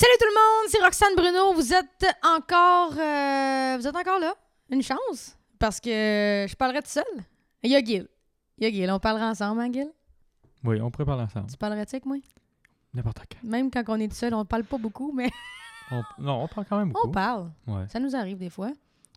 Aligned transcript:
Salut 0.00 0.12
tout 0.18 0.24
le 0.24 0.34
monde, 0.34 0.70
c'est 0.70 0.82
Roxane 0.82 1.14
Bruno. 1.14 1.52
Vous 1.52 1.74
êtes 1.74 2.06
encore, 2.24 2.92
euh, 2.98 3.76
vous 3.78 3.86
êtes 3.86 3.94
encore 3.96 4.18
là? 4.18 4.32
Une 4.70 4.82
chance, 4.82 5.36
parce 5.58 5.78
que 5.78 5.90
je 6.48 6.54
parlerai 6.56 6.80
tout 6.80 6.88
seul. 6.88 7.04
Il 7.62 7.70
y 7.70 7.76
a 7.76 7.84
Gil. 7.84 8.08
Il 8.56 8.64
y 8.64 8.66
a 8.66 8.70
Gil. 8.70 8.90
On 8.90 8.98
parlera 8.98 9.28
ensemble, 9.28 9.60
hein, 9.60 9.70
Gil? 9.70 9.90
Oui, 10.64 10.80
on 10.80 10.90
pourrait 10.90 11.04
parler 11.04 11.24
ensemble. 11.24 11.50
Tu 11.50 11.56
parlerais-tu 11.58 11.96
avec 11.96 12.06
moi? 12.06 12.16
N'importe 12.94 13.18
quand. 13.30 13.46
Même 13.46 13.70
quand 13.70 13.82
on 13.88 13.96
est 13.96 14.08
tout 14.08 14.14
seul, 14.14 14.32
on 14.32 14.44
parle 14.46 14.64
pas 14.64 14.78
beaucoup, 14.78 15.12
mais 15.12 15.28
On- 15.90 16.02
Non, 16.22 16.44
on 16.44 16.48
parle 16.48 16.66
quand 16.66 16.78
même 16.78 16.88
beaucoup. 16.92 17.08
on 17.08 17.10
parle. 17.10 17.50
Ouais. 17.66 17.84
Ça 17.90 18.00
nous 18.00 18.16
arrive 18.16 18.38
des 18.38 18.48
fois. 18.50 18.70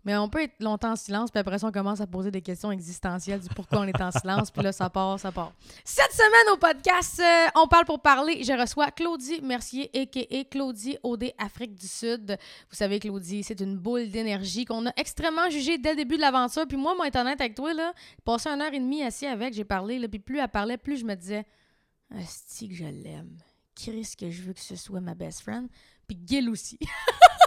Mais 0.05 0.17
on 0.17 0.27
peut 0.27 0.43
être 0.43 0.61
longtemps 0.61 0.91
en 0.91 0.95
silence, 0.97 1.31
puis 1.31 1.39
après 1.39 1.59
ça, 1.59 1.67
on 1.67 1.71
commence 1.71 2.01
à 2.01 2.07
poser 2.07 2.29
des 2.29 2.41
questions 2.41 2.71
existentielles 2.71 3.39
du 3.39 3.47
pourquoi 3.49 3.79
on 3.79 3.83
est 3.85 4.01
en 4.01 4.11
silence, 4.11 4.51
puis 4.51 4.61
là, 4.61 4.73
ça 4.73 4.89
part, 4.89 5.17
ça 5.17 5.31
part. 5.31 5.53
Cette 5.85 6.11
semaine 6.11 6.53
au 6.53 6.57
podcast, 6.57 7.21
euh, 7.21 7.47
on 7.55 7.67
parle 7.67 7.85
pour 7.85 8.01
parler. 8.01 8.43
Je 8.43 8.51
reçois 8.51 8.91
Claudie 8.91 9.41
Mercier, 9.41 9.89
a.k.a. 9.93 10.43
Claudie 10.43 10.97
OD 11.03 11.31
Afrique 11.37 11.75
du 11.75 11.87
Sud. 11.87 12.37
Vous 12.69 12.75
savez, 12.75 12.99
Claudie, 12.99 13.43
c'est 13.43 13.61
une 13.61 13.77
boule 13.77 14.09
d'énergie 14.09 14.65
qu'on 14.65 14.85
a 14.87 14.91
extrêmement 14.97 15.49
jugée 15.49 15.77
dès 15.77 15.91
le 15.91 15.95
début 15.95 16.17
de 16.17 16.21
l'aventure. 16.21 16.67
Puis 16.67 16.77
moi, 16.77 16.95
moi, 16.95 17.07
être 17.07 17.15
honnête 17.15 17.39
avec 17.39 17.55
toi, 17.55 17.73
là, 17.73 17.93
passé 18.25 18.49
une 18.49 18.61
heure 18.61 18.73
et 18.73 18.79
demie 18.79 19.03
assis 19.03 19.25
avec, 19.25 19.53
j'ai 19.53 19.63
parlé, 19.63 19.99
là, 19.99 20.09
puis 20.09 20.19
plus 20.19 20.39
elle 20.39 20.49
parlait, 20.49 20.77
plus 20.77 20.97
je 20.97 21.05
me 21.05 21.15
disais 21.15 21.45
«Asti 22.15 22.67
que 22.67 22.75
je 22.75 22.85
l'aime. 22.85 23.37
Chris 23.75 24.13
que 24.19 24.29
je 24.29 24.41
veux 24.43 24.53
que 24.53 24.59
ce 24.59 24.75
soit 24.75 24.99
ma 24.99 25.15
best 25.15 25.41
friend.» 25.41 25.69
Puis 26.07 26.19
Gil 26.25 26.49
aussi. 26.49 26.77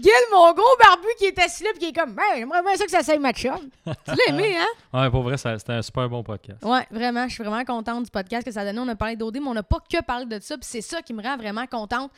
Gil, 0.00 0.12
mon 0.32 0.52
gros 0.52 0.76
barbu 0.78 1.06
qui 1.18 1.26
est 1.26 1.38
assis 1.38 1.64
là, 1.64 1.70
puis 1.70 1.80
qui 1.80 1.86
est 1.86 1.92
comme, 1.92 2.10
hey, 2.18 2.40
j'aimerais 2.40 2.62
bien 2.62 2.76
ça 2.76 2.84
que 2.84 2.90
ça 2.90 3.02
s'aille 3.02 3.18
ma 3.18 3.32
chum. 3.32 3.58
Tu 3.84 3.92
l'as 4.06 4.28
aimé, 4.28 4.56
hein? 4.58 4.66
Ouais, 5.00 5.10
pour 5.10 5.22
vrai, 5.22 5.36
c'était 5.36 5.72
un 5.72 5.82
super 5.82 6.08
bon 6.08 6.22
podcast. 6.22 6.62
Ouais, 6.62 6.86
vraiment, 6.90 7.28
je 7.28 7.34
suis 7.34 7.44
vraiment 7.44 7.64
contente 7.64 8.04
du 8.04 8.10
podcast 8.10 8.44
que 8.44 8.52
ça 8.52 8.60
a 8.60 8.64
donné. 8.64 8.78
On 8.78 8.88
a 8.88 8.96
parlé 8.96 9.16
d'OD, 9.16 9.34
mais 9.40 9.48
on 9.48 9.54
n'a 9.54 9.62
pas 9.62 9.78
que 9.90 10.02
parlé 10.02 10.26
de 10.26 10.38
ça, 10.40 10.56
puis 10.56 10.66
c'est 10.68 10.80
ça 10.80 11.02
qui 11.02 11.12
me 11.12 11.22
rend 11.22 11.36
vraiment 11.36 11.66
contente. 11.66 12.10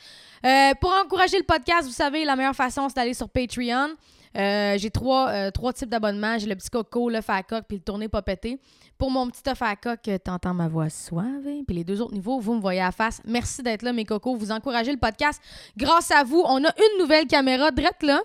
Euh, 0.45 0.71
pour 0.79 0.93
encourager 0.93 1.37
le 1.37 1.43
podcast, 1.43 1.85
vous 1.87 1.93
savez, 1.93 2.23
la 2.25 2.35
meilleure 2.35 2.55
façon, 2.55 2.87
c'est 2.89 2.95
d'aller 2.95 3.13
sur 3.13 3.29
Patreon. 3.29 3.89
Euh, 4.37 4.77
j'ai 4.77 4.91
trois, 4.91 5.29
euh, 5.29 5.51
trois 5.51 5.73
types 5.73 5.89
d'abonnements. 5.89 6.37
J'ai 6.37 6.47
le 6.47 6.55
petit 6.55 6.69
coco, 6.69 7.09
le 7.09 7.19
coque, 7.21 7.65
puis 7.67 7.77
le 7.77 7.83
tourné 7.83 8.07
pas 8.07 8.21
pété. 8.21 8.59
Pour 8.97 9.11
mon 9.11 9.27
petit 9.29 9.41
œuf 9.49 9.61
euh, 9.61 10.17
t'entends 10.17 10.53
ma 10.53 10.67
voix 10.67 10.89
suave. 10.89 11.47
Puis 11.65 11.75
les 11.75 11.83
deux 11.83 12.01
autres 12.01 12.13
niveaux, 12.13 12.39
vous 12.39 12.53
me 12.53 12.61
voyez 12.61 12.81
à 12.81 12.91
face. 12.91 13.21
Merci 13.25 13.63
d'être 13.63 13.81
là, 13.81 13.93
mes 13.93 14.05
cocos. 14.05 14.35
Vous 14.35 14.51
encouragez 14.51 14.91
le 14.91 14.99
podcast. 14.99 15.41
Grâce 15.77 16.11
à 16.11 16.23
vous, 16.23 16.43
on 16.45 16.63
a 16.63 16.69
une 16.77 16.99
nouvelle 16.99 17.27
caméra 17.27 17.71
drette 17.71 18.03
là. 18.03 18.21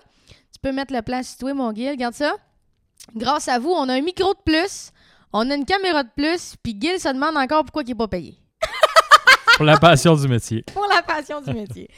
Tu 0.53 0.59
peux 0.61 0.71
mettre 0.71 0.93
le 0.93 1.01
plan 1.01 1.23
situé, 1.23 1.53
mon 1.53 1.73
Gil. 1.73 1.89
Regarde 1.89 2.13
ça. 2.13 2.35
Grâce 3.15 3.47
à 3.47 3.59
vous, 3.59 3.71
on 3.71 3.89
a 3.89 3.93
un 3.93 4.01
micro 4.01 4.33
de 4.33 4.39
plus. 4.45 4.91
On 5.33 5.49
a 5.49 5.55
une 5.55 5.65
caméra 5.65 6.03
de 6.03 6.09
plus. 6.15 6.55
Puis 6.61 6.77
Gil 6.79 6.99
se 6.99 7.09
demande 7.09 7.37
encore 7.37 7.63
pourquoi 7.63 7.83
il 7.83 7.89
n'est 7.89 7.95
pas 7.95 8.07
payé. 8.07 8.37
Pour 9.55 9.65
la 9.65 9.77
passion 9.77 10.15
du 10.15 10.27
métier. 10.27 10.63
Pour 10.73 10.85
la 10.87 11.01
passion 11.01 11.41
du 11.41 11.53
métier. 11.53 11.89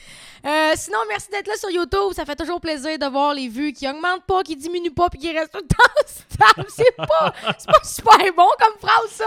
Euh, 0.46 0.72
sinon, 0.76 0.98
merci 1.08 1.28
d'être 1.30 1.48
là 1.48 1.54
sur 1.56 1.70
YouTube. 1.70 2.12
Ça 2.14 2.24
fait 2.24 2.36
toujours 2.36 2.60
plaisir 2.60 2.98
de 2.98 3.06
voir 3.06 3.34
les 3.34 3.48
vues 3.48 3.72
qui 3.72 3.88
augmentent 3.88 4.24
pas, 4.26 4.42
qui 4.42 4.54
diminuent 4.56 4.94
pas, 4.94 5.08
puis 5.10 5.18
qui 5.18 5.36
restent 5.36 5.52
tout 5.52 5.60
le 5.60 5.66
temps 5.66 6.06
stables. 6.06 6.68
C'est 6.68 6.96
pas, 6.96 7.32
pas 7.32 7.80
super 7.82 8.18
bon 8.36 8.48
comme 8.60 8.78
phrase, 8.80 9.10
ça. 9.10 9.24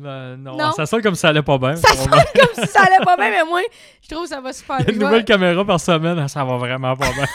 Euh, 0.00 0.36
non, 0.36 0.56
Non. 0.56 0.70
ça 0.72 0.86
sonne 0.86 1.02
comme 1.02 1.16
si 1.16 1.22
ça 1.22 1.30
allait 1.30 1.42
pas 1.42 1.58
bien. 1.58 1.74
Ça 1.74 1.88
On 1.92 1.96
sonne 1.96 2.10
comme 2.34 2.64
si 2.64 2.70
ça 2.70 2.82
allait 2.82 3.04
pas 3.04 3.16
bien, 3.16 3.30
mais 3.30 3.44
moi, 3.44 3.60
je 4.00 4.08
trouve 4.08 4.22
que 4.22 4.28
ça 4.28 4.40
va 4.40 4.52
super 4.52 4.78
Une 4.78 4.84
bien. 4.84 4.92
Vais- 4.94 5.04
nouvelle 5.04 5.24
caméra 5.24 5.64
par 5.64 5.80
semaine, 5.80 6.28
ça 6.28 6.44
va 6.44 6.56
vraiment 6.56 6.94
pas 6.96 7.10
bien. 7.12 7.26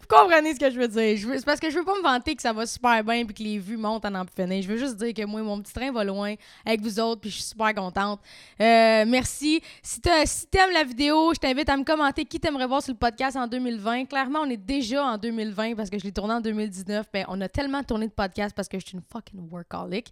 Vous 0.00 0.06
comprenez 0.08 0.54
ce 0.54 0.60
que 0.60 0.70
je 0.70 0.78
veux 0.78 0.88
dire. 0.88 1.16
Je 1.16 1.26
veux- 1.26 1.38
C'est 1.38 1.44
parce 1.44 1.60
que 1.60 1.68
je 1.70 1.78
veux 1.78 1.84
pas 1.84 1.96
me 1.96 2.02
vanter 2.02 2.34
que 2.34 2.42
ça 2.42 2.52
va 2.52 2.64
super 2.66 3.04
bien 3.04 3.24
puis 3.26 3.34
que 3.34 3.42
les 3.42 3.58
vues 3.58 3.76
montent 3.76 4.04
en 4.06 4.24
finir. 4.34 4.62
Je 4.62 4.68
veux 4.68 4.76
juste 4.78 4.96
dire 4.96 5.12
que 5.12 5.24
moi, 5.24 5.42
mon 5.42 5.60
petit 5.60 5.72
train 5.72 5.92
va 5.92 6.04
loin 6.04 6.34
avec 6.64 6.80
vous 6.80 6.98
autres 7.00 7.20
puis 7.20 7.30
je 7.30 7.34
suis 7.36 7.44
super 7.44 7.74
contente. 7.74 8.20
Euh, 8.60 9.04
merci. 9.06 9.60
Si 9.82 10.00
t'as- 10.00 10.24
si 10.26 10.46
t'aimes 10.46 10.72
la 10.72 10.84
vidéo, 10.84 11.32
je 11.34 11.38
t'invite 11.38 11.68
à 11.68 11.76
me 11.76 11.84
commenter 11.84 12.24
qui 12.24 12.40
t'aimerais 12.40 12.66
voir 12.66 12.82
sur 12.82 12.92
le 12.92 12.98
podcast 12.98 13.36
en 13.36 13.46
2020. 13.46 14.06
Clairement, 14.06 14.40
on 14.42 14.50
est 14.50 14.56
déjà 14.56 15.04
en 15.04 15.18
2020 15.18 15.74
parce 15.74 15.90
que 15.90 15.98
je 15.98 16.04
l'ai 16.04 16.12
tourné 16.12 16.34
en 16.34 16.40
2019. 16.40 17.06
Ben, 17.12 17.24
on 17.28 17.40
a 17.40 17.48
tellement 17.48 17.82
tourné 17.82 18.06
de 18.06 18.12
podcasts 18.12 18.54
parce 18.56 18.68
que 18.68 18.78
je 18.80 18.86
suis 18.86 18.96
une 18.96 19.02
fucking 19.12 19.48
workaholic 19.50 20.06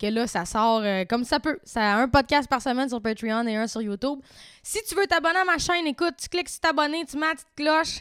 que 0.00 0.06
là, 0.06 0.26
ça 0.26 0.44
sort 0.46 0.80
euh, 0.84 1.04
comme 1.04 1.24
ça 1.24 1.38
peut. 1.38 1.58
Ça 1.64 1.80
a 1.80 1.96
un 1.98 2.08
podcast 2.08 2.48
par 2.48 2.62
semaine 2.62 2.88
sur 2.88 3.00
Patreon 3.02 3.46
et 3.46 3.56
un 3.56 3.66
sur 3.66 3.82
YouTube. 3.82 4.20
Si 4.62 4.78
tu 4.88 4.94
veux 4.94 5.06
t'abonner 5.06 5.38
à 5.40 5.44
ma 5.44 5.58
chaîne, 5.58 5.86
écoute, 5.86 6.14
tu 6.20 6.28
cliques 6.28 6.48
sur 6.48 6.60
t'abonner, 6.60 7.04
tu 7.04 7.16
mets 7.18 7.26
la 7.26 7.32
petite 7.34 7.46
cloche. 7.56 8.00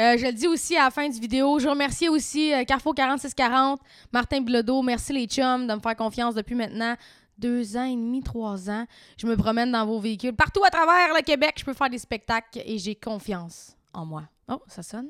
Euh, 0.00 0.16
je 0.16 0.26
le 0.26 0.32
dis 0.32 0.46
aussi 0.46 0.76
à 0.76 0.84
la 0.84 0.90
fin 0.90 1.08
du 1.08 1.18
vidéo. 1.18 1.58
Je 1.58 1.68
remercie 1.68 2.08
aussi 2.08 2.54
euh, 2.54 2.64
Carrefour 2.64 2.94
4640, 2.94 3.80
Martin 4.12 4.40
Bilodeau. 4.40 4.82
Merci 4.82 5.12
les 5.12 5.26
chums 5.26 5.66
de 5.66 5.74
me 5.74 5.80
faire 5.80 5.96
confiance 5.96 6.34
depuis 6.36 6.54
maintenant 6.54 6.96
deux 7.36 7.76
ans 7.76 7.84
et 7.84 7.96
demi, 7.96 8.22
trois 8.22 8.70
ans. 8.70 8.86
Je 9.16 9.26
me 9.26 9.36
promène 9.36 9.72
dans 9.72 9.86
vos 9.86 9.98
véhicules 9.98 10.34
partout 10.34 10.62
à 10.64 10.70
travers 10.70 11.14
le 11.14 11.22
Québec. 11.22 11.54
Je 11.58 11.64
peux 11.64 11.72
faire 11.72 11.90
des 11.90 11.98
spectacles 11.98 12.62
et 12.64 12.78
j'ai 12.78 12.94
confiance 12.94 13.76
en 13.92 14.06
moi. 14.06 14.22
Oh, 14.48 14.62
ça 14.68 14.82
sonne. 14.82 15.08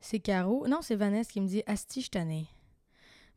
C'est 0.00 0.20
Caro. 0.20 0.66
Non, 0.66 0.80
c'est 0.82 0.96
Vanessa 0.96 1.30
qui 1.30 1.40
me 1.40 1.46
dit 1.46 1.62
Asti, 1.66 2.02
je 2.02 2.10
t'en 2.10 2.28
ai. 2.28 2.46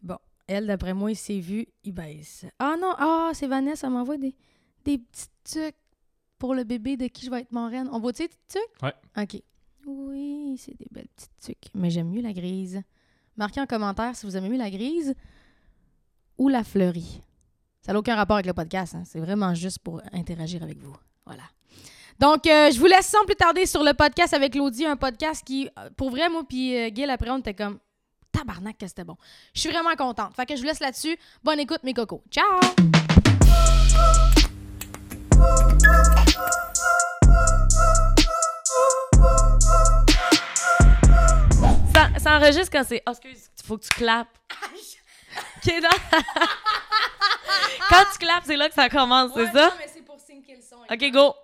Bon, 0.02 0.18
elle, 0.48 0.68
d'après 0.68 0.94
moi, 0.94 1.12
il 1.12 1.16
s'est 1.16 1.40
vu, 1.40 1.68
il 1.84 1.94
baisse. 1.94 2.46
Ah 2.60 2.76
non, 2.80 2.94
ah, 2.98 3.32
c'est 3.34 3.48
Vanessa, 3.48 3.88
elle 3.88 3.94
m'envoie 3.94 4.18
des, 4.18 4.36
des 4.84 4.98
petits 4.98 5.28
trucs 5.44 5.76
pour 6.38 6.54
le 6.54 6.64
bébé 6.66 6.98
de 6.98 7.08
qui 7.08 7.26
je 7.26 7.32
vais 7.32 7.42
être 7.42 7.52
marraine. 7.52 7.88
On 7.92 8.00
voit-tu 8.00 8.24
les 8.24 8.28
petits 8.28 8.60
trucs? 8.60 8.84
Ouais. 8.84 9.24
OK. 9.24 9.42
Oui, 9.86 10.56
c'est 10.58 10.76
des 10.78 10.88
belles 10.92 11.08
petites 11.16 11.32
trucs. 11.42 11.74
Mais 11.74 11.90
j'aime 11.90 12.10
mieux 12.10 12.22
la 12.22 12.34
grise. 12.34 12.82
Marquez 13.38 13.62
en 13.62 13.66
commentaire 13.66 14.16
si 14.16 14.26
vous 14.26 14.36
aimez 14.38 14.50
mieux 14.50 14.58
la 14.58 14.70
grise 14.72 15.14
ou 16.38 16.48
la 16.50 16.64
fleurie. 16.64 17.22
Ça 17.82 17.94
n'a 17.94 18.00
aucun 18.00 18.16
rapport 18.16 18.38
avec 18.38 18.46
le 18.48 18.54
podcast. 18.54 18.96
hein. 18.96 19.04
C'est 19.06 19.20
vraiment 19.20 19.54
juste 19.54 19.80
pour 19.80 20.02
interagir 20.12 20.64
avec 20.64 20.80
vous. 20.80 20.96
Voilà. 21.26 21.44
Donc, 22.20 22.48
euh, 22.48 22.72
je 22.72 22.80
vous 22.80 22.86
laisse 22.86 23.08
sans 23.08 23.26
plus 23.26 23.36
tarder 23.36 23.66
sur 23.66 23.84
le 23.84 23.94
podcast 23.94 24.34
avec 24.34 24.54
Claudie, 24.54 24.86
un 24.86 24.96
podcast 24.96 25.44
qui, 25.46 25.70
euh, 25.78 25.90
pour 25.98 26.10
vrai, 26.10 26.30
moi 26.30 26.44
puis 26.48 26.76
euh, 26.76 26.90
Gil, 26.94 27.10
après, 27.10 27.30
on 27.30 27.40
était 27.40 27.54
comme 27.54 27.78
tabarnak 28.32 28.78
que 28.78 28.88
c'était 28.88 29.04
bon. 29.04 29.18
Je 29.54 29.60
suis 29.60 29.70
vraiment 29.70 29.96
contente. 29.96 30.34
Fait 30.36 30.46
que 30.46 30.56
je 30.56 30.62
vous 30.62 30.68
laisse 30.68 30.80
là-dessus. 30.80 31.18
Bonne 31.44 31.60
écoute, 31.60 31.84
mes 31.84 31.94
cocos. 31.94 32.24
Ciao! 32.32 32.60
Ça, 42.26 42.38
enregistre 42.38 42.72
quand 42.72 42.84
c'est. 42.84 43.04
Oh, 43.06 43.12
excuse, 43.12 43.52
faut 43.64 43.78
que 43.78 43.84
tu 43.84 43.90
clapes. 43.90 44.36
Ok, 45.58 45.74
non. 45.82 45.90
quand 47.90 48.04
tu 48.14 48.18
clapes, 48.20 48.44
c'est 48.46 48.56
là 48.56 48.70
que 48.70 48.74
ça 48.74 48.88
commence, 48.88 49.32
c'est 49.36 49.52
ça? 49.52 49.74
mais 49.78 49.90
c'est 49.94 50.02
pour 50.02 50.18
syncer 50.18 50.56
le 50.56 50.62
son. 50.62 50.78
Ok, 50.90 51.12
go. 51.12 51.36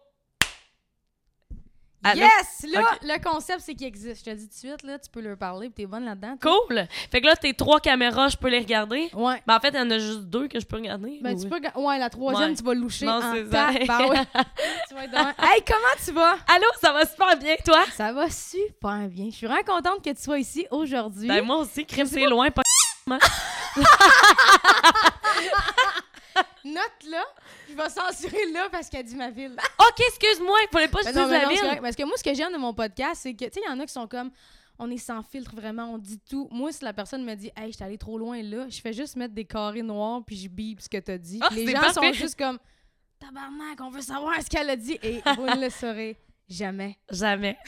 Yes! 2.15 2.65
Là, 2.71 2.83
le 3.03 3.23
concept, 3.23 3.61
c'est 3.61 3.75
qu'il 3.75 3.85
existe. 3.87 4.25
Je 4.25 4.31
te 4.31 4.35
dis 4.35 4.47
tout 4.47 4.53
de 4.53 4.57
suite, 4.57 4.83
là, 4.83 4.97
tu 4.97 5.09
peux 5.09 5.21
leur 5.21 5.37
parler, 5.37 5.67
puis 5.69 5.83
t'es 5.83 5.85
bonne 5.85 6.05
là-dedans. 6.05 6.35
Cool. 6.41 6.87
Fait 7.11 7.21
que 7.21 7.27
là, 7.27 7.35
tes 7.35 7.53
trois 7.53 7.79
caméras, 7.79 8.29
je 8.29 8.37
peux 8.37 8.49
les 8.49 8.59
regarder. 8.59 9.09
Ouais. 9.13 9.41
Ben, 9.45 9.55
en 9.55 9.59
fait, 9.59 9.69
il 9.69 9.75
y 9.75 9.79
en 9.79 9.89
a 9.91 9.99
juste 9.99 10.21
deux 10.21 10.47
que 10.47 10.59
je 10.59 10.65
peux 10.65 10.77
regarder. 10.77 11.19
Ben, 11.21 11.35
Oui. 11.35 11.43
tu 11.43 11.47
peux... 11.49 11.59
ga- 11.59 11.77
Ouais, 11.77 11.97
la 11.99 12.09
troisième, 12.09 12.49
Ouais. 12.51 12.55
tu 12.55 12.63
vas 12.63 12.73
loucher 12.73 13.05
Non, 13.05 13.21
en 13.23 13.33
c'est 13.33 13.45
ça. 13.51 13.69
tabarouette. 13.85 14.27
tu 14.89 14.95
vas 14.95 15.03
être. 15.05 15.13
Hey, 15.43 15.63
comment 15.65 15.95
tu 16.03 16.11
vas? 16.11 16.37
Allô, 16.47 16.67
ça 16.81 16.91
va 16.91 17.05
super 17.05 17.37
bien, 17.37 17.55
toi? 17.63 17.83
Ça 17.95 18.11
va 18.13 18.29
super 18.29 19.07
bien. 19.07 19.27
Je 19.29 19.35
suis 19.35 19.47
vraiment 19.47 19.63
contente 19.63 20.03
que 20.03 20.09
tu 20.09 20.21
sois 20.21 20.39
ici 20.39 20.65
aujourd'hui. 20.71 21.27
Ben, 21.27 21.45
moi 21.45 21.57
aussi, 21.57 21.85
crime, 21.85 22.07
c'est 22.07 22.25
loin, 22.25 22.49
pas. 22.49 22.63
Note 26.65 27.09
là, 27.09 27.23
je 27.69 27.75
vais 27.75 27.89
censurer 27.89 28.51
là 28.51 28.69
parce 28.71 28.89
qu'elle 28.89 29.05
dit 29.05 29.15
ma 29.15 29.29
ville. 29.29 29.55
Ok, 29.79 29.99
excuse-moi, 30.07 30.57
il 30.63 30.67
fallait 30.71 30.87
pas 30.87 30.99
que 30.99 31.09
je 31.09 31.13
Ben 31.13 31.23
dise 31.23 31.23
non, 31.23 31.27
mais 31.29 31.41
la 31.41 31.55
c'est 31.55 31.69
ville. 31.69 31.81
Parce 31.81 31.95
que 31.95 32.03
moi, 32.03 32.17
ce 32.17 32.23
que 32.23 32.33
j'aime 32.33 32.53
de 32.53 32.57
mon 32.57 32.73
podcast, 32.73 33.21
c'est 33.23 33.33
que, 33.33 33.45
tu 33.45 33.51
sais, 33.53 33.61
il 33.65 33.69
y 33.69 33.73
en 33.73 33.79
a 33.79 33.85
qui 33.85 33.91
sont 33.91 34.07
comme, 34.07 34.31
on 34.79 34.89
est 34.89 34.97
sans 34.97 35.21
filtre 35.21 35.55
vraiment, 35.55 35.93
on 35.93 35.97
dit 35.97 36.19
tout. 36.19 36.47
Moi, 36.51 36.71
si 36.71 36.83
la 36.83 36.93
personne 36.93 37.23
me 37.23 37.35
dit, 37.35 37.51
hey, 37.55 37.71
je 37.71 37.75
suis 37.75 37.83
allée 37.83 37.97
trop 37.97 38.17
loin 38.17 38.41
là, 38.41 38.67
je 38.69 38.79
fais 38.79 38.93
juste 38.93 39.15
mettre 39.15 39.33
des 39.33 39.45
carrés 39.45 39.83
noirs 39.83 40.21
puis 40.25 40.35
je 40.37 40.47
bip 40.47 40.81
ce 40.81 40.89
que 40.89 40.97
t'as 40.97 41.17
dit. 41.17 41.39
Ah, 41.41 41.49
les 41.51 41.67
gens 41.67 41.93
sont 41.93 42.13
juste 42.13 42.37
comme, 42.37 42.57
tabarnak, 43.19 43.79
on 43.81 43.89
veut 43.89 44.01
savoir 44.01 44.41
ce 44.41 44.49
qu'elle 44.49 44.69
a 44.69 44.75
dit 44.75 44.97
et 45.03 45.21
vous 45.35 45.45
ne 45.45 45.61
le 45.61 45.69
saurez 45.69 46.17
jamais. 46.51 46.97
Jamais. 47.09 47.57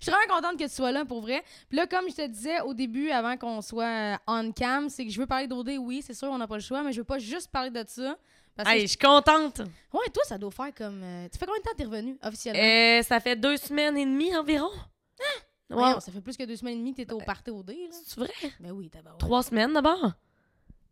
Je 0.00 0.04
suis 0.06 0.10
vraiment 0.12 0.34
contente 0.34 0.58
que 0.58 0.64
tu 0.64 0.70
sois 0.74 0.92
là 0.92 1.04
pour 1.04 1.20
vrai. 1.20 1.42
Puis 1.68 1.76
là, 1.76 1.86
comme 1.86 2.08
je 2.08 2.14
te 2.14 2.26
disais 2.26 2.60
au 2.62 2.72
début, 2.74 3.10
avant 3.10 3.36
qu'on 3.36 3.60
soit 3.60 3.84
euh, 3.84 4.16
on 4.26 4.50
cam, 4.52 4.88
c'est 4.88 5.04
que 5.04 5.12
je 5.12 5.20
veux 5.20 5.26
parler 5.26 5.46
d'OD, 5.46 5.70
oui, 5.78 6.02
c'est 6.04 6.14
sûr, 6.14 6.28
on 6.30 6.38
n'a 6.38 6.46
pas 6.46 6.56
le 6.56 6.62
choix, 6.62 6.82
mais 6.82 6.92
je 6.92 6.98
veux 7.00 7.04
pas 7.04 7.18
juste 7.18 7.50
parler 7.50 7.70
de 7.70 7.84
ça. 7.86 8.16
Parce 8.56 8.68
que 8.68 8.74
Hey, 8.74 8.82
je 8.82 8.86
suis 8.88 8.98
contente. 8.98 9.60
Ouais, 9.92 10.08
toi, 10.12 10.22
ça 10.26 10.38
doit 10.38 10.50
faire 10.50 10.74
comme. 10.74 11.02
euh, 11.02 11.28
Tu 11.30 11.38
fais 11.38 11.46
combien 11.46 11.60
de 11.60 11.64
temps 11.64 11.70
que 11.72 11.76
t'es 11.76 11.84
revenu 11.84 12.18
officiellement? 12.22 12.62
Euh, 12.62 13.02
ça 13.02 13.20
fait 13.20 13.36
deux 13.36 13.56
semaines 13.56 13.96
et 13.96 14.04
demie 14.04 14.34
environ. 14.36 14.70
Ouais. 14.70 15.42
Voyons, 15.68 16.00
ça 16.00 16.10
fait 16.10 16.20
plus 16.20 16.36
que 16.36 16.42
deux 16.44 16.56
semaines 16.56 16.74
et 16.74 16.78
demie 16.78 16.92
que 16.92 16.96
t'étais 16.96 17.12
au 17.12 17.18
party 17.20 17.50
OD, 17.50 17.68
là. 17.70 17.74
C'est 18.04 18.18
vrai? 18.18 18.32
Ben 18.58 18.72
oui, 18.72 18.90
t'as 18.90 18.98
Trois 19.18 19.42
semaines 19.42 19.72
d'abord. 19.72 20.12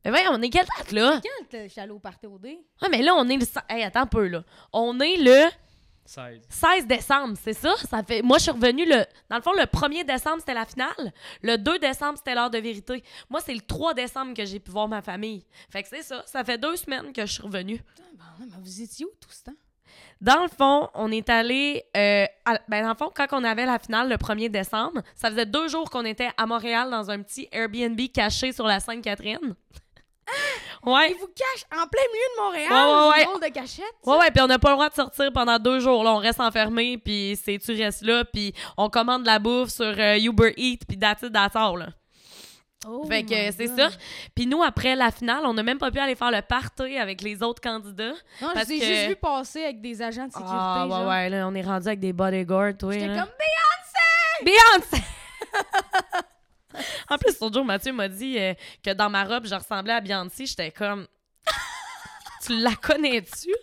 Mais 0.04 0.10
voyons, 0.12 0.30
on 0.34 0.42
est 0.42 0.50
quelle 0.50 0.66
date, 0.78 0.92
là? 0.92 1.20
Quand 1.50 1.58
je 1.64 1.68
suis 1.68 1.80
allée 1.80 1.90
au 1.90 1.98
party 1.98 2.26
OD? 2.26 2.44
Ouais, 2.44 2.88
mais 2.90 3.02
là, 3.02 3.14
on 3.16 3.28
est 3.28 3.36
le. 3.36 3.46
Hey, 3.68 3.82
attends 3.82 4.02
un 4.02 4.06
peu, 4.06 4.28
là. 4.28 4.44
On 4.72 5.00
est 5.00 5.16
le 5.16 5.48
16. 6.08 6.40
16 6.48 6.86
décembre, 6.86 7.36
c'est 7.42 7.52
ça? 7.52 7.76
ça 7.76 8.02
fait... 8.02 8.22
Moi, 8.22 8.38
je 8.38 8.44
suis 8.44 8.50
revenue 8.52 8.86
le. 8.86 9.04
Dans 9.28 9.36
le 9.36 9.42
fond, 9.42 9.52
le 9.52 9.64
1er 9.64 10.04
décembre, 10.06 10.36
c'était 10.38 10.54
la 10.54 10.64
finale. 10.64 11.12
Le 11.42 11.56
2 11.58 11.78
décembre, 11.78 12.16
c'était 12.16 12.34
l'heure 12.34 12.48
de 12.50 12.58
vérité. 12.58 13.04
Moi, 13.28 13.40
c'est 13.44 13.52
le 13.54 13.60
3 13.60 13.92
décembre 13.92 14.32
que 14.34 14.44
j'ai 14.46 14.58
pu 14.58 14.70
voir 14.70 14.88
ma 14.88 15.02
famille. 15.02 15.44
Fait 15.70 15.82
que 15.82 15.88
c'est 15.90 16.02
ça. 16.02 16.22
Ça 16.24 16.42
fait 16.44 16.56
deux 16.56 16.76
semaines 16.76 17.12
que 17.12 17.26
je 17.26 17.32
suis 17.34 17.42
revenue. 17.42 17.74
Ouais, 17.98 18.46
mais 18.50 18.56
vous 18.62 18.80
étiez 18.80 19.04
où 19.04 19.10
tout 19.20 19.30
ce 19.30 19.44
temps? 19.44 19.52
Dans 20.20 20.42
le 20.42 20.48
fond, 20.48 20.88
on 20.94 21.10
est 21.12 21.28
allé. 21.28 21.84
euh, 21.96 22.24
à- 22.44 22.58
ben, 22.68 22.82
dans 22.82 22.88
le 22.90 22.94
fond, 22.96 23.10
quand 23.14 23.26
on 23.32 23.44
avait 23.44 23.66
la 23.66 23.78
finale 23.78 24.08
le 24.08 24.16
1er 24.16 24.48
décembre, 24.48 25.02
ça 25.14 25.28
faisait 25.30 25.46
deux 25.46 25.68
jours 25.68 25.90
qu'on 25.90 26.04
était 26.04 26.30
à 26.36 26.46
Montréal 26.46 26.90
dans 26.90 27.10
un 27.10 27.22
petit 27.22 27.48
Airbnb 27.52 28.00
caché 28.14 28.52
sur 28.52 28.66
la 28.66 28.80
Sainte-Catherine. 28.80 29.54
ouais. 30.84 31.10
Il 31.10 31.16
vous 31.18 31.28
cache 31.28 31.64
en 31.72 31.86
plein 31.86 32.02
milieu 32.12 32.28
de 32.36 32.42
Montréal, 32.42 32.72
Ouais, 32.72 33.08
ouais, 33.18 33.26
ouais. 33.26 33.34
une 33.34 33.48
de 33.48 33.52
cachette. 33.54 33.84
ça. 34.04 34.10
Ouais, 34.10 34.18
ouais, 34.18 34.30
puis 34.30 34.40
on 34.42 34.46
n'a 34.46 34.58
pas 34.58 34.68
le 34.70 34.74
droit 34.74 34.88
de 34.88 34.94
sortir 34.94 35.32
pendant 35.32 35.58
deux 35.58 35.80
jours. 35.80 36.04
Là, 36.04 36.12
on 36.14 36.18
reste 36.18 36.40
enfermé, 36.40 36.98
puis 36.98 37.38
c'est 37.42 37.58
tu 37.58 37.72
restes 37.80 38.02
là, 38.02 38.24
puis 38.24 38.52
on 38.76 38.88
commande 38.90 39.24
la 39.26 39.38
bouffe 39.38 39.70
sur 39.70 39.84
euh, 39.86 40.16
Uber 40.18 40.52
Eats, 40.56 40.84
puis 40.86 40.98
that's 40.98 41.22
it, 41.22 41.32
that's 41.32 41.56
all, 41.56 41.78
là. 41.78 41.86
Oh 42.86 43.04
fait 43.08 43.24
que 43.24 43.34
c'est 43.50 43.66
ça. 43.66 43.88
Puis 44.36 44.46
nous, 44.46 44.62
après 44.62 44.94
la 44.94 45.10
finale, 45.10 45.40
on 45.44 45.52
n'a 45.52 45.64
même 45.64 45.78
pas 45.78 45.90
pu 45.90 45.98
aller 45.98 46.14
faire 46.14 46.30
le 46.30 46.40
party 46.42 46.96
avec 46.96 47.22
les 47.22 47.42
autres 47.42 47.60
candidats. 47.60 48.12
Non, 48.40 48.50
je 48.50 48.54
parce 48.54 48.66
t'ai 48.68 48.78
que- 48.78 48.84
juste 48.84 49.08
vu 49.08 49.16
passer 49.16 49.64
avec 49.64 49.80
des 49.80 50.00
agents 50.00 50.26
de 50.28 50.32
sécurité. 50.32 50.54
Ah, 50.56 50.84
ouais, 50.86 50.90
genre. 50.94 51.08
ouais, 51.08 51.28
là, 51.28 51.48
on 51.48 51.54
est 51.56 51.62
rendu 51.62 51.88
avec 51.88 51.98
des 51.98 52.12
bodyguards, 52.12 52.76
toi. 52.78 52.92
J'étais 52.92 53.06
comme 53.08 53.16
Beyoncé! 54.44 54.44
Beyoncé! 54.44 55.02
en 57.10 57.18
plus, 57.18 57.38
l'autre 57.40 57.54
jour, 57.54 57.64
Mathieu 57.64 57.92
m'a 57.92 58.08
dit 58.08 58.38
euh, 58.38 58.54
que 58.82 58.92
dans 58.92 59.10
ma 59.10 59.24
robe, 59.24 59.46
je 59.46 59.54
ressemblais 59.54 59.94
à 59.94 60.00
Beyoncé. 60.00 60.46
J'étais 60.46 60.70
comme. 60.70 61.06
tu 62.46 62.58
la 62.58 62.74
connais-tu? 62.74 63.54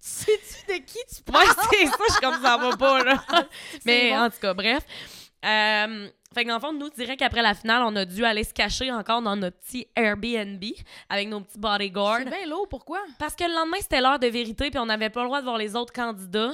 Sais-tu 0.00 0.72
de 0.72 0.78
qui 0.84 0.98
tu 1.14 1.22
parles? 1.22 1.46
Ouais, 1.46 1.52
c'est 1.70 1.86
ça, 1.86 1.96
je 2.08 2.12
suis 2.12 2.20
comme 2.20 2.42
ça 2.42 2.56
va 2.56 2.76
pas, 2.76 3.04
là. 3.04 3.24
Mais 3.84 4.10
bon. 4.10 4.18
en 4.18 4.30
tout 4.30 4.38
cas, 4.40 4.54
bref. 4.54 4.84
Euh, 5.44 6.08
fait 6.34 6.44
que 6.44 6.48
dans 6.48 6.56
le 6.56 6.60
fond, 6.60 6.72
nous, 6.72 6.90
direct 6.90 7.22
après 7.22 7.42
la 7.42 7.54
finale, 7.54 7.82
on 7.86 7.94
a 7.94 8.04
dû 8.04 8.24
aller 8.24 8.42
se 8.42 8.52
cacher 8.52 8.90
encore 8.90 9.22
dans 9.22 9.36
notre 9.36 9.56
petit 9.58 9.86
Airbnb 9.94 10.62
avec 11.08 11.28
nos 11.28 11.40
petits 11.40 11.58
bodyguards. 11.58 12.20
C'est 12.24 12.30
bien 12.30 12.46
lourd, 12.46 12.66
pourquoi? 12.68 13.00
Parce 13.18 13.36
que 13.36 13.44
le 13.44 13.54
lendemain, 13.54 13.76
c'était 13.80 14.00
l'heure 14.00 14.18
de 14.18 14.26
vérité, 14.26 14.70
puis 14.70 14.78
on 14.80 14.86
n'avait 14.86 15.10
pas 15.10 15.20
le 15.20 15.26
droit 15.26 15.40
de 15.40 15.44
voir 15.44 15.58
les 15.58 15.76
autres 15.76 15.92
candidats. 15.92 16.52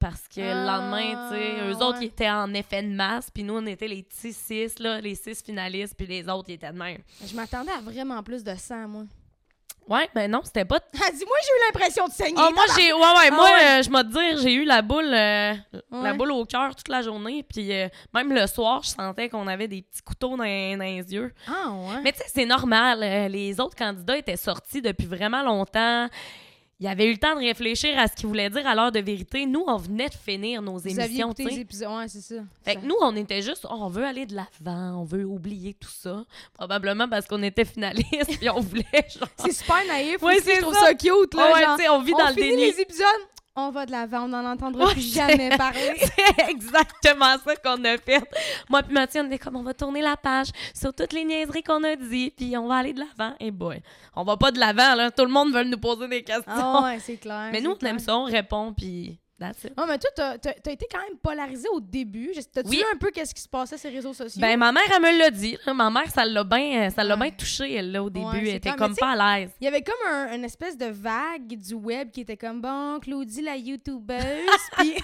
Parce 0.00 0.26
que 0.34 0.40
le 0.40 0.46
Ah, 0.48 0.78
lendemain, 0.78 1.28
tu 1.30 1.36
sais, 1.36 1.60
eux 1.68 1.74
ouais. 1.76 1.82
autres, 1.84 1.98
ils 2.00 2.06
étaient 2.06 2.30
en 2.30 2.52
effet 2.54 2.82
de 2.82 2.88
masse, 2.88 3.30
puis 3.30 3.44
nous, 3.44 3.54
on 3.58 3.66
était 3.66 3.86
les 3.86 4.02
petits 4.02 4.32
six, 4.32 4.78
là, 4.78 4.98
les 5.00 5.14
six 5.14 5.42
finalistes, 5.42 5.94
puis 5.96 6.06
les 6.06 6.26
autres, 6.28 6.48
ils 6.48 6.54
étaient 6.54 6.72
de 6.72 6.78
même. 6.78 6.98
Je 7.24 7.36
m'attendais 7.36 7.70
à 7.72 7.80
vraiment 7.80 8.22
plus 8.22 8.42
de 8.42 8.54
sang, 8.56 8.88
moi. 8.88 9.02
Ouais, 9.88 10.08
ben 10.14 10.30
non, 10.30 10.40
c'était 10.44 10.64
pas. 10.64 10.78
Ah, 10.94 11.10
dis-moi, 11.12 11.36
j'ai 11.42 11.48
eu 11.52 11.66
l'impression 11.66 12.06
de 12.06 12.12
saigner. 12.12 12.34
Oh, 12.38 12.50
moi, 12.54 12.64
j'ai. 12.76 12.92
Ouais, 12.92 13.00
ouais, 13.00 13.30
moi, 13.30 13.44
ouais. 13.44 13.80
euh, 13.80 13.82
je 13.82 13.90
vais 13.90 14.02
te 14.04 14.08
dire, 14.08 14.38
j'ai 14.42 14.54
eu 14.54 14.64
la 14.64 14.82
boule, 14.82 15.12
euh, 15.12 15.52
la 15.90 16.14
boule 16.14 16.30
au 16.32 16.44
cœur 16.44 16.74
toute 16.76 16.88
la 16.88 17.02
journée, 17.02 17.42
puis 17.42 17.72
euh, 17.72 17.88
même 18.14 18.32
le 18.32 18.46
soir, 18.46 18.82
je 18.84 18.90
sentais 18.90 19.28
qu'on 19.28 19.46
avait 19.48 19.68
des 19.68 19.82
petits 19.82 20.02
couteaux 20.02 20.30
dans, 20.36 20.36
dans 20.38 20.44
les 20.44 21.12
yeux. 21.12 21.34
Ah, 21.48 21.70
ouais. 21.72 22.00
Mais 22.04 22.12
tu 22.12 22.18
sais, 22.18 22.24
c'est 22.28 22.46
normal. 22.46 23.00
les 23.30 23.58
autres 23.60 23.76
candidats 23.76 24.16
étaient 24.16 24.36
sortis 24.36 24.80
depuis 24.80 25.06
vraiment 25.06 25.42
longtemps. 25.42 26.08
Ils 26.80 26.86
avaient 26.86 27.06
eu 27.08 27.12
le 27.12 27.18
temps 27.18 27.34
de 27.34 27.40
réfléchir 27.40 27.98
à 27.98 28.08
ce 28.08 28.14
qu'ils 28.14 28.26
voulaient 28.26 28.48
dire 28.48 28.66
à 28.66 28.74
l'heure 28.74 28.90
de 28.90 29.00
vérité. 29.00 29.44
Nous, 29.44 29.62
on 29.66 29.76
venait 29.76 30.08
de 30.08 30.14
finir 30.14 30.62
nos 30.62 30.78
Vous 30.78 30.88
aviez 30.88 31.20
émissions, 31.20 31.34
tu 31.34 31.44
les 31.44 31.60
épisodes. 31.60 31.90
Ouais, 31.90 32.08
c'est 32.08 32.22
ça. 32.22 32.36
Fait 32.64 32.76
que 32.76 32.86
nous, 32.86 32.96
on 33.02 33.14
était 33.16 33.42
juste, 33.42 33.66
oh, 33.68 33.74
on 33.74 33.88
veut 33.88 34.04
aller 34.04 34.24
de 34.24 34.34
l'avant, 34.34 35.00
on 35.00 35.04
veut 35.04 35.26
oublier 35.26 35.74
tout 35.74 35.90
ça. 35.90 36.24
Probablement 36.54 37.06
parce 37.06 37.26
qu'on 37.26 37.42
était 37.42 37.66
finalistes, 37.66 38.08
puis 38.40 38.48
on 38.48 38.60
voulait, 38.60 38.84
genre. 39.14 39.28
C'est 39.36 39.52
super 39.52 39.86
naïf. 39.86 40.22
Ouais, 40.22 40.38
aussi, 40.38 40.54
je 40.56 40.60
trouve 40.62 40.72
ça. 40.72 40.86
ça 40.86 40.94
cute, 40.94 41.34
là. 41.34 41.48
Ouais, 41.48 41.52
ouais, 41.52 41.64
genre, 41.64 41.76
tu 41.76 41.82
sais, 41.82 41.88
on 41.90 42.00
vit 42.00 42.14
on 42.14 42.18
dans 42.18 42.28
le 42.28 42.34
finit 42.34 42.48
déni. 42.48 42.62
les 42.72 42.80
épisodes, 42.80 43.04
on 43.68 43.70
va 43.70 43.86
de 43.86 43.90
l'avant, 43.90 44.24
on 44.24 44.28
n'en 44.28 44.44
entendra 44.44 44.86
Ouais, 44.86 44.92
plus 44.92 45.14
jamais 45.14 45.56
parler. 45.56 45.94
C'est 45.96 46.48
exactement 46.50 47.36
ça 47.44 47.56
qu'on 47.56 47.84
a 47.84 47.98
fait. 47.98 48.22
Moi 48.68 48.82
puis 48.82 48.92
Mathieu, 48.94 49.20
on 49.22 49.26
était 49.26 49.38
comme, 49.38 49.56
on 49.56 49.62
va 49.62 49.74
tourner 49.74 50.02
la 50.02 50.16
page 50.16 50.48
sur 50.74 50.92
toutes 50.94 51.12
les 51.12 51.24
niaiseries 51.24 51.62
qu'on 51.62 51.82
a 51.84 51.96
dit, 51.96 52.32
puis 52.36 52.56
on 52.56 52.66
va 52.68 52.76
aller 52.76 52.92
de 52.92 53.00
l'avant. 53.00 53.34
Et 53.40 53.50
boy, 53.50 53.82
on 54.14 54.24
va 54.24 54.36
pas 54.36 54.50
de 54.50 54.58
l'avant, 54.58 54.94
là. 54.94 55.10
Tout 55.10 55.24
le 55.24 55.30
monde 55.30 55.52
veut 55.52 55.64
nous 55.64 55.78
poser 55.78 56.08
des 56.08 56.22
questions. 56.22 56.42
Ah, 56.46 56.82
ouais, 56.84 56.98
c'est 57.00 57.16
clair. 57.16 57.50
Mais 57.52 57.60
nous, 57.60 57.70
on 57.70 57.76
clair. 57.76 57.92
aime 57.92 57.98
ça, 57.98 58.16
on 58.16 58.24
répond, 58.24 58.72
puis 58.72 59.18
that's 59.40 59.64
it. 59.64 59.72
Oh, 59.76 59.82
mais 59.88 59.98
toi, 59.98 60.10
t'as 60.38 60.70
été 60.72 60.86
quand 60.90 60.98
même 61.00 61.18
polarisé 61.20 61.66
au 61.72 61.80
début. 61.80 62.32
T'as-tu 62.52 62.68
Oui. 62.68 62.76
vu 62.76 62.84
un 62.94 62.96
peu 62.98 63.10
qu'est-ce 63.10 63.34
qui 63.34 63.40
se 63.42 63.48
passait 63.48 63.76
sur 63.78 63.90
les 63.90 63.96
réseaux 63.96 64.12
sociaux? 64.12 64.40
Ben, 64.40 64.56
ma 64.58 64.70
mère, 64.70 64.84
elle 64.94 65.02
me 65.02 65.18
l'a 65.18 65.30
dit. 65.30 65.56
Ma 65.66 65.90
mère, 65.90 66.08
ça 66.10 66.24
l'a 66.24 66.44
bien 66.44 66.90
ça 66.90 67.02
l'a 67.02 67.16
Ouais. 67.16 67.28
bien 67.30 67.36
touché, 67.36 67.74
elle, 67.74 67.90
là, 67.92 68.02
au 68.04 68.10
début. 68.10 68.26
Ouais, 68.26 68.38
elle 68.40 68.54
était 68.56 68.72
comme 68.76 68.94
pas 68.94 69.12
à 69.18 69.38
l'aise. 69.40 69.50
Il 69.60 69.64
y 69.64 69.68
avait 69.68 69.82
comme 69.82 69.94
un, 70.08 70.34
une 70.34 70.44
espèce 70.44 70.76
de 70.76 70.86
vague 70.86 71.56
du 71.58 71.74
web 71.74 72.10
qui 72.10 72.20
était 72.20 72.36
comme 72.36 72.60
bon, 72.60 73.00
Claudie 73.00 73.42
la 73.42 73.56
youtubeuse. 73.56 74.18
Puis 74.78 74.94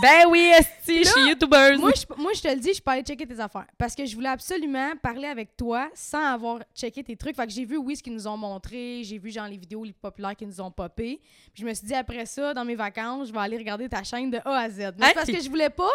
Ben 0.00 0.26
oui, 0.28 0.50
esti, 0.58 1.04
je 1.04 1.08
suis 1.08 1.28
youtubeuse. 1.28 1.78
moi, 1.78 1.92
je, 1.94 2.20
moi, 2.22 2.32
je 2.34 2.40
te 2.42 2.48
le 2.48 2.56
dis, 2.56 2.68
je 2.68 2.72
suis 2.74 2.82
pas 2.82 2.92
allée 2.92 3.02
checker 3.02 3.26
tes 3.26 3.38
affaires. 3.40 3.66
Parce 3.78 3.94
que 3.94 4.04
je 4.06 4.14
voulais 4.14 4.28
absolument 4.28 4.92
parler 5.02 5.26
avec 5.28 5.56
toi 5.56 5.88
sans 5.94 6.24
avoir 6.24 6.60
checké 6.74 7.02
tes 7.04 7.16
trucs. 7.16 7.36
Fait 7.36 7.46
que 7.46 7.52
j'ai 7.52 7.64
vu, 7.64 7.76
oui, 7.76 7.96
ce 7.96 8.02
qu'ils 8.02 8.14
nous 8.14 8.26
ont 8.26 8.36
montré. 8.36 9.02
J'ai 9.04 9.18
vu, 9.18 9.30
genre, 9.30 9.46
les 9.48 9.56
vidéos 9.56 9.84
les 9.84 9.92
populaires 9.92 10.34
qu'ils 10.36 10.48
nous 10.48 10.60
ont 10.60 10.70
popé. 10.70 11.20
Puis 11.52 11.62
je 11.62 11.66
me 11.66 11.74
suis 11.74 11.86
dit, 11.86 11.94
après 11.94 12.26
ça, 12.26 12.54
dans 12.54 12.64
mes 12.64 12.74
vacances, 12.74 13.28
je 13.28 13.32
vais 13.32 13.38
aller 13.40 13.56
regarder 13.58 13.88
ta 13.88 14.02
chaîne 14.02 14.30
de 14.30 14.38
A 14.44 14.58
à 14.58 14.68
Z. 14.70 14.78
Mais 14.78 14.92
c'est 15.00 15.04
Hey! 15.08 15.14
parce 15.14 15.30
que 15.30 15.40
je 15.42 15.48
voulais 15.48 15.70
pas 15.70 15.90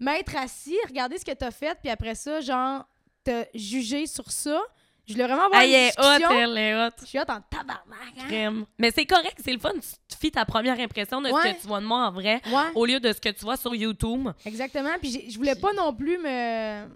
m'être 0.00 0.36
assis, 0.36 0.76
regarder 0.86 1.18
ce 1.18 1.24
que 1.24 1.32
t'as 1.32 1.50
fait, 1.50 1.76
puis 1.80 1.90
après 1.90 2.14
ça, 2.14 2.40
genre, 2.40 2.84
te 3.24 3.44
juger 3.54 4.06
sur 4.06 4.30
ça. 4.30 4.60
Je 5.08 5.14
voulais 5.14 5.26
vraiment 5.26 5.46
avoir 5.46 5.62
Elle 5.62 5.68
une 5.70 5.74
est 5.74 5.98
hot, 5.98 6.32
elle 6.32 6.58
est 6.58 6.74
hot. 6.86 6.90
Je 7.00 7.06
suis 7.06 7.18
hot 7.18 7.22
en 7.22 7.40
tabarnak, 7.40 8.14
hein? 8.18 8.24
Crème. 8.28 8.64
Mais 8.78 8.90
c'est 8.90 9.06
correct, 9.06 9.38
c'est 9.42 9.52
le 9.52 9.58
fun. 9.58 9.72
Tu 9.72 10.14
te 10.14 10.20
fies 10.20 10.30
ta 10.30 10.44
première 10.44 10.78
impression 10.78 11.20
de 11.22 11.28
ce 11.28 11.32
Ouais. 11.32 11.54
que 11.54 11.60
tu 11.60 11.66
vois 11.66 11.80
de 11.80 11.86
moi 11.86 12.06
en 12.06 12.12
vrai, 12.12 12.40
Ouais. 12.46 12.70
au 12.74 12.84
lieu 12.86 13.00
de 13.00 13.12
ce 13.12 13.20
que 13.20 13.30
tu 13.30 13.44
vois 13.44 13.56
sur 13.56 13.74
YouTube. 13.74 14.28
Exactement. 14.44 14.90
Puis 15.00 15.10
j'ai- 15.10 15.30
je 15.30 15.36
voulais 15.38 15.54
pas 15.56 15.72
non 15.72 15.92
plus 15.94 16.18
me. 16.18 16.86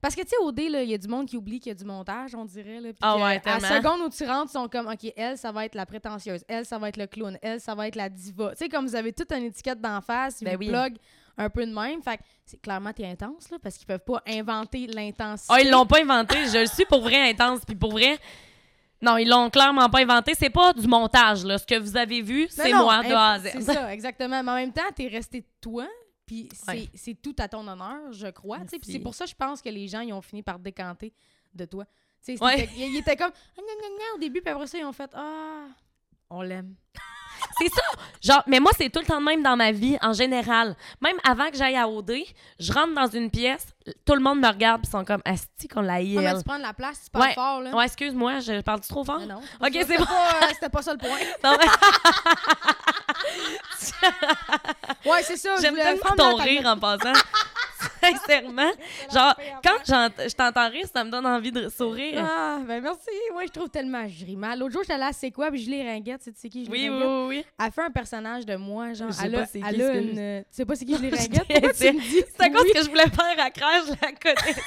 Parce 0.00 0.16
que, 0.16 0.22
tu 0.22 0.30
sais, 0.30 0.36
au 0.40 0.50
dé, 0.50 0.68
là, 0.68 0.82
il 0.82 0.90
y 0.90 0.94
a 0.94 0.98
du 0.98 1.06
monde 1.06 1.26
qui 1.26 1.36
oublie 1.36 1.60
qu'il 1.60 1.70
y 1.70 1.74
a 1.76 1.78
du 1.78 1.84
montage, 1.84 2.34
on 2.34 2.44
dirait. 2.44 2.80
Là, 2.80 2.88
puis 2.88 2.98
Ah 3.02 3.14
que 3.16 3.22
ouais, 3.22 3.36
à 3.36 3.40
tellement. 3.40 3.68
la 3.68 3.76
seconde 3.76 4.00
où 4.00 4.08
tu 4.08 4.24
rentres, 4.26 4.50
ils 4.50 4.58
sont 4.58 4.68
comme, 4.68 4.88
OK, 4.88 5.12
elle, 5.16 5.38
ça 5.38 5.52
va 5.52 5.64
être 5.64 5.76
la 5.76 5.86
prétentieuse. 5.86 6.42
Elle, 6.48 6.66
ça 6.66 6.76
va 6.78 6.88
être 6.88 6.96
le 6.96 7.06
clown. 7.06 7.38
Elle, 7.40 7.60
ça 7.60 7.76
va 7.76 7.86
être 7.86 7.94
la 7.94 8.08
diva. 8.08 8.50
Tu 8.50 8.56
sais, 8.64 8.68
comme 8.68 8.84
vous 8.84 8.96
avez 8.96 9.12
toute 9.12 9.30
une 9.30 9.44
étiquette 9.44 9.80
d'en 9.80 10.00
face, 10.00 10.40
ils 10.40 10.44
Ben 10.46 10.54
vous 10.54 10.58
oui. 10.60 10.68
plug 10.70 10.96
un 11.38 11.48
peu 11.50 11.64
de 11.66 11.72
même. 11.72 12.02
Fait 12.02 12.18
que 12.18 12.22
c'est 12.44 12.60
clairement, 12.60 12.92
t'es 12.92 13.06
intense, 13.06 13.50
là, 13.50 13.58
parce 13.62 13.76
qu'ils 13.76 13.86
peuvent 13.86 14.04
pas 14.04 14.22
inventer 14.26 14.86
l'intensité. 14.86 15.52
Ah, 15.54 15.60
ils 15.60 15.70
l'ont 15.70 15.86
pas 15.86 16.00
inventé. 16.00 16.36
Je 16.46 16.58
le 16.58 16.66
suis 16.66 16.84
pour 16.86 17.00
vrai 17.02 17.30
intense. 17.30 17.60
Puis 17.64 17.74
pour 17.76 17.92
vrai, 17.92 18.18
non, 19.00 19.16
ils 19.16 19.28
l'ont 19.28 19.50
clairement 19.50 19.88
pas 19.88 20.00
inventé. 20.00 20.32
C'est 20.38 20.50
pas 20.50 20.72
du 20.72 20.86
montage, 20.86 21.44
là. 21.44 21.58
Ce 21.58 21.66
que 21.66 21.78
vous 21.78 21.96
avez 21.96 22.22
vu, 22.22 22.46
c'est 22.50 22.72
moi 22.72 23.02
de 23.02 23.12
A 23.12 23.30
à 23.32 23.38
Z. 23.40 23.48
C'est 23.52 23.62
ça, 23.62 23.92
exactement. 23.92 24.42
Mais 24.42 24.50
en 24.50 24.54
même 24.56 24.72
temps, 24.72 24.82
t'es 24.94 25.08
resté 25.08 25.44
toi. 25.60 25.86
Puis 26.26 26.48
c'est 26.54 26.70
Ouais. 26.70 26.88
c'est 26.94 27.20
tout 27.20 27.34
à 27.40 27.48
ton 27.48 27.66
honneur, 27.66 28.12
je 28.12 28.28
crois. 28.28 28.58
Puis 28.60 28.80
c'est 28.84 29.00
pour 29.00 29.14
ça, 29.14 29.26
je 29.26 29.34
pense 29.34 29.60
que 29.60 29.68
les 29.68 29.88
gens, 29.88 30.00
ils 30.00 30.12
ont 30.12 30.22
fini 30.22 30.42
par 30.42 30.58
décanter 30.58 31.12
de 31.52 31.64
toi. 31.64 31.84
Tu 32.24 32.36
sais, 32.36 32.42
Ouais. 32.44 32.68
Ils 32.76 32.96
étaient 32.96 33.16
comme 33.16 33.32
Ah, 33.34 33.60
gna, 33.60 33.74
gna, 33.74 33.88
gna 33.96 34.14
au 34.14 34.18
début, 34.18 34.40
puis 34.40 34.50
après 34.52 34.66
ça, 34.68 34.78
ils 34.78 34.84
ont 34.84 34.92
fait 34.92 35.10
Ah, 35.14 35.66
on 36.32 36.42
l'aime. 36.42 36.74
C'est 37.58 37.68
ça. 37.68 37.82
Genre, 38.22 38.42
mais 38.46 38.60
moi, 38.60 38.70
c'est 38.76 38.88
tout 38.88 39.00
le 39.00 39.04
temps 39.04 39.18
de 39.20 39.24
même 39.24 39.42
dans 39.42 39.56
ma 39.56 39.72
vie, 39.72 39.98
en 40.00 40.12
général. 40.12 40.76
Même 41.00 41.16
avant 41.28 41.50
que 41.50 41.56
j'aille 41.56 41.76
à 41.76 41.88
OD, 41.88 42.12
je 42.58 42.72
rentre 42.72 42.94
dans 42.94 43.08
une 43.08 43.30
pièce, 43.30 43.66
tout 44.06 44.14
le 44.14 44.20
monde 44.20 44.38
me 44.40 44.46
regarde, 44.46 44.80
ils 44.84 44.88
sont 44.90 45.04
comme, 45.04 45.20
Asti 45.24 45.66
qu'on 45.68 45.80
la 45.82 45.94
Ah, 45.94 45.98
mais 46.02 46.34
tu 46.38 46.44
prends 46.44 46.56
de 46.56 46.62
la 46.62 46.72
place, 46.72 47.02
tu 47.04 47.10
parles 47.10 47.26
Ouais. 47.26 47.34
fort, 47.34 47.60
là. 47.60 47.70
Ouais, 47.74 47.84
excuse-moi, 47.84 48.38
je 48.40 48.60
parle-tu 48.62 48.88
trop 48.88 49.04
fort? 49.04 49.18
Mais 49.18 49.26
non. 49.26 49.40
Ok, 49.60 49.72
c'est 49.86 49.98
bon. 49.98 50.04
pas, 50.04 50.28
euh, 50.44 50.46
C'était 50.54 50.68
pas 50.70 50.82
ça 50.82 50.92
le 50.92 50.98
point. 50.98 51.18
Non, 51.44 51.56
mais 51.58 51.66
Ouais, 55.10 55.22
c'est 55.22 55.36
ça. 55.36 55.56
J'aime 55.60 55.74
tellement 55.74 56.14
ton 56.16 56.36
rire 56.36 56.66
en 56.66 56.78
passant. 56.78 57.12
Sincèrement. 58.26 58.70
Genre, 59.12 59.34
quand 59.62 59.78
je 59.84 60.34
t'entends 60.34 60.68
rire, 60.68 60.86
ça 60.92 61.04
me 61.04 61.10
donne 61.10 61.26
envie 61.26 61.52
de 61.52 61.68
sourire. 61.68 62.24
Ah, 62.26 62.58
ben 62.66 62.82
merci. 62.82 63.10
Moi, 63.32 63.44
je 63.46 63.50
trouve 63.52 63.68
tellement 63.68 64.06
je 64.08 64.24
ris 64.24 64.36
mal. 64.36 64.58
L'autre 64.58 64.72
jour, 64.72 64.82
j'étais 64.82 64.98
là, 64.98 65.08
à 65.08 65.12
c'est 65.12 65.30
quoi? 65.30 65.50
Puis 65.50 65.64
je 65.64 65.70
les 65.70 65.82
ringuette. 65.82 66.22
Tu 66.24 66.32
sais 66.34 66.48
qui 66.48 66.64
je 66.64 66.70
oui, 66.70 66.88
oui, 66.88 66.88
ringuette? 66.88 67.08
oui, 67.08 67.26
oui. 67.28 67.46
Elle 67.64 67.72
fait 67.72 67.82
un 67.82 67.90
personnage 67.90 68.46
de 68.46 68.56
moi, 68.56 68.92
genre. 68.92 69.10
Elle 69.22 69.34
a, 69.36 69.46
c'est 69.46 69.60
elle 69.66 69.82
a 69.82 69.94
une. 69.94 70.42
Tu 70.44 70.48
sais 70.50 70.64
pas 70.64 70.74
c'est 70.74 70.84
qui 70.84 70.96
je 70.96 71.02
les 71.02 71.10
ringuette? 71.16 71.46
Pourquoi 71.48 71.70
tu 71.72 71.76
sais. 71.78 71.92
me 71.92 72.00
dis? 72.00 72.22
C'est 72.36 72.42
à 72.42 72.50
cause 72.50 72.72
que 72.72 72.82
je 72.82 72.88
voulais 72.88 73.08
faire 73.08 73.44
à 73.44 73.50
crash, 73.50 73.84
je 73.86 73.90
la 73.90 74.12
connais. 74.12 74.54
que 74.54 74.60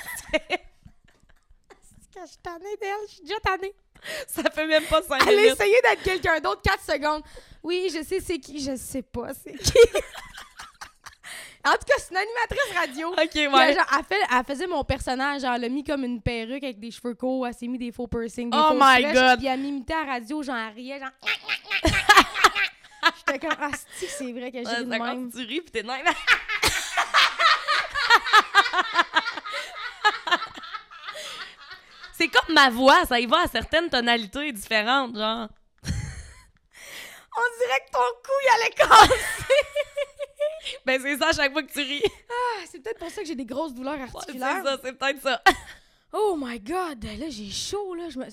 je 2.21 2.27
suis 2.27 2.37
tannée 2.41 2.77
d'elle. 2.81 2.89
Je 3.07 3.13
suis 3.13 3.21
déjà 3.23 3.39
tannée. 3.39 3.73
Ça 4.27 4.43
fait 4.51 4.67
même 4.67 4.83
pas 4.83 5.01
5 5.01 5.21
Elle 5.27 5.39
a 5.39 5.45
essayé 5.45 5.75
d'être 5.81 6.03
quelqu'un 6.03 6.39
d'autre 6.39 6.61
4 6.61 6.79
secondes. 6.83 7.23
Oui, 7.63 7.89
je 7.91 8.03
sais 8.03 8.19
c'est 8.19 8.37
qui. 8.37 8.59
Je 8.59 8.75
sais 8.75 9.01
pas 9.01 9.33
c'est 9.33 9.53
qui. 9.57 9.73
En 11.65 11.71
tout 11.73 11.85
cas, 11.87 11.95
c'est 11.97 12.11
une 12.11 12.17
animatrice 12.17 12.77
radio. 12.77 13.09
Ok, 13.09 13.29
Puis, 13.31 13.47
ouais. 13.47 13.73
genre, 13.73 13.85
elle, 13.97 14.03
fait- 14.05 14.27
elle 14.31 14.43
faisait 14.45 14.67
mon 14.67 14.83
personnage, 14.83 15.41
genre, 15.41 15.53
elle 15.55 15.63
a 15.65 15.69
mis 15.69 15.83
comme 15.83 16.03
une 16.03 16.21
perruque 16.21 16.63
avec 16.63 16.79
des 16.79 16.91
cheveux 16.91 17.15
courts, 17.15 17.47
elle 17.47 17.53
s'est 17.53 17.67
mis 17.67 17.77
des 17.77 17.91
faux 17.91 18.07
piercings, 18.07 18.49
des 18.49 18.57
Oh 18.57 18.69
faux 18.69 18.75
my 18.79 18.97
flèches, 19.01 19.13
God. 19.13 19.37
Puis 19.39 19.47
elle 19.47 19.59
m'imitait 19.59 19.93
à 19.93 20.05
la 20.05 20.11
radio, 20.13 20.43
genre, 20.43 20.55
elle 20.57 20.73
riait, 20.73 20.99
genre. 20.99 21.09
J'étais 23.17 23.39
comme, 23.39 23.57
ah, 23.59 23.69
c'est 23.97 24.31
vrai 24.31 24.51
que 24.51 24.57
j'ai 24.59 24.65
Ouais, 24.65 24.83
de 24.83 24.91
c'est 24.91 24.99
même. 24.99 25.31
tu 25.31 25.37
ris 25.39 25.61
pis 25.61 25.71
t'es 25.71 25.83
même. 25.83 26.05
C'est 32.13 32.29
comme 32.29 32.53
ma 32.55 32.69
voix, 32.69 33.05
ça 33.05 33.19
y 33.19 33.25
va 33.25 33.41
à 33.41 33.47
certaines 33.47 33.89
tonalités 33.89 34.51
différentes, 34.51 35.15
genre. 35.17 35.49
On 37.37 37.47
dirait 37.59 37.81
que 37.85 37.91
ton 37.91 37.99
cou, 38.23 38.31
il 38.43 38.49
allait 38.55 38.73
casser. 38.73 39.13
Ben 40.85 40.99
c'est 41.01 41.17
ça 41.17 41.29
à 41.29 41.33
chaque 41.33 41.51
fois 41.51 41.63
que 41.63 41.71
tu 41.71 41.79
ris. 41.79 42.01
Ah, 42.29 42.63
c'est 42.69 42.79
peut-être 42.81 42.99
pour 42.99 43.09
ça 43.09 43.21
que 43.21 43.27
j'ai 43.27 43.35
des 43.35 43.45
grosses 43.45 43.73
douleurs 43.73 43.93
Ouais, 43.99 44.07
c'est 44.11 44.17
articulaires. 44.17 44.63
ça, 44.63 44.77
c'est 44.83 44.93
peut-être 44.93 45.21
ça. 45.21 45.41
Oh 46.17 46.37
my 46.39 46.59
God, 46.61 47.03
là, 47.03 47.29
j'ai 47.29 47.49
chaud, 47.51 47.93
là. 47.93 48.07
Je 48.09 48.17
me... 48.17 48.25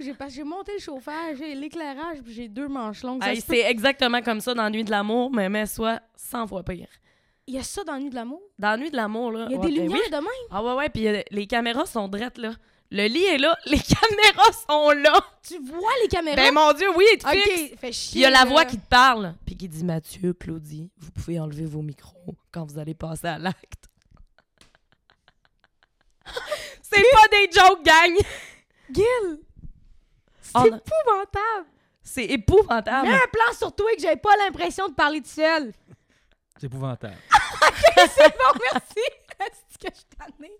J'ai 0.00 0.14
pas- 0.14 0.28
j'ai 0.28 0.44
monté 0.44 0.72
le 0.74 0.78
chauffage, 0.78 1.36
j'ai 1.38 1.54
l'éclairage, 1.54 2.18
puis 2.24 2.32
j'ai 2.32 2.48
deux 2.48 2.68
manches 2.68 3.02
longues. 3.02 3.22
Hey, 3.22 3.40
c'est 3.40 3.60
exactement 3.60 4.22
comme 4.22 4.40
ça 4.40 4.54
dans 4.54 4.70
nuit 4.70 4.84
de 4.84 4.90
l'amour, 4.90 5.30
mais 5.30 5.48
mais 5.48 5.66
soit 5.66 6.00
100 6.16 6.46
fois 6.46 6.62
pire. 6.62 6.88
Il 7.46 7.54
y 7.54 7.58
a 7.58 7.62
ça 7.62 7.82
dans 7.84 7.98
nuit 7.98 8.10
de 8.10 8.14
l'amour? 8.14 8.40
Dans 8.58 8.78
nuit 8.80 8.90
de 8.90 8.96
l'amour, 8.96 9.32
là. 9.32 9.46
Il 9.48 9.52
y 9.52 9.56
a 9.56 9.58
ouais, 9.58 9.66
des 9.66 9.74
ben 9.76 9.82
lumières 9.82 10.00
oui. 10.04 10.10
de 10.10 10.16
même? 10.16 10.48
Ah 10.50 10.62
ouais, 10.62 10.74
ouais, 10.74 10.88
puis 10.88 11.08
euh, 11.08 11.20
les 11.30 11.46
caméras 11.46 11.86
sont 11.86 12.06
drettes, 12.08 12.38
là. 12.38 12.52
Le 12.90 13.06
lit 13.06 13.24
est 13.24 13.38
là, 13.38 13.56
les 13.66 13.78
caméras 13.78 14.52
sont 14.68 14.90
là. 14.92 15.20
Tu 15.42 15.58
vois 15.58 15.90
les 16.02 16.08
caméras? 16.08 16.36
Ben 16.36 16.54
mon 16.54 16.72
Dieu, 16.72 16.88
oui, 16.96 17.04
il 17.12 17.18
te 17.18 17.28
fixe. 17.28 17.72
ok, 17.72 17.78
fait 17.78 17.92
chier. 17.92 18.20
Il 18.20 18.22
y 18.22 18.24
a 18.24 18.30
la 18.30 18.44
voix 18.46 18.64
qui 18.64 18.78
te 18.78 18.88
parle, 18.88 19.34
puis 19.44 19.56
qui 19.56 19.68
dit 19.68 19.84
Mathieu, 19.84 20.32
Claudie, 20.32 20.90
vous 20.96 21.10
pouvez 21.10 21.38
enlever 21.38 21.66
vos 21.66 21.82
micros 21.82 22.34
quand 22.50 22.64
vous 22.64 22.78
allez 22.78 22.94
passer 22.94 23.26
à 23.26 23.38
l'acte. 23.38 23.84
C'est 26.82 27.02
pas 27.12 27.28
des 27.30 27.50
jokes, 27.52 27.84
gang! 27.84 28.14
Gil! 28.90 29.40
C'est 30.40 30.66
épouvantable! 30.66 31.66
C'est 32.02 32.24
épouvantable. 32.24 33.06
Mets 33.06 33.14
un 33.14 33.28
plan 33.30 33.52
sur 33.56 33.74
toi 33.74 33.90
que 33.94 34.00
j'avais 34.00 34.16
pas 34.16 34.34
l'impression 34.38 34.88
de 34.88 34.94
parler 34.94 35.20
tout 35.20 35.28
seul. 35.28 35.72
C'est 36.58 36.66
épouvantable. 36.66 37.18
C'est 37.96 38.30
bon, 38.30 38.58
merci! 38.72 39.04
Que 39.80 39.88
je 39.92 39.96
suis 39.96 40.06
tannée. 40.18 40.52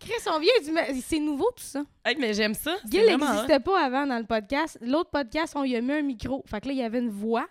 Chris, 0.00 0.12
on 0.34 0.38
vient 0.38 0.52
du... 0.64 1.00
C'est 1.02 1.18
nouveau, 1.18 1.50
tout 1.54 1.62
ça. 1.62 1.84
Hey, 2.04 2.16
mais 2.18 2.32
j'aime 2.32 2.54
ça. 2.54 2.74
Gil 2.90 3.04
n'existait 3.04 3.60
pas 3.60 3.84
avant 3.84 4.06
dans 4.06 4.18
le 4.18 4.24
podcast. 4.24 4.78
L'autre 4.80 5.10
podcast, 5.10 5.52
on 5.56 5.64
y 5.64 5.76
a 5.76 5.80
mis 5.82 5.92
un 5.92 6.02
micro. 6.02 6.42
Fait 6.46 6.60
que 6.60 6.68
là, 6.68 6.72
il 6.72 6.78
y 6.78 6.82
avait 6.82 7.00
une 7.00 7.10
voix. 7.10 7.46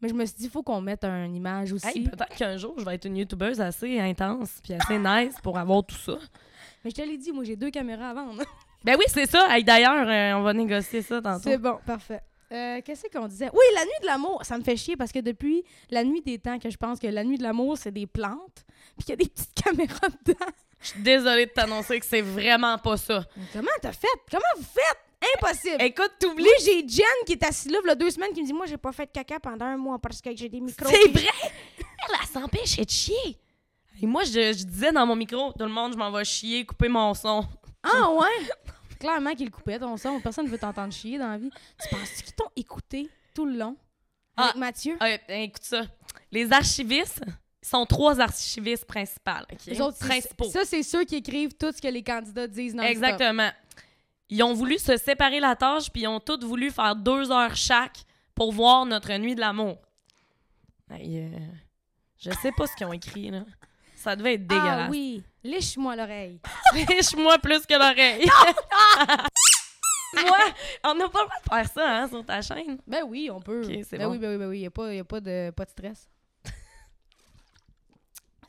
Mais 0.00 0.08
je 0.08 0.14
me 0.14 0.24
suis 0.24 0.36
dit, 0.36 0.44
il 0.44 0.50
faut 0.50 0.62
qu'on 0.62 0.80
mette 0.80 1.04
une 1.04 1.34
image 1.34 1.72
aussi. 1.72 1.86
Hey, 1.86 2.08
peut-être 2.08 2.34
qu'un 2.36 2.56
jour, 2.56 2.74
je 2.78 2.84
vais 2.84 2.94
être 2.94 3.04
une 3.04 3.18
youtubeuse 3.18 3.60
assez 3.60 4.00
intense 4.00 4.60
puis 4.64 4.72
assez 4.74 4.98
nice 4.98 5.34
pour 5.42 5.58
avoir 5.58 5.84
tout 5.84 5.94
ça. 5.94 6.18
Mais 6.84 6.90
je 6.90 6.96
te 6.96 7.02
l'ai 7.02 7.18
dit, 7.18 7.32
moi, 7.32 7.44
j'ai 7.44 7.54
deux 7.56 7.70
caméras 7.70 8.10
à 8.10 8.14
vendre. 8.14 8.42
Ben 8.82 8.96
oui, 8.98 9.04
c'est 9.08 9.30
ça. 9.30 9.46
Hey, 9.54 9.62
D'ailleurs, 9.62 10.08
euh, 10.08 10.40
on 10.40 10.42
va 10.42 10.52
négocier 10.54 11.02
ça 11.02 11.20
tantôt. 11.22 11.42
C'est 11.44 11.58
bon, 11.58 11.78
parfait. 11.86 12.20
Euh, 12.50 12.80
Qu'est-ce 12.84 13.06
qu'on 13.16 13.28
disait? 13.28 13.48
Oui, 13.52 13.64
la 13.74 13.84
nuit 13.84 13.90
de 14.02 14.06
l'amour, 14.06 14.44
ça 14.44 14.58
me 14.58 14.62
fait 14.64 14.76
chier 14.76 14.96
parce 14.96 15.12
que 15.12 15.20
depuis 15.20 15.62
la 15.90 16.04
nuit 16.04 16.20
des 16.20 16.38
temps 16.38 16.58
que 16.58 16.68
je 16.68 16.76
pense 16.76 16.98
que 16.98 17.06
la 17.06 17.24
nuit 17.24 17.38
de 17.38 17.42
l'amour, 17.42 17.78
c'est 17.78 17.92
des 17.92 18.06
plantes, 18.06 18.64
puis 18.96 19.04
qu'il 19.04 19.10
y 19.10 19.12
a 19.12 19.16
des 19.16 19.28
petites 19.28 19.54
caméras 19.54 20.08
dedans. 20.24 20.46
Je 20.80 20.88
suis 20.88 21.00
désolée 21.02 21.46
de 21.46 21.50
t'annoncer 21.52 22.00
que 22.00 22.06
c'est 22.06 22.22
vraiment 22.22 22.76
pas 22.78 22.96
ça. 22.96 23.24
Mais 23.36 23.44
Comment 23.52 23.70
t'as 23.80 23.92
fait? 23.92 24.08
Comment 24.30 24.42
vous 24.56 24.64
faites? 24.64 24.98
Impossible! 25.36 25.80
Écoute, 25.82 26.10
t'oublies. 26.18 26.48
J'ai 26.64 26.80
Jen 26.88 27.04
qui 27.24 27.34
est 27.34 27.44
assise 27.44 27.70
là, 27.70 27.78
il 27.84 27.86
y 27.86 27.90
a 27.90 27.94
deux 27.94 28.10
semaines, 28.10 28.32
qui 28.32 28.42
me 28.42 28.46
dit 28.46 28.52
Moi, 28.52 28.66
j'ai 28.66 28.76
pas 28.76 28.90
fait 28.90 29.06
de 29.06 29.12
caca 29.12 29.38
pendant 29.38 29.66
un 29.66 29.76
mois 29.76 29.98
parce 30.00 30.20
que 30.20 30.34
j'ai 30.34 30.48
des 30.48 30.60
micros. 30.60 30.88
C'est 30.90 31.08
vrai! 31.10 31.28
Elle, 31.78 32.26
s'empêchait 32.26 32.84
de 32.84 32.90
chier. 32.90 33.38
Et 34.00 34.06
moi, 34.06 34.24
je, 34.24 34.32
je 34.52 34.64
disais 34.64 34.90
dans 34.90 35.06
mon 35.06 35.14
micro, 35.14 35.52
tout 35.52 35.64
le 35.64 35.68
monde, 35.70 35.92
je 35.92 35.96
m'en 35.98 36.10
vais 36.10 36.24
chier, 36.24 36.66
couper 36.66 36.88
mon 36.88 37.14
son. 37.14 37.46
Ah, 37.84 38.10
ouais? 38.10 38.50
Clairement 38.98 39.34
qu'il 39.36 39.50
coupait 39.52 39.78
ton 39.78 39.96
son. 39.96 40.20
Personne 40.20 40.46
ne 40.46 40.50
veut 40.50 40.58
t'entendre 40.58 40.92
chier 40.92 41.18
dans 41.18 41.28
la 41.30 41.38
vie. 41.38 41.50
Tu 41.80 41.88
penses 41.94 42.10
qu'ils 42.22 42.34
t'ont 42.34 42.50
écouté 42.56 43.08
tout 43.32 43.46
le 43.46 43.56
long? 43.56 43.76
Avec 44.36 44.52
Ah. 44.56 44.58
Mathieu? 44.58 44.96
Ah, 44.98 45.10
écoute 45.28 45.62
ça. 45.62 45.82
Les 46.32 46.52
archivistes 46.52 47.22
sont 47.62 47.86
trois 47.86 48.20
archivistes 48.20 48.84
principales. 48.84 49.46
autres, 49.80 49.96
c'est- 50.00 50.06
Principaux. 50.08 50.50
Ça, 50.50 50.64
c'est 50.64 50.82
ceux 50.82 51.04
qui 51.04 51.16
écrivent 51.16 51.54
tout 51.54 51.72
ce 51.72 51.80
que 51.80 51.88
les 51.88 52.02
candidats 52.02 52.46
disent 52.46 52.74
dans 52.74 52.82
Exactement. 52.82 53.50
Ils 54.28 54.42
ont 54.42 54.54
voulu 54.54 54.78
se 54.78 54.96
séparer 54.96 55.40
la 55.40 55.54
tâche, 55.56 55.90
puis 55.90 56.02
ils 56.02 56.06
ont 56.08 56.20
tous 56.20 56.44
voulu 56.44 56.70
faire 56.70 56.96
deux 56.96 57.30
heures 57.30 57.54
chaque 57.54 57.98
pour 58.34 58.52
voir 58.52 58.86
notre 58.86 59.12
nuit 59.18 59.34
de 59.34 59.40
l'amour. 59.40 59.76
Hey, 60.90 61.18
euh, 61.20 61.38
je 62.18 62.30
sais 62.30 62.52
pas 62.52 62.66
ce 62.66 62.74
qu'ils 62.74 62.86
ont 62.86 62.92
écrit, 62.92 63.30
là. 63.30 63.44
Ça 63.94 64.16
devait 64.16 64.34
être 64.34 64.46
dégueulasse. 64.46 64.86
Ah 64.86 64.90
oui, 64.90 65.22
liche-moi 65.44 65.94
l'oreille. 65.96 66.40
Riche-moi 66.88 67.38
plus 67.38 67.64
que 67.66 67.74
l'oreille. 67.74 68.26
Moi, 70.14 70.38
on 70.84 70.94
n'a 70.94 71.08
pas 71.08 71.22
le 71.22 71.26
droit 71.28 71.38
de 71.42 71.48
faire 71.48 71.72
ça, 71.72 72.02
hein, 72.02 72.08
sur 72.08 72.24
ta 72.24 72.42
chaîne. 72.42 72.78
Ben 72.86 73.02
oui, 73.06 73.30
on 73.32 73.40
peut. 73.40 73.62
Ok, 73.64 73.78
c'est 73.88 73.96
ben 73.96 74.06
bon. 74.06 74.12
oui, 74.12 74.18
ben 74.18 74.30
oui, 74.32 74.38
ben 74.38 74.48
oui. 74.48 74.58
Il 74.58 74.60
n'y 74.60 74.66
a, 74.66 74.70
pas, 74.70 74.92
y 74.92 74.98
a 74.98 75.04
pas, 75.04 75.20
de, 75.20 75.50
pas 75.50 75.64
de 75.64 75.70
stress. 75.70 76.06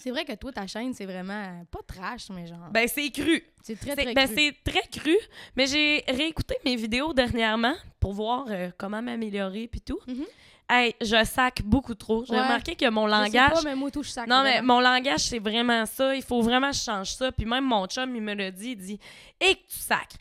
C'est 0.03 0.11
vrai 0.11 0.25
que 0.25 0.33
toi, 0.33 0.51
ta 0.51 0.67
chaîne, 0.67 0.93
c'est 0.93 1.05
vraiment 1.05 1.65
pas 1.71 1.79
trash, 1.87 2.29
mais 2.29 2.45
genre. 2.45 2.67
Ben, 2.71 2.85
c'est 2.89 3.09
cru. 3.09 3.41
c'est 3.61 3.79
très, 3.79 3.95
très 3.95 4.13
ben, 4.13 4.27
cru. 4.27 4.35
c'est 4.35 4.55
très 4.69 4.85
cru. 4.99 5.15
Mais 5.55 5.65
j'ai 5.65 6.03
réécouté 6.09 6.55
mes 6.65 6.75
vidéos 6.75 7.13
dernièrement 7.13 7.73
pour 8.01 8.11
voir 8.11 8.45
euh, 8.49 8.69
comment 8.77 9.01
m'améliorer 9.01 9.69
puis 9.69 9.79
tout. 9.79 9.99
Mhm. 10.05 10.25
Hey, 10.69 10.93
je 11.01 11.23
sac 11.23 11.61
beaucoup 11.63 11.95
trop. 11.95 12.25
J'ai 12.25 12.33
Ouais. 12.33 12.41
remarqué 12.41 12.75
que 12.75 12.89
mon 12.89 13.07
Je 13.07 13.13
sais 13.13 13.19
langage... 13.37 13.53
pas, 13.53 13.61
mais 13.63 13.75
moi, 13.75 13.91
touche 13.91 14.09
sac. 14.09 14.27
Non, 14.27 14.43
mais 14.43 14.61
mon 14.61 14.81
langage, 14.81 15.21
c'est 15.21 15.39
vraiment 15.39 15.85
ça. 15.85 16.13
Il 16.15 16.21
faut 16.23 16.41
vraiment 16.41 16.71
que 16.71 16.75
je 16.75 16.81
change 16.81 17.11
ça. 17.13 17.31
Puis 17.31 17.45
même 17.45 17.63
mon 17.63 17.85
chum, 17.87 18.13
il 18.13 18.21
me 18.21 18.33
le 18.33 18.51
dit. 18.51 18.71
Il 18.71 18.77
dit 18.77 18.99
«Et 19.39 19.55
que 19.55 19.61
tu 19.69 19.77
sacres.» 19.79 20.17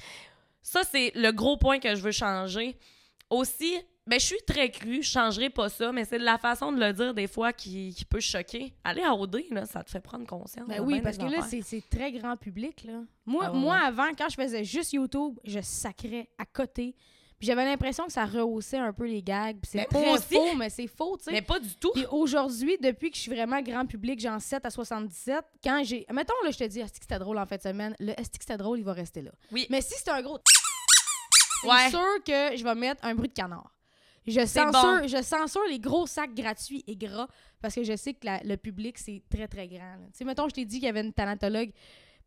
Ça, 0.62 0.82
c'est 0.84 1.10
le 1.16 1.32
gros 1.32 1.56
point 1.56 1.80
que 1.80 1.94
je 1.96 2.00
veux 2.02 2.12
changer. 2.12 2.76
Aussi, 3.30 3.74
ben, 4.06 4.18
je 4.18 4.26
suis 4.26 4.42
très 4.46 4.70
crue. 4.70 5.02
Je 5.02 5.10
changerai 5.10 5.48
pas 5.50 5.68
ça. 5.68 5.92
Mais 5.92 6.04
c'est 6.04 6.18
la 6.18 6.38
façon 6.38 6.72
de 6.72 6.80
le 6.80 6.92
dire, 6.92 7.14
des 7.14 7.26
fois, 7.28 7.52
qui, 7.52 7.94
qui 7.94 8.04
peut 8.04 8.20
choquer. 8.20 8.74
Aller 8.84 9.02
à 9.02 9.14
OD, 9.14 9.44
là, 9.50 9.64
ça 9.66 9.82
te 9.84 9.90
fait 9.90 10.00
prendre 10.00 10.26
conscience. 10.26 10.66
Ben 10.68 10.80
oui, 10.80 11.00
parce 11.00 11.18
que 11.18 11.24
là, 11.24 11.42
c'est 11.42 11.62
c'est 11.62 11.82
très 11.88 12.10
grand 12.12 12.36
public. 12.36 12.84
Là. 12.84 13.02
Moi, 13.26 13.44
Ah 13.46 13.52
ouais, 13.52 13.58
moi 13.58 13.74
ouais. 13.76 13.86
avant, 13.86 14.08
quand 14.18 14.28
je 14.28 14.34
faisais 14.34 14.64
juste 14.64 14.92
YouTube, 14.92 15.38
je 15.44 15.60
sacrais 15.60 16.28
à 16.38 16.44
côté. 16.44 16.94
Puis 17.38 17.48
j'avais 17.48 17.64
l'impression 17.64 18.06
que 18.06 18.12
ça 18.12 18.24
rehaussait 18.24 18.78
un 18.78 18.92
peu 18.92 19.04
les 19.04 19.20
gags. 19.20 19.58
C'est 19.64 19.84
aussi. 19.96 20.34
faux, 20.34 20.54
mais 20.56 20.70
c'est 20.70 20.86
faux, 20.86 21.16
tu 21.16 21.24
sais. 21.24 21.32
Mais 21.32 21.42
pas 21.42 21.58
du 21.58 21.74
tout. 21.74 21.90
Puis 21.92 22.06
aujourd'hui, 22.10 22.76
depuis 22.80 23.10
que 23.10 23.16
je 23.16 23.22
suis 23.22 23.32
vraiment 23.34 23.60
grand 23.62 23.84
public, 23.84 24.20
genre 24.20 24.40
7 24.40 24.64
à 24.64 24.70
77, 24.70 25.44
quand 25.62 25.82
j'ai. 25.84 26.06
Mettons, 26.12 26.34
là, 26.44 26.52
je 26.52 26.58
te 26.58 26.64
dis, 26.64 26.78
est-ce 26.78 26.92
que 26.92 26.98
c'était 27.00 27.18
drôle 27.18 27.38
en 27.38 27.46
fin 27.46 27.56
de 27.56 27.62
semaine? 27.62 27.96
Le 27.98 28.10
est-ce 28.12 28.30
que 28.30 28.36
c'était 28.40 28.56
drôle, 28.58 28.78
il 28.78 28.84
va 28.84 28.92
rester 28.92 29.22
là. 29.22 29.32
Oui. 29.50 29.66
Mais 29.70 29.80
si 29.80 29.94
c'est 29.96 30.10
un 30.10 30.22
gros. 30.22 30.38
C'est 31.62 31.68
Ouais. 31.68 31.90
sûr 31.90 32.24
que 32.24 32.56
je 32.56 32.64
vais 32.64 32.74
mettre 32.74 33.04
un 33.04 33.14
bruit 33.14 33.28
de 33.28 33.34
canard. 33.34 33.72
Je 34.26 34.46
censure, 34.46 34.70
bon. 35.00 35.08
je 35.08 35.22
censure 35.22 35.62
les 35.68 35.80
gros 35.80 36.06
sacs 36.06 36.34
gratuits 36.34 36.84
et 36.86 36.96
gras 36.96 37.26
parce 37.60 37.74
que 37.74 37.82
je 37.82 37.96
sais 37.96 38.14
que 38.14 38.24
la- 38.26 38.42
le 38.44 38.56
public, 38.56 38.98
c'est 38.98 39.22
très, 39.28 39.48
très 39.48 39.66
grand. 39.66 39.96
Tu 40.12 40.18
sais, 40.18 40.24
mettons, 40.24 40.48
je 40.48 40.54
t'ai 40.54 40.64
dit 40.64 40.76
qu'il 40.78 40.86
y 40.86 40.88
avait 40.88 41.00
une 41.02 41.12
thanatologue. 41.12 41.70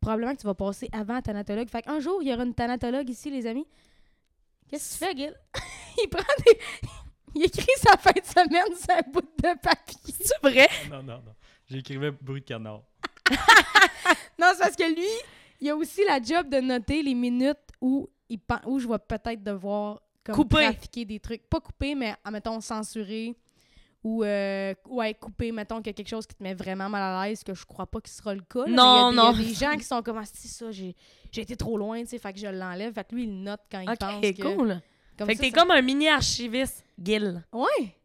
Probablement 0.02 0.34
que 0.36 0.42
tu 0.42 0.46
vas 0.48 0.54
passer 0.54 0.90
avant 0.92 1.14
la 1.16 1.22
thanatologue. 1.22 1.70
Fait 1.70 1.82
qu'un 1.82 2.00
jour, 2.00 2.22
il 2.22 2.28
y 2.28 2.34
aura 2.34 2.44
une 2.44 2.54
thanatologue 2.54 3.10
ici, 3.10 3.32
les 3.32 3.48
amis. 3.48 3.66
Qu'est-ce 4.68 5.00
que 5.00 5.06
tu 5.06 5.12
fais, 5.12 5.18
Gil? 5.18 5.34
il 6.04 6.10
prend 6.10 6.24
des. 6.46 6.60
Il 7.38 7.44
écrit 7.44 7.68
sa 7.78 7.98
fin 7.98 8.12
de 8.12 8.26
semaine 8.26 8.74
sur 8.78 8.92
un 8.96 9.12
bout 9.12 9.20
de 9.22 9.60
papier. 9.60 10.14
C'est 10.22 10.42
vrai? 10.42 10.70
Non, 10.90 11.04
non, 11.04 11.18
non. 11.18 11.36
J'écrivais 11.70 12.12
bruit 12.12 12.40
de 12.40 12.46
canard. 12.46 12.84
Non, 14.40 14.48
c'est 14.54 14.60
parce 14.60 14.76
que 14.76 14.94
lui, 14.96 15.08
il 15.60 15.70
a 15.70 15.76
aussi 15.76 16.02
la 16.06 16.22
job 16.22 16.48
de 16.50 16.60
noter 16.62 17.02
les 17.02 17.14
minutes 17.14 17.58
où, 17.82 18.10
il 18.30 18.40
où 18.66 18.80
je 18.80 18.88
vais 18.88 19.00
peut-être 19.00 19.44
devoir 19.44 20.02
comme, 20.26 20.36
Couper. 20.36 20.64
trafiquer 20.64 21.06
des 21.06 21.20
trucs. 21.20 21.48
Pas 21.50 21.60
couper, 21.62 21.96
mais, 21.96 22.14
ah, 22.24 22.32
mettons, 22.32 22.60
censurer. 22.60 23.36
Ou, 24.04 24.24
euh, 24.24 24.74
ouais, 24.90 25.14
couper, 25.16 25.52
mettons, 25.52 25.78
qu'il 25.78 25.88
y 25.88 25.90
a 25.90 25.94
quelque 25.94 26.10
chose 26.10 26.28
qui 26.28 26.36
te 26.36 26.44
met 26.44 26.54
vraiment 26.54 26.88
mal 26.90 27.02
à 27.02 27.28
l'aise, 27.28 27.44
que 27.44 27.54
je 27.56 27.66
crois 27.66 27.88
pas 27.88 28.00
que 28.02 28.10
ce 28.10 28.18
sera 28.18 28.36
le 28.36 28.42
cas. 28.42 28.66
là, 28.68 28.68
Non, 28.68 28.74
mais 28.74 28.76
il 28.76 28.78
y 28.78 29.00
a 29.02 29.10
des- 29.10 29.16
non. 29.16 29.32
Il 29.32 29.42
y 29.42 29.46
a 29.46 29.48
des 29.50 29.54
gens 29.56 29.78
qui 29.80 29.84
sont 29.86 30.02
comme, 30.04 30.18
ah, 30.18 30.24
c'est 30.32 30.48
ça, 30.48 30.72
j'ai 30.72 30.96
j'ai 31.32 31.42
été 31.42 31.56
trop 31.56 31.78
loin, 31.78 32.00
tu 32.02 32.08
sais, 32.10 32.18
fait 32.20 32.32
que 32.34 32.40
je 32.40 32.48
l'enlève. 32.48 32.94
Fait 32.94 33.04
que 33.08 33.16
lui, 33.16 33.24
il 33.24 33.42
note 33.44 33.62
quand 33.72 33.80
il 33.82 33.86
pense 33.98 34.24
Ok, 34.24 34.34
que... 34.36 34.42
cool. 34.56 34.82
Comme 35.18 35.28
fait 35.28 35.36
que 35.36 35.42
t'es 35.42 35.50
ça- 35.50 35.58
comme 35.60 35.72
un 35.72 35.82
mini 35.82 36.08
archiviste, 36.08 36.86
Gil. 37.02 37.44
Ouais, 37.52 37.96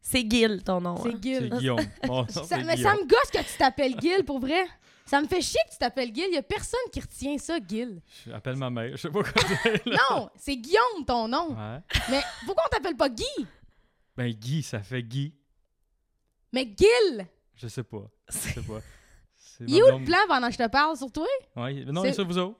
C'est 0.00 0.28
Gil, 0.28 0.62
ton 0.64 0.80
nom. 0.80 0.96
c'est 0.96 1.10
hein? 1.10 1.18
Gil. 1.22 1.48
C'est 1.52 1.58
Guillaume. 1.58 1.78
Ça- 2.28 2.42
c'est 2.44 2.64
mais 2.64 2.76
ça 2.76 2.94
me 2.94 3.06
gosse 3.06 3.30
que 3.32 3.38
tu 3.38 3.58
t'appelles 3.58 3.94
Gil, 4.00 4.24
pour 4.24 4.40
vrai. 4.40 4.64
Ça 5.04 5.20
me 5.20 5.26
fait 5.26 5.40
chier 5.42 5.60
que 5.66 5.72
tu 5.72 5.78
t'appelles 5.78 6.14
Gil. 6.14 6.24
Il 6.28 6.34
y 6.34 6.38
a 6.38 6.42
personne 6.42 6.80
qui 6.92 7.00
retient 7.00 7.36
ça, 7.38 7.58
Gil. 7.66 8.00
Je 8.26 8.30
appelle 8.32 8.56
ma 8.56 8.70
mère. 8.70 8.90
Je 8.92 8.96
sais 8.96 9.10
pas 9.10 9.22
quoi 9.22 9.32
dire. 9.42 9.80
là. 9.86 9.98
Non, 10.10 10.30
c'est 10.36 10.56
Guillaume, 10.56 11.04
ton 11.06 11.28
nom. 11.28 11.50
Ouais. 11.50 11.78
Mais 12.10 12.20
pourquoi 12.46 12.64
on 12.66 12.68
t'appelle 12.70 12.96
pas 12.96 13.08
Guy? 13.08 13.24
Ben, 14.16 14.30
Guy, 14.32 14.62
ça 14.62 14.80
fait 14.82 15.02
Guy. 15.02 15.34
Mais 16.52 16.64
Gil! 16.64 17.26
Je 17.56 17.66
sais 17.68 17.82
pas. 17.82 18.04
Je 18.28 18.38
sais 18.38 18.60
pas. 18.62 18.80
C'est 19.36 19.64
Il 19.66 19.76
est 19.76 19.82
où 19.82 19.98
le 19.98 20.04
plan 20.04 20.18
pendant 20.28 20.46
que 20.48 20.52
je 20.54 20.58
te 20.58 20.68
parle 20.68 20.96
sur 20.96 21.10
toi? 21.12 21.26
Ouais, 21.56 21.84
non, 21.84 22.02
C'est- 22.02 22.08
mais 22.08 22.12
ça, 22.14 22.22
vous 22.22 22.38
autres. 22.38 22.58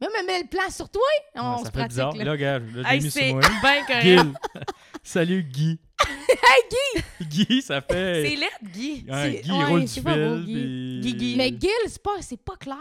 Mais, 0.00 0.08
mais 0.12 0.22
mets 0.24 0.42
le 0.42 0.48
plan 0.48 0.68
sur 0.70 0.88
toi! 0.90 1.02
On 1.34 1.52
Ouais, 1.52 1.58
se 1.58 1.64
ça 1.64 1.70
fait 1.70 1.78
pratique, 1.78 1.88
bizarre. 1.90 2.16
là. 2.16 2.24
Là, 2.24 2.30
regarde, 2.32 2.64
là, 2.74 2.82
j'ai 2.88 2.94
Hey, 2.96 3.00
mis 3.02 3.10
c'est 3.10 3.26
sur 3.28 3.34
moi. 3.36 3.40
bien 3.62 3.86
correct. 3.86 4.02
Gil. 4.02 4.32
Salut, 5.02 5.42
Guy. 5.44 5.80
Hey, 6.46 6.62
Guy! 6.70 7.46
Guy, 7.46 7.62
ça 7.62 7.80
fait. 7.80 8.28
C'est 8.28 8.36
laid, 8.36 8.48
Guy. 8.72 9.06
C'est- 9.08 9.42
Guy 9.42 9.50
ouais, 9.52 9.64
roule 9.64 9.80
du 9.82 9.86
c'est 9.88 10.02
pas 10.02 10.14
beau, 10.16 10.36
fil. 10.36 10.44
Guy. 10.46 10.52
puis- 10.54 11.00
Guy, 11.00 11.14
Guy. 11.14 11.36
Mais 11.36 11.48
Gil, 11.48 11.70
c'est 11.88 12.02
pas, 12.02 12.20
c'est 12.20 12.40
pas 12.42 12.56
clair. 12.56 12.76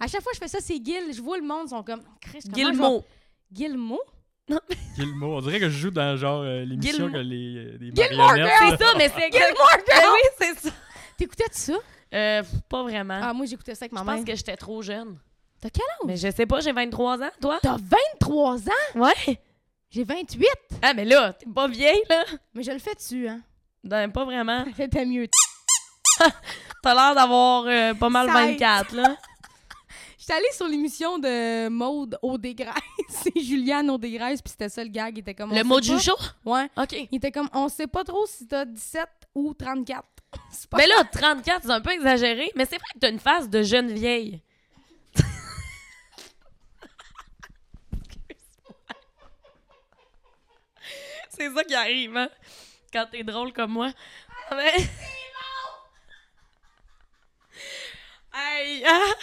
À 0.00 0.06
chaque 0.06 0.22
fois 0.22 0.32
que 0.32 0.36
je 0.36 0.40
fais 0.40 0.48
ça, 0.48 0.58
c'est 0.60 0.76
Gil. 0.84 1.12
Je 1.12 1.20
vois 1.20 1.38
le 1.38 1.44
monde, 1.44 1.66
ils 1.66 1.70
sont 1.70 1.82
comme... 1.82 2.00
Je 2.34 2.52
Gilmo. 2.54 3.04
Gilmo? 3.52 4.00
Gilmo. 4.96 5.36
On 5.36 5.40
dirait 5.40 5.60
que 5.60 5.68
je 5.68 5.78
joue 5.78 5.90
dans 5.90 6.16
genre 6.16 6.42
euh, 6.42 6.64
l'émission 6.64 7.10
que 7.10 7.18
les, 7.18 7.56
euh, 7.56 7.78
des 7.78 7.90
Gilmore. 7.94 8.32
C'est 8.34 8.76
ça, 8.84 8.92
mais 8.96 9.08
c'est 9.08 9.30
Gilmore 9.32 9.78
Girl! 9.86 10.06
oui, 10.12 10.28
c'est 10.40 10.58
ça. 10.68 10.74
T'écoutais-tu 11.16 11.58
ça? 11.58 11.74
Euh, 12.14 12.42
pas 12.68 12.82
vraiment. 12.82 13.20
Ah, 13.22 13.32
moi, 13.34 13.44
j'écoutais 13.46 13.74
ça 13.74 13.84
avec 13.84 13.92
ma 13.92 14.00
je 14.00 14.06
mère. 14.06 14.14
pense 14.16 14.24
que 14.24 14.34
j'étais 14.34 14.56
trop 14.56 14.80
jeune. 14.82 15.18
T'as 15.60 15.68
quel 15.70 15.82
âge? 15.82 16.06
Mais 16.06 16.16
je 16.16 16.34
sais 16.34 16.46
pas, 16.46 16.60
j'ai 16.60 16.72
23 16.72 17.22
ans, 17.22 17.30
toi? 17.40 17.58
T'as 17.62 17.76
23 17.76 18.56
ans? 18.68 18.72
Ouais. 18.94 19.38
J'ai 19.90 20.04
28. 20.04 20.46
Ah, 20.82 20.92
mais 20.94 21.04
là, 21.04 21.32
t'es 21.32 21.46
pas 21.46 21.66
vieille, 21.66 22.02
là? 22.10 22.24
Mais 22.54 22.62
je 22.62 22.70
le 22.72 22.78
fais 22.78 22.94
dessus, 22.94 23.26
hein? 23.28 23.40
Ben, 23.82 24.10
pas 24.10 24.24
vraiment. 24.24 24.64
C'était 24.76 25.06
mieux. 25.06 25.28
T'as 26.82 26.94
l'air 26.94 27.14
d'avoir 27.14 27.64
euh, 27.66 27.94
pas 27.94 28.08
mal 28.10 28.26
Ça 28.26 28.32
24, 28.32 28.94
là. 28.94 29.16
Je 30.18 30.24
suis 30.24 30.32
allée 30.32 30.52
sur 30.52 30.68
l'émission 30.68 31.18
de 31.18 31.68
Maude 31.68 32.18
Audegraisse. 32.20 32.74
C'est 33.08 33.40
Juliane 33.40 33.88
Audegraisse, 33.88 34.42
puis 34.42 34.50
c'était 34.50 34.68
ça 34.68 34.84
le 34.84 34.90
gag. 34.90 35.16
Il 35.16 35.20
était 35.20 35.32
comme. 35.32 35.54
Le 35.54 35.64
mot 35.64 35.80
du 35.80 35.92
pas. 35.92 35.98
jour? 35.98 36.18
Ouais. 36.44 36.68
OK. 36.76 37.08
Il 37.10 37.16
était 37.16 37.32
comme, 37.32 37.48
on 37.54 37.68
sait 37.70 37.86
pas 37.86 38.04
trop 38.04 38.26
si 38.26 38.46
t'as 38.46 38.66
17 38.66 39.08
ou 39.34 39.54
34. 39.54 40.04
C'est 40.50 40.68
pas 40.68 40.76
Mais 40.76 40.86
là, 40.86 41.02
34, 41.10 41.62
c'est 41.62 41.70
un 41.70 41.80
peu 41.80 41.92
exagéré, 41.92 42.50
mais 42.54 42.66
c'est 42.66 42.76
vrai 42.76 42.86
que 42.92 42.98
t'as 42.98 43.10
une 43.10 43.18
face 43.18 43.48
de 43.48 43.62
jeune 43.62 43.90
vieille. 43.90 44.42
C'est 51.38 51.52
ça 51.52 51.64
qui 51.64 51.74
arrive, 51.74 52.16
hein? 52.16 52.28
Quand 52.92 53.06
t'es 53.10 53.22
drôle 53.22 53.52
comme 53.52 53.72
moi. 53.72 53.92
Ah, 54.50 54.56
Mais... 54.56 54.74
Aïe! 58.32 58.84
ah! 58.86 59.14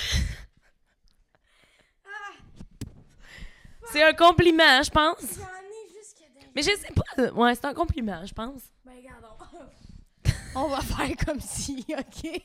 C'est 3.92 4.04
un 4.04 4.14
compliment, 4.14 4.84
je 4.84 4.90
pense. 4.90 5.22
J'en 5.38 5.44
ai. 5.44 5.56
Mais 6.56 6.62
je 6.62 6.72
sais 6.72 6.94
pas. 6.94 7.32
Ouais, 7.32 7.56
c'est 7.56 7.66
un 7.66 7.74
compliment, 7.74 8.26
je 8.26 8.34
pense. 8.34 8.62
Ben, 8.84 8.94
regarde, 8.98 9.26
on... 10.56 10.60
on 10.64 10.68
va 10.68 10.82
faire 10.82 11.16
comme 11.26 11.40
si, 11.40 11.86
OK? 11.90 12.42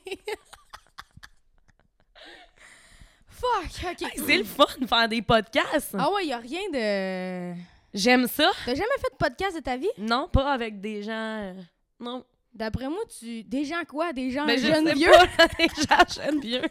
Fuck, 3.27 3.91
OK. 3.91 4.01
Hey, 4.01 4.23
c'est 4.25 4.37
le 4.37 4.43
fun 4.43 4.65
de 4.79 4.85
faire 4.85 5.09
des 5.09 5.21
podcasts. 5.21 5.95
Ah 5.97 6.11
ouais, 6.11 6.27
y 6.27 6.33
a 6.33 6.37
rien 6.37 6.69
de... 6.71 7.53
J'aime 7.93 8.27
ça. 8.27 8.49
T'as 8.65 8.75
jamais 8.75 8.87
fait 8.99 9.11
de 9.11 9.17
podcast 9.17 9.55
de 9.55 9.61
ta 9.61 9.77
vie? 9.77 9.89
Non, 9.97 10.27
pas 10.31 10.51
avec 10.53 10.79
des 10.79 11.03
gens. 11.03 11.11
euh, 11.13 11.53
Non. 11.99 12.23
D'après 12.53 12.89
moi, 12.89 12.99
tu... 13.17 13.43
Des 13.45 13.63
gens 13.63 13.81
quoi? 13.87 14.11
Des 14.11 14.29
gens 14.29 14.45
Ben, 14.45 14.59
je 14.59 14.67
jeunes 14.67 14.85
sais 14.85 14.93
vieux? 14.93 15.09
pas. 15.09 15.47
des 15.57 15.67
gens 15.67 16.21
jeunes 16.25 16.39
vieux. 16.41 16.61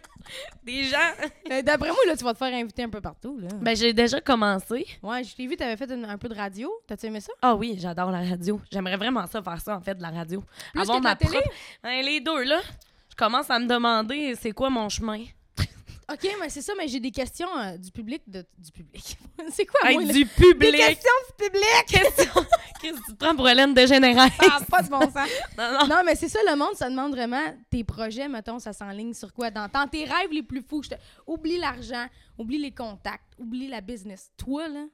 Des 0.62 0.84
gens. 0.84 0.98
Euh, 1.50 1.62
D'après 1.62 1.88
moi, 1.88 1.98
là, 2.06 2.14
tu 2.18 2.22
vas 2.24 2.32
te 2.34 2.38
faire 2.38 2.52
inviter 2.52 2.82
un 2.82 2.90
peu 2.90 3.00
partout, 3.00 3.38
là. 3.40 3.48
Ben, 3.62 3.74
j'ai 3.74 3.94
déjà 3.94 4.20
commencé. 4.20 4.86
Ouais, 5.02 5.24
je 5.24 5.34
t'ai 5.34 5.46
vu, 5.46 5.56
t'avais 5.56 5.78
fait 5.78 5.90
une- 5.90 6.04
un 6.04 6.18
peu 6.18 6.28
de 6.28 6.34
radio. 6.34 6.70
T'as-tu 6.86 7.06
aimé 7.06 7.20
ça? 7.20 7.32
Ah 7.40 7.54
oui, 7.54 7.76
j'adore 7.78 8.10
la 8.10 8.20
radio. 8.20 8.60
J'aimerais 8.70 8.98
vraiment 8.98 9.26
ça, 9.26 9.40
faire 9.42 9.58
ça, 9.60 9.74
en 9.76 9.80
fait, 9.80 9.94
de 9.94 10.02
la 10.02 10.10
radio. 10.10 10.42
Plus 10.72 10.82
Avoir 10.82 10.98
que 10.98 11.02
de 11.02 11.04
la 11.06 11.10
ma 11.12 11.16
télé? 11.16 11.30
propre- 11.32 11.54
Ben, 11.82 12.04
les 12.04 12.20
deux, 12.20 12.42
là. 12.44 12.60
Je 13.08 13.14
commence 13.16 13.48
à 13.50 13.58
me 13.58 13.66
demander 13.66 14.34
c'est 14.38 14.52
quoi 14.52 14.68
mon 14.68 14.90
chemin? 14.90 15.24
OK, 16.12 16.28
mais 16.40 16.48
c'est 16.50 16.62
ça, 16.62 16.72
mais 16.76 16.88
j'ai 16.88 16.98
des 17.00 17.10
questions 17.10 17.48
euh, 17.58 17.76
du 17.76 17.90
public. 17.90 18.22
De... 18.26 18.44
Du 18.58 18.72
public. 18.72 19.16
c'est 19.52 19.64
quoi, 19.66 19.88
Hey, 19.88 19.94
moi, 19.94 20.04
là? 20.04 20.12
du 20.12 20.18
Des 20.24 20.24
public. 20.24 20.76
questions 20.76 21.10
du 21.28 21.44
public! 21.44 21.86
Question. 21.86 22.44
Qu'est-ce 22.80 23.00
que 23.00 23.04
tu 23.06 23.12
te 23.12 23.24
prends 23.24 23.36
pour 23.36 23.48
Hélène 23.48 23.74
de 23.74 23.86
Général? 23.86 24.28
Ah, 24.40 24.58
pas 24.68 24.82
de 24.82 24.88
bon 24.88 25.00
sens. 25.02 25.28
Non, 25.58 25.72
non. 25.72 25.86
Non, 25.86 26.02
mais 26.04 26.14
c'est 26.16 26.28
ça, 26.28 26.38
le 26.48 26.56
monde, 26.56 26.74
ça 26.74 26.88
demande 26.90 27.12
vraiment 27.12 27.54
tes 27.70 27.84
projets, 27.84 28.28
mettons, 28.28 28.58
ça 28.58 28.72
s'enligne 28.72 29.12
sur 29.14 29.32
quoi? 29.32 29.50
Dans, 29.50 29.68
dans 29.68 29.86
tes 29.86 30.04
rêves 30.04 30.32
les 30.32 30.42
plus 30.42 30.62
fous, 30.62 30.82
je 30.82 30.90
te- 30.90 30.94
oublie 31.26 31.58
l'argent, 31.58 32.06
oublie 32.38 32.58
les 32.58 32.72
contacts, 32.72 33.34
oublie 33.38 33.68
la 33.68 33.80
business. 33.82 34.30
Toi, 34.36 34.68
là, 34.68 34.86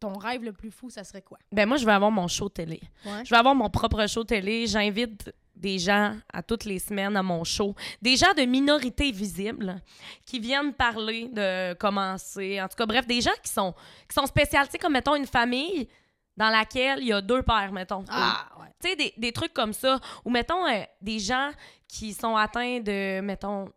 ton 0.00 0.12
rêve 0.16 0.44
le 0.44 0.52
plus 0.52 0.70
fou, 0.70 0.88
ça 0.90 1.02
serait 1.02 1.22
quoi? 1.22 1.38
Ben, 1.52 1.66
moi, 1.66 1.76
je 1.76 1.84
vais 1.84 1.92
avoir 1.92 2.12
mon 2.12 2.28
show 2.28 2.48
télé. 2.48 2.80
Ouais. 3.04 3.24
Je 3.24 3.30
vais 3.30 3.36
avoir 3.36 3.56
mon 3.56 3.68
propre 3.68 4.06
show 4.06 4.22
télé. 4.22 4.66
J'invite 4.68 5.32
des 5.58 5.78
gens 5.78 6.16
à 6.32 6.42
toutes 6.42 6.64
les 6.64 6.78
semaines 6.78 7.16
à 7.16 7.22
mon 7.22 7.44
show. 7.44 7.74
Des 8.00 8.16
gens 8.16 8.32
de 8.36 8.42
minorités 8.42 9.10
visibles 9.10 9.80
qui 10.24 10.38
viennent 10.38 10.72
parler 10.72 11.28
de 11.28 11.74
commencer. 11.74 12.60
En 12.62 12.68
tout 12.68 12.76
cas, 12.76 12.86
bref, 12.86 13.06
des 13.06 13.20
gens 13.20 13.34
qui 13.42 13.50
sont, 13.50 13.74
qui 14.08 14.14
sont 14.14 14.26
spéciaux. 14.26 14.60
Tu 14.64 14.72
sais, 14.72 14.78
comme, 14.78 14.92
mettons, 14.92 15.16
une 15.16 15.26
famille 15.26 15.88
dans 16.36 16.50
laquelle 16.50 17.00
il 17.00 17.08
y 17.08 17.12
a 17.12 17.20
deux 17.20 17.42
pères, 17.42 17.72
mettons. 17.72 18.04
Ah, 18.08 18.48
ouais. 18.60 18.68
Tu 18.80 18.90
sais, 18.90 18.96
des, 18.96 19.12
des 19.16 19.32
trucs 19.32 19.52
comme 19.52 19.72
ça. 19.72 19.98
Ou, 20.24 20.30
mettons, 20.30 20.66
euh, 20.66 20.82
des 21.00 21.18
gens 21.18 21.50
qui 21.88 22.12
sont 22.12 22.36
atteints 22.36 22.80
de, 22.80 23.20
mettons, 23.20 23.72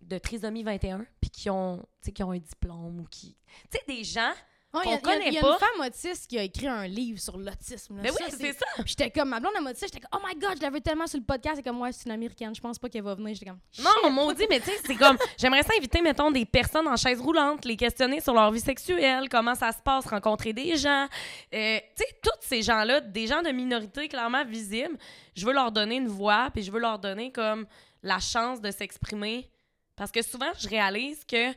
de 0.00 0.18
trisomie 0.18 0.62
21, 0.62 1.04
puis 1.20 1.30
qui 1.30 1.50
ont, 1.50 1.78
tu 2.00 2.06
sais, 2.06 2.12
qui 2.12 2.22
ont 2.22 2.30
un 2.30 2.38
diplôme 2.38 3.00
ou 3.00 3.04
qui... 3.10 3.36
Tu 3.70 3.78
sais, 3.78 3.84
des 3.86 4.04
gens... 4.04 4.32
Ouais, 4.74 4.82
Qu'on 4.82 4.90
y 4.90 4.92
a- 4.92 4.96
y 4.96 4.98
a- 4.98 5.00
connaît 5.00 5.30
y 5.30 5.38
a 5.38 5.40
pas. 5.40 5.52
une 5.54 5.58
femme 5.58 5.86
autiste 5.86 6.26
qui 6.28 6.38
a 6.38 6.42
écrit 6.42 6.66
un 6.66 6.86
livre 6.86 7.18
sur 7.18 7.38
l'autisme. 7.38 8.00
Mais 8.02 8.10
oui, 8.10 8.16
Ça, 8.28 8.36
c'est 8.38 8.52
ça. 8.52 8.66
J'étais 8.84 9.10
comme, 9.10 9.30
ma 9.30 9.40
blonde, 9.40 9.52
elle 9.56 9.64
m'a 9.64 9.72
dit 9.72 9.80
ça, 9.80 9.86
j'étais 9.86 10.00
comme, 10.00 10.20
oh 10.22 10.26
my 10.26 10.34
god, 10.38 10.58
je 10.58 10.62
l'avais 10.62 10.82
tellement 10.82 11.06
sur 11.06 11.18
le 11.18 11.24
podcast. 11.24 11.56
C'est 11.56 11.62
comme, 11.62 11.80
ouais, 11.80 11.90
c'est 11.90 12.04
une 12.04 12.12
américaine, 12.12 12.54
je 12.54 12.60
pense 12.60 12.78
pas 12.78 12.90
qu'elle 12.90 13.02
va 13.02 13.14
venir. 13.14 13.32
J'étais 13.34 13.46
comme, 13.46 13.60
Non, 13.82 13.90
mon 14.04 14.10
maudit, 14.10 14.44
mais 14.50 14.60
tu 14.60 14.66
sais, 14.66 14.78
c'est 14.84 14.94
comme. 14.96 15.16
J'aimerais 15.38 15.62
ça 15.62 15.72
inviter, 15.78 16.02
mettons, 16.02 16.30
des 16.30 16.44
personnes 16.44 16.86
en 16.86 16.96
chaise 16.96 17.18
roulante, 17.18 17.64
les 17.64 17.76
questionner 17.78 18.20
sur 18.20 18.34
leur 18.34 18.50
vie 18.52 18.60
sexuelle, 18.60 19.30
comment 19.30 19.54
ça 19.54 19.72
se 19.72 19.80
passe, 19.80 20.04
rencontrer 20.04 20.52
des 20.52 20.76
gens. 20.76 21.08
Euh, 21.54 21.78
tu 21.96 22.04
sais, 22.04 22.18
tous 22.22 22.30
ces 22.46 22.60
gens-là, 22.60 23.00
des 23.00 23.26
gens 23.26 23.40
de 23.40 23.48
minorité 23.50 24.06
clairement 24.06 24.44
visibles, 24.44 24.98
je 25.34 25.46
veux 25.46 25.54
leur 25.54 25.72
donner 25.72 25.96
une 25.96 26.08
voix, 26.08 26.50
puis 26.52 26.62
je 26.62 26.70
veux 26.70 26.80
leur 26.80 26.98
donner 26.98 27.32
comme 27.32 27.66
la 28.02 28.18
chance 28.18 28.60
de 28.60 28.70
s'exprimer. 28.70 29.50
Parce 29.96 30.12
que 30.12 30.20
souvent, 30.22 30.50
je 30.58 30.68
réalise 30.68 31.24
que 31.24 31.54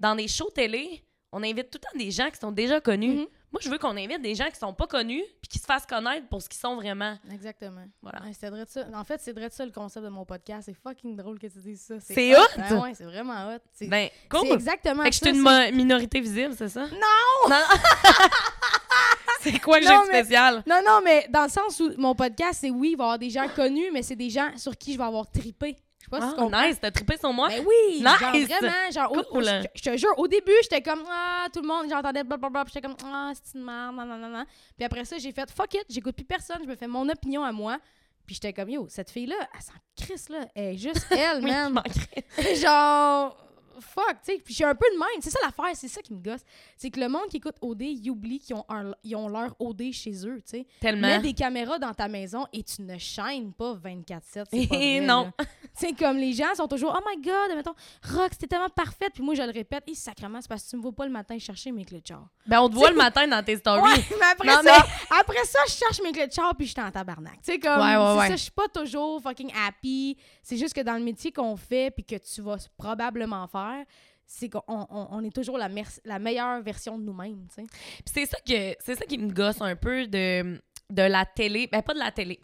dans 0.00 0.14
des 0.16 0.28
shows 0.28 0.50
télé, 0.50 1.04
on 1.34 1.42
invite 1.42 1.68
tout 1.68 1.78
le 1.78 1.80
temps 1.80 1.98
des 1.98 2.12
gens 2.12 2.30
qui 2.30 2.38
sont 2.38 2.52
déjà 2.52 2.80
connus. 2.80 3.16
Mhm. 3.16 3.26
Moi, 3.50 3.60
je 3.60 3.68
veux 3.68 3.78
qu'on 3.78 3.96
invite 3.96 4.22
des 4.22 4.36
gens 4.36 4.48
qui 4.50 4.56
sont 4.56 4.72
pas 4.72 4.86
connus, 4.86 5.22
puis 5.42 5.48
qui 5.48 5.58
se 5.58 5.64
fassent 5.64 5.86
connaître 5.86 6.28
pour 6.28 6.40
ce 6.40 6.48
qu'ils 6.48 6.60
sont 6.60 6.76
vraiment. 6.76 7.16
Exactement. 7.32 7.84
Voilà. 8.02 8.20
Ouais, 8.22 8.32
c'est 8.38 8.50
de 8.50 8.64
ça. 8.68 8.86
En 8.94 9.04
fait, 9.04 9.20
c'est 9.20 9.32
vrai 9.32 9.48
de 9.48 9.52
ça 9.52 9.64
le 9.64 9.72
concept 9.72 10.04
de 10.04 10.10
mon 10.10 10.24
podcast. 10.24 10.62
C'est 10.66 10.74
fucking 10.74 11.16
drôle 11.16 11.38
que 11.40 11.48
tu 11.48 11.58
dises 11.58 11.82
ça. 11.82 11.94
C'est 12.00 12.36
hot! 12.36 12.40
Ben 12.56 12.80
ouais, 12.80 12.94
c'est 12.94 13.04
vraiment 13.04 13.48
hot. 13.48 13.58
C'est 13.72 13.88
Ben, 13.88 14.08
c'est 14.12 14.28
cool! 14.28 14.52
exactement 14.52 15.02
Fait 15.02 15.10
que 15.10 15.16
je 15.16 15.20
suis 15.24 15.70
une 15.70 15.76
minorité 15.76 16.20
visible, 16.20 16.54
c'est 16.56 16.68
ça? 16.68 16.86
Non! 16.86 17.50
Non! 17.50 17.56
c'est 19.40 19.58
quoi 19.58 19.80
que 19.80 19.86
j'ai 19.86 19.98
de 19.98 20.04
spécial? 20.04 20.62
Non, 20.66 20.80
non, 20.86 21.00
mais 21.04 21.26
dans 21.30 21.44
le 21.44 21.50
sens 21.50 21.80
où 21.80 21.92
mon 21.98 22.14
podcast, 22.14 22.58
c'est 22.60 22.70
oui, 22.70 22.90
il 22.92 22.96
va 22.96 23.04
y 23.04 23.06
avoir 23.06 23.18
des 23.18 23.30
gens 23.30 23.48
connus, 23.48 23.90
mais 23.92 24.02
c'est 24.02 24.16
des 24.16 24.30
gens 24.30 24.56
sur 24.56 24.76
qui 24.76 24.92
je 24.92 24.98
vais 24.98 25.04
avoir 25.04 25.28
trippé. 25.30 25.76
Je 26.10 26.16
sais 26.16 26.20
pas 26.20 26.20
si 26.20 26.34
tu 26.34 26.40
Ah, 26.40 26.42
comprends. 26.42 26.62
nice, 26.66 26.78
t'as 26.80 26.90
trippé 26.90 27.16
sur 27.16 27.32
moi? 27.32 27.48
Ben 27.48 27.64
oui, 27.66 28.02
Nice. 28.02 28.02
genre 28.02 28.18
vraiment, 28.58 28.90
genre, 28.92 29.12
au- 29.32 29.40
je, 29.40 29.66
je 29.74 29.82
te 29.82 29.96
jure, 29.96 30.12
au 30.18 30.28
début, 30.28 30.52
j'étais 30.62 30.82
comme, 30.82 31.02
ah, 31.10 31.46
tout 31.52 31.62
le 31.62 31.66
monde, 31.66 31.86
j'entendais 31.88 32.22
blablabla, 32.22 32.64
puis 32.64 32.74
j'étais 32.74 32.86
comme, 32.86 32.96
ah, 33.06 33.32
c'est 33.34 33.58
une 33.58 33.64
merde, 33.64 33.96
nan, 33.96 34.06
nan, 34.08 34.20
nan, 34.20 34.32
nan. 34.32 34.46
Puis 34.76 34.84
après 34.84 35.04
ça, 35.06 35.16
j'ai 35.16 35.32
fait, 35.32 35.50
fuck 35.50 35.72
it, 35.74 35.84
j'écoute 35.88 36.14
plus 36.14 36.24
personne, 36.26 36.58
je 36.62 36.68
me 36.68 36.76
fais 36.76 36.86
mon 36.86 37.08
opinion 37.08 37.42
à 37.42 37.52
moi. 37.52 37.78
Puis 38.26 38.34
j'étais 38.34 38.52
comme, 38.52 38.68
yo, 38.70 38.86
cette 38.88 39.10
fille-là, 39.10 39.36
elle 39.54 39.60
s'en 39.62 39.72
crisse, 39.96 40.28
là, 40.28 40.40
elle 40.54 40.74
est 40.74 40.78
juste 40.78 41.06
elle, 41.10 41.42
crée. 41.44 42.54
genre, 42.56 43.36
fuck, 43.80 44.16
tu 44.24 44.32
sais. 44.34 44.40
Puis 44.44 44.54
suis 44.54 44.64
un 44.64 44.74
peu 44.74 44.86
de 44.92 44.98
même. 44.98 45.20
C'est 45.20 45.30
ça 45.30 45.38
l'affaire, 45.42 45.74
c'est 45.76 45.88
ça 45.88 46.00
qui 46.02 46.12
me 46.14 46.20
gosse. 46.22 46.40
C'est 46.76 46.90
que 46.90 47.00
le 47.00 47.08
monde 47.08 47.26
qui 47.30 47.38
écoute 47.38 47.56
OD, 47.60 47.82
ils 47.82 48.10
oublient 48.10 48.38
qu'ils 48.40 48.56
ont, 48.56 48.64
un- 48.68 48.94
ils 49.02 49.16
ont 49.16 49.28
leur 49.28 49.54
OD 49.60 49.92
chez 49.92 50.12
eux, 50.26 50.36
tu 50.44 50.58
sais. 50.58 50.66
Tellement. 50.80 51.08
Mets 51.08 51.18
des 51.20 51.32
caméras 51.34 51.78
dans 51.78 51.92
ta 51.94 52.08
maison 52.08 52.46
et 52.52 52.62
tu 52.62 52.82
ne 52.82 52.96
chaînes 52.98 53.52
pas 53.52 53.74
24-7. 53.74 54.44
c'est 54.50 54.66
pas 54.68 54.76
vrai, 54.76 55.00
non. 55.00 55.32
Tu 55.76 55.88
sais, 55.88 55.92
comme 55.92 56.18
les 56.18 56.32
gens 56.34 56.54
sont 56.54 56.68
toujours, 56.68 56.96
oh 56.96 57.04
my 57.08 57.20
god, 57.20 57.56
mettons, 57.56 57.74
Rox, 58.12 58.28
c'était 58.32 58.46
tellement 58.46 58.68
parfaite. 58.68 59.10
Puis 59.12 59.24
moi, 59.24 59.34
je 59.34 59.42
le 59.42 59.50
répète, 59.50 59.82
et 59.88 59.94
sacrément, 59.96 60.40
c'est 60.40 60.46
parce 60.48 60.62
que 60.62 60.70
tu 60.70 60.76
me 60.76 60.82
vois 60.82 60.92
pas 60.92 61.04
le 61.04 61.10
matin 61.10 61.36
chercher 61.36 61.72
mes 61.72 61.84
clés 61.84 62.00
de 62.00 62.06
char. 62.06 62.28
Ben, 62.46 62.60
on 62.60 62.68
te 62.68 62.74
voit 62.76 62.90
le 62.90 62.96
matin 62.96 63.26
dans 63.26 63.42
tes 63.42 63.56
stories. 63.56 63.82
Ouais, 63.82 64.04
mais 64.20 64.26
après 64.30 64.46
Non, 64.46 64.62
ça, 64.62 64.86
après 65.18 65.44
ça, 65.44 65.58
je 65.66 65.72
cherche 65.72 66.00
mes 66.00 66.12
clés 66.12 66.28
de 66.28 66.32
char 66.32 66.54
puis 66.56 66.66
je 66.68 66.72
suis 66.74 66.80
en 66.80 66.92
tabarnak. 66.92 67.42
Tu 67.42 67.52
sais, 67.54 67.58
comme, 67.58 67.80
Ouais, 67.80 67.96
ouais, 67.96 68.22
c'est 68.22 68.28
ça, 68.28 68.36
je 68.36 68.42
suis 68.42 68.50
pas 68.52 68.68
toujours 68.68 69.20
fucking 69.20 69.50
happy. 69.66 70.16
C'est 70.44 70.56
juste 70.56 70.74
que 70.74 70.82
dans 70.82 70.94
le 70.94 71.02
métier 71.02 71.32
qu'on 71.32 71.56
fait 71.56 71.90
puis 71.90 72.04
que 72.04 72.16
tu 72.16 72.42
vas 72.42 72.58
probablement 72.76 73.48
faire, 73.48 73.84
c'est 74.26 74.48
qu'on 74.48 74.62
on, 74.68 74.86
on 75.10 75.24
est 75.24 75.34
toujours 75.34 75.58
la, 75.58 75.68
la 76.04 76.18
meilleure 76.18 76.62
version 76.62 76.98
de 76.98 77.04
nous-mêmes, 77.04 77.46
tu 77.48 77.62
sais. 77.62 77.66
Puis 78.04 78.14
c'est 78.14 78.26
ça 78.26 78.38
que 78.46 78.76
c'est 78.78 78.94
ça 78.94 79.04
qui 79.06 79.18
me 79.18 79.32
gosse 79.32 79.60
un 79.60 79.74
peu 79.74 80.06
de 80.06 80.60
de 80.90 81.02
la 81.02 81.24
télé, 81.24 81.66
ben 81.66 81.82
pas 81.82 81.94
de 81.94 81.98
la 81.98 82.12
télé. 82.12 82.38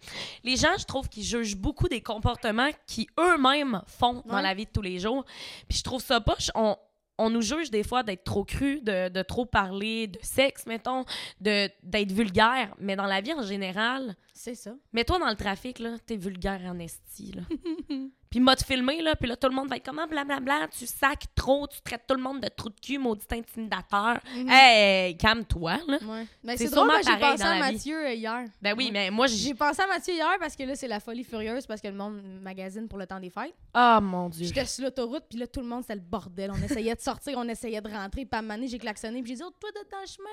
Les 0.44 0.56
gens, 0.56 0.76
je 0.78 0.84
trouve 0.84 1.08
qu'ils 1.08 1.24
jugent 1.24 1.56
beaucoup 1.56 1.88
des 1.88 2.00
comportements 2.00 2.70
qui 2.86 3.06
eux-mêmes 3.18 3.82
font 3.86 4.22
dans 4.24 4.40
la 4.40 4.54
vie 4.54 4.64
de 4.64 4.70
tous 4.70 4.82
les 4.82 4.98
jours. 4.98 5.24
Puis 5.68 5.78
je 5.78 5.84
trouve 5.84 6.02
ça 6.02 6.20
poche. 6.22 6.50
On, 6.54 6.74
on 7.20 7.30
nous 7.30 7.42
juge 7.42 7.70
des 7.70 7.82
fois 7.82 8.02
d'être 8.02 8.24
trop 8.24 8.44
cru, 8.44 8.80
de, 8.80 9.08
de 9.08 9.22
trop 9.22 9.44
parler 9.46 10.06
de 10.08 10.18
sexe, 10.22 10.66
mettons, 10.66 11.04
d'être 11.40 12.12
vulgaire. 12.12 12.74
Mais 12.78 12.96
dans 12.96 13.06
la 13.06 13.20
vie 13.20 13.32
en 13.34 13.42
général, 13.42 14.16
C'est 14.32 14.54
ça. 14.54 14.72
mets-toi 14.92 15.18
dans 15.18 15.28
le 15.28 15.36
trafic, 15.36 15.78
là, 15.78 15.96
t'es 16.06 16.16
vulgaire 16.16 16.60
en 16.66 16.78
esti, 16.78 17.32
là. 17.32 17.42
puis 18.30 18.38
m'a 18.38 18.54
te 18.54 18.64
filmé, 18.64 19.02
là, 19.02 19.16
puis 19.16 19.28
là, 19.28 19.36
tout 19.36 19.48
le 19.48 19.54
monde 19.54 19.68
va 19.68 19.76
être 19.76 19.84
comment, 19.84 20.06
blablabla, 20.06 20.68
tu 20.68 20.86
sacs 20.86 21.24
trop, 21.34 21.66
tu 21.66 21.80
traites 21.82 22.04
tout 22.06 22.14
le 22.14 22.22
monde 22.22 22.40
de 22.40 22.46
trou 22.48 22.68
de 22.68 22.78
cul, 22.80 22.96
maudit 22.96 23.26
intimidateur. 23.32 24.20
Mhm. 24.36 24.48
Hey, 24.48 25.16
calme-toi, 25.16 25.78
là. 25.88 25.98
Ouais. 26.02 26.26
Ben, 26.44 26.56
C'est 26.56 26.68
c'est 26.68 26.74
drôle, 26.76 26.92
j'ai 27.04 27.16
pensé 27.18 27.42
à 27.42 27.54
vie. 27.54 27.58
Mathieu 27.72 28.06
euh, 28.06 28.12
hier. 28.14 28.44
Ben 28.62 28.74
oui, 28.78 28.86
Ouais. 28.86 28.90
mais 28.92 29.10
moi, 29.10 29.26
j'ai... 29.26 29.36
J'ai 29.36 29.54
pensé 29.54 29.82
à 29.82 29.86
Mathieu 29.88 30.14
hier 30.14 30.36
parce 30.38 30.54
que 30.54 30.62
là, 30.62 30.76
c'est 30.76 30.86
la 30.86 31.00
folie 31.00 31.24
furieuse 31.24 31.66
parce 31.66 31.80
que 31.80 31.88
le 31.88 31.94
monde 31.94 32.22
magazine 32.40 32.86
pour 32.86 32.98
le 32.98 33.06
temps 33.06 33.18
des 33.18 33.30
fêtes. 33.30 33.54
Ah, 33.74 34.00
mon 34.00 34.28
Dieu. 34.28 34.46
J'étais 34.46 34.64
sur 34.64 34.84
l'autoroute, 34.84 35.24
puis 35.28 35.38
là, 35.38 35.48
tout 35.48 35.60
le 35.60 35.66
monde, 35.66 35.82
c'était 35.82 35.96
le 35.96 36.00
bordel. 36.00 36.52
On 36.52 36.62
essayait 36.62 36.94
de 36.94 37.00
sortir, 37.00 37.36
on 37.36 37.48
essayait 37.48 37.80
de 37.80 37.88
rentrer. 37.90 38.24
Puis 38.26 38.28
à 38.32 38.38
un 38.38 38.42
moment 38.42 38.54
donné, 38.54 38.68
j'ai 38.68 38.78
klaxonné, 38.78 39.22
puis 39.22 39.32
j'ai 39.32 39.36
dit, 39.38 39.42
oh, 39.44 39.50
toi, 39.60 39.70
de 39.72 39.90
dans 39.90 40.00
le 40.00 40.06
chemin. 40.06 40.28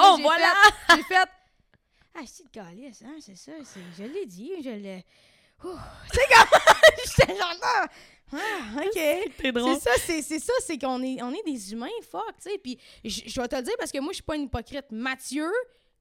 Oh, 0.00 0.16
voilà! 0.22 0.52
J'ai 0.96 1.02
fait. 1.02 1.28
Ah, 2.14 2.20
c'est 2.26 2.44
le 2.44 2.50
calice, 2.50 3.02
hein, 3.04 3.16
c'est 3.20 3.36
ça. 3.36 3.52
c'est- 3.64 3.80
Je 3.98 4.04
l'ai 4.04 4.26
dit, 4.26 4.52
je 4.64 4.70
l'ai. 4.70 5.04
C'est 5.62 6.28
comme. 6.28 6.60
J'étais 7.18 7.36
genre 7.36 7.54
là. 7.60 7.86
Ah, 8.32 8.36
OK. 8.76 8.92
C'est 8.94 9.80
ça, 9.80 9.90
c'est 10.04 10.22
c'est 10.22 10.38
ça, 10.38 10.52
c'est 10.60 10.78
qu'on 10.78 11.02
est, 11.02 11.22
on 11.22 11.32
est 11.32 11.42
des 11.46 11.72
humains, 11.72 11.88
fuck, 12.10 12.34
tu 12.42 12.50
sais. 12.50 12.58
Puis 12.58 12.78
je 13.04 13.40
vais 13.40 13.48
te 13.48 13.56
le 13.56 13.62
dire 13.62 13.74
parce 13.78 13.90
que 13.90 13.98
moi, 13.98 14.10
je 14.10 14.16
suis 14.16 14.22
pas 14.22 14.36
une 14.36 14.42
hypocrite. 14.42 14.84
Mathieu, 14.90 15.50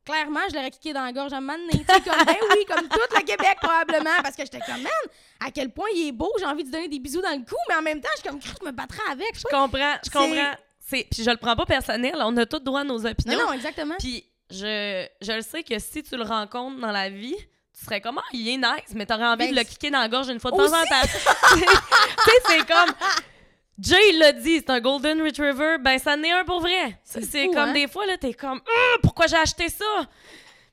clairement, 0.04 0.41
je 0.50 0.56
l'aurais 0.56 0.72
kické 0.72 0.93
dans 0.93 1.04
la 1.04 1.13
gorge 1.13 1.34
à 1.34 1.39
donné. 1.39 1.70
Tu 1.72 1.78
sais, 1.78 2.02
comme, 2.02 2.26
ben 2.26 2.36
oui, 2.50 2.65
comme 2.65 2.88
tout 2.88 3.00
le 3.15 3.24
Québec, 3.24 3.58
probablement. 3.62 4.22
Parce 4.22 4.36
que 4.36 4.43
j'étais 4.43 4.60
comme, 4.60 4.82
man, 4.82 4.91
à 5.39 5.52
quel 5.52 5.70
point 5.70 5.88
il 5.96 6.10
est 6.10 6.12
beau, 6.12 6.32
j'ai 6.38 6.46
envie 6.46 6.63
de 6.63 6.72
donner 6.72 6.89
des 6.89 7.00
bisous 7.00 7.22
dans 7.22 7.32
le 7.32 7.46
cou, 7.46 7.56
mais 7.70 7.76
en 7.76 7.82
même 7.82 8.02
temps, 8.02 8.10
je 8.15 8.22
suis 8.22 8.30
comme, 8.30 8.41
je 8.41 8.65
me 8.65 8.72
battrais 8.72 9.10
avec. 9.12 9.36
Je 9.36 9.43
comprends, 9.43 9.96
je 10.04 10.10
comprends. 10.10 10.54
C'est... 10.80 11.08
Puis 11.10 11.24
je 11.24 11.30
le 11.30 11.38
prends 11.38 11.56
pas 11.56 11.65
personnel, 11.65 12.15
on 12.20 12.36
a 12.38 12.46
tous 12.46 12.60
droit 12.60 12.82
à 12.82 12.84
nos 12.84 13.06
opinions. 13.06 13.38
Non, 13.38 13.48
non, 13.48 13.54
exactement. 13.54 13.96
Puis 14.00 14.26
je, 14.50 15.06
je 15.22 15.32
le 15.34 15.41
sais 15.41 15.63
que 15.63 15.78
si 15.80 16.04
tu 16.04 16.15
le 16.15 16.24
rencontres 16.24 16.80
dans 16.80 16.91
la 16.91 17.10
vie, 17.10 17.36
tu 17.78 17.86
serais 17.86 18.02
comme, 18.02 18.18
ah, 18.18 18.24
il 18.34 18.48
est 18.50 18.58
nice, 18.58 18.94
mais 18.96 19.06
t'aurais 19.06 19.26
envie 19.28 19.46
Ben, 19.46 19.52
de 19.52 19.56
le 19.56 19.63
kicker 19.63 19.92
dans 19.92 20.00
la 20.00 20.10
gorge 20.10 20.30
une 20.30 20.40
fois 20.40 20.52
de 20.52 20.58
temps 20.58 20.66
en 20.66 20.84
temps. 20.84 21.02
tu 21.54 21.60
sais, 21.60 22.38
c'est 22.48 22.66
comme. 22.68 22.94
Jay 23.80 24.10
il 24.10 24.18
l'a 24.18 24.32
dit, 24.32 24.58
c'est 24.58 24.72
un 24.72 24.80
Golden 24.80 25.22
Retriever, 25.22 25.78
ben 25.80 26.00
ça 26.00 26.13
en 26.16 26.24
est 26.24 26.32
un 26.32 26.44
pour 26.44 26.62
vrai. 26.62 27.00
C'est 27.04 27.46
comme 27.48 27.58
hein? 27.58 27.74
des 27.74 27.88
fois, 27.88 28.08
là, 28.08 28.18
t'es 28.18 28.34
comme, 28.34 28.60
Ah, 28.68 28.96
pourquoi 29.04 29.28
j'ai 29.28 29.36
acheté 29.38 29.70
ça? 29.70 29.86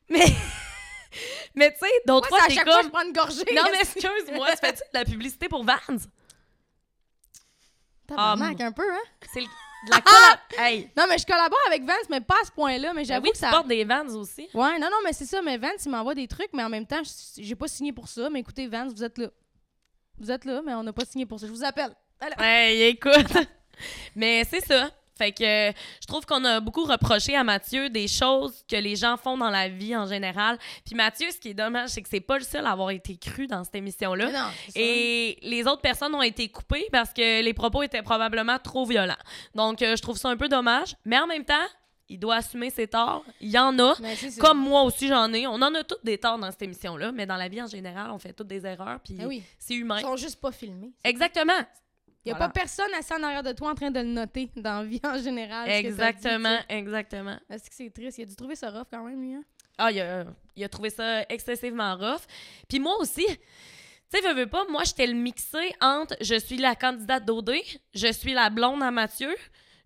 Mais, 0.09 0.25
mais 1.55 1.71
tu 1.71 1.79
sais, 1.79 1.91
d'autres 2.07 2.27
fois, 2.27 2.39
t'es 2.47 2.55
fois 2.55 2.63
comme. 2.63 2.77
que 2.79 2.83
je 2.85 2.89
prends 2.89 3.03
une 3.03 3.13
gorgée. 3.13 3.45
Non, 3.55 3.63
mais 3.71 3.79
excuse-moi, 3.81 4.51
tu 4.51 4.57
fais-tu 4.57 4.79
de 4.79 4.99
la 4.99 5.05
publicité 5.05 5.47
pour 5.47 5.63
Vans? 5.63 5.75
Tabarnak, 8.07 8.57
Ah, 8.59 8.65
un 8.65 8.71
peu, 8.71 8.91
hein? 8.91 9.01
C'est 9.33 9.41
le- 9.41 9.47
de 9.85 9.91
la 9.91 10.01
collab. 10.01 10.39
hey! 10.57 10.89
Non, 10.97 11.05
mais 11.09 11.17
je 11.17 11.25
collabore 11.25 11.59
avec 11.67 11.83
Vance, 11.83 12.09
mais 12.09 12.21
pas 12.21 12.35
à 12.41 12.45
ce 12.45 12.51
point-là. 12.51 12.93
Mais 12.93 13.01
Ben 13.01 13.07
j'avoue 13.07 13.23
oui, 13.25 13.31
que 13.31 13.35
tu 13.37 13.41
ça. 13.41 13.49
portes 13.51 13.67
des 13.67 13.83
Vans 13.83 14.07
aussi. 14.15 14.47
Ouais, 14.53 14.79
non, 14.79 14.87
non, 14.89 14.97
mais 15.03 15.13
c'est 15.13 15.25
ça. 15.25 15.41
Mais 15.41 15.57
Vance, 15.57 15.85
il 15.85 15.89
m'envoie 15.89 16.15
des 16.15 16.27
trucs, 16.27 16.49
mais 16.53 16.63
en 16.63 16.69
même 16.69 16.85
temps, 16.85 17.01
je- 17.03 17.41
j'ai 17.43 17.55
pas 17.55 17.67
signé 17.67 17.91
pour 17.93 18.07
ça. 18.07 18.29
Mais 18.29 18.39
écoutez, 18.39 18.67
Vance, 18.67 18.93
vous 18.93 19.03
êtes 19.03 19.17
là. 19.17 19.27
Vous 20.17 20.31
êtes 20.31 20.45
là, 20.45 20.61
mais 20.65 20.73
on 20.73 20.83
n'a 20.83 20.93
pas 20.93 21.05
signé 21.05 21.25
pour 21.25 21.39
ça. 21.39 21.45
Je 21.47 21.51
vous 21.51 21.63
appelle. 21.63 21.93
Allô? 22.19 22.33
Hey, 22.39 22.83
écoute. 22.83 23.11
Mais 24.15 24.43
c'est 24.49 24.65
ça. 24.65 24.89
Fait 25.17 25.31
que 25.31 25.69
euh, 25.69 25.71
je 26.01 26.07
trouve 26.07 26.25
qu'on 26.25 26.43
a 26.43 26.59
beaucoup 26.59 26.83
reproché 26.83 27.35
à 27.35 27.43
Mathieu 27.43 27.89
des 27.89 28.07
choses 28.07 28.63
que 28.67 28.75
les 28.75 28.95
gens 28.95 29.15
font 29.17 29.37
dans 29.37 29.49
la 29.49 29.69
vie 29.69 29.95
en 29.95 30.05
général. 30.05 30.57
Puis 30.85 30.95
Mathieu, 30.95 31.27
ce 31.31 31.37
qui 31.37 31.49
est 31.49 31.53
dommage, 31.53 31.89
c'est 31.89 32.01
que 32.01 32.09
c'est 32.09 32.19
pas 32.19 32.37
le 32.37 32.43
seul 32.43 32.65
à 32.65 32.71
avoir 32.71 32.91
été 32.91 33.15
cru 33.17 33.47
dans 33.47 33.63
cette 33.63 33.75
émission-là. 33.75 34.31
Non. 34.31 34.47
Et 34.75 35.37
les 35.41 35.67
autres 35.67 35.81
personnes 35.81 36.13
ont 36.15 36.21
été 36.21 36.49
coupées 36.49 36.87
parce 36.91 37.13
que 37.13 37.41
les 37.41 37.53
propos 37.53 37.83
étaient 37.83 38.03
probablement 38.03 38.59
trop 38.59 38.85
violents. 38.85 39.15
Donc, 39.53 39.81
euh, 39.81 39.95
je 39.95 40.01
trouve 40.01 40.17
ça 40.17 40.29
un 40.29 40.37
peu 40.37 40.49
dommage. 40.49 40.95
Mais 41.05 41.17
en 41.17 41.27
même 41.27 41.45
temps, 41.45 41.53
il 42.09 42.19
doit 42.19 42.35
assumer 42.35 42.69
ses 42.69 42.87
torts. 42.87 43.23
Il 43.41 43.49
y 43.49 43.57
en 43.57 43.77
a. 43.79 43.95
Ça. 43.95 44.03
Comme 44.39 44.59
moi 44.59 44.83
aussi, 44.83 45.07
j'en 45.07 45.31
ai. 45.33 45.47
On 45.47 45.53
en 45.55 45.73
a 45.73 45.83
toutes 45.83 46.03
des 46.05 46.17
torts 46.17 46.37
dans 46.37 46.51
cette 46.51 46.61
émission-là. 46.61 47.11
Mais 47.11 47.25
dans 47.25 47.37
la 47.37 47.47
vie 47.47 47.61
en 47.61 47.67
général, 47.67 48.11
on 48.11 48.19
fait 48.19 48.33
toutes 48.33 48.47
des 48.47 48.65
erreurs. 48.65 48.99
Puis 49.03 49.15
Ben 49.15 49.25
oui. 49.25 49.43
c'est 49.57 49.73
humain. 49.75 49.97
Ils 49.99 50.03
sont 50.03 50.17
juste 50.17 50.39
pas 50.39 50.51
filmés. 50.51 50.91
Exactement. 51.03 51.53
Il 52.25 52.29
n'y 52.29 52.31
a 52.33 52.37
Voilà. 52.37 52.47
pas 52.51 52.59
personne 52.59 52.91
assis 52.97 53.13
en 53.13 53.21
arrière 53.23 53.43
de 53.43 53.51
toi 53.51 53.69
en 53.71 53.75
train 53.75 53.91
de 53.91 53.99
le 53.99 54.07
noter 54.07 54.49
dans 54.55 54.79
la 54.79 54.83
vie 54.85 54.99
en 55.03 55.17
général. 55.17 55.67
dit, 55.67 55.73
Exactement, 55.75 56.57
exactement. 56.67 57.37
Est-ce 57.49 57.69
que 57.69 57.75
c'est 57.75 57.89
triste? 57.91 58.17
Il 58.17 58.23
a 58.23 58.25
dû 58.25 58.35
trouver 58.35 58.55
ça 58.55 58.71
rough 58.71 58.87
quand 58.91 59.03
même, 59.03 59.21
lui. 59.21 59.35
Hein? 59.35 59.43
Ah, 59.77 59.91
il 59.91 59.99
a, 60.01 60.25
il 60.55 60.63
a 60.63 60.69
trouvé 60.69 60.89
ça 60.89 61.21
excessivement 61.29 61.95
rough. 61.95 62.21
Puis 62.67 62.79
moi 62.79 62.97
aussi, 62.99 63.25
tu 63.27 63.35
sais, 64.09 64.21
veux, 64.21 64.33
veux 64.33 64.47
pas, 64.47 64.65
moi, 64.69 64.83
j'étais 64.85 65.05
le 65.07 65.13
mixé 65.13 65.75
entre 65.81 66.15
je 66.21 66.35
suis 66.39 66.57
la 66.57 66.75
candidate 66.75 67.25
d'OD, 67.25 67.51
je 67.93 68.11
suis 68.11 68.33
la 68.33 68.49
blonde 68.49 68.81
à 68.81 68.89
Mathieu, 68.91 69.35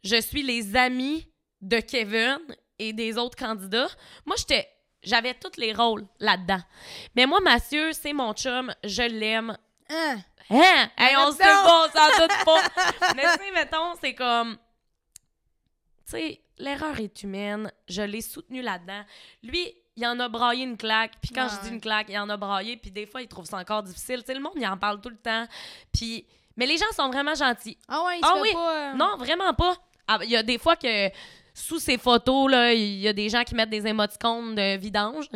je 0.04 0.21
suis 0.21 0.43
les 0.43 0.75
amis 0.75 1.28
de 1.62 1.80
Kevin 1.80 2.38
et 2.78 2.93
des 2.93 3.17
autres 3.17 3.36
candidats. 3.38 3.89
Moi, 4.25 4.36
j'étais. 4.38 4.67
J'avais 5.02 5.34
tous 5.34 5.58
les 5.58 5.71
rôles 5.71 6.06
là-dedans. 6.19 6.60
Mais 7.15 7.25
moi, 7.25 7.39
Mathieu, 7.39 7.93
c'est 7.93 8.12
mon 8.12 8.34
chum, 8.34 8.73
je 8.84 9.04
l'aime. 9.04 9.58
Hein? 9.89 10.17
Hein? 10.49 10.89
Hey, 10.97 11.15
on 11.15 11.19
Arrête 11.21 11.34
sait 11.36 11.43
donc! 11.43 11.63
pas, 11.65 11.86
on 11.88 11.91
s'en 11.91 12.21
doute 12.21 12.45
pas. 12.45 13.13
Mais 13.15 13.23
tu 13.23 13.43
sais, 13.45 13.52
mettons, 13.54 13.93
c'est 14.02 14.13
comme. 14.15 14.58
Tu 16.06 16.12
sais, 16.12 16.41
l'erreur 16.58 16.99
est 16.99 17.23
humaine. 17.23 17.71
Je 17.88 18.02
l'ai 18.02 18.21
soutenu 18.21 18.62
là-dedans. 18.62 19.04
Lui, 19.43 19.73
il 19.95 20.06
en 20.08 20.19
a 20.19 20.28
braillé 20.30 20.63
une 20.63 20.78
claque. 20.78 21.13
Puis 21.21 21.32
quand 21.32 21.47
je 21.49 21.56
Ouais. 21.56 21.62
dis 21.63 21.69
une 21.69 21.82
claque, 21.82 22.08
il 22.10 22.17
en 22.17 22.30
a 22.30 22.38
braillé. 22.38 22.78
Puis 22.78 22.89
des 22.91 23.06
fois, 23.06 23.21
il 23.21 23.28
trouve 23.28 23.45
ça 23.45 23.58
encore 23.58 23.84
difficile. 23.84 24.19
Tu 24.21 24.28
sais, 24.28 24.34
le 24.34 24.39
monde, 24.41 24.54
il 24.56 24.65
en 24.67 24.78
parle 24.78 25.02
tout 25.02 25.10
le 25.10 25.17
temps. 25.17 25.45
Puis. 25.93 26.25
Mais 26.56 26.65
les 26.65 26.78
gens 26.78 26.91
sont 26.93 27.08
vraiment 27.10 27.36
gentils. 27.36 27.78
Ah 27.88 28.04
ouais, 28.04 28.17
il 28.19 28.21
Ah 28.25 28.34
se 28.36 28.41
oui. 28.41 28.52
pas... 28.54 28.73
euh, 28.73 28.93
Non, 28.93 29.15
vraiment 29.17 29.54
pas. 29.54 29.78
Ah, 30.08 30.19
Il 30.23 30.30
y 30.30 30.36
a 30.36 30.43
des 30.43 30.58
fois 30.58 30.75
que 30.75 31.10
sous 31.54 31.80
ces 31.80 31.97
photos, 31.97 32.52
là, 32.52 32.73
il 32.73 32.99
y 32.99 33.08
a 33.08 33.13
des 33.13 33.30
gens 33.30 33.43
qui 33.45 33.56
mettent 33.56 33.69
des 33.69 33.88
émoticônes 33.88 34.56
de 34.56 34.75
vidange. 34.78 35.28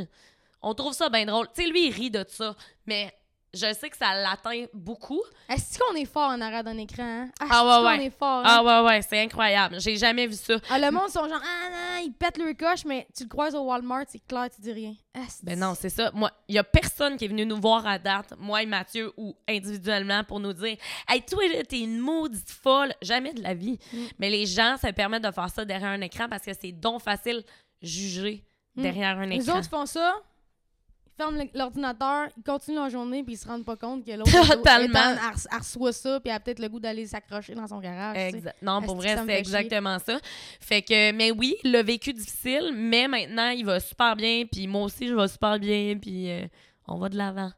On 0.61 0.73
trouve 0.73 0.91
ça 0.93 1.07
bien 1.09 1.25
drôle. 1.25 1.47
Tu 1.55 1.61
sais, 1.63 1.69
lui, 1.69 1.87
il 1.87 1.91
rit 1.93 2.11
de 2.11 2.25
ça. 2.27 2.55
Mais 2.85 3.13
je 3.53 3.71
sais 3.73 3.89
que 3.89 3.97
ça 3.97 4.13
l'atteint 4.15 4.65
beaucoup. 4.73 5.21
Est-ce 5.49 5.77
qu'on 5.77 5.95
est 5.95 6.05
fort 6.05 6.29
en 6.29 6.41
arrière 6.41 6.63
d'un 6.63 6.77
écran? 6.77 7.03
Hein? 7.03 7.29
Ah 7.39 7.45
est-ce 7.45 7.51
ouais, 7.51 7.75
qu'on 7.75 7.85
ouais. 7.99 8.05
est 8.05 8.17
fort? 8.17 8.39
hein? 8.39 8.43
Ah 8.45 8.63
ouais, 8.83 8.87
ouais, 8.89 9.01
c'est 9.01 9.21
incroyable. 9.21 9.79
J'ai 9.79 9.95
jamais 9.97 10.27
vu 10.27 10.33
ça. 10.33 10.55
Ah, 10.69 10.79
le 10.79 10.89
monde 10.91 11.09
sont 11.09 11.27
genre, 11.27 11.41
ah 11.43 11.69
non, 11.69 12.03
ils 12.05 12.11
pètent 12.13 12.37
leur 12.37 12.55
coche, 12.57 12.85
mais 12.85 13.07
tu 13.15 13.23
le 13.23 13.29
croises 13.29 13.53
au 13.55 13.61
Walmart, 13.61 14.05
c'est 14.09 14.25
clair, 14.27 14.47
tu 14.53 14.61
dis 14.61 14.71
rien. 14.71 14.93
Ben 15.43 15.59
non, 15.59 15.75
c'est 15.79 15.89
ça. 15.89 16.09
Moi, 16.13 16.31
il 16.47 16.55
y 16.55 16.57
a 16.57 16.63
personne 16.63 17.17
qui 17.17 17.25
est 17.25 17.27
venu 17.27 17.45
nous 17.45 17.61
voir 17.61 17.85
à 17.85 17.99
date, 17.99 18.33
moi 18.39 18.63
et 18.63 18.65
Mathieu, 18.65 19.13
ou 19.17 19.35
individuellement, 19.47 20.23
pour 20.23 20.39
nous 20.39 20.53
dire 20.53 20.77
Hey, 21.07 21.21
toi, 21.21 21.43
t'es 21.69 21.81
une 21.81 21.99
maudite 21.99 22.49
folle. 22.49 22.93
Jamais 23.01 23.33
de 23.33 23.43
la 23.43 23.53
vie. 23.53 23.77
Mm. 23.93 23.97
Mais 24.19 24.29
les 24.31 24.45
gens, 24.47 24.75
ça 24.81 24.91
permet 24.93 25.19
de 25.19 25.29
faire 25.31 25.49
ça 25.49 25.63
derrière 25.65 25.89
un 25.91 26.01
écran 26.01 26.27
parce 26.29 26.43
que 26.43 26.51
c'est 26.59 26.71
donc 26.71 27.01
facile 27.01 27.43
juger 27.81 28.43
Mm. 28.75 28.81
derrière 28.81 29.19
un 29.19 29.27
Les 29.27 29.35
écran. 29.35 29.59
autres 29.59 29.69
font 29.69 29.85
ça, 29.85 30.15
ferment 31.17 31.43
l'ordinateur, 31.53 32.27
ils 32.37 32.43
continuent 32.43 32.75
leur 32.75 32.89
journée, 32.89 33.23
puis 33.23 33.33
ils 33.33 33.37
se 33.37 33.47
rendent 33.47 33.65
pas 33.65 33.75
compte 33.75 34.05
que 34.05 34.11
l'autre, 34.17 34.31
Totalement. 34.31 34.99
elle, 34.99 35.17
elle, 35.17 35.39
elle 35.51 35.57
reçoit 35.57 35.93
ça, 35.93 36.19
puis 36.19 36.29
elle 36.29 36.35
a 36.35 36.39
peut-être 36.39 36.59
le 36.59 36.69
goût 36.69 36.79
d'aller 36.79 37.05
s'accrocher 37.05 37.55
dans 37.55 37.67
son 37.67 37.79
garage. 37.79 38.17
Exact. 38.17 38.55
Non, 38.61 38.81
pour 38.81 38.95
vrai, 38.95 39.17
c'est 39.25 39.37
exactement 39.37 39.99
ça. 39.99 40.19
Fait 40.59 40.81
que, 40.81 41.11
mais 41.11 41.31
oui, 41.31 41.55
le 41.63 41.81
vécu 41.83 42.13
difficile, 42.13 42.71
mais 42.73 43.07
maintenant, 43.07 43.49
il 43.49 43.65
va 43.65 43.79
super 43.79 44.15
bien, 44.15 44.45
puis 44.51 44.67
moi 44.67 44.83
aussi, 44.83 45.07
je 45.07 45.13
vais 45.13 45.27
super 45.27 45.59
bien, 45.59 45.97
puis 45.99 46.29
euh, 46.31 46.47
on 46.87 46.97
va 46.97 47.09
de 47.09 47.17
l'avant. 47.17 47.51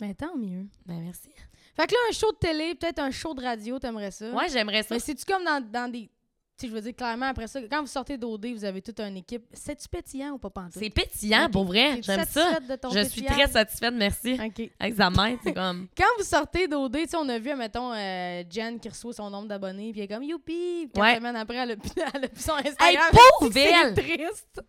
Mais 0.00 0.14
tant 0.14 0.36
mieux. 0.36 0.66
Ben 0.86 1.00
merci. 1.00 1.30
Fait 1.76 1.86
que 1.86 1.92
là, 1.92 1.98
un 2.10 2.12
show 2.12 2.30
de 2.32 2.36
télé, 2.38 2.74
peut-être 2.74 2.98
un 2.98 3.10
show 3.10 3.34
de 3.34 3.42
radio, 3.42 3.78
t'aimerais 3.78 4.10
ça? 4.10 4.30
Ouais, 4.32 4.48
j'aimerais 4.50 4.82
ça. 4.82 4.94
Mais 4.94 4.98
c'est-tu 5.00 5.24
comme 5.24 5.44
dans, 5.44 5.60
dans 5.62 5.90
des. 5.90 6.10
Tu 6.58 6.66
sais, 6.66 6.68
je 6.68 6.74
veux 6.74 6.82
dire, 6.82 6.94
clairement, 6.94 7.26
après 7.26 7.46
ça, 7.46 7.60
quand 7.62 7.80
vous 7.80 7.86
sortez 7.86 8.18
d'OD, 8.18 8.46
vous 8.46 8.64
avez 8.64 8.82
toute 8.82 9.00
une 9.00 9.16
équipe. 9.16 9.42
C'est-tu 9.54 9.88
pétillant 9.88 10.32
ou 10.32 10.38
pas 10.38 10.50
pantoute? 10.50 10.74
C'est 10.78 10.90
pétillant, 10.90 11.46
Ok. 11.46 11.50
pour 11.50 11.64
vrai. 11.64 12.00
J'aime 12.02 12.24
ça. 12.24 12.26
satisfaite 12.26 12.68
de 12.68 12.76
ton 12.76 12.90
Je 12.90 13.00
suis 13.08 13.22
pétillant? 13.22 13.38
très 13.44 13.52
satisfaite, 13.52 13.94
merci. 13.94 14.34
OK. 14.34 14.70
Main, 15.16 15.36
c'est 15.42 15.54
comme. 15.54 15.88
Quand 15.96 16.04
vous 16.18 16.24
sortez 16.24 16.68
d'OD, 16.68 16.92
tu 16.98 17.08
sais, 17.08 17.16
on 17.16 17.28
a 17.28 17.38
vu, 17.38 17.54
mettons, 17.54 17.92
euh, 17.94 18.42
Jen 18.50 18.78
qui 18.78 18.88
reçoit 18.90 19.12
son 19.14 19.30
nombre 19.30 19.48
d'abonnés, 19.48 19.92
puis 19.92 20.00
elle 20.02 20.04
est 20.04 20.14
comme 20.14 20.22
youpi! 20.22 20.88
Quatre 20.92 21.02
Ouais. 21.02 21.16
semaines 21.16 21.36
après, 21.36 21.56
elle 21.56 21.70
a, 21.72 21.74
elle 22.14 22.24
a 22.24 22.28
plus 22.28 22.42
son 22.44 22.56
Hey, 22.58 22.68
Instagram. 22.68 23.10
pauvre 23.40 23.52
C'est 23.54 23.94
triste. 23.94 24.60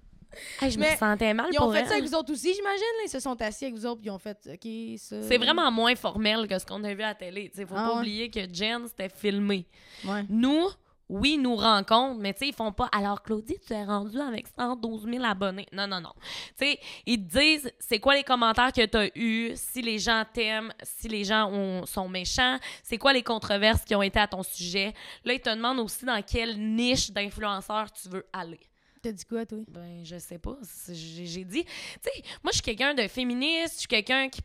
Hey, 0.59 0.71
je 0.71 0.77
me 0.79 0.83
Mais 0.83 0.97
sentais 0.97 1.31
mal 1.35 1.45
Ils 1.51 1.59
ont 1.59 1.65
pour 1.65 1.73
fait 1.73 1.81
elle. 1.81 1.87
ça 1.87 1.93
avec 1.93 2.05
vous 2.05 2.15
autres 2.15 2.31
aussi, 2.33 2.51
j'imagine. 2.55 2.83
Ils 3.05 3.09
se 3.09 3.19
sont 3.19 3.39
assis 3.39 3.65
avec 3.65 3.75
vous 3.75 3.85
autres, 3.85 3.99
puis 3.99 4.07
ils 4.07 4.11
ont 4.11 4.17
fait 4.17 4.37
OK, 4.51 4.97
ça. 4.99 5.21
C'est 5.27 5.37
vraiment 5.37 5.69
moins 5.71 5.93
formel 5.95 6.47
que 6.47 6.57
ce 6.57 6.65
qu'on 6.65 6.83
a 6.85 6.93
vu 6.95 7.03
à 7.03 7.09
la 7.09 7.15
télé. 7.15 7.51
Il 7.55 7.67
faut 7.67 7.75
Ah 7.77 7.83
pas 7.89 7.93
ouais. 7.93 7.99
oublier 7.99 8.29
que 8.31 8.39
Jen, 8.51 8.87
c'était 8.87 9.09
filmé. 9.09 9.67
Ouais. 10.05 10.23
Nous, 10.29 10.69
oui, 11.13 11.37
nous 11.37 11.55
rencontrent, 11.55 12.19
mais 12.19 12.33
tu 12.33 12.39
sais, 12.39 12.47
ils 12.49 12.53
font 12.53 12.71
pas. 12.71 12.89
Alors, 12.91 13.21
Claudie, 13.23 13.57
tu 13.65 13.73
es 13.73 13.83
rendue 13.83 14.19
avec 14.19 14.47
112 14.57 15.05
000 15.09 15.23
abonnés. 15.23 15.67
Non, 15.71 15.87
non, 15.87 16.01
non. 16.01 16.13
Tu 16.57 16.65
sais, 16.65 16.79
ils 17.05 17.25
te 17.25 17.37
disent 17.39 17.71
c'est 17.79 17.99
quoi 17.99 18.15
les 18.15 18.23
commentaires 18.23 18.71
que 18.73 18.85
tu 18.85 18.97
as 18.97 19.09
eus, 19.17 19.51
si 19.55 19.81
les 19.81 19.99
gens 19.99 20.23
t'aiment, 20.33 20.73
si 20.81 21.07
les 21.07 21.23
gens 21.23 21.49
ont- 21.51 21.85
sont 21.85 22.09
méchants, 22.09 22.57
c'est 22.83 22.97
quoi 22.97 23.13
les 23.13 23.23
controverses 23.23 23.83
qui 23.85 23.95
ont 23.95 24.01
été 24.01 24.19
à 24.19 24.27
ton 24.27 24.43
sujet. 24.43 24.93
Là, 25.23 25.33
ils 25.33 25.39
te 25.41 25.49
demandent 25.49 25.79
aussi 25.79 26.05
dans 26.05 26.21
quelle 26.21 26.57
niche 26.59 27.11
d'influenceur 27.11 27.91
tu 27.91 28.09
veux 28.09 28.25
aller. 28.33 28.59
T'as 29.01 29.11
dit 29.11 29.25
quoi, 29.25 29.45
toi? 29.45 29.57
Ben, 29.67 30.01
je 30.05 30.17
sais 30.17 30.39
pas. 30.39 30.55
J'ai 30.89 31.43
dit. 31.43 31.65
Tu 31.65 31.69
sais, 32.01 32.23
moi, 32.41 32.51
je 32.51 32.53
suis 32.53 32.61
quelqu'un 32.61 32.93
de 32.93 33.05
féministe, 33.09 33.73
je 33.73 33.79
suis 33.79 33.87
quelqu'un 33.87 34.29
qui. 34.29 34.39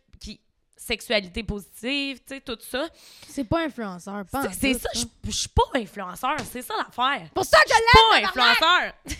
Sexualité 0.78 1.42
positive, 1.42 2.18
tu 2.26 2.34
sais, 2.36 2.40
tout 2.40 2.56
ça. 2.60 2.86
C'est 3.28 3.44
pas 3.44 3.64
influenceur, 3.64 4.24
pas 4.30 4.50
C'est- 4.52 4.74
ça, 4.74 4.88
je 4.94 5.30
suis 5.30 5.48
pas 5.48 5.64
influenceur, 5.74 6.36
c'est 6.50 6.62
ça 6.62 6.74
l'affaire. 6.76 7.28
Pour 7.34 7.44
ça 7.44 7.58
que 7.64 7.68
je 7.68 7.74
Pas 7.74 8.16
l'aime! 8.16 8.24
influenceur. 8.26 8.92
tu 9.08 9.14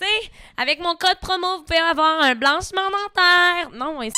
sais, 0.00 0.30
avec 0.56 0.80
mon 0.80 0.94
code 0.96 1.18
promo, 1.20 1.58
vous 1.58 1.64
pouvez 1.64 1.78
avoir 1.78 2.20
un 2.22 2.34
blanchiment 2.34 2.90
dentaire. 2.90 3.70
Non, 3.72 4.00
un 4.02 4.08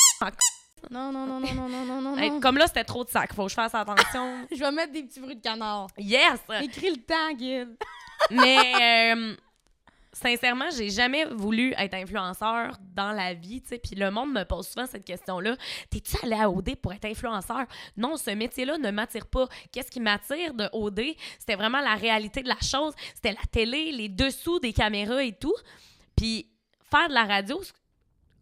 Non, 0.91 1.11
non, 1.11 1.25
non, 1.25 1.39
non, 1.39 1.53
non, 1.53 1.69
non, 1.69 1.85
non, 1.85 2.01
non. 2.01 2.17
Hey. 2.17 2.39
Comme 2.41 2.57
là, 2.57 2.67
c'était 2.67 2.83
trop 2.83 3.05
de 3.05 3.09
sac. 3.09 3.33
Faut 3.33 3.43
que 3.45 3.49
je 3.49 3.55
fasse 3.55 3.73
attention. 3.73 4.45
Je 4.51 4.57
vais 4.59 4.71
mettre 4.71 4.91
des 4.91 5.03
petits 5.03 5.21
bruits 5.21 5.37
de 5.37 5.41
canard. 5.41 5.87
yes! 5.97 6.39
Écris 6.61 6.91
le 6.91 6.97
temps, 7.01 7.31
Guide. 7.33 7.75
Mais 8.29 9.13
euh, 9.15 9.35
sincèrement, 10.21 10.69
j'ai 10.75 10.89
jamais 10.89 11.25
voulu 11.25 11.73
être 11.77 11.93
influenceur 11.93 12.77
dans 12.95 13.11
la 13.11 13.33
vie, 13.33 13.61
tu 13.61 13.69
sais. 13.69 13.79
Puis 13.79 13.95
le 13.95 14.11
monde 14.11 14.31
me 14.31 14.43
pose 14.43 14.67
souvent 14.67 14.85
cette 14.85 15.05
question-là. 15.05 15.55
T'es-tu 15.89 16.17
allé 16.23 16.35
à 16.35 16.49
OD 16.49 16.75
pour 16.75 16.93
être 16.93 17.05
influenceur? 17.05 17.65
Non, 17.97 18.17
ce 18.17 18.31
métier-là 18.31 18.77
ne 18.77 18.91
m'attire 18.91 19.27
pas. 19.27 19.47
Qu'est-ce 19.71 19.91
qui 19.91 19.99
m'attire 19.99 20.53
de 20.53 20.69
OD? 20.73 21.01
C'était 21.39 21.55
vraiment 21.55 21.81
la 21.81 21.95
réalité 21.95 22.41
de 22.41 22.47
la 22.47 22.59
chose. 22.61 22.93
C'était 23.15 23.31
la 23.31 23.45
télé, 23.51 23.91
les 23.91 24.09
dessous 24.09 24.59
des 24.59 24.73
caméras 24.73 25.23
et 25.23 25.33
tout. 25.33 25.55
Puis 26.15 26.47
faire 26.89 27.09
de 27.09 27.13
la 27.13 27.25
radio, 27.25 27.61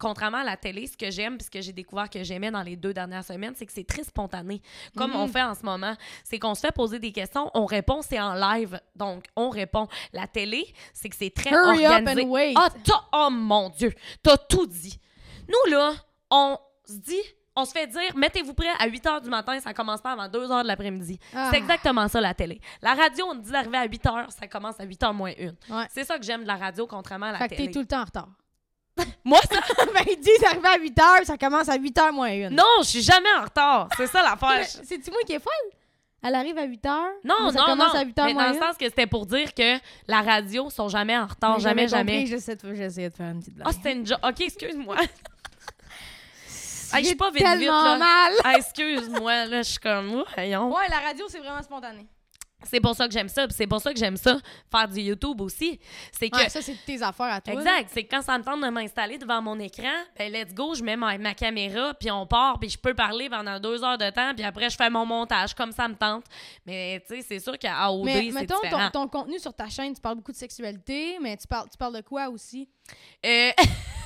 contrairement 0.00 0.38
à 0.38 0.44
la 0.44 0.56
télé, 0.56 0.86
ce 0.86 0.96
que 0.96 1.10
j'aime, 1.10 1.36
puis 1.36 1.44
ce 1.44 1.50
que 1.50 1.60
j'ai 1.60 1.72
découvert 1.72 2.10
que 2.10 2.24
j'aimais 2.24 2.50
dans 2.50 2.62
les 2.62 2.74
deux 2.76 2.92
dernières 2.92 3.24
semaines, 3.24 3.52
c'est 3.56 3.66
que 3.66 3.72
c'est 3.72 3.86
très 3.86 4.02
spontané. 4.02 4.62
Comme 4.96 5.14
on 5.14 5.26
Mhm. 5.26 5.32
fait 5.32 5.42
en 5.42 5.54
ce 5.54 5.62
moment. 5.64 5.94
C'est 6.24 6.38
qu'on 6.38 6.54
se 6.54 6.60
fait 6.62 6.72
poser 6.72 6.98
des 6.98 7.12
questions, 7.12 7.50
on 7.54 7.66
répond, 7.66 8.00
c'est 8.02 8.18
en 8.20 8.34
live. 8.34 8.80
Donc, 8.96 9.26
on 9.36 9.50
répond. 9.50 9.86
La 10.12 10.26
télé, 10.26 10.66
c'est 10.92 11.08
que 11.08 11.16
c'est 11.16 11.30
très 11.30 11.50
Hurry 11.50 11.84
up 11.86 11.92
organisé. 11.92 12.22
and 12.24 12.28
wait. 12.30 12.54
Ah, 12.56 12.68
oh 13.12 13.28
mon 13.30 13.68
Dieu, 13.68 13.92
t'as 14.22 14.36
tout 14.38 14.66
dit. 14.66 14.98
Nous, 15.48 15.72
là, 15.72 15.92
on 16.30 16.56
se 16.86 16.94
dit, 16.94 17.20
on 17.56 17.64
se 17.64 17.72
fait 17.72 17.86
dire, 17.88 18.16
mettez-vous 18.16 18.54
prêts 18.54 18.68
à 18.78 18.86
8 18.86 19.04
h 19.04 19.22
du 19.22 19.28
matin, 19.28 19.58
ça 19.60 19.74
commence 19.74 20.00
pas 20.00 20.12
avant 20.12 20.28
2 20.28 20.46
h 20.46 20.62
de 20.62 20.66
l'après-midi. 20.68 21.18
Ah. 21.34 21.48
C'est 21.50 21.58
exactement 21.58 22.06
ça, 22.08 22.20
la 22.20 22.32
télé. 22.32 22.60
La 22.80 22.94
radio, 22.94 23.26
on 23.26 23.34
dit 23.34 23.50
d'arriver 23.50 23.76
à 23.78 23.84
8 23.84 24.04
h, 24.04 24.30
ça 24.30 24.46
commence 24.46 24.78
à 24.80 24.84
8 24.84 25.02
h 25.02 25.12
moins 25.12 25.32
1. 25.38 25.76
Ouais. 25.76 25.86
C'est 25.90 26.04
ça 26.04 26.18
que 26.18 26.24
j'aime 26.24 26.42
de 26.42 26.46
la 26.46 26.56
radio, 26.56 26.86
contrairement 26.86 27.26
à 27.26 27.32
la 27.32 27.38
Fait 27.38 27.48
que 27.48 27.54
télé. 27.56 27.66
t'es 27.66 27.72
tout 27.72 27.80
le 27.80 27.86
temps 27.86 28.00
en 28.00 28.04
retard. 28.04 28.28
Moi, 29.24 29.38
ça... 29.50 29.60
ben, 29.94 30.04
ils 30.10 30.20
disent 30.20 30.44
arriver 30.44 30.68
à 30.68 30.78
8 30.78 30.96
h, 30.96 31.24
ça 31.24 31.38
commence 31.38 31.68
à 31.68 31.76
8 31.76 31.96
h 31.96 32.12
moins 32.12 32.28
1. 32.28 32.50
non, 32.50 32.64
je 32.80 32.88
suis 32.88 33.02
jamais 33.02 33.28
en 33.38 33.44
retard. 33.44 33.88
C'est 33.96 34.06
ça 34.06 34.22
l'affaire. 34.22 34.66
C'est-tu 34.66 35.10
moi 35.10 35.20
qui 35.26 35.34
est 35.34 35.40
folle? 35.40 35.52
Elle 36.22 36.34
arrive 36.34 36.58
à 36.58 36.64
8 36.64 36.84
h. 36.84 37.08
Non, 37.24 37.50
ça 37.50 37.58
non, 37.60 37.64
commence 37.66 37.94
non. 37.94 38.00
à 38.00 38.04
8 38.04 38.16
h 38.16 38.24
mais 38.26 38.34
moins 38.34 38.48
dans 38.48 38.52
le 38.52 38.66
sens 38.66 38.76
que 38.76 38.84
c'était 38.84 39.06
pour 39.06 39.26
dire 39.26 39.54
que 39.54 39.78
la 40.06 40.20
radio 40.20 40.68
sont 40.68 40.88
jamais 40.88 41.16
en 41.16 41.26
retard, 41.26 41.58
jamais, 41.60 41.88
jamais. 41.88 42.26
J'essaie 42.26 42.56
de, 42.56 42.74
j'essayais 42.74 43.08
de 43.08 43.14
faire 43.14 43.30
une 43.30 43.40
petite 43.40 43.54
blague. 43.54 43.68
Ah, 43.68 43.72
c'était 43.72 43.92
une 43.92 44.06
joke. 44.06 44.20
OK, 44.22 44.40
excuse-moi. 44.40 44.96
Hey, 46.92 47.04
je 47.04 47.08
suis 47.08 47.16
pas 47.16 47.30
vite, 47.30 47.46
vite, 47.56 47.68
là. 47.68 47.96
mal. 47.96 48.32
Ah, 48.42 48.54
excuse-moi, 48.56 49.46
là, 49.46 49.62
je 49.62 49.70
suis 49.70 49.78
comme, 49.78 50.24
voyons. 50.34 50.74
Ouais, 50.74 50.88
la 50.90 50.98
radio, 50.98 51.24
c'est 51.28 51.38
vraiment 51.38 51.62
spontané. 51.62 52.04
C'est 52.62 52.80
pour 52.80 52.94
ça 52.94 53.06
que 53.06 53.12
j'aime 53.12 53.28
ça. 53.28 53.46
puis 53.46 53.56
C'est 53.56 53.66
pour 53.66 53.80
ça 53.80 53.92
que 53.92 53.98
j'aime 53.98 54.16
ça, 54.16 54.38
faire 54.70 54.88
du 54.88 55.00
YouTube 55.00 55.40
aussi. 55.40 55.78
C'est 56.12 56.28
que. 56.28 56.36
Ouais, 56.36 56.48
ça, 56.48 56.60
c'est 56.60 56.76
tes 56.84 57.02
affaires 57.02 57.32
à 57.32 57.40
toi. 57.40 57.54
Exact. 57.54 57.90
C'est 57.92 58.04
que 58.04 58.10
quand 58.10 58.22
ça 58.22 58.38
me 58.38 58.44
tente 58.44 58.62
de 58.62 58.68
m'installer 58.68 59.18
devant 59.18 59.40
mon 59.40 59.58
écran, 59.58 59.88
ben 60.18 60.32
let's 60.32 60.54
go, 60.54 60.74
je 60.74 60.82
mets 60.82 60.96
ma, 60.96 61.16
ma 61.18 61.34
caméra, 61.34 61.94
puis 61.94 62.10
on 62.10 62.26
part, 62.26 62.58
puis 62.58 62.68
je 62.68 62.78
peux 62.78 62.94
parler 62.94 63.28
pendant 63.28 63.58
deux 63.58 63.82
heures 63.82 63.98
de 63.98 64.10
temps, 64.10 64.34
puis 64.34 64.44
après 64.44 64.70
je 64.70 64.76
fais 64.76 64.90
mon 64.90 65.06
montage 65.06 65.54
comme 65.54 65.72
ça 65.72 65.88
me 65.88 65.94
tente. 65.94 66.24
Mais 66.66 67.02
tu 67.08 67.16
sais, 67.16 67.22
c'est 67.22 67.38
sûr 67.38 67.58
qu'à 67.58 67.90
OD, 67.90 68.08
c'est 68.08 68.30
mettons, 68.32 68.56
ton, 68.70 68.90
ton 68.90 69.08
contenu 69.08 69.38
sur 69.38 69.54
ta 69.54 69.68
chaîne, 69.68 69.94
tu 69.94 70.00
parles 70.00 70.16
beaucoup 70.16 70.32
de 70.32 70.36
sexualité, 70.36 71.18
mais 71.20 71.36
tu 71.36 71.46
parles, 71.46 71.68
tu 71.70 71.76
parles 71.76 71.96
de 71.96 72.02
quoi 72.02 72.28
aussi? 72.28 72.68
Euh, 73.24 73.50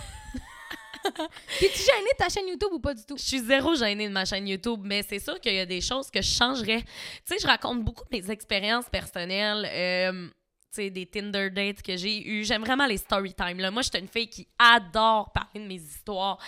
T'es-tu 1.60 1.78
gêné 1.78 2.08
de 2.12 2.16
ta 2.18 2.28
chaîne 2.28 2.48
YouTube 2.48 2.70
ou 2.72 2.80
pas 2.80 2.94
du 2.94 3.04
tout? 3.04 3.16
je 3.16 3.22
suis 3.24 3.40
zéro 3.40 3.74
gênée 3.74 4.08
de 4.08 4.12
ma 4.12 4.24
chaîne 4.24 4.46
YouTube, 4.48 4.80
mais 4.84 5.02
c'est 5.02 5.18
sûr 5.18 5.38
qu'il 5.40 5.54
y 5.54 5.60
a 5.60 5.66
des 5.66 5.80
choses 5.80 6.10
que 6.10 6.22
je 6.22 6.30
changerais. 6.30 6.82
Tu 6.82 6.88
sais, 7.26 7.38
je 7.40 7.46
raconte 7.46 7.84
beaucoup 7.84 8.04
de 8.04 8.16
mes 8.16 8.30
expériences 8.30 8.88
personnelles. 8.88 9.68
euh, 9.70 10.28
tu 10.74 10.82
sais, 10.82 10.90
des 10.90 11.06
Tinder 11.06 11.50
dates 11.50 11.82
que 11.82 11.96
j'ai 11.96 12.26
eues. 12.26 12.44
J'aime 12.44 12.62
vraiment 12.64 12.86
les 12.86 12.96
story 12.96 13.32
time. 13.32 13.58
Là. 13.58 13.70
Moi, 13.70 13.82
je 13.82 13.90
suis 13.90 13.98
une 14.00 14.08
fille 14.08 14.28
qui 14.28 14.48
adore 14.58 15.32
parler 15.32 15.60
de 15.60 15.68
mes 15.68 15.80
histoires. 15.80 16.38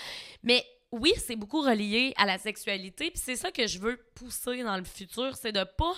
Mais 0.42 0.64
oui, 0.90 1.12
c'est 1.16 1.36
beaucoup 1.36 1.60
relié 1.60 2.12
à 2.16 2.26
la 2.26 2.38
sexualité. 2.38 3.10
Puis 3.10 3.22
c'est 3.24 3.36
ça 3.36 3.52
que 3.52 3.66
je 3.66 3.78
veux 3.78 3.96
pousser 4.14 4.62
dans 4.64 4.76
le 4.76 4.84
futur, 4.84 5.36
c'est 5.36 5.52
de 5.52 5.62
pas 5.62 5.94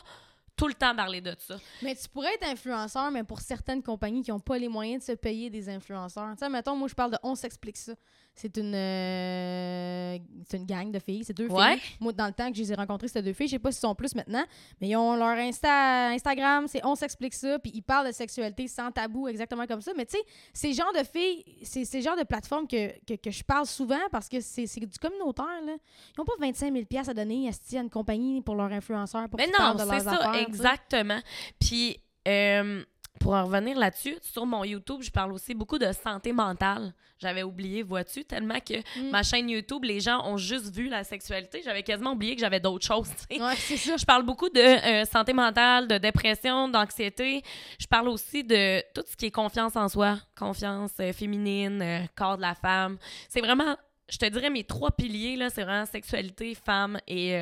tout 0.56 0.66
le 0.66 0.74
temps 0.74 0.94
parler 0.94 1.20
de 1.20 1.34
ça. 1.38 1.56
Mais 1.82 1.94
tu 1.94 2.08
pourrais 2.08 2.34
être 2.34 2.46
influenceur, 2.48 3.10
mais 3.10 3.22
pour 3.22 3.40
certaines 3.40 3.82
compagnies 3.82 4.22
qui 4.22 4.30
n'ont 4.30 4.40
pas 4.40 4.58
les 4.58 4.68
moyens 4.68 5.06
de 5.06 5.12
se 5.12 5.16
payer 5.16 5.50
des 5.50 5.68
influenceurs. 5.68 6.32
Tu 6.32 6.38
sais, 6.40 6.48
mettons, 6.50 6.74
moi, 6.74 6.88
je 6.88 6.94
parle 6.94 7.12
de 7.12 7.18
On 7.22 7.34
s'explique 7.34 7.76
ça. 7.76 7.94
C'est 8.40 8.56
une, 8.56 8.72
euh, 8.74 10.18
c'est 10.48 10.56
une 10.58 10.64
gang 10.66 10.90
de 10.92 10.98
filles. 10.98 11.24
C'est 11.24 11.36
deux 11.36 11.48
Ouais. 11.48 11.76
filles. 11.76 11.96
Moi, 12.00 12.12
dans 12.12 12.26
le 12.26 12.32
temps 12.32 12.48
que 12.50 12.56
je 12.56 12.62
les 12.62 12.72
ai 12.72 12.74
rencontrées, 12.76 13.08
c'était 13.08 13.22
deux 13.22 13.32
filles. 13.32 13.48
Je 13.48 13.52
sais 13.52 13.58
pas 13.58 13.72
s'ils 13.72 13.80
sont 13.80 13.94
plus 13.94 14.14
maintenant, 14.14 14.44
mais 14.80 14.88
ils 14.90 14.96
ont 14.96 15.16
leur 15.16 15.36
Insta, 15.36 16.08
Instagram, 16.10 16.66
c'est 16.68 16.80
On 16.84 16.94
s'explique 16.94 17.34
ça. 17.34 17.58
Puis 17.58 17.72
ils 17.74 17.82
parlent 17.82 18.06
de 18.06 18.12
sexualité 18.12 18.68
sans 18.68 18.90
tabou, 18.92 19.26
exactement 19.28 19.66
comme 19.66 19.80
ça. 19.80 19.92
Mais 19.96 20.06
tu 20.06 20.16
sais, 20.16 20.22
ces 20.52 20.72
genres 20.72 20.92
de 20.92 21.04
filles, 21.04 21.44
c'est 21.62 21.84
ces 21.84 22.00
genres 22.00 22.16
de 22.16 22.22
plateformes 22.24 22.66
que, 22.68 22.88
que, 23.06 23.14
que 23.14 23.30
je 23.30 23.42
parle 23.42 23.66
souvent 23.66 23.98
parce 24.12 24.28
que 24.28 24.40
c'est 24.40 24.66
du 24.78 24.98
communautaire. 24.98 25.46
Là. 25.66 25.72
Ils 25.72 26.18
n'ont 26.18 26.24
pas 26.24 26.32
25 26.40 26.72
000 26.72 26.84
à 27.08 27.14
donner 27.14 27.48
à 27.50 27.76
une 27.80 27.90
compagnie 27.90 28.40
pour 28.40 28.54
leur 28.54 28.70
influenceur. 28.72 29.28
Pour 29.28 29.38
Mais 29.38 29.44
qu'ils 29.46 29.52
non, 29.52 29.58
parlent 29.58 29.76
de 29.76 29.82
c'est 29.82 30.04
leurs 30.04 30.14
ça, 30.22 30.28
affaires, 30.28 30.46
exactement. 30.46 31.20
Puis, 31.60 31.98
euh, 32.26 32.84
pour 33.18 33.34
en 33.34 33.44
revenir 33.44 33.78
là-dessus, 33.78 34.16
sur 34.22 34.46
mon 34.46 34.64
YouTube, 34.64 35.02
je 35.02 35.10
parle 35.10 35.32
aussi 35.32 35.54
beaucoup 35.54 35.78
de 35.78 35.90
santé 35.92 36.32
mentale. 36.32 36.92
J'avais 37.18 37.42
oublié, 37.42 37.82
vois-tu, 37.82 38.24
tellement 38.24 38.60
que 38.60 38.74
Mm. 38.98 39.10
ma 39.10 39.22
chaîne 39.22 39.50
YouTube, 39.50 39.84
les 39.84 39.98
gens 40.00 40.24
ont 40.24 40.36
juste 40.36 40.72
vu 40.74 40.88
la 40.88 41.02
sexualité. 41.04 41.60
J'avais 41.64 41.82
quasiment 41.82 42.12
oublié 42.12 42.34
que 42.36 42.40
j'avais 42.40 42.60
d'autres 42.60 42.86
choses. 42.86 43.10
Ouais, 43.30 43.56
c'est 43.56 43.76
ça. 43.76 43.96
Je 43.96 44.04
parle 44.04 44.22
beaucoup 44.22 44.48
de 44.48 44.60
euh, 44.60 45.04
santé 45.04 45.32
mentale, 45.32 45.88
de 45.88 45.98
dépression, 45.98 46.68
d'anxiété. 46.68 47.42
Je 47.80 47.86
parle 47.86 48.08
aussi 48.08 48.44
de 48.44 48.80
tout 48.94 49.02
ce 49.06 49.16
qui 49.16 49.26
est 49.26 49.30
confiance 49.30 49.74
en 49.76 49.88
soi, 49.88 50.18
confiance 50.38 50.92
euh, 51.00 51.12
féminine, 51.12 51.82
euh, 51.82 52.00
corps 52.16 52.36
de 52.36 52.42
la 52.42 52.54
femme. 52.54 52.98
C'est 53.28 53.40
vraiment, 53.40 53.76
je 54.08 54.16
te 54.18 54.26
dirais, 54.26 54.50
mes 54.50 54.64
trois 54.64 54.92
piliers, 54.92 55.36
là, 55.36 55.50
c'est 55.50 55.64
vraiment 55.64 55.86
sexualité, 55.86 56.54
femme 56.54 56.98
et 57.08 57.36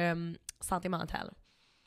santé 0.60 0.88
mentale. 0.88 1.30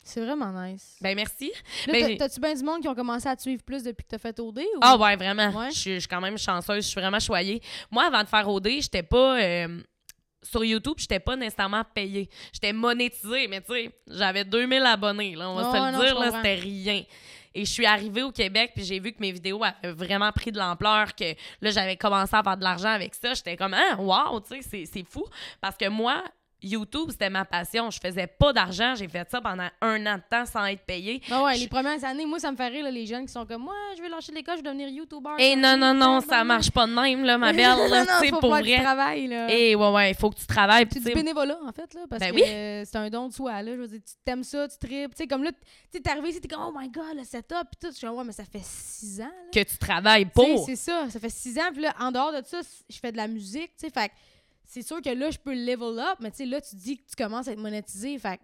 C'est 0.10 0.22
vraiment 0.26 0.52
nice. 0.63 0.98
Ben 1.02 1.15
merci. 1.15 1.52
Là, 1.88 1.93
ben, 1.93 2.17
T'as-tu 2.17 2.39
bien 2.39 2.54
du 2.54 2.63
monde 2.63 2.82
qui 2.82 2.88
ont 2.88 2.95
commencé 2.95 3.28
à 3.28 3.36
te 3.36 3.41
suivre 3.41 3.63
plus 3.63 3.84
depuis 3.84 4.04
que 4.04 4.10
t'as 4.10 4.17
fait 4.17 4.39
OD? 4.39 4.60
Ou... 4.60 4.80
Ah 4.82 4.98
ouais, 4.98 5.15
vraiment. 5.15 5.50
Ouais. 5.52 5.72
Je 5.72 5.78
suis- 5.78 5.93
je 5.95 6.00
suis 6.00 6.08
quand 6.08 6.22
même 6.22 6.38
chanceuse, 6.38 6.84
je 6.86 6.89
suis 6.89 7.00
vraiment 7.00 7.19
choyée. 7.19 7.62
Moi, 7.91 8.06
avant 8.06 8.24
de 8.24 8.28
faire 8.28 8.48
OD, 8.50 8.67
j'étais 8.82 9.04
pas... 9.04 9.39
euh, 9.41 9.82
sur 10.41 10.63
YouTube, 10.63 10.93
j'étais 10.98 11.19
pas 11.19 11.36
nécessairement 11.36 11.84
payée. 11.93 12.30
J'étais 12.54 12.72
monétisée, 12.74 13.48
mais 13.50 13.60
tu 13.62 13.74
sais, 13.74 13.91
j'avais 14.08 14.45
2000 14.45 14.82
abonnés, 14.84 15.36
là, 15.36 15.50
on 15.50 15.56
va 15.56 15.69
Ouais, 15.69 15.78
se 15.80 15.86
le 15.86 15.91
non, 15.91 16.00
dire, 16.04 16.19
là, 16.19 16.32
c'était 16.38 16.56
rien. 16.56 17.04
Et 17.54 17.65
je 17.65 17.69
suis 17.72 17.86
arrivée 17.86 18.24
au 18.24 18.32
Québec, 18.32 18.72
puis 18.74 18.86
j'ai 18.86 19.00
vu 19.00 19.12
que 19.12 19.19
mes 19.19 19.32
vidéos 19.34 19.62
avaient 19.63 19.91
vraiment 19.93 20.32
pris 20.32 20.52
de 20.52 20.58
l'ampleur, 20.58 21.13
que 21.13 21.34
là, 21.62 21.72
j'avais 21.72 21.98
commencé 21.98 22.36
à 22.36 22.41
faire 22.43 22.56
de 22.56 22.63
l'argent 22.63 22.89
avec 22.89 23.15
ça. 23.15 23.34
J'étais 23.34 23.58
comme, 23.58 23.74
ah, 23.74 23.98
wow, 24.00 24.39
tu 24.39 24.62
sais, 24.62 24.86
c'est 24.86 25.04
fou. 25.04 25.26
Parce 25.60 25.76
que 25.76 25.89
moi, 25.89 26.24
YouTube, 26.62 27.10
c'était 27.12 27.30
ma 27.30 27.45
passion. 27.45 27.89
Je 27.89 28.00
faisais 28.00 28.28
pas 28.28 28.52
d'argent. 28.54 28.93
J'ai 28.95 29.08
fait 29.08 29.30
ça 29.30 29.39
pendant 29.41 29.67
un 29.82 30.06
an 30.06 30.15
de 30.17 30.24
temps 30.30 30.45
sans 30.45 30.65
être 30.65 30.82
payée. 30.82 31.22
Ah 31.32 31.43
ouais, 31.43 31.56
Je- 31.56 31.62
les 31.62 31.67
premières 31.67 32.04
années, 32.04 32.26
moi, 32.26 32.39
ça 32.39 32.52
me 32.52 32.58
fait 32.58 32.67
rire, 32.67 32.84
là, 32.84 32.91
les 32.91 33.06
jeunes 33.06 33.26
qui 33.26 33.32
sont 33.32 33.45
comme 33.45 33.63
moi, 33.63 33.74
je 33.98 34.02
vais 34.02 34.10
lâcher 34.10 34.32
l'école, 34.34 34.58
je 34.58 34.63
vais 34.63 34.67
devenir 34.69 34.89
YouTuber. 34.89 35.36
Et 35.39 35.56
non, 35.56 35.78
non, 35.78 35.93
non, 35.93 36.19
ça 36.22 36.43
marche 36.43 36.60
marche 36.60 36.72
pas 36.72 36.88
de 36.88 36.91
même, 36.93 37.24
là, 37.24 37.38
ma 37.38 37.54
belle. 37.54 37.69
non, 37.69 37.88
là, 37.88 38.04
non, 38.04 38.12
tu 38.19 38.26
sais, 38.26 38.30
faut 38.32 38.39
pour 38.39 38.50
vrai. 38.56 38.82
travail, 38.82 39.28
là. 39.28 39.50
Et 39.54 39.76
ouais, 39.76 39.89
ouais, 39.91 40.12
il 40.12 40.15
faut 40.15 40.30
que 40.30 40.38
tu 40.39 40.45
travailles. 40.45 40.88
tu 40.88 41.00
du 41.00 41.12
bénévolat, 41.13 41.58
en 41.65 41.72
fait, 41.72 41.93
là, 41.93 42.02
parce 42.10 42.19
Ben 42.19 42.32
que 42.32 42.36
oui. 42.36 42.43
euh, 42.45 42.84
c'est 42.86 42.98
un 42.98 43.10
don 43.10 43.28
de 43.30 43.34
soi, 43.34 43.62
là. 43.62 43.72
Je 43.76 43.80
veux 43.82 43.88
dire, 43.88 44.00
tu 44.06 44.13
t'aimes 44.26 44.43
ça, 44.43 44.67
tu 44.67 44.78
tripes. 44.78 45.12
Tu 45.15 45.24
sais, 45.24 45.28
comme 45.28 45.43
là, 45.43 45.52
tu 45.93 46.02
t'es 46.02 46.10
arrivé 46.10 46.30
ici, 46.30 46.41
t'es 46.41 46.48
comme, 46.50 46.63
oh 46.67 46.78
my 46.78 46.89
god, 46.89 47.15
le 47.15 47.24
setup, 47.24 47.69
pis 47.72 47.78
tout. 47.82 47.88
Je 47.91 47.98
suis 47.98 48.06
comme, 48.08 48.17
ouais, 48.17 48.24
mais 48.26 48.34
ça 48.34 48.43
fait 48.43 48.62
six 48.63 49.22
ans, 49.22 49.26
là. 49.26 49.50
que 49.54 49.69
tu 49.69 49.78
travailles 49.78 50.26
Tu 50.26 50.32
pour. 50.32 50.65
C'est 50.65 50.76
ça, 50.76 51.06
ça 51.10 51.19
fait 51.19 51.30
six 51.30 51.58
ans. 51.58 51.69
Puis 51.72 51.82
là, 51.82 51.93
en 52.00 52.12
dehors 52.12 52.34
de 52.34 52.41
ça, 52.45 52.60
je 52.89 52.98
fais 53.00 53.12
de 53.12 53.17
la 53.17 53.28
musique, 53.28 53.72
tu 53.78 53.88
sais. 53.88 53.89
Fait 53.89 54.10
que 54.10 54.13
c'est 54.71 54.84
sûr 54.84 55.01
que 55.01 55.10
là, 55.10 55.32
je 55.32 55.39
peux 55.39 55.53
level 55.53 55.99
up, 55.99 56.17
mais 56.21 56.29
tu 56.32 56.38
sais, 56.38 56.45
là, 56.45 56.62
tu 56.62 56.75
dis 56.75 56.97
que 56.97 57.03
tu 57.10 57.15
commences 57.15 57.47
à 57.47 57.53
être 57.53 57.60
monétisé. 57.60 58.17
Fait 58.19 58.39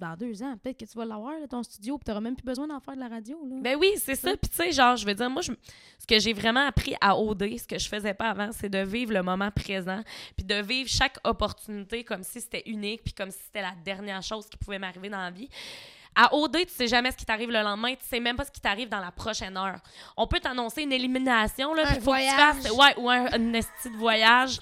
dans 0.00 0.16
deux 0.16 0.42
ans, 0.44 0.56
peut-être 0.62 0.78
que 0.78 0.84
tu 0.84 0.96
vas 0.96 1.04
l'avoir, 1.04 1.34
ton 1.50 1.60
studio, 1.64 1.98
puis 1.98 2.04
t'auras 2.04 2.20
même 2.20 2.36
plus 2.36 2.44
besoin 2.44 2.68
d'en 2.68 2.78
faire 2.78 2.94
de 2.94 3.00
la 3.00 3.08
radio, 3.08 3.36
là. 3.48 3.56
Ben 3.60 3.76
oui, 3.76 3.90
c'est 3.96 4.14
ça. 4.14 4.36
Puis 4.36 4.48
tu 4.48 4.56
sais, 4.56 4.70
genre, 4.70 4.96
je 4.96 5.04
veux 5.04 5.14
dire, 5.14 5.28
moi, 5.28 5.42
je- 5.42 5.50
ce 5.98 6.06
que 6.06 6.18
j'ai 6.20 6.32
vraiment 6.32 6.66
appris 6.66 6.94
à 7.00 7.16
OD, 7.18 7.58
ce 7.58 7.66
que 7.66 7.78
je 7.78 7.88
faisais 7.88 8.14
pas 8.14 8.30
avant, 8.30 8.50
c'est 8.52 8.68
de 8.68 8.78
vivre 8.78 9.12
le 9.12 9.22
moment 9.24 9.50
présent, 9.50 10.00
puis 10.36 10.44
de 10.46 10.54
vivre 10.62 10.88
chaque 10.88 11.18
opportunité 11.24 12.04
comme 12.04 12.22
si 12.22 12.40
c'était 12.40 12.62
unique, 12.66 13.02
puis 13.02 13.12
comme 13.12 13.30
si 13.32 13.38
c'était 13.44 13.62
la 13.62 13.74
dernière 13.84 14.22
chose 14.22 14.46
qui 14.48 14.56
pouvait 14.56 14.78
m'arriver 14.78 15.08
dans 15.08 15.18
la 15.18 15.30
vie. 15.32 15.48
À 16.14 16.34
OD, 16.34 16.56
tu 16.66 16.72
sais 16.74 16.88
jamais 16.88 17.12
ce 17.12 17.16
qui 17.16 17.24
t'arrive 17.24 17.50
le 17.50 17.62
lendemain, 17.62 17.94
tu 17.94 18.04
sais 18.04 18.18
même 18.18 18.36
pas 18.36 18.44
ce 18.44 18.50
qui 18.50 18.60
t'arrive 18.60 18.88
dans 18.88 18.98
la 19.00 19.12
prochaine 19.12 19.56
heure. 19.56 19.78
On 20.16 20.26
peut 20.26 20.40
t'annoncer 20.40 20.82
une 20.82 20.92
élimination, 20.92 21.74
là, 21.74 21.82
Un 21.82 21.86
puis 21.92 21.94
faut 22.00 22.12
que 22.12 22.16
tu 22.18 22.22
voyage. 22.24 22.34
fasses, 22.56 22.70
ouais, 22.72 22.94
ou 22.98 23.08
un, 23.08 23.26
un 23.32 23.52
esti 23.52 23.90
de 23.90 23.96
voyage, 23.96 24.58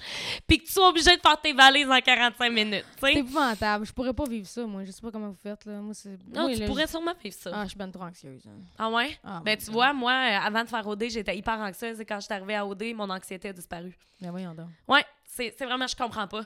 puis 0.47 0.59
que 0.59 0.65
tu 0.65 0.71
sois 0.73 0.89
obligé 0.89 1.15
de 1.15 1.21
faire 1.21 1.39
tes 1.41 1.53
valises 1.53 1.89
en 1.89 1.99
45 1.99 2.49
minutes, 2.51 2.85
tu 2.93 2.99
C'est 2.99 3.13
sais. 3.13 3.19
épouvantable. 3.19 3.85
Je 3.85 3.93
pourrais 3.93 4.13
pas 4.13 4.25
vivre 4.25 4.47
ça, 4.47 4.65
moi. 4.65 4.83
Je 4.83 4.91
sais 4.91 5.01
pas 5.01 5.09
comment 5.11 5.29
vous 5.29 5.39
faites, 5.41 5.65
là. 5.65 5.73
Moi, 5.81 5.93
c'est. 5.93 6.17
Non, 6.33 6.47
tu 6.53 6.59
là, 6.59 6.67
pourrais 6.67 6.83
je- 6.85 6.91
sûrement 6.91 7.13
vivre 7.23 7.35
ça. 7.35 7.49
Ah, 7.53 7.63
je 7.63 7.69
suis 7.69 7.77
ben 7.77 7.91
trop 7.91 8.03
anxieuse. 8.03 8.43
hein. 8.47 8.59
Ah 8.77 8.89
ouais? 8.89 9.17
Ah, 9.23 9.41
Ben, 9.43 9.57
tu 9.57 9.71
vois, 9.71 9.93
moi, 9.93 10.11
euh, 10.11 10.39
avant 10.45 10.63
de 10.63 10.69
faire 10.69 10.85
OD, 10.87 11.09
j'étais 11.09 11.35
hyper 11.37 11.59
anxieuse 11.59 11.99
et 11.99 12.05
quand 12.05 12.19
je 12.19 12.25
suis 12.25 12.33
arrivée 12.33 12.55
à 12.55 12.65
OD, 12.65 12.93
mon 12.95 13.09
anxiété 13.09 13.49
a 13.49 13.53
disparu. 13.53 13.97
Ben 14.21 14.31
voyons 14.31 14.53
donc. 14.53 14.67
Ouais, 14.87 15.03
c'est 15.25 15.53
c'est 15.57 15.65
vraiment, 15.65 15.87
je 15.87 15.95
comprends 15.95 16.27
pas. 16.27 16.41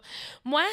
Moi, 0.46 0.64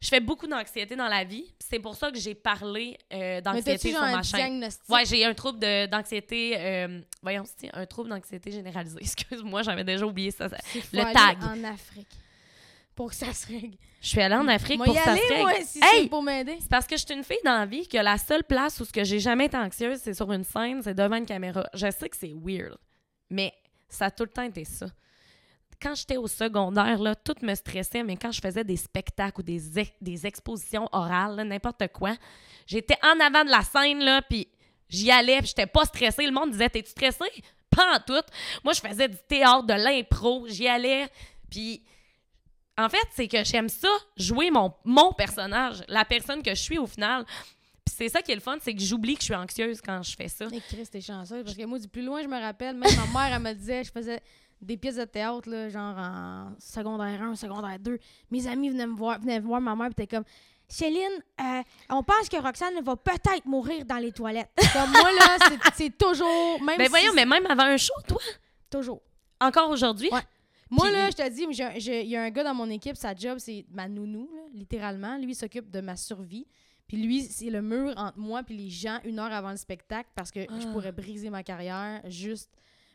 je 0.00 0.08
fais 0.08 0.20
beaucoup 0.20 0.46
d'anxiété 0.46 0.96
dans 0.96 1.08
la 1.08 1.24
vie. 1.24 1.52
C'est 1.58 1.78
pour 1.78 1.94
ça 1.94 2.10
que 2.10 2.18
j'ai 2.18 2.34
parlé 2.34 2.96
euh, 3.12 3.40
d'anxiété 3.40 3.90
sur 3.90 3.92
genre 3.98 4.02
un 4.04 4.16
ma 4.16 4.22
chaîne. 4.22 4.40
diagnostic? 4.60 4.88
Ouais, 4.88 5.04
j'ai 5.04 5.24
un 5.24 5.34
trouble 5.34 5.58
d'anxiété. 5.88 6.54
euh, 6.58 7.00
voyons, 7.22 7.44
c'est 7.58 7.70
un 7.74 7.84
trouble 7.86 8.08
d'anxiété 8.10 8.50
généralisée. 8.50 8.98
Excuse-moi, 9.00 9.62
j'avais 9.62 9.84
déjà 9.84 10.06
oublié 10.06 10.30
ça. 10.30 10.48
Le 10.92 11.12
tag. 11.12 11.38
en 11.42 11.64
Afrique. 11.64 12.08
Pour 12.94 13.10
que 13.10 13.14
ça 13.16 13.32
se 13.32 13.46
règle. 13.46 13.76
Je 14.02 14.08
suis 14.08 14.20
allée 14.20 14.34
en 14.34 14.48
Afrique 14.48 14.78
Moi, 14.78 14.86
pour 14.86 14.94
y 14.94 14.98
que 14.98 15.04
ça 15.04 15.12
aller, 15.12 15.20
se 15.22 15.28
règle. 15.28 15.42
moi, 15.42 15.52
si 15.62 15.78
Hey! 15.82 16.02
c'est 16.02 16.08
pour 16.08 16.22
m'aider. 16.22 16.56
C'est 16.60 16.68
parce 16.68 16.86
que 16.86 16.96
je 16.96 17.04
suis 17.04 17.14
une 17.14 17.24
fille 17.24 17.38
dans 17.44 17.58
la 17.58 17.66
vie 17.66 17.86
que 17.86 17.96
la 17.98 18.18
seule 18.18 18.44
place 18.44 18.80
où 18.80 18.84
ce 18.84 18.92
que 18.92 19.04
j'ai 19.04 19.20
jamais 19.20 19.46
été 19.46 19.56
anxieuse, 19.56 19.98
c'est 20.02 20.12
sur 20.14 20.30
une 20.32 20.44
scène, 20.44 20.82
c'est 20.82 20.94
devant 20.94 21.16
une 21.16 21.24
caméra. 21.26 21.66
Je 21.74 21.90
sais 21.90 22.08
que 22.08 22.16
c'est 22.16 22.32
weird, 22.34 22.76
mais 23.30 23.52
ça 23.88 24.06
a 24.06 24.10
tout 24.10 24.24
le 24.24 24.30
temps 24.30 24.42
été 24.42 24.64
ça. 24.64 24.86
Quand 25.80 25.94
j'étais 25.94 26.16
au 26.16 26.26
secondaire, 26.26 26.98
là, 26.98 27.14
tout 27.14 27.34
me 27.42 27.54
stressait, 27.54 28.02
mais 28.02 28.16
quand 28.16 28.32
je 28.32 28.40
faisais 28.40 28.64
des 28.64 28.76
spectacles 28.76 29.40
ou 29.40 29.42
des, 29.42 29.60
des 30.00 30.26
expositions 30.26 30.88
orales, 30.92 31.36
n'importe 31.46 31.88
quoi, 31.92 32.14
j'étais 32.66 32.98
en 33.02 33.18
avant 33.20 33.44
de 33.44 33.50
la 33.50 33.62
scène, 33.62 34.00
là, 34.00 34.22
puis 34.22 34.48
j'y 34.88 35.10
allais, 35.10 35.38
puis 35.38 35.48
j'étais 35.48 35.66
pas 35.66 35.84
stressée. 35.84 36.26
Le 36.26 36.32
monde 36.32 36.50
disait, 36.50 36.68
t'es-tu 36.68 36.90
stressée? 36.90 37.30
Pas 37.70 37.96
en 37.96 38.00
tout. 38.00 38.24
Moi, 38.64 38.72
je 38.72 38.80
faisais 38.80 39.08
du 39.08 39.16
théâtre, 39.28 39.62
de 39.62 39.74
l'impro, 39.74 40.46
j'y 40.48 40.66
allais, 40.66 41.08
puis 41.48 41.82
en 42.76 42.88
fait, 42.88 43.06
c'est 43.14 43.28
que 43.28 43.44
j'aime 43.44 43.68
ça, 43.68 43.88
jouer 44.16 44.50
mon, 44.50 44.72
mon 44.84 45.12
personnage, 45.12 45.82
la 45.88 46.04
personne 46.04 46.42
que 46.42 46.50
je 46.50 46.60
suis 46.60 46.78
au 46.78 46.86
final. 46.86 47.24
C'est 47.86 48.08
ça 48.08 48.22
qui 48.22 48.32
est 48.32 48.34
le 48.34 48.40
fun, 48.40 48.56
c'est 48.62 48.74
que 48.74 48.80
j'oublie 48.80 49.14
que 49.14 49.20
je 49.20 49.26
suis 49.26 49.34
anxieuse 49.34 49.80
quand 49.82 50.02
je 50.02 50.16
fais 50.16 50.28
ça. 50.28 50.46
Et 50.52 50.60
Chris, 50.60 50.86
t'es 50.90 51.00
chanceuse. 51.00 51.44
Parce 51.44 51.56
que 51.56 51.64
moi, 51.64 51.78
du 51.78 51.88
plus 51.88 52.02
loin, 52.02 52.22
je 52.22 52.28
me 52.28 52.40
rappelle, 52.40 52.76
même 52.76 52.90
ma 52.96 53.28
mère, 53.28 53.36
elle 53.36 53.42
me 53.42 53.52
disait, 53.52 53.84
je 53.84 53.90
faisais 53.90 54.22
des 54.60 54.76
pièces 54.76 54.96
de 54.96 55.04
théâtre, 55.04 55.48
là, 55.48 55.68
genre 55.68 55.96
en 55.96 56.52
secondaire 56.58 57.22
1, 57.22 57.34
secondaire 57.36 57.78
2. 57.78 57.98
Mes 58.30 58.46
amis 58.46 58.70
venaient 58.70 58.86
me 58.86 58.94
voir, 58.94 59.18
venaient 59.20 59.40
voir 59.40 59.60
ma 59.60 59.74
mère, 59.74 59.86
puis 59.86 59.94
t'es 59.94 60.06
comme, 60.06 60.24
Céline, 60.68 61.00
euh, 61.40 61.62
on 61.88 62.02
pense 62.04 62.28
que 62.28 62.36
Roxane 62.36 62.80
va 62.82 62.94
peut-être 62.94 63.44
mourir 63.44 63.84
dans 63.84 63.96
les 63.98 64.12
toilettes. 64.12 64.50
Comme 64.72 64.90
moi, 64.92 65.10
là, 65.18 65.36
c'est- 65.74 65.98
toujours. 65.98 66.62
Même 66.62 66.76
Mais 66.78 66.84
si 66.84 66.90
voyons, 66.90 67.12
mais 67.12 67.26
même 67.26 67.44
avant 67.46 67.64
un 67.64 67.76
show, 67.76 67.92
toi, 68.06 68.20
Toujours. 68.70 69.02
encore 69.40 69.70
aujourd'hui, 69.70 70.08
Ouais. 70.12 70.20
Moi, 70.70 70.86
Puis- 70.86 70.94
là, 70.94 71.10
je 71.10 71.16
te 71.16 71.28
dis, 71.28 71.44
il 71.90 72.06
y 72.08 72.14
a 72.14 72.22
un 72.22 72.30
gars 72.30 72.44
dans 72.44 72.54
mon 72.54 72.70
équipe, 72.70 72.96
sa 72.96 73.12
job, 73.16 73.38
c'est 73.38 73.64
ma 73.72 73.88
nounou, 73.88 74.30
là, 74.32 74.42
littéralement. 74.54 75.16
Lui, 75.18 75.32
il 75.32 75.34
s'occupe 75.34 75.68
de 75.68 75.80
ma 75.80 75.96
survie. 75.96 76.46
Puis 76.86 76.96
lui, 76.98 77.22
c'est 77.22 77.50
le 77.50 77.60
mur 77.62 77.92
entre 77.96 78.18
moi 78.18 78.44
puis 78.44 78.56
les 78.56 78.70
gens 78.70 79.00
une 79.04 79.18
heure 79.18 79.32
avant 79.32 79.50
le 79.50 79.56
spectacle 79.56 80.08
parce 80.14 80.30
que 80.30 80.42
je 80.42 80.66
Ah. 80.68 80.72
pourrais 80.72 80.92
briser 80.92 81.30
ma 81.30 81.42
carrière 81.42 82.00
juste 82.04 82.50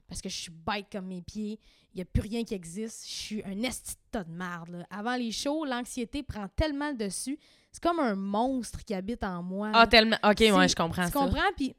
parce 0.07 0.21
que 0.21 0.29
je 0.29 0.35
suis 0.35 0.51
bête 0.51 0.85
comme 0.91 1.07
mes 1.07 1.21
pieds. 1.21 1.59
Il 1.93 1.97
n'y 1.97 2.01
a 2.01 2.05
plus 2.05 2.21
rien 2.21 2.43
qui 2.43 2.53
existe. 2.53 3.05
Je 3.07 3.13
suis 3.13 3.43
un 3.45 3.61
esti 3.63 3.93
de 3.95 3.99
tas 4.11 4.23
de 4.23 4.31
marde. 4.31 4.69
là. 4.69 4.85
Avant 4.89 5.15
les 5.15 5.31
shows, 5.31 5.65
l'anxiété 5.65 6.23
prend 6.23 6.47
tellement 6.55 6.89
le 6.89 6.95
dessus. 6.97 7.39
C'est 7.71 7.81
comme 7.81 7.99
un 7.99 8.15
monstre 8.15 8.83
qui 8.83 8.93
habite 8.93 9.23
en 9.23 9.41
moi. 9.43 9.71
là. 9.71 9.79
Ah, 9.81 9.87
tellement. 9.87 10.17
Ok, 10.23 10.39
ouais, 10.39 10.67
je 10.67 10.75
comprends 10.75 11.05
Tu 11.05 11.11
ça. 11.11 11.19
comprends? 11.19 11.51
Puis 11.55 11.73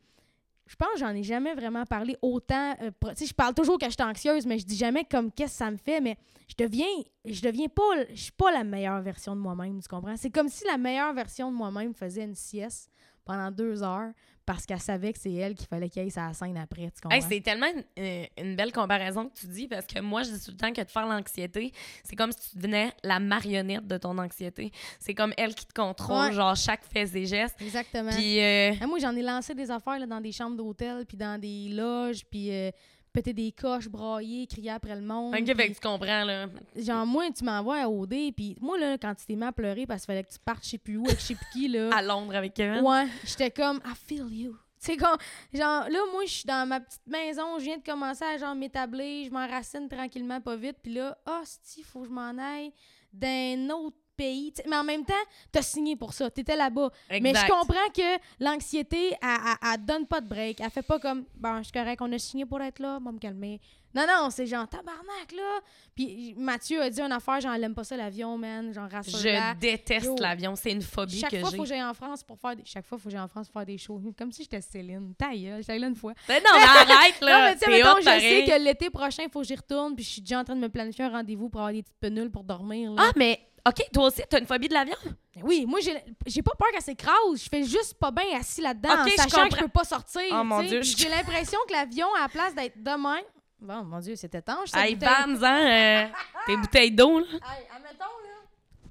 je 0.66 0.74
pense 0.74 0.88
que 0.94 0.98
j'en 0.98 1.10
ai 1.14 1.22
jamais 1.22 1.54
vraiment 1.54 1.84
parlé 1.84 2.16
autant. 2.22 2.74
euh, 2.82 2.90
tu 3.10 3.14
sais, 3.16 3.26
je 3.26 3.34
parle 3.34 3.54
toujours 3.54 3.78
que 3.78 3.86
je 3.86 3.92
suis 3.92 4.02
anxieuse, 4.02 4.46
mais 4.46 4.58
je 4.58 4.66
dis 4.66 4.76
jamais 4.76 5.04
comme 5.04 5.30
qu'est-ce 5.30 5.52
que 5.52 5.58
ça 5.58 5.70
me 5.70 5.76
fait. 5.76 6.00
Mais 6.00 6.16
je 6.48 6.54
deviens, 6.64 6.86
je 7.24 7.40
deviens 7.42 7.68
pas, 7.68 7.82
je 8.10 8.20
suis 8.22 8.32
pas 8.32 8.50
la 8.50 8.64
meilleure 8.64 9.00
version 9.02 9.36
de 9.36 9.40
moi-même, 9.40 9.80
tu 9.80 9.88
comprends? 9.88 10.16
C'est 10.16 10.30
comme 10.30 10.48
si 10.48 10.64
la 10.66 10.76
meilleure 10.78 11.12
version 11.14 11.52
de 11.52 11.56
moi-même 11.56 11.94
faisait 11.94 12.24
une 12.24 12.34
sieste 12.34 12.90
pendant 13.24 13.50
deux 13.50 13.82
heures 13.82 14.12
parce 14.46 14.64
qu'elle 14.64 14.80
savait 14.80 15.12
que 15.12 15.18
c'est 15.18 15.32
elle 15.32 15.54
qu'il 15.54 15.66
fallait 15.66 15.90
qu'elle 15.90 16.04
aille 16.04 16.10
sa 16.10 16.32
scène 16.32 16.56
après, 16.56 16.84
tu 16.94 17.00
comprends? 17.02 17.16
Hey, 17.16 17.22
c'est 17.28 17.40
tellement 17.40 17.66
une, 17.66 17.84
euh, 17.98 18.24
une 18.38 18.54
belle 18.56 18.72
comparaison 18.72 19.28
que 19.28 19.34
tu 19.38 19.46
dis 19.48 19.66
parce 19.68 19.84
que 19.86 20.00
moi, 20.00 20.22
je 20.22 20.30
dis 20.30 20.44
tout 20.44 20.52
le 20.52 20.56
temps 20.56 20.72
que 20.72 20.80
de 20.80 20.88
faire 20.90 21.06
l'anxiété, 21.06 21.72
c'est 22.04 22.16
comme 22.16 22.30
si 22.32 22.50
tu 22.52 22.56
devenais 22.56 22.92
la 23.02 23.18
marionnette 23.18 23.86
de 23.86 23.98
ton 23.98 24.16
anxiété. 24.18 24.70
C'est 25.00 25.14
comme 25.14 25.34
elle 25.36 25.54
qui 25.54 25.66
te 25.66 25.74
contrôle, 25.74 26.26
Ouais. 26.28 26.32
genre 26.32 26.54
chaque 26.56 26.84
fait 26.84 27.14
et 27.16 27.26
geste. 27.26 27.56
Exactement. 27.60 28.10
Puis, 28.12 28.40
euh, 28.40 28.72
Ah, 28.80 28.86
moi, 28.86 28.98
j'en 29.00 29.14
ai 29.16 29.22
lancé 29.22 29.54
des 29.54 29.70
affaires 29.70 29.98
là, 29.98 30.06
dans 30.06 30.20
des 30.20 30.32
chambres 30.32 30.56
d'hôtel, 30.56 31.04
puis 31.06 31.16
dans 31.16 31.40
des 31.40 31.68
loges, 31.70 32.24
puis 32.30 32.50
euh, 32.52 32.70
péter 33.16 33.32
des 33.32 33.50
coches, 33.50 33.88
brailler, 33.88 34.46
crier 34.46 34.70
après 34.70 34.94
le 34.94 35.00
monde. 35.00 35.34
ok, 35.34 35.46
fait 35.46 35.68
que 35.70 35.74
tu 35.74 35.80
comprends, 35.80 36.24
là. 36.24 36.46
Genre, 36.76 37.06
moi, 37.06 37.24
tu 37.30 37.44
m'envoies 37.44 37.80
à 37.80 37.88
OD, 37.88 38.34
puis 38.36 38.56
moi, 38.60 38.78
là, 38.78 38.98
quand 38.98 39.14
tu 39.14 39.24
t'es 39.24 39.36
mis 39.36 39.44
à 39.44 39.52
pleurer 39.52 39.86
parce 39.86 40.02
qu'il 40.02 40.06
fallait 40.08 40.24
que 40.24 40.32
tu 40.32 40.38
partes 40.38 40.64
je 40.64 40.70
sais 40.70 40.78
plus 40.78 40.98
où 40.98 41.06
avec 41.06 41.18
je 41.18 41.24
sais 41.24 41.34
plus 41.34 41.46
qui, 41.52 41.68
là. 41.68 41.88
À 41.96 42.02
Londres 42.02 42.34
avec 42.34 42.52
Kevin. 42.52 42.82
ouais, 42.82 43.06
j'étais 43.24 43.50
comme, 43.50 43.80
I 43.86 43.94
feel 44.06 44.26
you. 44.30 44.52
Tu 44.52 44.92
sais, 44.92 44.96
comme, 44.98 45.16
genre, 45.54 45.88
là, 45.88 45.98
moi, 46.12 46.26
je 46.26 46.30
suis 46.30 46.44
dans 46.44 46.68
ma 46.68 46.80
petite 46.80 47.06
maison, 47.06 47.58
je 47.58 47.64
viens 47.64 47.78
de 47.78 47.82
commencer 47.82 48.24
à, 48.24 48.36
genre, 48.36 48.54
m'établir, 48.54 49.24
je 49.24 49.30
m'enracine 49.30 49.88
tranquillement, 49.88 50.42
pas 50.42 50.56
vite, 50.56 50.76
puis 50.82 50.92
là, 50.92 51.16
ah, 51.24 51.42
il 51.78 51.84
faut 51.84 52.02
que 52.02 52.08
je 52.08 52.12
m'en 52.12 52.36
aille 52.38 52.70
d'un 53.14 53.70
autre 53.70 53.96
pays. 54.16 54.52
Mais 54.68 54.76
en 54.76 54.84
même 54.84 55.04
temps, 55.04 55.14
t'as 55.52 55.62
signé 55.62 55.96
pour 55.96 56.12
ça, 56.12 56.30
t'étais 56.30 56.56
là-bas. 56.56 56.90
Mais 57.10 57.34
je 57.34 57.46
comprends 57.46 57.90
que 57.94 58.18
l'anxiété, 58.40 59.10
elle, 59.10 59.16
elle, 59.22 59.72
elle 59.74 59.84
donne 59.84 60.06
pas 60.06 60.20
de 60.20 60.28
break. 60.28 60.60
Elle 60.60 60.70
fait 60.70 60.82
pas 60.82 60.98
comme, 60.98 61.24
bon, 61.36 61.58
je 61.58 61.64
suis 61.64 61.72
correct, 61.72 62.00
on 62.00 62.12
a 62.12 62.18
signé 62.18 62.46
pour 62.46 62.60
être 62.60 62.78
là, 62.78 62.98
va 63.02 63.12
me 63.12 63.18
calmer. 63.18 63.60
Non, 63.96 64.04
non, 64.06 64.28
c'est 64.28 64.44
genre, 64.44 64.68
tabarnak, 64.68 65.32
là. 65.34 65.60
Puis 65.94 66.34
Mathieu 66.36 66.82
a 66.82 66.90
dit 66.90 67.00
une 67.00 67.12
affaire, 67.12 67.40
genre, 67.40 67.54
elle 67.54 67.64
aime 67.64 67.74
pas 67.74 67.82
ça, 67.82 67.96
l'avion, 67.96 68.36
man. 68.36 68.70
Genre, 68.70 68.90
rassure-la. 68.90 69.54
Je 69.54 69.58
déteste 69.58 70.20
l'avion. 70.20 70.54
C'est 70.54 70.72
une 70.72 70.82
phobie 70.82 71.18
Chaque 71.18 71.30
que 71.30 71.40
fois, 71.40 71.50
faut 71.50 71.56
que 71.56 71.64
j'ai. 71.64 71.76
j'aille 71.76 71.84
en 71.84 71.94
France 71.94 72.22
pour 72.22 72.38
faire 72.38 72.56
des... 72.56 72.62
Chaque 72.66 72.84
fois, 72.84 72.98
faut 72.98 73.04
que 73.04 73.10
j'aille 73.10 73.22
en 73.22 73.28
France 73.28 73.46
pour 73.48 73.58
faire 73.60 73.66
des 73.66 73.78
shows. 73.78 74.02
Comme 74.18 74.32
si 74.32 74.42
j'étais 74.42 74.60
Céline. 74.60 75.14
Ta 75.16 75.34
gueule, 75.34 75.62
j'étais 75.62 75.78
là 75.78 75.86
une 75.86 75.96
fois. 75.96 76.12
Mais 76.28 76.40
non, 76.40 76.50
mais 76.54 76.62
arrête, 76.62 77.14
non, 77.22 77.26
là. 77.28 77.48
mais 77.48 77.56
tu 77.56 77.70
mettons, 77.70 77.96
je 78.00 78.20
sais 78.20 78.44
que 78.46 78.62
l'été 78.62 78.90
prochain, 78.90 79.22
il 79.22 79.30
faut 79.30 79.40
que 79.40 79.46
j'y 79.46 79.54
retourne, 79.56 79.94
puis 79.94 80.04
je 80.04 80.10
suis 80.10 80.20
déjà 80.20 80.40
en 80.40 80.44
train 80.44 80.56
de 80.56 80.60
me 80.60 80.68
planifier 80.68 81.06
un 81.06 81.10
rendez-vous 81.10 81.48
pour 81.48 81.62
avoir 81.62 81.72
des 81.72 81.82
petites 81.82 81.98
penules 81.98 82.30
pour 82.30 82.44
dormir. 82.44 82.92
Là. 82.92 83.02
Ah, 83.08 83.12
mais 83.16 83.40
OK, 83.66 83.82
toi 83.92 84.06
aussi, 84.06 84.22
t'as 84.28 84.38
une 84.38 84.46
phobie 84.46 84.68
de 84.68 84.74
l'avion? 84.74 84.96
Mais 85.34 85.42
Oui, 85.42 85.64
moi, 85.66 85.80
j'ai 85.80 85.92
j'ai 86.26 86.42
pas 86.42 86.52
peur 86.58 86.68
qu'elle 86.72 86.82
s'écrase. 86.82 87.16
Je 87.42 87.48
fais 87.48 87.64
juste 87.64 87.94
pas 87.94 88.10
bien 88.10 88.38
assis 88.38 88.60
là-dedans, 88.60 88.90
Ok, 89.02 89.10
je 89.10 89.16
sachant 89.16 89.28
que 89.28 89.34
je 89.36 89.40
comprends. 89.42 89.62
peux 89.62 89.68
pas 89.68 89.84
sortir. 89.84 90.22
Oh, 90.32 90.44
mon 90.44 90.60
tu 90.60 90.64
sais. 90.64 90.70
Dieu, 90.70 90.82
je- 90.82 90.96
J'ai 90.96 91.08
l'impression 91.08 91.58
que 91.68 91.72
l'avion, 91.72 92.06
à 92.16 92.22
la 92.22 92.28
place 92.28 92.54
d'être 92.54 92.80
demain. 92.82 93.18
Bon, 93.60 93.82
mon 93.84 93.98
Dieu, 94.00 94.14
c'est 94.16 94.34
étanche. 94.34 94.68
cette 94.70 94.80
Hey, 94.80 94.94
bouteille. 94.94 95.34
Vans, 95.36 95.42
hein, 95.46 95.66
euh, 95.66 96.06
tes 96.46 96.56
bouteilles 96.56 96.92
d'eau, 96.92 97.18
là. 97.20 97.26
Hey, 97.26 97.66
admettons, 97.74 98.04
là. 98.04 98.90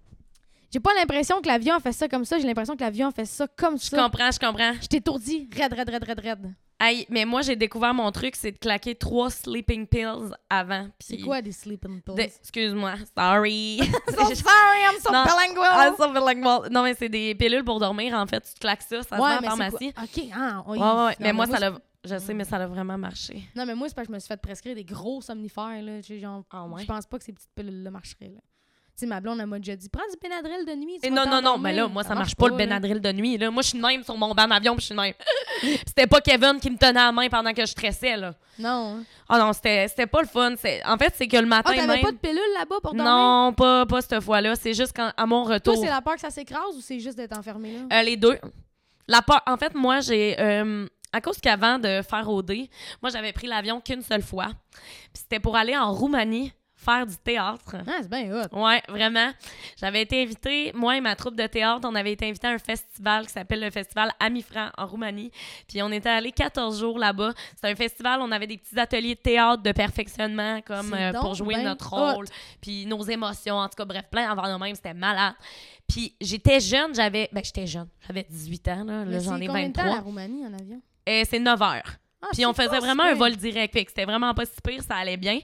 J'ai 0.74 0.80
pas 0.82 0.94
l'impression 0.94 1.40
que 1.42 1.48
l'avion 1.48 1.76
a 1.76 1.80
fait 1.80 1.94
ça 1.94 2.08
comme 2.10 2.26
ça. 2.26 2.38
J'ai 2.38 2.46
l'impression 2.48 2.76
que 2.76 2.82
l'avion 2.84 3.08
a 3.08 3.12
fait 3.12 3.26
ça 3.26 3.48
comme 3.48 3.78
Je 3.80 3.86
ça. 3.86 3.98
comprends, 3.98 4.30
je 4.32 4.40
comprends. 4.40 4.74
Je 4.82 4.88
t'étourdis. 4.88 5.48
Raide, 5.56 5.72
raide, 5.74 5.90
raide, 5.90 6.04
raide, 6.04 6.20
raide. 6.20 6.54
Hey, 6.80 7.06
mais 7.10 7.24
moi, 7.24 7.42
j'ai 7.42 7.56
découvert 7.56 7.94
mon 7.94 8.12
truc, 8.12 8.36
c'est 8.36 8.52
de 8.52 8.58
claquer 8.58 8.96
trois 8.96 9.30
sleeping 9.30 9.88
pills 9.88 10.32
avant. 10.50 10.90
C'est 11.00 11.20
quoi 11.20 11.42
des 11.42 11.54
sleeping 11.54 12.02
pills? 12.02 12.16
de- 12.16 12.22
Excuse-moi, 12.24 12.96
sorry. 13.18 13.80
So 14.10 14.36
sorry, 14.36 14.82
I'm 14.92 15.00
so 15.02 15.12
Non. 15.12 15.24
bilingual. 15.24 15.96
Fait 15.96 16.20
like 16.20 16.38
moi. 16.44 16.68
Non, 16.70 16.84
mais 16.84 16.94
c'est 16.94 17.08
des 17.10 17.34
pilules 17.34 17.64
pour 17.64 17.80
dormir, 17.80 18.14
en 18.16 18.28
fait. 18.28 18.42
Tu 18.42 18.54
te 18.56 18.60
claques 18.60 18.82
ça, 18.82 19.04
ça 19.04 19.16
se 19.16 19.22
vend 19.22 19.38
en 19.38 19.42
pharmacie. 19.42 19.94
quoi? 19.94 20.04
OK, 20.04 20.24
ah, 20.34 20.64
oui. 20.68 20.78
Ouais, 20.78 20.86
ouais, 20.86 21.06
ouais. 21.06 21.16
Mais 21.22 21.32
moi, 21.34 21.48
ça 21.48 21.60
l'a. 21.60 21.80
Je 22.04 22.20
sais, 22.20 22.34
mais 22.36 22.44
ça 22.44 22.58
a 22.58 22.68
vraiment 22.68 22.98
marché. 23.00 23.42
Non, 23.56 23.66
mais 23.66 23.74
moi, 23.74 23.88
c'est 23.90 23.96
parce 23.96 24.08
que 24.08 24.12
je 24.14 24.16
me 24.16 24.20
suis 24.20 24.28
fait 24.28 24.38
prescrire 24.40 24.76
des 24.76 24.84
gros 24.84 25.22
somnifères. 25.22 25.82
Là. 25.82 26.02
Genre, 26.02 26.44
Ah 26.52 26.66
ouais? 26.68 26.82
Je 26.84 26.88
pense 26.88 27.06
pas 27.08 27.18
que 27.18 27.24
ces 27.24 27.34
petites 27.34 27.50
pilules-là 27.56 27.90
marcheraient. 27.90 28.30
Là. 28.30 28.42
Sais, 28.98 29.06
ma 29.08 29.20
blonde, 29.20 29.42
elle 29.42 29.46
m'a 29.48 29.58
déjà 29.60 29.76
dit 29.76 29.90
prends 29.90 30.04
du 30.10 30.18
Benadryl 30.22 30.66
de 30.66 30.74
nuit. 30.74 31.00
Et 31.04 31.10
non, 31.10 31.26
non, 31.28 31.42
non, 31.42 31.58
mais 31.58 31.74
là, 31.74 31.86
moi, 31.90 32.04
ça, 32.04 32.10
marche 32.16 32.20
marche 32.20 32.36
pas, 32.36 32.46
le 32.48 32.52
là. 32.54 32.58
Benadryl 32.60 33.02
de 33.02 33.12
nuit. 33.12 33.38
Là. 33.38 33.52
Moi, 33.52 33.62
je 33.62 33.68
suis 33.70 33.78
même 33.80 34.04
sur 34.04 34.16
mon 34.16 34.34
banc 34.34 34.48
d'avion, 34.48 34.74
puis 34.74 34.82
je 34.84 34.86
suis 34.86 34.96
même. 34.96 35.14
C'était 35.86 36.08
pas 36.08 36.22
Kevin 36.22 36.60
qui 36.62 36.70
me 36.72 36.78
tenait 36.78 36.94
la 36.94 37.12
main 37.12 37.28
pendant 37.28 37.52
que 37.52 37.62
je 37.62 37.72
stressais, 37.72 38.16
là. 38.16 38.34
Non. 38.58 39.04
Ah 39.28 39.38
non, 39.38 39.52
c'était 39.52 40.08
pas 40.08 40.22
le 40.22 40.28
fun. 40.28 40.54
En 40.86 40.98
fait, 40.98 41.14
c'est 41.18 41.28
que 41.28 41.36
le 41.36 41.46
matin 41.46 41.72
Ah, 41.74 41.76
t'avais 41.76 41.88
même... 41.88 42.02
pas 42.04 42.12
de 42.14 42.18
pilule 42.18 42.40
là-bas 42.58 42.76
pour 42.82 42.94
dormir? 42.94 43.04
Non, 43.04 43.52
pas, 43.54 43.86
pas 43.86 44.02
cette 44.02 44.22
fois-là. 44.22 44.56
C'est 44.56 44.74
juste 44.74 44.94
quand, 44.96 45.12
à 45.18 45.26
mon 45.26 45.44
retour. 45.44 45.74
Toi, 45.74 45.84
c'est 45.84 45.90
la 45.90 46.02
peur 46.02 46.14
que 46.16 46.22
ça 46.22 46.30
s'écrase 46.30 46.78
ou 46.78 46.80
c'est 46.82 47.00
juste 47.02 47.18
d'être 47.18 47.38
enfermé 47.38 47.74
là? 47.74 48.00
Euh, 48.00 48.02
les 48.04 48.16
deux. 48.16 48.40
La 49.10 49.22
peur- 49.22 49.44
En 49.46 49.58
fait, 49.58 49.76
moi, 49.76 50.00
j'ai. 50.00 50.40
euh, 50.40 50.88
à 51.12 51.20
cause 51.22 51.38
qu'avant 51.40 51.80
de 51.80 52.02
faire 52.02 52.30
OD, 52.30 52.68
moi, 53.02 53.10
j'avais 53.12 53.34
pris 53.34 53.48
l'avion 53.48 53.82
qu'une 53.82 54.02
seule 54.02 54.22
fois. 54.22 54.48
Puis 55.14 55.22
c'était 55.24 55.40
pour 55.40 55.56
aller 55.58 55.76
en 55.76 55.92
Roumanie 55.94 56.54
faire 56.86 57.06
du 57.06 57.18
théâtre. 57.18 57.76
Ah, 57.88 57.98
c'est 58.02 58.10
bien 58.10 58.32
hot. 58.32 58.48
Ouais, 58.58 58.82
vraiment. 58.88 59.32
J'avais 59.78 60.04
été 60.04 60.22
invitée, 60.22 60.72
moi 60.74 60.96
et 60.98 61.02
ma 61.02 61.16
troupe 61.16 61.36
de 61.36 61.48
théâtre, 61.48 61.88
on 61.90 61.96
avait 61.96 62.14
été 62.14 62.28
invités 62.28 62.48
à 62.48 62.52
un 62.52 62.58
festival 62.58 63.26
qui 63.26 63.34
s'appelle 63.34 63.62
le 63.62 63.72
festival 63.72 64.12
Amifran 64.20 64.70
en 64.78 64.86
Roumanie. 64.86 65.32
Puis 65.68 65.82
on 65.82 65.92
était 65.92 66.10
allés 66.10 66.32
14 66.32 66.80
jours 66.80 67.00
là-bas. 67.00 67.34
C'était 67.56 67.70
un 67.70 67.76
festival, 67.76 68.22
on 68.22 68.32
avait 68.32 68.48
des 68.48 68.58
petits 68.58 68.80
ateliers 68.80 69.16
de 69.16 69.20
théâtre 69.20 69.64
de 69.64 69.72
perfectionnement 69.72 70.62
comme 70.62 70.94
euh, 70.94 71.12
pour 71.14 71.34
jouer 71.34 71.56
ben 71.56 71.64
notre 71.64 71.90
rôle, 71.90 72.26
puis 72.62 72.86
nos 72.86 73.04
émotions, 73.04 73.56
en 73.56 73.68
tout 73.68 73.76
cas, 73.76 73.86
bref, 73.86 74.06
plein 74.10 74.30
avant 74.30 74.46
même, 74.60 74.76
c'était 74.76 74.94
malade. 74.94 75.34
Puis 75.88 76.16
j'étais 76.22 76.60
jeune, 76.60 76.94
j'avais. 76.96 77.30
Ben, 77.32 77.44
j'étais 77.44 77.68
jeune, 77.68 77.88
j'avais 78.08 78.26
18 78.30 78.68
ans, 78.70 78.84
là, 78.84 79.06
là 79.06 79.20
j'en 79.20 79.38
c'est 79.38 79.44
ai 79.44 79.48
combien 79.48 79.68
de 79.68 79.74
temps 79.74 79.84
23. 79.84 79.96
la 79.96 80.02
Roumanie 80.02 80.46
en 80.46 80.54
avion? 80.54 80.82
Euh, 81.08 81.24
c'est 81.30 81.40
9 81.40 81.62
heures. 81.62 81.98
Ah, 82.22 82.28
Puis 82.34 82.46
on 82.46 82.54
faisait 82.54 82.80
vraiment 82.80 83.04
un 83.04 83.14
vol 83.14 83.36
direct. 83.36 83.74
Fait 83.74 83.86
que 83.86 83.92
c'était 83.92 84.06
vraiment 84.06 84.34
pas 84.34 84.46
si 84.46 84.60
pire, 84.64 84.82
ça 84.82 84.96
allait 84.96 85.18
bien. 85.18 85.40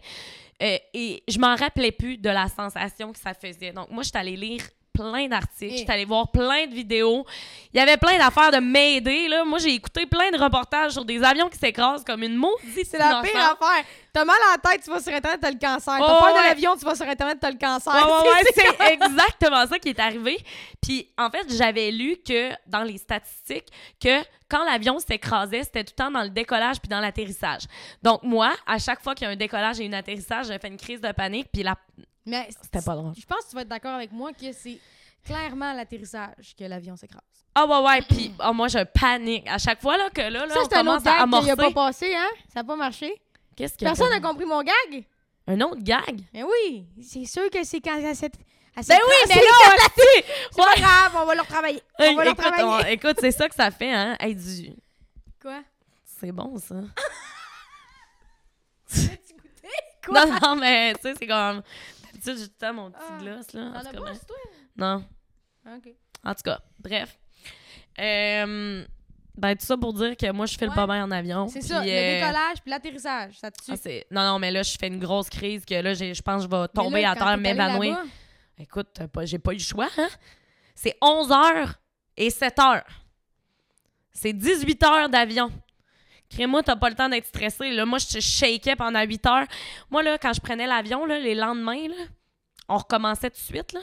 Euh, 0.61 0.77
et 0.93 1.23
je 1.27 1.39
m'en 1.39 1.55
rappelais 1.55 1.91
plus 1.91 2.17
de 2.17 2.29
la 2.29 2.47
sensation 2.47 3.11
que 3.11 3.19
ça 3.19 3.33
faisait. 3.33 3.71
Donc, 3.71 3.89
moi, 3.89 4.03
je 4.03 4.09
suis 4.09 4.17
allée 4.17 4.37
lire 4.37 4.63
plein 4.93 5.27
d'articles, 5.27 5.73
je 5.73 5.77
suis 5.79 5.91
allée 5.91 6.05
voir 6.05 6.31
plein 6.31 6.67
de 6.67 6.73
vidéos. 6.73 7.25
Il 7.73 7.77
y 7.77 7.79
avait 7.79 7.97
plein 7.97 8.17
d'affaires 8.17 8.51
de 8.51 8.57
m'aider. 8.57 9.27
Là. 9.27 9.43
Moi, 9.45 9.59
j'ai 9.59 9.73
écouté 9.73 10.05
plein 10.05 10.31
de 10.31 10.37
reportages 10.37 10.91
sur 10.91 11.05
des 11.05 11.23
avions 11.23 11.49
qui 11.49 11.57
s'écrasent 11.57 12.03
comme 12.03 12.23
une 12.23 12.35
maudite 12.35 12.87
C'est 12.89 12.97
la 12.97 13.21
pire 13.21 13.37
affaire. 13.37 13.85
T'as 14.13 14.25
mal 14.25 14.35
à 14.49 14.57
la 14.57 14.71
tête, 14.71 14.83
tu 14.83 14.89
vas 14.89 14.99
sur 14.99 15.13
Internet, 15.13 15.39
t'as 15.41 15.51
le 15.51 15.57
cancer. 15.57 15.97
Oh, 16.01 16.05
T'as 16.05 16.19
peur 16.19 16.33
de 16.33 16.39
ouais. 16.39 16.49
l'avion, 16.49 16.75
tu 16.75 16.83
vas 16.83 16.95
sur 16.95 17.07
Internet, 17.07 17.37
t'as 17.39 17.51
le 17.51 17.57
cancer. 17.57 17.93
Ouais, 17.93 18.43
c'est 18.53 18.93
exactement 18.93 19.65
ça 19.67 19.79
qui 19.79 19.89
est 19.89 19.99
arrivé. 19.99 20.37
Puis, 20.81 21.09
en 21.17 21.29
fait, 21.29 21.45
j'avais 21.55 21.91
lu 21.91 22.17
que 22.17 22.51
dans 22.67 22.83
les 22.83 22.97
statistiques, 22.97 23.67
que 24.01 24.21
quand 24.49 24.65
l'avion 24.65 24.99
s'écrasait, 24.99 25.63
c'était 25.63 25.85
tout 25.85 25.93
le 25.97 26.03
temps 26.03 26.11
dans 26.11 26.23
le 26.23 26.29
décollage 26.29 26.81
puis 26.81 26.89
dans 26.89 26.99
l'atterrissage. 26.99 27.61
Donc, 28.03 28.23
moi, 28.23 28.51
à 28.67 28.77
chaque 28.79 29.01
fois 29.01 29.15
qu'il 29.15 29.25
y 29.25 29.29
a 29.29 29.31
un 29.31 29.37
décollage 29.37 29.79
et 29.79 29.87
un 29.87 29.93
atterrissage, 29.93 30.47
j'ai 30.47 30.59
fait 30.59 30.67
une 30.67 30.77
crise 30.77 30.99
de 30.99 31.11
panique. 31.13 31.47
Puis, 31.53 31.63
la... 31.63 31.77
Mais 32.25 32.47
c'était 32.61 32.81
pas 32.85 32.95
drôle. 32.95 33.13
je 33.17 33.25
pense 33.25 33.45
que 33.45 33.49
tu 33.49 33.55
vas 33.55 33.61
être 33.63 33.67
d'accord 33.67 33.95
avec 33.95 34.11
moi 34.11 34.31
que 34.33 34.51
c'est 34.51 34.79
clairement 35.25 35.73
l'atterrissage 35.73 36.55
que 36.57 36.63
l'avion 36.65 36.95
s'écrase. 36.95 37.21
Ah, 37.55 37.65
ouais, 37.65 37.85
ouais. 37.87 38.01
Puis, 38.03 38.33
oh, 38.45 38.53
moi, 38.53 38.67
je 38.69 38.83
panique. 38.83 39.47
À 39.47 39.57
chaque 39.57 39.81
fois 39.81 39.97
là, 39.97 40.09
que 40.09 40.21
là, 40.21 40.45
là 40.45 40.49
Ça, 40.53 40.61
on 40.61 40.63
c'est 40.69 40.75
un 40.75 40.77
commence 40.79 41.01
autre 41.01 41.07
à 41.09 41.13
gag 41.15 41.21
amorcer. 41.23 41.43
qu'il 41.51 41.51
a 41.51 41.55
pas 41.69 41.71
passé, 41.71 42.15
hein? 42.15 42.29
Ça 42.53 42.59
n'a 42.61 42.63
pas 42.63 42.75
marché. 42.75 43.21
Qu'est-ce 43.55 43.73
a 43.75 43.89
Personne 43.89 44.09
n'a 44.09 44.19
compris 44.21 44.45
mon 44.45 44.61
gag? 44.63 45.05
Un 45.47 45.59
autre 45.61 45.81
gag? 45.81 46.21
Mais 46.33 46.43
oui, 46.43 46.85
c'est 47.01 47.25
sûr 47.25 47.49
que 47.49 47.63
c'est 47.63 47.81
quand 47.81 47.99
s'est... 48.15 48.31
elle 48.77 48.83
Ben 48.87 48.99
oui, 49.05 49.15
mais 49.27 49.35
là, 49.35 49.41
aussi! 49.75 50.23
C'est 50.51 50.63
pas 50.63 50.75
grave, 50.79 51.11
on 51.17 51.25
va 51.25 51.35
le 51.35 51.41
retravailler. 51.41 51.81
On 51.99 52.03
Hey, 52.03 52.15
va 52.15 52.23
le 52.23 52.31
écoute, 52.31 52.45
retravailler. 52.45 52.85
on- 52.85 52.87
écoute, 52.87 53.17
c'est 53.19 53.31
ça 53.31 53.49
que 53.49 53.55
ça 53.55 53.69
fait, 53.71 53.91
hein? 53.91 54.15
Hey, 54.19 54.33
du... 54.35 54.71
Quoi? 55.41 55.61
C'est 56.05 56.31
bon, 56.31 56.57
ça. 56.57 56.75
Quoi? 60.05 60.25
Non, 60.25 60.39
non, 60.41 60.55
mais 60.55 60.93
tu 60.95 61.01
sais, 61.01 61.13
c'est 61.19 61.27
comme. 61.27 61.61
D'habitude, 62.23 62.37
j'ai 62.43 62.47
tout 62.47 62.55
le 62.61 62.67
temps 62.67 62.73
mon 62.73 62.91
petit 62.91 63.01
Ah. 63.09 63.17
gloss, 63.19 63.53
là. 63.53 63.61
En 63.61 63.79
tout 63.79 63.85
cas, 63.85 63.99
ben, 64.05 64.13
c'est 64.13 64.25
toi? 64.27 64.37
non. 64.75 65.05
OK. 65.65 65.93
En 66.23 66.33
tout 66.35 66.41
cas, 66.43 66.59
bref. 66.79 67.19
Euh, 67.99 68.85
ben, 69.37 69.55
tout 69.55 69.65
ça 69.65 69.77
pour 69.77 69.93
dire 69.93 70.15
que 70.17 70.31
moi, 70.31 70.45
je 70.45 70.57
fais 70.57 70.65
le 70.65 70.71
Ouais. 70.71 70.75
pas 70.75 70.85
bien 70.87 71.03
en 71.03 71.11
avion. 71.11 71.47
C'est 71.47 71.61
ça, 71.61 71.83
le 71.83 71.89
euh, 71.89 72.19
décollage 72.19 72.61
puis 72.61 72.69
l'atterrissage, 72.69 73.39
ça 73.39 73.49
te 73.51 73.63
tue. 73.63 73.71
ah, 73.71 74.03
non, 74.11 74.33
non, 74.33 74.39
mais 74.39 74.51
là, 74.51 74.63
je 74.63 74.75
fais 74.79 74.87
une 74.87 74.99
grosse 74.99 75.29
crise 75.29 75.65
que 75.65 75.75
là, 75.75 75.93
je 75.93 76.21
pense 76.21 76.45
que 76.45 76.51
je 76.51 76.55
vais 76.61 76.67
tomber 76.69 77.01
là, 77.01 77.11
à 77.11 77.15
terre, 77.15 77.37
m'évanouir. 77.37 77.97
Écoute, 78.57 78.99
j'ai 79.23 79.39
pas 79.39 79.51
eu 79.53 79.57
le 79.57 79.61
choix, 79.63 79.89
hein? 79.97 80.09
C'est 80.75 80.95
11 81.01 81.31
heures 81.31 81.75
et 82.17 82.29
7 82.29 82.59
heures. 82.59 82.85
C'est 84.11 84.33
18 84.33 84.83
heures 84.83 85.09
d'avion. 85.09 85.49
Crée-moi, 86.31 86.63
t'as 86.63 86.77
pas 86.77 86.89
le 86.89 86.95
temps 86.95 87.09
d'être 87.09 87.25
stressé. 87.25 87.71
Là. 87.71 87.85
Moi, 87.85 87.99
je 87.99 88.19
shakais 88.19 88.77
pendant 88.77 89.01
8 89.01 89.25
heures. 89.25 89.47
Moi, 89.89 90.01
là, 90.01 90.17
quand 90.17 90.31
je 90.33 90.39
prenais 90.39 90.65
l'avion, 90.65 91.05
les 91.05 91.35
lendemains, 91.35 91.89
là, 91.89 92.05
on 92.69 92.77
recommençait 92.77 93.29
tout 93.29 93.37
de 93.37 93.57
suite. 93.57 93.73
Là. 93.73 93.81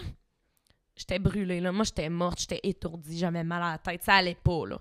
J'étais 0.96 1.18
brûlée. 1.18 1.60
Là. 1.60 1.72
Moi, 1.72 1.84
j'étais 1.84 2.08
morte, 2.08 2.40
j'étais 2.40 2.60
étourdie, 2.62 3.18
j'avais 3.18 3.44
mal 3.44 3.62
à 3.62 3.72
la 3.72 3.78
tête. 3.78 4.02
Ça 4.02 4.14
allait 4.14 4.34
pas. 4.34 4.66
là. 4.66 4.78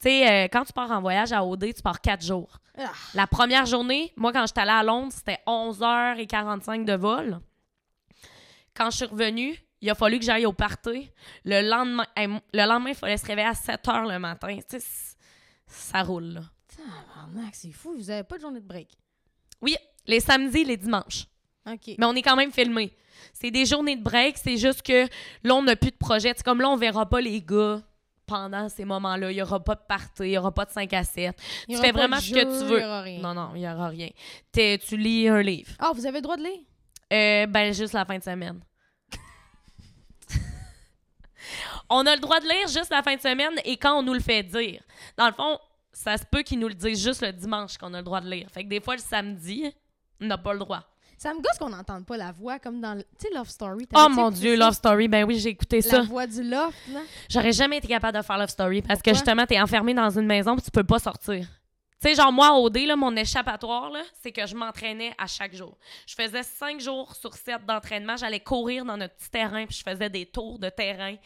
Tu 0.00 0.08
sais, 0.08 0.30
euh, 0.30 0.48
quand 0.50 0.64
tu 0.64 0.72
pars 0.72 0.90
en 0.90 1.02
voyage 1.02 1.32
à 1.32 1.44
OD, 1.44 1.74
tu 1.74 1.82
pars 1.82 2.00
4 2.00 2.24
jours. 2.24 2.58
Ah. 2.78 2.90
La 3.14 3.26
première 3.26 3.66
journée, 3.66 4.12
moi, 4.16 4.32
quand 4.32 4.46
j'étais 4.46 4.62
allée 4.62 4.70
à 4.70 4.82
Londres, 4.82 5.12
c'était 5.14 5.40
11h45 5.46 6.84
de 6.86 6.94
vol. 6.94 7.40
Quand 8.74 8.90
je 8.90 8.96
suis 8.96 9.06
revenue, 9.06 9.62
il 9.82 9.90
a 9.90 9.94
fallu 9.94 10.18
que 10.18 10.24
j'aille 10.24 10.46
au 10.46 10.54
party. 10.54 11.10
Le 11.44 11.68
lendemain, 11.68 12.06
hey, 12.16 12.28
le 12.28 12.66
lendemain, 12.66 12.90
il 12.90 12.96
fallait 12.96 13.18
se 13.18 13.26
réveiller 13.26 13.48
à 13.48 13.54
7 13.54 13.84
h 13.84 14.10
le 14.10 14.18
matin. 14.18 14.56
Tu 14.56 14.80
sais, 14.80 15.16
ça 15.66 16.02
roule, 16.02 16.24
là. 16.24 16.40
C'est 17.52 17.72
fou, 17.72 17.94
vous 17.96 18.10
avez 18.10 18.22
pas 18.22 18.36
de 18.36 18.42
journée 18.42 18.60
de 18.60 18.66
break. 18.66 18.88
Oui, 19.60 19.76
les 20.06 20.20
samedis, 20.20 20.64
les 20.64 20.76
dimanches. 20.76 21.26
OK. 21.66 21.94
Mais 21.98 22.06
on 22.06 22.14
est 22.14 22.22
quand 22.22 22.36
même 22.36 22.52
filmé. 22.52 22.92
C'est 23.32 23.50
des 23.50 23.66
journées 23.66 23.96
de 23.96 24.02
break, 24.02 24.38
c'est 24.38 24.56
juste 24.56 24.82
que 24.82 25.06
là, 25.44 25.54
on 25.54 25.62
n'a 25.62 25.76
plus 25.76 25.90
de 25.90 25.96
projet. 25.96 26.32
C'est 26.34 26.44
comme 26.44 26.60
là, 26.60 26.70
on 26.70 26.76
verra 26.76 27.08
pas 27.08 27.20
les 27.20 27.42
gars 27.42 27.82
pendant 28.26 28.68
ces 28.68 28.84
moments-là. 28.84 29.30
Il 29.30 29.36
y 29.36 29.42
aura 29.42 29.62
pas 29.62 29.74
de 29.74 29.82
party, 29.86 30.22
il 30.22 30.30
y 30.30 30.38
aura 30.38 30.52
pas 30.52 30.64
de 30.64 30.70
5 30.70 30.92
à 30.92 31.04
7. 31.04 31.36
Il 31.68 31.74
y 31.74 31.76
tu 31.76 31.82
fais 31.82 31.92
vraiment 31.92 32.20
ce 32.20 32.32
que 32.32 32.40
tu 32.40 32.66
veux. 32.66 32.80
y 32.80 32.84
aura 32.84 33.02
rien. 33.02 33.20
Non, 33.20 33.34
non, 33.34 33.50
il 33.54 33.62
y 33.62 33.68
aura 33.68 33.88
rien. 33.88 34.08
Tu 34.52 34.96
lis 34.96 35.28
un 35.28 35.42
livre. 35.42 35.72
Ah, 35.78 35.92
vous 35.94 36.06
avez 36.06 36.18
le 36.18 36.22
droit 36.22 36.36
de 36.36 36.44
lire? 36.44 36.60
Euh, 37.12 37.46
ben, 37.46 37.74
juste 37.74 37.92
la 37.92 38.04
fin 38.04 38.18
de 38.18 38.22
semaine. 38.22 38.60
on 41.90 42.06
a 42.06 42.14
le 42.14 42.20
droit 42.20 42.38
de 42.38 42.46
lire 42.46 42.68
juste 42.68 42.90
la 42.90 43.02
fin 43.02 43.16
de 43.16 43.20
semaine 43.20 43.54
et 43.64 43.76
quand 43.76 43.98
on 43.98 44.02
nous 44.02 44.14
le 44.14 44.20
fait 44.20 44.44
dire. 44.44 44.80
Dans 45.16 45.26
le 45.26 45.34
fond, 45.34 45.58
ça 45.92 46.16
se 46.16 46.24
peut 46.30 46.42
qu'ils 46.42 46.58
nous 46.58 46.68
le 46.68 46.74
disent 46.74 47.02
juste 47.02 47.22
le 47.22 47.32
dimanche 47.32 47.76
qu'on 47.78 47.92
a 47.94 47.98
le 47.98 48.02
droit 48.04 48.20
de 48.20 48.30
lire. 48.30 48.48
Fait 48.50 48.64
que 48.64 48.68
des 48.68 48.80
fois, 48.80 48.96
le 48.96 49.02
samedi, 49.02 49.72
on 50.20 50.26
n'a 50.26 50.38
pas 50.38 50.52
le 50.52 50.58
droit. 50.60 50.82
Ça 51.18 51.34
me 51.34 51.40
gosse 51.42 51.58
qu'on 51.58 51.68
n'entende 51.68 52.06
pas 52.06 52.16
la 52.16 52.32
voix 52.32 52.58
comme 52.58 52.80
dans 52.80 52.94
le. 52.94 53.02
Tu 53.02 53.28
sais, 53.28 53.34
Love 53.34 53.48
Story. 53.50 53.86
Oh 53.94 54.08
mon 54.08 54.30
Dieu, 54.30 54.56
ça? 54.56 54.64
Love 54.64 54.74
Story, 54.74 55.06
ben 55.08 55.24
oui, 55.24 55.38
j'ai 55.38 55.50
écouté 55.50 55.80
La 55.82 55.90
ça. 55.90 56.00
voix 56.02 56.26
du 56.26 56.42
loft, 56.42 56.78
là. 56.90 57.00
J'aurais 57.28 57.52
jamais 57.52 57.76
été 57.76 57.88
capable 57.88 58.16
de 58.16 58.22
faire 58.22 58.38
Love 58.38 58.48
Story 58.48 58.80
parce 58.80 59.02
que 59.02 59.12
justement, 59.12 59.44
t'es 59.44 59.60
enfermé 59.60 59.92
dans 59.92 60.08
une 60.18 60.24
maison 60.26 60.56
et 60.56 60.62
tu 60.62 60.70
peux 60.70 60.84
pas 60.84 60.98
sortir. 60.98 61.46
Tu 62.02 62.08
sais, 62.08 62.14
genre 62.14 62.32
moi, 62.32 62.54
au 62.54 62.70
D, 62.70 62.86
là, 62.86 62.96
mon 62.96 63.14
échappatoire, 63.14 63.90
là, 63.90 64.00
c'est 64.22 64.32
que 64.32 64.46
je 64.46 64.54
m'entraînais 64.56 65.12
à 65.18 65.26
chaque 65.26 65.54
jour. 65.54 65.76
Je 66.06 66.14
faisais 66.14 66.42
cinq 66.42 66.80
jours 66.80 67.14
sur 67.14 67.34
sept 67.34 67.66
d'entraînement. 67.66 68.16
J'allais 68.16 68.40
courir 68.40 68.86
dans 68.86 68.96
notre 68.96 69.14
petit 69.16 69.28
terrain 69.30 69.66
puis 69.66 69.76
je 69.76 69.90
faisais 69.90 70.08
des 70.08 70.24
tours 70.24 70.58
de 70.58 70.70
terrain. 70.70 71.16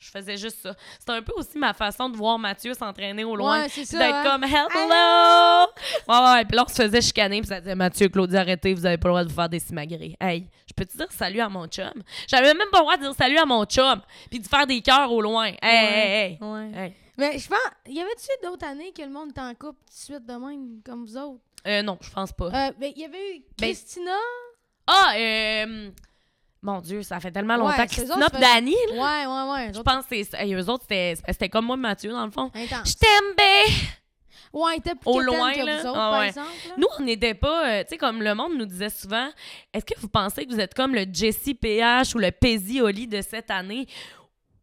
Je 0.00 0.10
faisais 0.10 0.38
juste 0.38 0.60
ça. 0.62 0.74
C'était 0.98 1.12
un 1.12 1.20
peu 1.22 1.32
aussi 1.36 1.58
ma 1.58 1.74
façon 1.74 2.08
de 2.08 2.16
voir 2.16 2.38
Mathieu 2.38 2.72
s'entraîner 2.72 3.22
au 3.22 3.36
loin. 3.36 3.62
Ouais, 3.62 3.68
c'est 3.68 3.98
d'être 3.98 4.14
hein. 4.14 4.24
comme 4.24 4.44
Hello! 4.44 5.66
Ouais, 6.08 6.32
ouais, 6.32 6.44
puis 6.46 6.56
là, 6.56 6.64
on 6.66 6.68
se 6.68 6.82
faisait 6.82 7.02
chicaner, 7.02 7.40
puis 7.40 7.48
ça 7.48 7.60
disait 7.60 7.74
Mathieu, 7.74 8.08
Claudie, 8.08 8.36
arrêtez, 8.36 8.72
vous 8.72 8.86
avez 8.86 8.96
pas 8.96 9.08
le 9.08 9.12
droit 9.12 9.24
de 9.24 9.28
vous 9.28 9.34
faire 9.34 9.48
des 9.50 9.58
simagrées. 9.58 10.16
Hey, 10.18 10.46
je 10.66 10.72
peux 10.74 10.86
te 10.86 10.96
dire 10.96 11.06
salut 11.12 11.40
à 11.40 11.50
mon 11.50 11.66
chum? 11.66 11.92
J'avais 12.26 12.54
même 12.54 12.68
pas 12.72 12.78
le 12.78 12.82
droit 12.84 12.96
de 12.96 13.02
dire 13.02 13.14
salut 13.14 13.36
à 13.38 13.44
mon 13.44 13.64
chum, 13.66 14.00
puis 14.30 14.40
de 14.40 14.46
faire 14.46 14.66
des 14.66 14.80
cœurs 14.80 15.12
au 15.12 15.20
loin. 15.20 15.48
Hey, 15.48 15.58
Ouais. 15.62 15.92
hey, 15.92 16.32
hey. 16.32 16.38
Ouais. 16.40 16.70
Hey. 16.74 16.94
Mais 17.18 17.38
je 17.38 17.48
pense. 17.48 17.58
Y 17.86 18.00
avait-tu 18.00 18.28
d'autres 18.42 18.64
années 18.66 18.92
que 18.96 19.02
le 19.02 19.10
monde 19.10 19.30
était 19.30 19.40
en 19.42 19.54
couple 19.54 19.78
tout 19.86 19.92
de 19.92 20.16
suite 20.16 20.24
de 20.26 20.32
même, 20.32 20.80
comme 20.82 21.04
vous 21.04 21.16
autres? 21.18 21.40
Euh, 21.66 21.82
non, 21.82 21.98
je 22.00 22.10
pense 22.10 22.32
pas. 22.32 22.46
Euh, 22.46 22.72
ben, 22.80 22.90
il 22.96 23.02
y 23.02 23.04
avait 23.04 23.36
eu 23.36 23.42
Ben- 23.58 23.66
Christina. 23.66 24.12
Ah, 24.86 25.12
euh. 25.16 25.90
Mon 26.62 26.80
Dieu, 26.80 27.02
ça 27.02 27.18
fait 27.20 27.30
tellement 27.30 27.56
longtemps. 27.56 27.76
Ouais, 27.78 27.86
Christina 27.86 28.28
fait- 28.28 28.38
Dani, 28.38 28.74
Ouais, 28.92 29.26
ouais, 29.26 29.50
ouais. 29.52 29.72
je 29.74 29.80
pense 29.80 30.04
que 30.06 30.22
c'est. 30.22 30.52
Eux 30.54 30.68
autres, 30.68 30.84
c'était 30.88 31.14
c'était 31.26 31.48
comme 31.48 31.64
moi, 31.66 31.76
Mathieu, 31.76 32.10
dans 32.12 32.24
le 32.26 32.30
fond. 32.30 32.50
Intense. 32.54 32.88
Je 32.90 32.94
t'aime, 32.96 33.34
bé! 33.36 33.72
Ouais, 34.52 34.76
était 34.78 34.94
plus 34.96 35.02
Au 35.10 35.20
loin, 35.20 35.52
que 35.52 35.60
là. 35.64 35.76
vous 35.80 35.86
autres, 35.88 35.98
Ah, 35.98 36.10
par 36.10 36.20
ouais. 36.20 36.28
exemple. 36.28 36.48
là. 36.68 36.74
Nous, 36.76 36.86
on 36.98 37.02
n'était 37.04 37.34
pas. 37.34 37.68
euh, 37.70 37.82
tu 37.84 37.90
sais, 37.90 37.96
comme 37.96 38.20
le 38.20 38.34
monde 38.34 38.54
nous 38.56 38.66
disait 38.66 38.90
souvent, 38.90 39.28
est-ce 39.72 39.84
que 39.84 39.98
vous 40.00 40.08
pensez 40.08 40.44
que 40.44 40.52
vous 40.52 40.58
êtes 40.60 40.74
comme 40.74 40.94
le 40.94 41.06
Jesse 41.10 41.50
PH 41.60 42.14
ou 42.14 42.18
le 42.18 42.30
Pezzi 42.32 42.80
Oli 42.82 43.06
de 43.06 43.22
cette 43.22 43.50
année? 43.50 43.86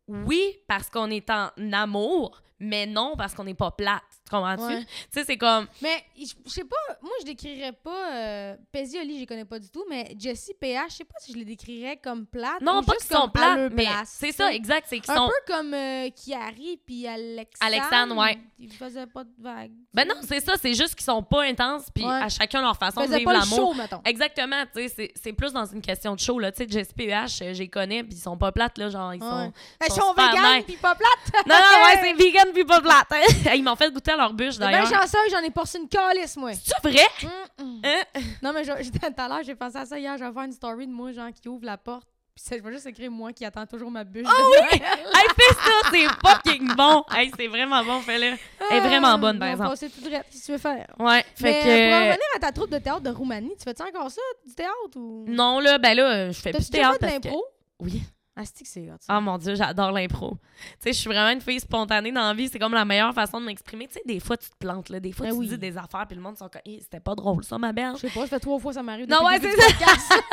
Oui, 0.07 0.41
parce 0.67 0.89
qu'on 0.89 1.09
est 1.09 1.29
en 1.29 1.49
amour, 1.73 2.41
mais 2.59 2.85
non, 2.85 3.13
parce 3.17 3.33
qu'on 3.33 3.43
n'est 3.45 3.53
pas 3.53 3.71
plate. 3.71 4.03
Tu 4.29 4.35
comprends-tu? 4.35 4.63
Ouais. 4.63 4.81
Tu 4.83 4.87
sais, 5.11 5.23
c'est 5.23 5.37
comme. 5.37 5.67
Mais 5.81 6.03
je 6.19 6.25
je 6.45 6.49
sais 6.51 6.63
pas, 6.65 6.75
moi 7.01 7.11
je 7.21 7.25
décrirais 7.25 7.71
pas 7.71 8.11
euh, 8.13 8.55
je 8.73 9.19
les 9.19 9.25
connais 9.25 9.45
pas 9.45 9.59
du 9.59 9.69
tout, 9.69 9.85
mais 9.89 10.13
Jessie 10.19 10.53
PH, 10.59 10.91
je 10.91 10.95
sais 10.97 11.03
pas 11.05 11.15
si 11.19 11.31
je 11.33 11.37
les 11.37 11.45
décrirais 11.45 11.97
comme 12.03 12.25
plates. 12.25 12.61
Non, 12.61 12.79
ou 12.79 12.81
pas 12.83 12.95
qu'ils 12.95 13.15
sont 13.15 13.29
plates, 13.29 13.71
mais 13.73 13.87
c'est 14.05 14.31
ça, 14.31 14.51
exact. 14.53 14.87
C'est 14.89 14.99
qu'ils 14.99 15.11
Un 15.11 15.15
sont. 15.15 15.27
peu 15.27 15.53
comme 15.53 15.73
euh, 15.73 16.09
Kiari 16.09 16.79
puis 16.85 17.07
Alexandre. 17.07 17.47
Alexandre, 17.61 18.17
ouais. 18.17 18.37
Ils 18.59 18.73
faisaient 18.73 19.07
pas 19.07 19.23
de 19.23 19.31
vagues. 19.39 19.71
Ben 19.93 20.07
non, 20.07 20.15
c'est 20.27 20.39
ça, 20.39 20.53
c'est 20.59 20.73
juste 20.73 20.95
qu'ils 20.95 21.05
sont 21.05 21.23
pas 21.23 21.43
intenses, 21.43 21.85
puis 21.93 22.03
Ouais. 22.05 22.11
à 22.23 22.29
chacun 22.29 22.61
leur 22.61 22.75
façon 22.77 23.01
Ils 23.03 23.11
de 23.11 23.15
vivre 23.17 23.31
l'amour. 23.31 23.75
Exactement, 24.05 24.63
tu 24.75 24.87
sais, 24.89 25.11
c'est- 25.15 25.33
plus 25.33 25.53
dans 25.53 25.65
une 25.65 25.81
question 25.81 26.15
de 26.15 26.19
show, 26.19 26.39
là. 26.39 26.51
Tu 26.51 26.63
sais, 26.63 26.69
Jesse 26.69 26.93
PH, 26.93 27.41
euh, 27.41 27.53
j'y 27.53 27.69
connais, 27.69 28.03
puis 28.03 28.15
ils 28.17 28.21
sont 28.21 28.37
pas 28.37 28.51
plates, 28.51 28.77
là, 28.77 28.89
genre, 28.89 29.13
ils 29.13 29.21
Ouais. 29.21 29.29
sont... 29.29 29.53
Ils 29.87 29.93
sont 29.93 30.01
sont 30.01 30.13
vegan 30.13 30.63
puis 30.65 30.77
pas 30.77 30.95
plates. 30.95 31.45
Non, 31.47 31.53
non, 31.55 31.85
ouais, 31.85 31.99
c'est 32.01 32.13
vegan 32.13 32.51
puis 32.53 32.63
pas 32.65 32.81
plate. 32.81 33.07
hein. 33.11 33.51
ils 33.55 33.63
m'ont 33.63 33.75
fait 33.75 33.91
goûter 33.91 34.11
à 34.17 34.23
leur 34.23 34.33
bûche, 34.33 34.53
C'est 34.53 34.59
d'ailleurs. 34.59 34.87
chanceux, 34.87 35.17
j'en 35.31 35.39
ai 35.39 35.51
porté 35.51 35.77
une 35.79 35.87
calice, 35.87 36.35
moi. 36.37 36.51
C'est 36.53 36.89
vrai? 36.89 37.07
Hum, 37.23 37.29
hum. 37.65 37.81
Hein? 37.83 38.21
Non, 38.41 38.51
mais 38.53 38.63
tout 38.65 38.71
à 39.17 39.27
l'heure, 39.27 39.41
j'ai 39.45 39.55
pensé 39.55 39.77
à 39.77 39.85
ça 39.85 39.97
hier, 39.99 40.17
je 40.17 40.23
vais 40.23 40.31
faire 40.31 40.43
une 40.43 40.51
story 40.51 40.87
de 40.87 40.91
moi, 40.91 41.11
genre, 41.11 41.29
qui 41.31 41.47
ouvre 41.47 41.65
la 41.65 41.77
porte. 41.77 42.07
Puis 42.35 42.45
ça, 42.45 42.55
je 42.55 42.61
vais 42.61 42.71
juste 42.71 42.85
écrire 42.85 43.09
moi 43.09 43.33
qui 43.33 43.43
attend 43.45 43.65
toujours 43.65 43.89
ma 43.89 44.03
bûche. 44.03 44.27
Oh 44.29 44.51
oui! 44.71 44.77
Hey, 44.79 45.27
fais 45.35 45.55
ça, 45.55 45.89
c'est 45.91 46.07
fucking 46.29 46.75
bon! 46.75 47.03
Hey, 47.11 47.31
c'est 47.35 47.47
vraiment 47.47 47.83
bon, 47.83 47.99
fais-le. 48.01 48.37
Elle 48.69 48.77
est 48.77 48.79
vraiment 48.81 49.17
bonne, 49.17 49.39
par 49.39 49.47
exemple. 49.47 49.71
passer 49.71 49.89
tout 49.89 50.01
droit. 50.01 50.19
Que 50.19 50.45
tu 50.45 50.51
veux 50.51 50.59
faire? 50.59 50.85
Ouais, 50.99 51.25
fait 51.35 51.43
Mais 51.43 51.59
que... 51.63 51.67
euh, 51.67 51.89
pour 51.89 51.95
en 51.97 51.99
revenir 52.01 52.27
à 52.35 52.39
ta 52.39 52.51
troupe 52.51 52.69
de 52.69 52.77
théâtre 52.77 53.01
de 53.01 53.09
Roumanie, 53.09 53.55
tu 53.57 53.63
fais-tu 53.63 53.81
encore 53.81 54.11
ça, 54.11 54.21
du 54.45 54.53
théâtre 54.53 54.97
ou? 54.97 55.25
Non, 55.27 55.59
là, 55.59 55.79
ben 55.79 55.95
là, 55.97 56.31
je 56.31 56.39
fais 56.39 56.51
plus 56.51 56.67
de 56.69 56.71
théâtre 56.77 56.99
fait 56.99 57.05
de 57.07 57.11
parce 57.11 57.19
que... 57.21 57.27
l'impro? 57.27 57.45
Oui. 57.79 58.03
Ah, 58.39 58.43
c'est 58.45 58.63
que 58.63 58.69
c'est 58.69 58.91
hot, 58.91 58.97
ça? 58.99 59.17
Oh 59.17 59.21
mon 59.21 59.37
Dieu, 59.39 59.55
j'adore 59.55 59.91
l'impro. 59.91 60.35
Tu 60.35 60.37
sais, 60.79 60.93
je 60.93 60.99
suis 60.99 61.09
vraiment 61.09 61.31
une 61.31 61.41
fille 61.41 61.59
spontanée 61.59 62.11
dans 62.11 62.21
la 62.27 62.33
vie. 62.35 62.47
C'est 62.47 62.59
comme 62.59 62.73
la 62.75 62.85
meilleure 62.85 63.11
façon 63.13 63.41
de 63.41 63.45
m'exprimer. 63.47 63.87
Tu 63.87 63.93
sais, 63.93 64.01
des 64.05 64.19
fois, 64.19 64.37
tu 64.37 64.47
te 64.49 64.55
plantes, 64.59 64.89
là. 64.89 64.99
Des 64.99 65.11
fois, 65.11 65.25
Ben 65.25 65.31
tu 65.33 65.39
oui. 65.39 65.47
dis 65.47 65.57
des 65.57 65.75
affaires, 65.75 66.05
puis 66.07 66.15
le 66.15 66.21
monde 66.21 66.37
sont 66.37 66.47
comme, 66.47 66.61
Hey, 66.63 66.79
c'était 66.81 66.99
pas 66.99 67.15
drôle, 67.15 67.43
ça, 67.43 67.57
ma 67.57 67.73
belle. 67.73 67.93
Je 67.95 68.01
sais 68.01 68.09
pas, 68.11 68.21
ça 68.21 68.27
fait 68.27 68.39
trois 68.39 68.59
fois 68.59 68.73
ça 68.73 68.83
m'arrive. 68.83 69.09
Non, 69.09 69.25
ouais, 69.25 69.39
c'est 69.41 69.55
podcast. 69.55 70.13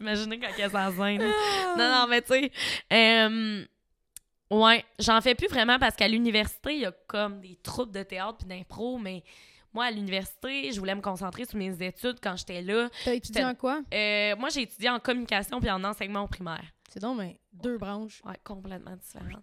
Imaginez 0.00 0.38
quand 0.38 0.48
elle 0.58 0.70
s'en 0.70 0.92
scène. 0.92 1.22
Non, 1.76 1.90
non, 1.90 2.06
mais 2.08 2.22
tu 2.22 2.28
sais. 2.32 2.52
euh, 2.92 3.64
ouais, 4.50 4.84
j'en 5.00 5.20
fais 5.20 5.34
plus 5.34 5.48
vraiment 5.48 5.78
parce 5.78 5.96
qu'à 5.96 6.06
l'université, 6.06 6.74
il 6.74 6.80
y 6.80 6.86
a 6.86 6.92
comme 7.08 7.40
des 7.40 7.58
troupes 7.62 7.90
de 7.90 8.02
théâtre 8.04 8.36
puis 8.38 8.46
d'impro, 8.46 8.98
mais 8.98 9.24
moi, 9.74 9.86
à 9.86 9.90
l'université, 9.90 10.72
je 10.72 10.78
voulais 10.78 10.94
me 10.94 11.02
concentrer 11.02 11.44
sur 11.44 11.58
mes 11.58 11.82
études 11.82 12.18
quand 12.22 12.36
j'étais 12.36 12.62
là. 12.62 12.88
T'as 13.04 13.14
étudié 13.14 13.44
en 13.44 13.54
quoi? 13.54 13.82
Euh, 13.92 14.36
moi, 14.36 14.48
j'ai 14.48 14.62
étudié 14.62 14.88
en 14.88 15.00
communication 15.00 15.60
puis 15.60 15.70
en 15.70 15.82
enseignement 15.84 16.22
au 16.22 16.28
primaire. 16.28 16.64
C'est 16.88 17.00
donc, 17.00 17.18
mais 17.18 17.40
deux 17.52 17.76
branches. 17.76 18.22
Ouais, 18.24 18.38
complètement 18.44 18.96
différentes. 18.96 19.42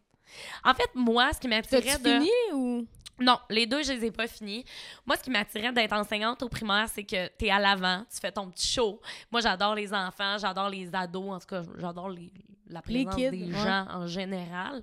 En 0.64 0.74
fait, 0.74 0.90
moi, 0.96 1.32
ce 1.34 1.40
qui 1.40 1.50
m'attirait 1.50 2.00
de... 2.00 2.10
fini 2.10 2.32
ou? 2.54 2.88
Non, 3.20 3.38
les 3.50 3.68
deux, 3.68 3.84
je 3.84 3.92
les 3.92 4.06
ai 4.06 4.12
pas 4.12 4.26
finis. 4.26 4.66
Moi, 5.06 5.16
ce 5.18 5.24
qui 5.24 5.30
m'attirait 5.30 5.72
d'être 5.72 5.94
enseignante 5.94 6.42
au 6.42 6.50
primaire, 6.50 6.88
c'est 6.88 7.04
que 7.04 7.28
tu 7.38 7.46
es 7.46 7.52
à 7.52 7.60
l'avant, 7.60 8.04
tu 8.12 8.20
fais 8.20 8.32
ton 8.32 8.50
petit 8.50 8.68
show. 8.68 9.00
Moi, 9.32 9.42
j'adore 9.42 9.76
les 9.76 9.94
enfants, 9.94 10.38
j'adore 10.40 10.70
les 10.70 10.90
ados, 10.96 11.30
en 11.30 11.40
tout 11.40 11.46
cas, 11.48 11.64
j'adore 11.78 12.10
les, 12.10 12.32
la 12.68 12.82
Les 12.88 13.04
présence 13.04 13.16
kids, 13.16 13.30
des 13.30 13.54
ouais. 13.54 13.60
gens 13.60 13.86
en 13.92 14.08
général. 14.08 14.82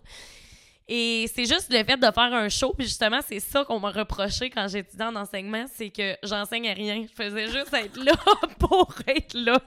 Et 0.88 1.30
c'est 1.34 1.44
juste 1.44 1.70
le 1.70 1.84
fait 1.84 1.98
de 1.98 2.10
faire 2.10 2.32
un 2.32 2.48
show, 2.48 2.72
puis 2.76 2.86
justement, 2.86 3.20
c'est 3.26 3.40
ça 3.40 3.62
qu'on 3.64 3.78
m'a 3.78 3.90
reproché 3.90 4.48
quand 4.48 4.66
j'étudiais 4.68 5.04
en 5.04 5.16
enseignement, 5.16 5.66
c'est 5.74 5.90
que 5.90 6.16
j'enseignais 6.22 6.72
rien. 6.72 7.04
Je 7.08 7.22
faisais 7.24 7.46
juste 7.46 7.74
être 7.74 8.02
là 8.02 8.12
pour 8.58 8.94
être 9.06 9.34
là. 9.34 9.58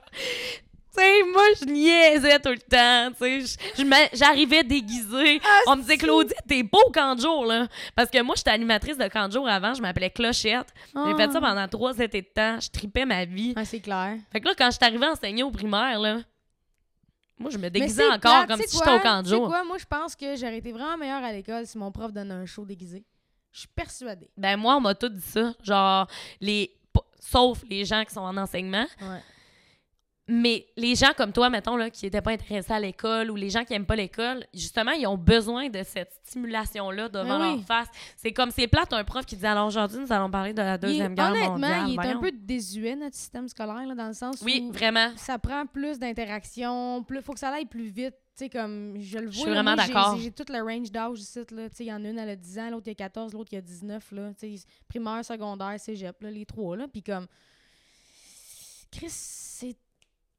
Tu 0.94 1.02
sais, 1.02 1.24
moi, 1.32 1.44
je 1.58 1.66
niaisais 1.66 2.40
tout 2.40 2.50
le 2.50 2.58
temps, 2.58 3.16
tu 3.18 3.46
sais. 3.48 3.58
J'arrivais 4.14 4.64
déguisée. 4.64 5.40
On 5.68 5.78
me 5.78 5.82
disait, 5.82 5.98
Claudie, 5.98 6.34
t'es 6.50 6.64
beau 6.64 6.82
au 6.86 6.92
camp 6.92 7.16
de 7.16 7.22
jour, 7.22 7.46
là. 7.46 7.68
Parce 7.96 8.10
que 8.10 8.22
moi, 8.22 8.36
j'étais 8.36 8.50
animatrice 8.50 8.98
de 8.98 9.08
camp 9.08 9.28
de 9.28 9.34
jour 9.34 9.48
avant, 9.48 9.74
je 9.74 9.82
m'appelais 9.82 10.10
Clochette. 10.10 10.68
J'ai 10.94 11.16
fait 11.16 11.32
ça 11.32 11.40
pendant 11.40 11.68
trois 11.70 11.98
étés 12.00 12.22
de 12.24 12.28
temps. 12.28 12.60
Je 12.60 12.70
tripais 12.70 13.06
ma 13.06 13.24
vie. 13.24 13.54
Ah, 13.56 13.64
c'est 13.64 13.80
clair. 13.80 14.18
Fait 14.34 14.42
que 14.42 14.48
là, 14.48 14.54
quand 14.58 14.66
je 14.70 14.76
suis 14.76 14.86
arrivée 14.86 15.06
à 15.06 15.12
enseigner 15.12 15.44
au 15.44 15.52
primaire, 15.52 15.98
là, 16.00 16.18
moi, 17.42 17.52
je 17.52 17.58
me 17.58 17.70
déguisais 17.70 18.08
encore 18.08 18.48
comme 18.48 18.62
si 18.62 18.78
j'étais 18.78 18.94
au 18.96 19.00
camp 19.00 19.22
de 19.24 19.28
jour. 19.28 19.48
quoi? 19.48 19.64
Moi, 19.64 19.78
je 19.78 19.86
pense 19.86 20.16
que 20.16 20.36
j'aurais 20.36 20.58
été 20.58 20.72
vraiment 20.72 20.98
meilleure 20.98 21.24
à 21.24 21.32
l'école 21.32 21.66
si 21.66 21.78
mon 21.78 21.92
prof 21.92 22.12
donnait 22.14 22.34
un 22.34 22.46
show 22.46 22.66
déguisé. 22.66 23.04
Je 23.52 23.60
suis 23.60 23.68
persuadée. 23.68 24.30
Ben, 24.38 24.56
moi, 24.58 24.78
on 24.78 24.82
m'a 24.82 24.96
tout 24.96 25.10
dit 25.10 25.22
ça. 25.22 25.54
Genre, 25.64 26.08
les. 26.40 26.74
Sauf 27.20 27.64
les 27.70 27.86
gens 27.86 28.04
qui 28.04 28.14
sont 28.14 28.22
en 28.22 28.36
enseignement. 28.36 28.88
Ouais. 29.02 29.22
Mais 30.34 30.66
les 30.78 30.96
gens 30.96 31.12
comme 31.18 31.34
toi, 31.34 31.50
mettons, 31.50 31.76
là, 31.76 31.90
qui 31.90 32.06
n'étaient 32.06 32.22
pas 32.22 32.32
intéressés 32.32 32.72
à 32.72 32.80
l'école 32.80 33.30
ou 33.32 33.36
les 33.36 33.50
gens 33.50 33.66
qui 33.66 33.74
n'aiment 33.74 33.86
pas 33.86 33.98
l'école, 33.98 34.46
justement, 34.54 34.92
ils 34.92 35.06
ont 35.06 35.18
besoin 35.18 35.68
de 35.70 35.84
cette 35.84 36.14
stimulation-là 36.24 37.10
devant 37.10 37.38
Ben 37.40 37.52
oui. 37.52 37.58
leur 37.58 37.66
face. 37.66 37.88
C'est 38.16 38.32
comme 38.32 38.50
c'est 38.52 38.68
plate, 38.68 38.94
un 38.94 39.04
prof 39.04 39.26
qui 39.26 39.36
dit 39.36 39.46
Alors 39.46 39.68
aujourd'hui, 39.68 40.00
nous 40.00 40.14
allons 40.14 40.32
parler 40.32 40.54
de 40.54 40.62
la 40.62 40.76
Il 40.76 40.80
Deuxième 40.80 41.16
Guerre 41.16 41.32
honnêtement, 41.32 41.52
mondiale. 41.58 41.84
il 41.90 41.94
est 41.96 42.00
un 42.00 42.04
Voyons. 42.04 42.20
peu 42.22 42.32
désuet, 42.32 42.96
notre 42.96 43.16
système 43.16 43.48
scolaire, 43.50 43.86
là, 43.86 43.94
dans 43.96 44.08
le 44.08 44.14
sens 44.14 44.42
Oui, 44.42 44.66
où 44.70 44.72
vraiment. 44.72 45.10
ça 45.18 45.38
prend 45.38 45.66
plus 45.66 46.00
d'interaction, 46.00 47.04
plus 47.04 47.22
faut 47.22 47.34
que 47.34 47.40
ça 47.40 47.50
aille 47.50 47.66
plus 47.66 47.90
vite. 47.90 48.16
Tu 48.38 48.46
sais, 48.46 48.50
comme 48.50 48.96
je 49.02 49.18
le 49.18 49.26
vois. 49.26 49.34
suis 49.34 49.46
là, 49.48 49.62
vraiment 49.62 49.76
d'accord. 49.76 50.18
J'ai 50.18 50.32
tout 50.32 50.46
le 50.48 50.62
range 50.64 50.90
d'âge 50.90 51.20
ici. 51.20 51.40
Tu 51.46 51.56
sais, 51.56 51.84
Il 51.84 51.88
y 51.88 51.94
en 51.94 52.06
a 52.06 52.08
une, 52.08 52.18
elle 52.18 52.30
a 52.30 52.36
10 52.38 52.60
ans, 52.60 52.70
l'autre, 52.70 52.88
il 52.88 52.92
a 52.92 52.96
14, 52.96 53.34
l'autre, 53.34 53.50
il 53.52 53.58
a 53.58 53.62
19. 53.62 54.12
Là, 54.14 54.32
Tu 54.40 54.58
sais, 54.58 54.66
primaire, 54.88 55.26
secondaire, 55.26 55.78
cégep, 55.78 56.16
là, 56.22 56.32
les 56.32 56.46
trois. 56.46 56.78
Là. 56.78 56.88
Puis 56.88 57.04
comme. 57.04 57.28
Chris, 58.92 59.08
c'est. 59.10 59.76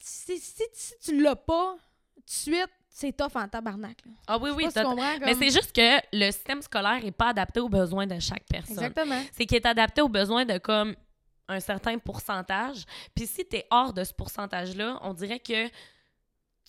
Si, 0.05 0.39
si, 0.39 0.63
si 0.73 0.95
tu 1.01 1.23
l'as 1.23 1.37
pas, 1.37 1.77
tout 2.17 2.23
de 2.25 2.31
suite, 2.31 2.69
c'est 2.89 3.17
tough 3.17 3.37
en 3.37 3.47
tabarnak. 3.49 3.99
Là. 4.05 4.13
Ah 4.27 4.39
oui, 4.39 4.51
oui. 4.51 4.65
tot- 4.73 4.83
comprends, 4.83 5.19
Mais 5.21 5.33
comme- 5.33 5.39
c'est 5.43 5.51
juste 5.51 5.73
que 5.73 5.99
le 6.13 6.31
système 6.33 6.61
scolaire 6.61 7.01
n'est 7.03 7.13
pas 7.13 7.29
adapté 7.29 7.61
aux 7.61 7.69
besoins 7.69 8.07
de 8.07 8.19
chaque 8.19 8.45
personne. 8.49 8.73
Exactement. 8.77 9.23
C'est 9.33 9.47
qu'il 9.47 9.57
est 9.57 9.67
adapté 9.67 10.03
aux 10.03 10.09
besoins 10.09 10.45
de 10.45 10.59
comme 10.59 10.95
un 11.49 11.61
certain 11.61 11.97
pourcentage. 11.99 12.85
Puis 13.15 13.27
si 13.29 13.47
tu 13.49 13.57
es 13.57 13.67
hors 13.71 13.93
de 13.93 14.03
ce 14.05 14.13
pourcentage-là, 14.13 14.99
on 15.03 15.15
dirait 15.15 15.39
que 15.41 15.69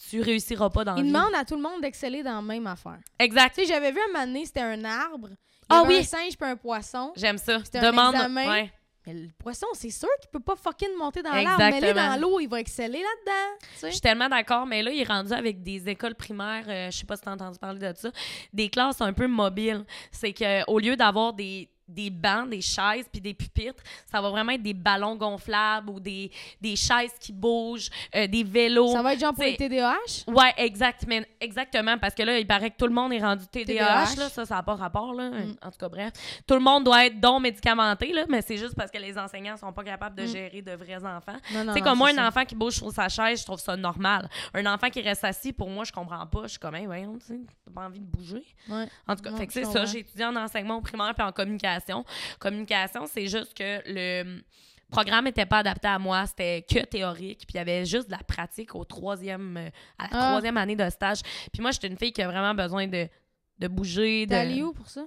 tu 0.09 0.21
réussiras 0.21 0.69
pas 0.69 0.83
dans 0.83 0.95
Il 0.97 1.07
demande 1.07 1.33
à 1.35 1.43
tout 1.45 1.55
le 1.55 1.61
monde 1.61 1.81
d'exceller 1.81 2.21
dans 2.23 2.35
la 2.35 2.41
même 2.41 2.67
affaire. 2.67 2.99
Exact. 3.19 3.55
Tu 3.55 3.61
sais, 3.61 3.67
j'avais 3.67 3.91
vu 3.91 3.99
un 3.99 4.11
moment 4.13 4.25
donné, 4.25 4.45
c'était 4.45 4.61
un 4.61 4.83
arbre. 4.85 5.29
Il 5.29 5.33
y 5.33 5.77
Ah 5.77 5.79
avait 5.81 5.87
oui. 5.95 5.99
un 6.01 6.03
singe 6.03 6.37
puis 6.37 6.49
un 6.49 6.55
poisson. 6.55 7.13
J'aime 7.15 7.37
ça. 7.37 7.59
C'était 7.63 7.79
un 7.79 7.91
Demande. 7.91 8.15
examen. 8.15 8.47
ouais. 8.49 8.73
Mais 9.05 9.13
le 9.13 9.29
poisson, 9.37 9.67
c'est 9.73 9.89
sûr 9.89 10.09
qu'il 10.21 10.29
peut 10.29 10.39
pas 10.39 10.55
fucking 10.55 10.95
monter 10.97 11.21
dans 11.21 11.31
l'arbre. 11.31 11.57
Mais 11.57 11.77
Exactement. 11.77 12.09
dans 12.09 12.21
l'eau, 12.21 12.39
il 12.39 12.47
va 12.47 12.59
exceller 12.59 12.99
là-dedans. 12.99 13.57
tu 13.59 13.79
sais. 13.79 13.87
Je 13.87 13.91
suis 13.93 14.01
tellement 14.01 14.29
d'accord, 14.29 14.65
mais 14.65 14.81
là, 14.81 14.91
il 14.91 15.01
est 15.01 15.07
rendu 15.07 15.33
avec 15.33 15.61
des 15.61 15.89
écoles 15.89 16.15
primaires, 16.15 16.65
euh, 16.67 16.91
je 16.91 16.97
sais 16.97 17.05
pas 17.05 17.15
si 17.17 17.23
tu 17.23 17.29
as 17.29 17.33
entendu 17.33 17.59
parler 17.59 17.79
de 17.79 17.93
ça, 17.97 18.11
des 18.53 18.69
classes 18.69 19.01
un 19.01 19.13
peu 19.13 19.27
mobiles. 19.27 19.85
C'est 20.11 20.33
qu'au 20.33 20.79
lieu 20.79 20.95
d'avoir 20.95 21.33
des, 21.33 21.69
des 21.87 22.09
bancs, 22.09 22.49
des 22.49 22.61
chaises 22.61 23.05
puis 23.11 23.19
des 23.21 23.33
pupitres, 23.33 23.83
ça 24.09 24.21
va 24.21 24.29
vraiment 24.29 24.53
être 24.53 24.63
des 24.63 24.73
ballons 24.73 25.15
gonflables 25.15 25.89
ou 25.89 25.99
des, 25.99 26.31
des 26.61 26.75
chaises 26.75 27.11
qui 27.19 27.33
bougent, 27.33 27.89
euh, 28.15 28.25
des 28.27 28.43
vélos. 28.43 28.87
Ça 28.93 29.01
va 29.01 29.13
être 29.13 29.19
genre 29.19 29.33
pour 29.33 29.43
les 29.43 29.57
TDAH? 29.57 29.95
Ouais, 30.27 30.53
exact, 30.57 31.05
mais- 31.07 31.27
exactement, 31.39 31.97
parce 31.97 32.15
que 32.15 32.23
là, 32.23 32.39
il 32.39 32.47
paraît 32.47 32.71
que 32.71 32.77
tout 32.77 32.87
le 32.87 32.93
monde 32.93 33.11
est 33.13 33.19
rendu 33.21 33.45
TDAH, 33.47 34.05
TDAH. 34.07 34.15
là, 34.23 34.29
ça, 34.29 34.45
ça 34.45 34.55
n'a 34.55 34.63
pas 34.63 34.75
rapport, 34.75 35.13
là. 35.13 35.29
Mm. 35.29 35.55
En 35.61 35.71
tout 35.71 35.77
cas, 35.77 35.89
bref. 35.89 36.13
Tout 36.47 36.53
le 36.55 36.59
monde 36.61 36.83
doit 36.85 37.05
être 37.05 37.19
don 37.19 37.39
médicamenté, 37.39 38.13
là, 38.13 38.25
mais 38.29 38.41
c'est 38.41 38.57
juste 38.57 38.75
parce 38.75 38.89
que 38.91 38.97
les 38.97 39.17
enseignants 39.17 39.57
sont 39.57 39.73
pas 39.73 39.83
capables 39.83 40.15
de 40.15 40.23
Mm. 40.23 40.27
gérer 40.27 40.61
de 40.61 40.71
vrais 40.71 41.03
enfants. 41.05 41.37
Non, 41.53 41.73
comme 41.81 41.97
moi, 41.97 42.09
c'est 42.11 42.19
un 42.19 42.23
ça. 42.23 42.27
enfant 42.29 42.45
qui 42.45 42.55
bouge 42.55 42.75
sur 42.75 42.91
sa 42.91 43.09
chaise, 43.09 43.39
je 43.41 43.45
trouve 43.45 43.59
ça 43.59 43.75
normal. 43.75 44.29
Un 44.53 44.65
enfant 44.73 44.89
qui 44.89 45.01
reste 45.01 45.23
assis, 45.23 45.51
pour 45.53 45.69
moi, 45.69 45.83
je 45.83 45.91
comprends 45.91 46.25
pas. 46.27 46.43
Je 46.43 46.47
suis 46.49 46.59
comme, 46.59 46.75
hey, 46.75 46.85
voyons, 46.85 47.17
tu 47.25 47.45
pas 47.73 47.85
envie 47.87 47.99
de 47.99 48.05
bouger. 48.05 48.43
Ouais. 48.69 48.85
En 49.07 49.15
tout 49.15 49.23
cas, 49.23 49.31
Non, 49.31 49.37
fait 49.37 49.47
que 49.47 49.53
je 49.53 49.59
c'est 49.59 49.65
ça. 49.65 49.85
J'ai 49.85 49.99
étudié 49.99 50.25
en 50.25 50.35
enseignement 50.35 50.79
primaire 50.81 51.13
puis 51.15 51.25
en 51.25 51.31
communication. 51.31 51.72
Communication, 52.39 53.05
c'est 53.07 53.27
juste 53.27 53.53
que 53.53 53.81
le 53.85 54.41
programme 54.91 55.25
n'était 55.25 55.45
pas 55.45 55.59
adapté 55.59 55.87
à 55.87 55.97
moi. 55.99 56.25
C'était 56.27 56.63
que 56.69 56.79
théorique. 56.85 57.39
Puis 57.39 57.53
il 57.55 57.57
y 57.57 57.59
avait 57.59 57.85
juste 57.85 58.07
de 58.07 58.11
la 58.11 58.19
pratique 58.23 58.75
au 58.75 58.83
troisième, 58.85 59.57
euh, 59.57 59.69
à 59.97 60.03
la 60.03 60.09
Ah. 60.11 60.27
troisième 60.31 60.57
année 60.57 60.75
de 60.75 60.89
stage. 60.89 61.19
Puis 61.51 61.61
moi, 61.61 61.71
j'étais 61.71 61.87
une 61.87 61.97
fille 61.97 62.11
qui 62.13 62.21
a 62.21 62.27
vraiment 62.27 62.53
besoin 62.53 62.87
de, 62.87 63.07
de 63.59 63.67
bouger. 63.67 64.25
T'es 64.27 64.35
De... 64.35 64.39
allé 64.41 64.61
où 64.63 64.73
pour 64.73 64.87
ça? 64.89 65.05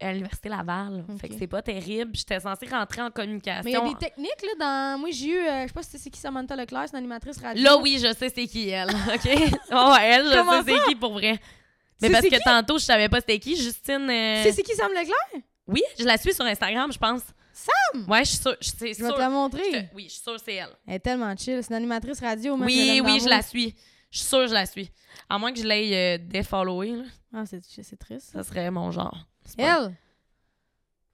À 0.00 0.12
l'Université 0.12 0.48
Laval. 0.48 1.04
Ok. 1.08 1.20
Fait 1.20 1.28
que 1.28 1.34
c'est 1.36 1.48
pas 1.48 1.60
terrible. 1.60 2.12
J'étais 2.14 2.38
censée 2.38 2.66
rentrer 2.66 3.02
en 3.02 3.10
communication. 3.10 3.62
Mais 3.64 3.72
il 3.72 3.74
y 3.74 3.76
a 3.76 3.80
des 3.80 3.96
techniques, 3.96 4.42
là, 4.42 4.52
dans... 4.94 4.98
Moi, 5.00 5.10
j'ai 5.10 5.26
eu... 5.30 5.38
euh, 5.38 5.62
je 5.62 5.66
sais 5.66 5.72
pas 5.74 5.82
si 5.82 5.98
c'est 5.98 6.08
qui 6.10 6.20
Samantha 6.20 6.54
Leclerc, 6.54 6.84
c'est 6.86 6.92
une 6.92 6.98
animatrice 6.98 7.38
radio. 7.38 7.60
Là, 7.64 7.76
oui, 7.78 7.98
je 8.00 8.12
sais 8.14 8.28
c'est 8.28 8.46
qui 8.46 8.68
elle. 8.68 8.90
OK? 9.14 9.24
ouais, 9.24 10.04
elle, 10.04 10.26
je 10.30 10.36
Comment 10.38 10.62
sais 10.62 10.72
c'est 10.72 10.84
qui 10.88 10.94
pour 10.94 11.12
vrai. 11.14 11.40
Mais 12.00 12.10
parce 12.10 12.24
que 12.26 12.36
qui? 12.36 12.40
tantôt, 12.44 12.78
je 12.78 12.84
savais 12.84 13.08
pas 13.08 13.18
c'était 13.18 13.40
qui. 13.40 13.56
Justine. 13.56 14.08
euh, 14.08 14.42
C'est 14.44 14.52
c'est 14.52 14.62
qui 14.62 14.72
Sam 14.76 14.92
Leclerc? 14.92 15.42
Oui, 15.68 15.82
je 15.98 16.04
la 16.04 16.16
suis 16.16 16.32
sur 16.34 16.44
Instagram, 16.44 16.90
je 16.92 16.98
pense. 16.98 17.22
Sam? 17.52 18.08
Ouais, 18.08 18.24
je 18.24 18.30
suis 18.30 18.38
sûre. 18.38 18.56
je- 18.60 18.70
C'est 18.70 18.94
Je 18.94 19.02
vais 19.04 19.12
te 19.12 19.18
la 19.18 19.26
Je 19.26 19.30
montrer. 19.30 19.70
te- 19.70 19.94
Oui, 19.94 20.04
je 20.04 20.10
suis 20.14 20.22
sûre 20.22 20.34
que 20.36 20.40
c'est 20.44 20.54
elle. 20.54 20.70
Elle 20.86 20.94
est 20.94 20.98
tellement 21.00 21.34
chill. 21.36 21.60
C'est 21.62 21.70
une 21.70 21.76
animatrice 21.76 22.20
radio. 22.20 22.56
man, 22.56 22.66
Oui, 22.66 23.00
oui, 23.04 23.20
je 23.20 23.28
la 23.28 23.42
suis. 23.42 23.74
Je 24.10 24.18
suis 24.18 24.26
sûre 24.28 24.38
que 24.40 24.46
je 24.48 24.54
la 24.54 24.64
suis. 24.66 24.90
À 25.28 25.38
moins 25.38 25.52
que 25.52 25.58
je 25.58 25.64
l'aie 25.66 26.16
euh, 26.16 26.18
défollowée, 26.24 26.92
là. 26.96 27.04
Ah, 27.34 27.44
c'est 27.46 27.60
c'est 27.64 27.96
triste. 27.98 28.30
ça 28.32 28.42
serait 28.42 28.70
mon 28.70 28.90
genre. 28.90 29.26
C'est 29.44 29.56
pas- 29.58 29.62
Elle? 29.86 29.94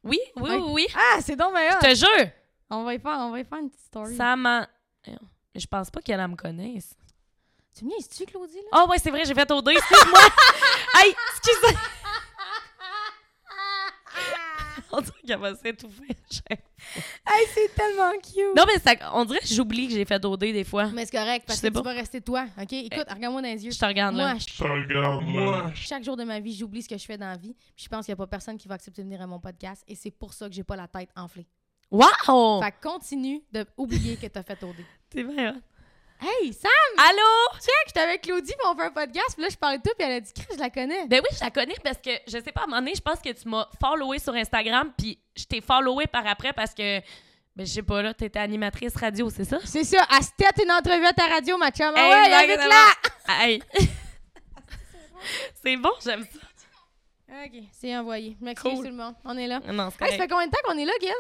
Oui, 0.05 0.21
oui, 0.37 0.51
oui, 0.51 0.63
oui. 0.73 0.87
Ah, 0.95 1.19
c'est 1.21 1.35
donc 1.35 1.55
meilleur. 1.55 1.79
Je 1.83 1.89
te 1.89 1.95
jure. 1.95 2.31
On 2.71 2.85
va 2.85 2.95
y 2.95 2.99
faire, 2.99 3.17
on 3.21 3.31
va 3.31 3.41
y 3.41 3.45
faire 3.45 3.59
une 3.59 3.71
petite 3.71 3.85
story. 3.87 4.15
Ça 4.17 4.37
m'a. 4.37 4.69
Mais 5.07 5.61
je 5.61 5.67
pense 5.67 5.91
pas 5.91 6.01
qu'elle 6.03 6.27
me 6.29 6.37
connaisse. 6.37 6.95
Tu 7.77 7.85
me 7.85 7.91
niaises-tu, 7.91 8.27
Claudie, 8.27 8.55
là? 8.71 8.85
Oh, 8.85 8.89
ouais, 8.91 8.99
c'est 9.03 9.11
vrai, 9.11 9.25
j'ai 9.25 9.35
fait 9.35 9.51
au 9.51 9.63
deux. 9.63 9.73
Excuse-moi. 9.73 10.21
hey, 11.03 11.15
excuse 11.33 11.79
On 14.97 15.01
dirait 15.01 15.13
qu'elle 15.27 15.39
va 15.39 15.55
s'étouffer. 15.55 16.05
Hey, 17.27 17.47
c'est 17.55 17.75
tellement 17.75 18.13
cute! 18.23 18.57
Non, 18.57 18.65
mais 18.67 18.79
ça, 18.79 18.93
on 19.15 19.25
dirait 19.25 19.41
que 19.41 19.47
j'oublie 19.47 19.89
que 19.89 19.95
j'ai 19.95 20.05
fait 20.05 20.19
deux 20.21 20.37
des 20.37 20.65
fois. 20.65 20.87
Mais 20.91 21.05
c'est 21.07 21.17
correct, 21.17 21.45
parce 21.47 21.61
Je 21.61 21.67
que 21.69 21.73
tu 21.77 21.83
vas 21.83 21.93
rester 21.93 22.21
toi, 22.21 22.47
OK? 22.61 22.73
Écoute, 22.73 23.07
regarde-moi 23.09 23.43
dans 23.43 23.49
les 23.49 23.65
yeux. 23.65 23.71
Je 23.73 23.79
te 23.79 23.85
regarde 23.85 24.15
là. 24.17 24.35
Moi, 24.35 24.39
je- 24.39 24.63
Regarde-moi. 24.63 25.73
chaque 25.75 26.05
jour 26.05 26.17
de 26.17 26.25
ma 26.25 26.41
vie, 26.41 26.55
j'oublie 26.55 26.83
ce 26.83 26.89
que 26.89 26.99
je 26.99 27.05
fais 27.05 27.19
dans 27.19 27.29
la 27.29 27.37
vie. 27.37 27.55
Puis 27.75 27.85
je 27.85 27.89
pense 27.89 28.05
qu'il 28.05 28.13
n'y 28.13 28.17
a 28.21 28.25
pas 28.25 28.27
personne 28.27 28.57
qui 28.57 28.69
va 28.69 28.75
accepter 28.77 29.03
de 29.03 29.07
venir 29.07 29.21
à 29.23 29.27
mon 29.27 29.41
podcast. 29.41 29.83
Et 29.89 29.95
c'est 29.95 30.11
pour 30.11 30.33
ça 30.33 30.49
que 30.49 30.55
j'ai 30.55 30.65
pas 30.65 30.77
la 30.77 30.87
tête 30.89 31.09
enflée. 31.17 31.47
Wow! 31.91 32.63
Fait 32.63 32.73
que 32.73 32.89
continue 32.89 33.43
d'oublier 33.53 34.17
que 34.17 34.27
t'as 34.27 34.43
fait 34.43 34.61
OD. 34.63 34.75
C'est 35.13 35.23
vrai, 35.23 35.47
hein? 35.47 35.61
Hey, 36.27 36.55
Sam! 36.55 36.71
Allô? 36.97 37.59
Check, 37.61 37.85
j'étais 37.89 38.01
avec 38.01 38.23
Claudie, 38.23 38.55
puis 38.59 38.67
on 38.67 38.75
fait 38.75 38.85
un 38.85 38.91
podcast. 38.93 39.35
Puis 39.35 39.43
là, 39.43 39.49
je 39.51 39.57
parlais 39.57 39.77
de 39.77 39.83
toi, 39.83 39.93
puis 39.99 40.07
elle 40.07 40.15
a 40.15 40.21
dit, 40.21 40.33
Chris, 40.33 40.47
je 40.55 40.59
la 40.59 40.71
connais. 40.71 41.07
Ben 41.07 41.21
oui, 41.23 41.37
je 41.39 41.45
la 41.45 41.51
connais 41.51 41.75
parce 41.85 41.99
que, 41.99 42.13
je 42.27 42.39
sais 42.43 42.51
pas, 42.51 42.63
à 42.63 42.65
un 42.65 42.67
moment 42.69 42.79
donné, 42.81 42.95
je 42.97 43.03
pense 43.03 43.21
que 43.21 43.29
tu 43.31 43.47
m'as 43.47 43.69
followé 43.79 44.19
sur 44.19 44.33
Instagram, 44.35 44.91
puis 44.97 45.19
je 45.37 45.45
t'ai 45.45 45.61
followé 45.61 46.07
par 46.07 46.27
après 46.27 46.55
parce 46.55 46.73
que, 46.73 47.01
ben 47.55 47.67
je 47.67 47.73
sais 47.73 47.83
pas, 47.83 48.01
là, 48.01 48.15
t'étais 48.15 48.39
animatrice 48.39 48.97
radio, 48.97 49.29
c'est 49.29 49.45
ça? 49.45 49.59
C'est 49.67 49.85
ça, 49.85 50.03
à 50.05 50.21
tête, 50.21 50.65
une 50.65 50.73
entrevue 50.73 51.05
à 51.05 51.13
ta 51.13 51.27
radio, 51.27 51.59
ma 51.59 51.71
chum. 51.71 51.93
Ah 51.95 52.09
ouais, 52.09 52.33
avec 52.33 52.57
là! 52.57 52.87
Hey! 53.29 53.63
c'est 55.63 55.77
bon, 55.77 55.93
j'aime 56.03 56.23
ça. 56.25 56.39
OK, 57.45 57.65
c'est 57.71 57.95
envoyé. 57.99 58.35
Merci 58.41 58.63
Cool. 58.63 58.77
tout 58.77 58.83
le 58.85 58.93
monde. 58.93 59.15
On 59.27 59.37
est 59.37 59.47
là. 59.47 59.61
Non, 59.61 59.91
c'est 59.91 60.07
Hey, 60.07 60.13
ça 60.13 60.23
fait 60.23 60.29
combien 60.29 60.47
de 60.47 60.53
temps 60.53 60.59
qu'on 60.65 60.79
est 60.79 60.87
là, 60.87 60.93
Gil? 61.03 61.11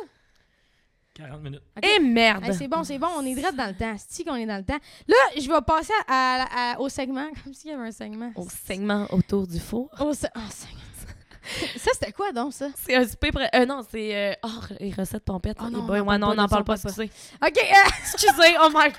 40 1.14 1.40
minutes. 1.42 1.62
Ok. 1.76 1.84
Eh 1.88 2.00
merde! 2.00 2.44
Hey, 2.44 2.54
c'est 2.54 2.66
bon, 2.68 2.82
c'est 2.84 2.98
bon, 2.98 3.06
on 3.16 3.24
est 3.24 3.34
direct 3.34 3.54
dans 3.56 3.66
le 3.68 3.74
temps. 3.74 3.94
C'est 4.08 4.24
qu'on 4.24 4.34
est 4.36 4.46
dans 4.46 4.56
le 4.58 4.64
temps. 4.64 4.78
Là, 5.06 5.16
je 5.36 5.48
vais 5.48 5.60
passer 5.66 5.92
à, 6.08 6.42
à- 6.42 6.72
à- 6.72 6.80
au 6.80 6.88
segment, 6.88 7.28
comme 7.44 7.54
s'il 7.54 7.70
y 7.70 7.74
avait 7.74 7.86
un 7.86 7.92
segment. 7.92 8.32
Au 8.36 8.46
segment 8.48 9.06
autour 9.10 9.46
du 9.46 9.60
four. 9.60 9.88
Au 10.00 10.12
se- 10.12 10.26
oh, 10.36 10.40
segment. 10.50 10.80
ça, 11.76 11.90
c'était 11.92 12.10
quoi 12.12 12.32
donc, 12.32 12.52
ça? 12.52 12.68
C'est 12.74 12.96
un 12.96 13.06
super 13.06 13.30
près. 13.32 13.50
Euh, 13.54 13.66
non, 13.66 13.82
c'est. 13.88 14.16
Euh... 14.16 14.34
Oh, 14.44 14.74
les 14.80 14.90
recettes 14.92 15.24
pompettes. 15.24 15.58
Oh 15.60 15.66
Eh 15.68 15.72
non, 15.72 15.82
boy, 15.84 16.00
on 16.00 16.02
en 16.02 16.06
ouais, 16.12 16.18
parle 16.18 16.20
non, 16.20 16.26
pas 16.26 16.32
on 16.32 16.36
n'en 16.36 16.48
parle 16.48 16.64
pas, 16.64 16.76
pas. 16.78 16.88
OK, 16.90 17.58
euh, 17.58 17.90
Excusez, 18.00 18.56
oh 18.62 18.68
my 18.74 18.88
god! 18.88 18.92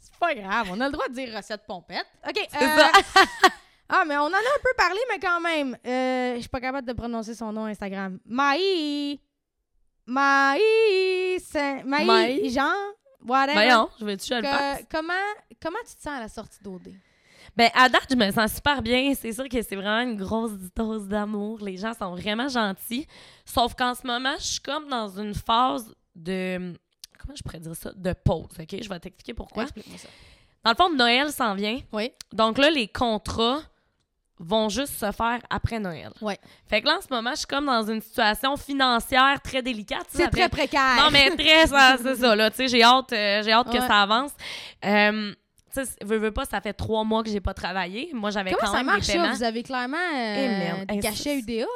c'est 0.00 0.18
pas 0.18 0.34
grave, 0.34 0.68
on 0.72 0.80
a 0.80 0.86
le 0.86 0.92
droit 0.92 1.08
de 1.08 1.14
dire 1.14 1.34
recette 1.36 1.62
pompette. 1.66 2.06
OK, 2.26 2.46
C'est 2.50 2.62
euh, 2.64 2.76
ça. 2.76 2.90
Ah, 3.90 4.04
mais 4.06 4.16
on 4.16 4.22
en 4.22 4.32
a 4.32 4.36
un 4.36 4.60
peu 4.62 4.70
parlé, 4.76 4.98
mais 5.10 5.18
quand 5.18 5.40
même. 5.40 5.76
Euh, 5.86 6.34
je 6.36 6.40
suis 6.40 6.48
pas 6.48 6.60
capable 6.60 6.86
de 6.86 6.92
prononcer 6.92 7.34
son 7.34 7.52
nom 7.52 7.64
Instagram. 7.66 8.18
Maï. 8.26 9.18
Maï. 10.08 11.38
Saint- 11.40 11.82
Maï. 11.84 12.04
Maï. 12.06 12.50
Jean. 12.50 12.72
Whatever. 13.26 13.52
Voyons, 13.54 13.88
je 14.00 14.04
vais-tu 14.04 14.34
le 14.34 14.42
faire? 14.42 14.78
comment, 14.90 15.12
comment 15.60 15.78
tu 15.86 15.96
te 15.96 16.02
sens 16.02 16.16
à 16.16 16.20
la 16.20 16.28
sortie 16.28 16.62
d'OD? 16.62 16.88
Ben, 17.56 17.70
à 17.74 17.88
date, 17.88 18.06
je 18.10 18.14
me 18.16 18.30
sens 18.30 18.54
super 18.54 18.80
bien. 18.82 19.12
C'est 19.14 19.32
sûr 19.32 19.48
que 19.48 19.60
c'est 19.62 19.74
vraiment 19.76 20.00
une 20.10 20.16
grosse 20.16 20.52
dose 20.76 21.08
d'amour. 21.08 21.58
Les 21.60 21.76
gens 21.76 21.92
sont 21.94 22.14
vraiment 22.14 22.48
gentils. 22.48 23.06
Sauf 23.44 23.74
qu'en 23.74 23.94
ce 23.94 24.06
moment, 24.06 24.34
je 24.38 24.44
suis 24.44 24.60
comme 24.60 24.88
dans 24.88 25.08
une 25.18 25.34
phase 25.34 25.92
de. 26.14 26.74
Comment 27.20 27.34
je 27.36 27.42
pourrais 27.42 27.58
dire 27.60 27.74
ça? 27.74 27.90
De 27.94 28.12
pause, 28.12 28.48
OK? 28.58 28.76
Je 28.82 28.88
vais 28.88 29.00
t'expliquer 29.00 29.34
pourquoi. 29.34 29.64
Explique-moi 29.64 29.98
ça. 29.98 30.08
Dans 30.64 30.70
le 30.70 30.76
fond, 30.76 30.94
Noël 30.94 31.30
s'en 31.32 31.54
vient. 31.54 31.80
Oui. 31.92 32.12
Donc 32.32 32.58
là, 32.58 32.70
les 32.70 32.88
contrats 32.88 33.60
vont 34.40 34.68
juste 34.68 34.94
se 34.94 35.10
faire 35.12 35.38
après 35.50 35.78
Noël. 35.80 36.10
Ouais. 36.20 36.38
Fait 36.66 36.80
que 36.80 36.86
là, 36.86 36.98
en 36.98 37.00
ce 37.00 37.08
moment, 37.10 37.30
je 37.30 37.38
suis 37.38 37.46
comme 37.46 37.66
dans 37.66 37.82
une 37.90 38.00
situation 38.00 38.56
financière 38.56 39.40
très 39.42 39.62
délicate. 39.62 40.06
C'est 40.08 40.28
très 40.30 40.48
précaire. 40.48 40.96
non, 40.96 41.10
mais 41.10 41.30
très, 41.36 41.66
ça- 41.66 41.96
c'est 42.02 42.14
ça, 42.16 42.36
là. 42.36 42.50
Tu 42.50 42.56
sais, 42.58 42.68
j'ai 42.68 42.82
hâte, 42.82 43.12
euh, 43.12 43.42
j'ai 43.42 43.52
hâte 43.52 43.70
que 43.72 43.78
ça 43.80 44.02
avance. 44.02 44.30
Euh, 44.84 45.32
tu 45.74 45.84
sais, 45.84 45.90
veux, 46.04 46.16
veux 46.18 46.30
pas, 46.32 46.44
ça 46.44 46.60
fait 46.60 46.72
trois 46.72 47.04
mois 47.04 47.22
que 47.22 47.30
j'ai 47.30 47.40
pas 47.40 47.52
travaillé. 47.54 48.10
Moi, 48.14 48.30
j'avais 48.30 48.52
quand 48.52 48.66
ça 48.66 48.78
même 48.78 48.86
marche, 48.86 49.00
des 49.00 49.04
ça? 49.06 49.12
paiements. 49.14 49.34
Vous 49.34 49.42
avez 49.42 49.62
clairement 49.62 49.96
euh, 49.96 50.84
Hey, 50.88 51.02
ça- 51.02 51.34
UDA, 51.34 51.60
là? 51.62 51.66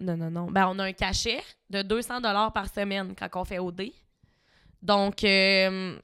Non, 0.00 0.16
non, 0.16 0.30
non. 0.30 0.46
Ben, 0.50 0.66
on 0.70 0.78
a 0.78 0.84
un 0.84 0.92
cachet 0.92 1.42
de 1.68 1.82
200 1.82 2.20
par 2.52 2.68
semaine 2.72 3.14
quand 3.18 3.28
on 3.40 3.44
fait 3.44 3.58
OD. 3.58 3.92
Donc, 4.80 5.24
euh, 5.24 5.98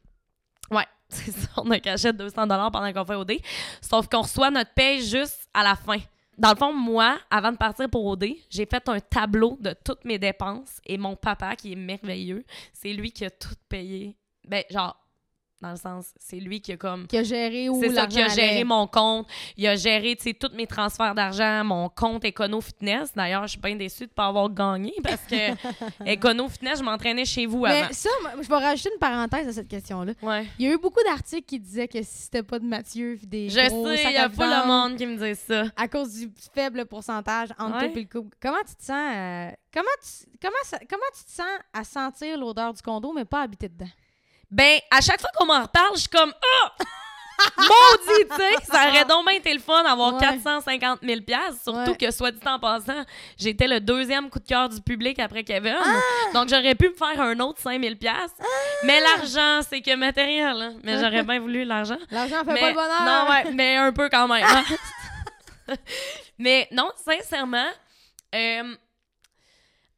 ouais, 0.71 0.85
c'est 1.09 1.33
ça. 1.33 1.49
On 1.57 1.71
a 1.71 1.79
de 1.79 2.13
200 2.13 2.49
pendant 2.49 2.93
qu'on 2.93 3.05
fait 3.05 3.15
OD. 3.15 3.33
Sauf 3.81 4.09
qu'on 4.09 4.23
reçoit 4.23 4.51
notre 4.51 4.73
paye 4.75 5.07
juste 5.07 5.49
à 5.55 5.63
la 5.63 5.75
fin. 5.75 5.99
Dans 6.39 6.51
le 6.51 6.57
fond, 6.57 6.73
moi, 6.73 7.19
avant 7.31 7.53
de 7.53 7.57
partir 7.57 7.89
pour 7.89 8.05
OD, 8.05 8.27
j'ai 8.51 8.67
fait 8.67 8.87
un 8.89 9.01
tableau 9.01 9.57
de 9.61 9.75
toutes 9.85 10.05
mes 10.05 10.19
dépenses 10.19 10.81
et 10.85 10.99
mon 10.99 11.17
papa, 11.17 11.57
qui 11.57 11.73
est 11.73 11.77
merveilleux, 11.77 12.45
c'est 12.75 12.93
lui 12.93 13.11
qui 13.11 13.25
a 13.25 13.31
tout 13.31 13.55
payé. 13.69 14.17
Ben, 14.47 14.63
genre, 14.71 14.97
Dans 15.63 15.71
le 15.71 15.77
sens, 15.77 16.13
c'est 16.19 16.37
lui 16.37 16.61
qui 16.61 16.73
a 16.73 16.77
comme 16.77 17.07
Qui 17.07 17.17
a 17.17 17.23
géré 17.23 17.71
où 17.71 17.81
c'est 17.81 17.95
ça 17.95 18.07
qui 18.07 18.21
a 18.21 18.29
géré 18.29 18.63
mon 18.63 18.87
compte. 18.87 19.27
Il 19.57 19.67
a 19.67 19.75
géré, 19.75 20.15
tu 20.15 20.25
sais, 20.25 20.35
tous 20.35 20.55
mes 20.55 20.67
transferts 20.67 21.15
d'argent, 21.15 21.65
mon 21.65 21.89
compte 21.89 22.27
Econo 22.27 22.61
Fitness. 22.61 23.15
D'ailleurs, 23.15 23.45
je 23.47 23.53
suis 23.53 23.61
bien 23.61 23.75
déçue 23.75 24.05
de 24.05 24.11
ne 24.11 24.15
pas 24.15 24.27
avoir 24.27 24.51
gagné 24.51 24.93
parce 25.03 25.23
que 25.23 25.53
Econo 26.15 26.49
Fitness, 26.49 26.81
je 26.81 26.85
m'entraînais 26.85 27.25
chez 27.25 27.47
vous 27.47 27.65
avant. 27.65 27.87
Mais 27.89 27.93
ça, 27.95 28.11
je 28.43 28.47
vais 28.47 28.55
rajouter 28.55 28.91
une 28.93 28.99
parenthèse 28.99 29.49
à 29.49 29.53
cette 29.55 29.69
question-là. 29.69 30.13
Ouais. 30.21 30.47
Il 30.59 30.67
y 30.67 30.69
a 30.71 30.75
eu 30.75 30.79
beaucoup 30.79 31.03
d'articles 31.05 31.47
qui 31.47 31.59
disaient 31.59 31.89
que 31.89 32.03
si 32.03 32.25
c'était 32.25 32.43
pas 32.43 32.59
de 32.59 32.67
Mathieu, 32.67 33.19
des 33.23 33.49
Je 33.49 33.55
sais, 33.55 34.05
il 34.05 34.13
y 34.13 34.17
a 34.19 34.29
pas 34.29 34.63
le 34.63 34.67
monde 34.67 34.97
qui 34.97 35.07
me 35.07 35.17
dit 35.17 35.41
ça. 35.41 35.65
à 35.75 35.89
cause 35.89 36.13
du 36.13 36.31
faible 36.55 36.85
pourcentage 36.85 37.49
entre 37.59 37.77
Ouais. 37.77 37.91
toi 37.93 37.99
et 38.01 38.05
le 38.05 38.09
couple. 38.21 38.37
Comment 38.43 38.63
tu 38.69 38.75
te 38.75 38.85
sens 38.85 39.13
euh, 39.15 39.51
comment 39.73 39.89
tu 40.03 40.29
comment 40.43 40.55
ça- 40.65 40.79
comment 40.89 41.03
tu 41.17 41.25
te 41.25 41.31
sens 41.31 41.47
à 41.73 41.83
sentir 41.83 42.39
l'odeur 42.39 42.75
du 42.75 42.83
condo 42.83 43.13
mais 43.15 43.25
pas 43.25 43.41
habiter 43.43 43.71
dedans? 43.71 43.89
Ben, 44.51 44.79
à 44.91 45.01
chaque 45.01 45.21
fois 45.21 45.31
qu'on 45.37 45.47
m'en 45.47 45.63
reparle, 45.63 45.95
je 45.95 46.01
suis 46.01 46.09
comme 46.09 46.33
Ah! 46.65 46.73
Maudit, 47.59 48.29
tu 48.31 48.37
sais! 48.37 48.65
Ça 48.65 48.89
aurait 48.89 49.05
donc 49.05 49.27
bien 49.27 49.37
été 49.37 49.53
le 49.53 49.61
fun 49.61 49.83
d'avoir 49.83 50.15
Ouais. 50.15 50.21
450 50.21 51.01
000 51.03 51.21
Surtout 51.63 51.91
Ouais. 51.91 51.97
que, 51.97 52.11
soit 52.11 52.31
dit 52.31 52.41
en 52.47 52.59
passant, 52.59 53.05
j'étais 53.39 53.67
le 53.69 53.79
deuxième 53.79 54.31
coup 54.31 54.39
de 54.39 54.47
cœur 54.47 54.69
du 54.71 54.81
public 54.81 55.19
après 55.19 55.45
Kevin. 55.45 55.77
Ah! 55.79 56.01
Donc, 56.33 56.49
j'aurais 56.49 56.75
pu 56.75 56.89
me 56.89 56.95
faire 56.95 57.21
un 57.21 57.39
autre 57.41 57.61
5 57.61 57.79
000 57.83 57.95
Mais 58.85 59.01
l'argent, 59.01 59.61
c'est 59.69 59.83
que 59.83 59.95
matériel. 59.97 60.57
hein. 60.63 60.75
Mais 60.83 60.99
j'aurais 60.99 61.23
bien 61.25 61.39
voulu 61.41 61.65
l'argent. 61.65 61.99
L'argent 62.11 62.43
fait 62.45 62.53
Mais- 62.55 62.61
pas 62.61 62.69
le 62.71 62.75
bonheur. 62.75 63.03
Non, 63.05 63.31
ouais, 63.31 63.53
mais 63.53 63.77
un 63.77 63.93
peu 63.93 64.09
quand 64.09 64.29
même. 64.29 64.43
hein. 64.47 64.65
mais 66.39 66.69
non, 66.73 66.91
sincèrement, 67.05 67.69
euh, 68.35 68.75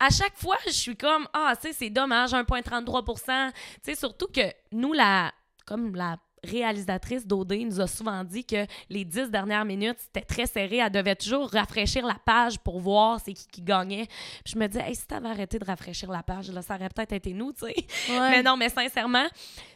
à 0.01 0.11
chaque 0.11 0.37
fois, 0.37 0.57
je 0.67 0.73
suis 0.73 0.97
comme, 0.97 1.27
ah, 1.33 1.55
tu 1.61 1.69
sais, 1.69 1.75
c'est 1.75 1.91
dommage, 1.91 2.33
1,33 2.33 3.53
Tu 3.53 3.53
sais, 3.83 3.95
surtout 3.95 4.29
que 4.29 4.53
nous, 4.73 4.93
la, 4.93 5.33
comme 5.67 5.95
la 5.95 6.19
réalisatrice 6.45 7.27
d'OD 7.27 7.53
nous 7.65 7.81
a 7.81 7.87
souvent 7.87 8.25
dit 8.25 8.45
que 8.45 8.67
les 8.89 9.05
dix 9.05 9.31
dernières 9.31 9.65
minutes, 9.65 9.99
c'était 9.99 10.25
très 10.25 10.47
serré. 10.47 10.77
Elle 10.77 10.91
devait 10.91 11.17
toujours 11.17 11.51
rafraîchir 11.51 12.07
la 12.07 12.17
page 12.25 12.59
pour 12.59 12.81
voir 12.81 13.21
c'est 13.25 13.33
qui 13.33 13.47
qui 13.49 13.63
gagnait. 13.63 14.07
Puis 14.45 14.55
je 14.55 14.59
me 14.59 14.67
dis, 14.67 14.79
hey, 14.79 14.95
si 14.95 15.07
t'avais 15.07 15.29
arrêté 15.29 15.59
de 15.59 15.65
rafraîchir 15.65 16.11
la 16.11 16.23
page, 16.23 16.51
là, 16.51 16.63
ça 16.63 16.77
aurait 16.77 16.89
peut-être 16.89 17.13
été 17.13 17.33
nous, 17.33 17.53
tu 17.53 17.67
sais. 17.67 17.75
Ouais. 18.09 18.31
Mais 18.31 18.43
non, 18.43 18.57
mais 18.57 18.69
sincèrement, 18.69 19.27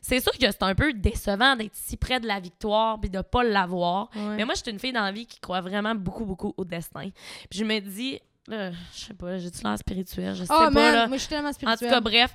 c'est 0.01 0.21
sûr 0.21 0.33
que 0.33 0.51
c'est 0.51 0.63
un 0.63 0.75
peu 0.75 0.93
décevant 0.93 1.55
d'être 1.55 1.75
si 1.75 1.97
près 1.97 2.19
de 2.19 2.27
la 2.27 2.41
victoire 2.41 2.99
puis 3.01 3.11
de 3.11 3.21
pas 3.21 3.43
l'avoir. 3.43 4.09
Ouais. 4.15 4.37
Mais 4.37 4.45
moi, 4.45 4.55
je 4.55 4.63
suis 4.63 4.71
une 4.71 4.79
fille 4.79 4.93
dans 4.93 5.03
la 5.03 5.13
vie 5.13 5.27
qui 5.27 5.39
croit 5.39 5.61
vraiment 5.61 5.95
beaucoup, 5.95 6.25
beaucoup 6.25 6.55
au 6.57 6.65
destin. 6.65 7.11
Puis 7.51 7.59
je 7.59 7.65
me 7.65 7.79
dis, 7.81 8.21
là, 8.49 8.71
je 8.95 8.99
sais 8.99 9.15
pas, 9.15 9.39
j'ai-tu 9.39 9.63
l'air 9.63 9.79
spirituel? 9.79 10.35
Je 10.35 10.45
sais 10.45 10.53
Oh 10.53 10.59
pas, 10.59 10.71
man, 10.71 10.95
là. 10.95 11.07
moi 11.09 11.17
je 11.17 11.23
suis 11.23 11.29
tellement 11.29 11.49
En 11.49 11.53
tout 11.53 11.57
spirituelle. 11.59 11.91
cas, 11.91 12.01
bref, 12.01 12.35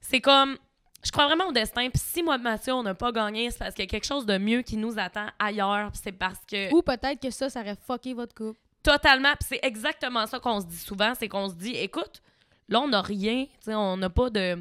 c'est 0.00 0.20
comme. 0.20 0.56
Je 1.04 1.10
crois 1.10 1.26
vraiment 1.26 1.48
au 1.48 1.52
destin. 1.52 1.88
Puis 1.90 2.00
si 2.04 2.22
moi, 2.22 2.38
Mathieu, 2.38 2.72
on 2.74 2.82
n'a 2.84 2.94
pas 2.94 3.10
gagné, 3.10 3.50
c'est 3.50 3.58
parce 3.58 3.74
qu'il 3.74 3.82
y 3.84 3.88
a 3.88 3.90
quelque 3.90 4.06
chose 4.06 4.24
de 4.24 4.38
mieux 4.38 4.62
qui 4.62 4.76
nous 4.76 4.98
attend 5.00 5.26
ailleurs. 5.38 5.90
Puis 5.90 6.00
c'est 6.04 6.12
parce 6.12 6.38
que. 6.48 6.72
Ou 6.72 6.80
peut-être 6.82 7.20
que 7.20 7.30
ça 7.30 7.50
ça 7.50 7.60
aurait 7.60 7.76
fucké 7.86 8.14
votre 8.14 8.34
couple. 8.34 8.58
Totalement. 8.84 9.30
Puis 9.40 9.48
c'est 9.48 9.60
exactement 9.66 10.26
ça 10.28 10.38
qu'on 10.38 10.60
se 10.60 10.66
dit 10.66 10.76
souvent. 10.78 11.12
C'est 11.18 11.26
qu'on 11.28 11.48
se 11.48 11.54
dit, 11.54 11.72
écoute, 11.74 12.22
là, 12.68 12.80
on 12.80 12.88
n'a 12.88 13.02
rien. 13.02 13.46
on 13.66 13.96
n'a 13.96 14.10
pas 14.10 14.30
de 14.30 14.58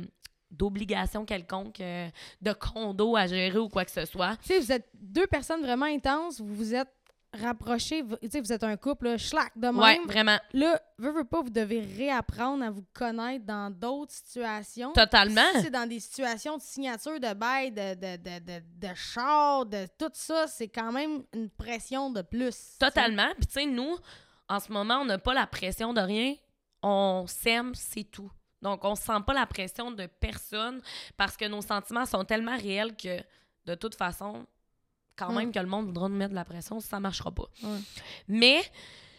d'obligation 0.50 1.24
quelconque 1.26 1.80
euh, 1.80 2.10
de 2.42 2.52
condo 2.54 3.16
à 3.16 3.26
gérer 3.26 3.58
ou 3.58 3.70
quoi 3.70 3.86
que 3.86 3.92
ce 3.92 4.04
soit. 4.06 4.36
Tu 4.38 4.48
sais, 4.48 4.60
vous 4.60 4.72
êtes 4.74 4.90
deux 4.96 5.26
personnes 5.28 5.62
vraiment 5.62 5.86
intenses, 5.86 6.42
vous 6.42 6.54
vous 6.54 6.76
êtes 6.76 6.90
rapprochés, 7.34 8.02
vous- 8.02 8.18
tu 8.18 8.30
sais, 8.30 8.42
vous 8.42 8.52
êtes 8.52 8.64
un 8.64 8.76
couple, 8.78 9.06
là, 9.06 9.18
schlack 9.18 9.52
de 9.58 9.68
même. 9.68 9.78
Ouais, 9.80 10.00
vraiment. 10.06 10.38
Là, 10.54 10.82
veux, 10.98 11.12
veux 11.12 11.24
pas, 11.24 11.42
vous 11.42 11.50
devez 11.50 11.80
réapprendre 11.80 12.64
à 12.64 12.70
vous 12.70 12.86
connaître 12.94 13.46
dans 13.46 13.70
d'autres 13.72 14.12
situations. 14.14 14.92
Totalement. 14.94 15.42
Si 15.56 15.62
c'est 15.62 15.70
dans 15.70 15.88
des 15.88 16.00
situations 16.00 16.58
de 16.58 16.62
signature 16.62 17.20
de 17.20 17.34
bail, 17.34 17.72
de, 17.72 17.94
de, 17.96 18.18
de, 18.18 18.40
de, 18.40 18.88
de 18.88 18.94
char, 18.96 19.66
de 19.66 19.88
tout 19.98 20.12
ça, 20.14 20.48
c'est 20.48 20.68
quand 20.68 20.92
même 20.92 21.24
une 21.34 21.50
pression 21.50 22.10
de 22.10 22.22
plus. 22.22 22.78
Totalement. 22.80 23.30
Puis 23.38 23.48
tu 23.48 23.54
sais, 23.54 23.66
nous, 23.66 23.96
en 24.50 24.60
ce 24.60 24.72
moment, 24.72 24.96
on 25.02 25.06
n'a 25.06 25.18
pas 25.18 25.34
la 25.34 25.48
pression 25.48 25.94
de 25.94 26.02
rien. 26.02 26.36
On 26.84 27.26
s'aime, 27.28 27.74
c'est 27.76 28.04
tout. 28.04 28.32
Donc, 28.62 28.84
on 28.84 28.96
sent 28.96 29.20
pas 29.26 29.34
la 29.34 29.46
pression 29.46 29.90
de 29.92 30.06
personne 30.06 30.82
parce 31.18 31.38
que 31.38 31.46
nos 31.46 31.62
sentiments 31.62 32.06
sont 32.06 32.26
tellement 32.26 32.58
réels 32.58 32.96
que, 32.96 33.20
de 33.66 33.76
toute 33.76 33.96
façon, 33.96 34.46
quand 35.26 35.32
Mm. 35.32 35.38
même 35.38 35.52
que 35.52 35.60
le 35.60 35.66
monde 35.68 35.86
voudra 35.88 36.10
nous 36.10 36.16
mettre 36.16 36.32
de 36.32 36.36
la 36.36 36.46
pression, 36.46 36.80
ça 36.80 37.00
marchera 37.00 37.32
pas. 37.32 37.48
Mais 38.28 38.62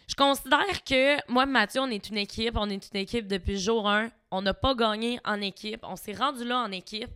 je 0.08 0.14
considère 0.14 0.84
que 0.84 1.30
moi 1.30 1.44
et 1.44 1.46
Mathieu, 1.46 1.80
on 1.80 1.88
est 1.88 2.08
une 2.08 2.18
équipe. 2.18 2.56
On 2.56 2.68
est 2.68 2.90
une 2.92 3.00
équipe 3.00 3.26
depuis 3.26 3.58
jour 3.58 3.88
1. 3.88 4.10
On 4.30 4.42
n'a 4.42 4.54
pas 4.54 4.74
gagné 4.74 5.18
en 5.24 5.40
équipe. 5.40 5.80
On 5.84 5.96
s'est 5.96 6.14
rendu 6.14 6.44
là 6.44 6.58
en 6.62 6.70
équipe. 6.72 7.10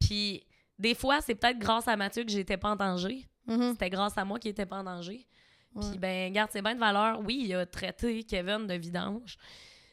Puis 0.00 0.44
des 0.78 0.94
fois, 0.94 1.20
c'est 1.20 1.34
peut-être 1.34 1.58
grâce 1.58 1.86
à 1.88 1.96
Mathieu 1.96 2.24
que 2.24 2.30
j'étais 2.30 2.56
pas 2.56 2.70
en 2.70 2.76
danger. 2.76 3.26
Mhm. 3.46 3.72
C'était 3.72 3.90
grâce 3.90 4.16
à 4.16 4.24
moi 4.24 4.38
qu'il 4.38 4.50
était 4.50 4.66
pas 4.66 4.78
en 4.78 4.84
danger. 4.84 5.26
Ouais. 5.74 5.84
Puis, 5.90 5.98
ben, 5.98 6.32
garde, 6.32 6.50
c'est 6.52 6.62
bien 6.62 6.74
de 6.74 6.80
valeur. 6.80 7.20
Oui, 7.20 7.42
il 7.44 7.54
a 7.54 7.66
traité 7.66 8.24
Kevin 8.24 8.66
de 8.66 8.74
vidange. 8.74 9.36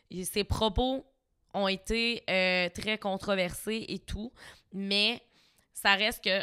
Et 0.10 0.24
ses 0.24 0.44
propos 0.44 1.06
ont 1.54 1.68
été 1.68 2.24
euh, 2.30 2.70
très 2.70 2.98
controversés 2.98 3.86
et 3.90 4.00
tout. 4.00 4.32
Mais 4.74 5.22
ça 5.74 5.94
reste 5.96 6.24
que 6.24 6.42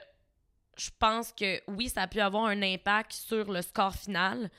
je 0.76 0.90
pense 0.98 1.32
que 1.32 1.60
oui, 1.68 1.88
ça 1.88 2.02
a 2.02 2.06
pu 2.06 2.20
avoir 2.20 2.46
un 2.46 2.62
impact 2.62 3.12
sur 3.12 3.50
le 3.50 3.62
score 3.62 3.94
final. 3.94 4.50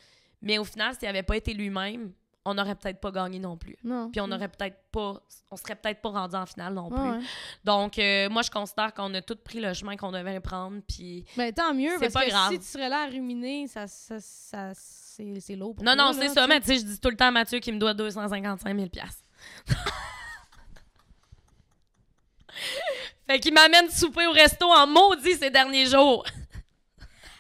Mais 0.42 0.58
au 0.58 0.64
final, 0.64 0.94
s'il 0.94 1.08
n'avait 1.08 1.24
pas 1.24 1.38
été 1.38 1.54
lui-même, 1.54 2.12
on 2.48 2.54
n'aurait 2.54 2.76
peut-être 2.76 3.00
pas 3.00 3.10
gagné 3.10 3.40
non 3.40 3.58
plus. 3.58 3.76
Non. 3.84 4.12
Puis 4.12 4.22
on 4.22 4.28
n'aurait 4.28 4.50
peut-être 4.50 4.78
pas. 4.92 5.20
On 5.50 5.58
serait 5.58 5.76
peut-être 5.76 6.02
pas 6.02 6.10
rendu 6.10 6.36
en 6.36 6.46
finale 6.46 6.76
non 6.76 6.92
plus. 6.92 7.02
Ouais. 7.02 7.20
Donc, 7.64 7.98
euh, 7.98 8.30
moi, 8.30 8.44
je 8.44 8.52
considère 8.52 8.94
qu'on 8.94 9.12
a 9.16 9.22
tous 9.22 9.38
pris 9.38 9.60
le 9.60 9.74
chemin 9.74 9.98
qu'on 9.98 10.12
devait 10.12 10.40
prendre. 10.40 10.80
Puis 10.88 11.26
Ben, 11.36 11.52
tant 11.52 11.74
mieux, 11.74 11.94
parce 12.00 12.14
pas 12.14 12.26
que 12.26 12.30
grave. 12.30 12.52
si 12.52 12.60
tu 12.60 12.66
serais 12.66 12.90
là 12.90 13.04
à 13.04 13.08
ruminer, 13.08 13.68
ça, 13.68 13.88
ça, 13.88 14.20
ça, 14.20 14.72
c'est, 14.76 15.56
lourd 15.56 15.76
pour 15.76 15.84
Non, 15.84 15.96
toi, 15.96 16.14
non, 16.14 16.14
c'est 16.14 16.30
ça. 16.30 16.46
Mais 16.46 16.60
tu 16.60 16.68
sais, 16.68 16.78
je 16.78 16.84
dis 16.84 17.00
tout 17.00 17.10
le 17.10 17.18
temps 17.18 17.28
à 17.28 17.32
Mathieu 17.32 17.60
qu'il 17.60 17.74
me 17.74 17.80
doit 17.80 17.96
255 17.96 18.76
000 18.76 18.88
Fait 23.28 23.40
qu'il 23.40 23.54
m'amène 23.54 23.90
souper 23.90 24.28
au 24.28 24.32
resto 24.32 24.70
en 24.72 24.86
maudit 24.88 25.36
ces 25.36 25.50
derniers 25.50 25.88
jours. 25.88 26.24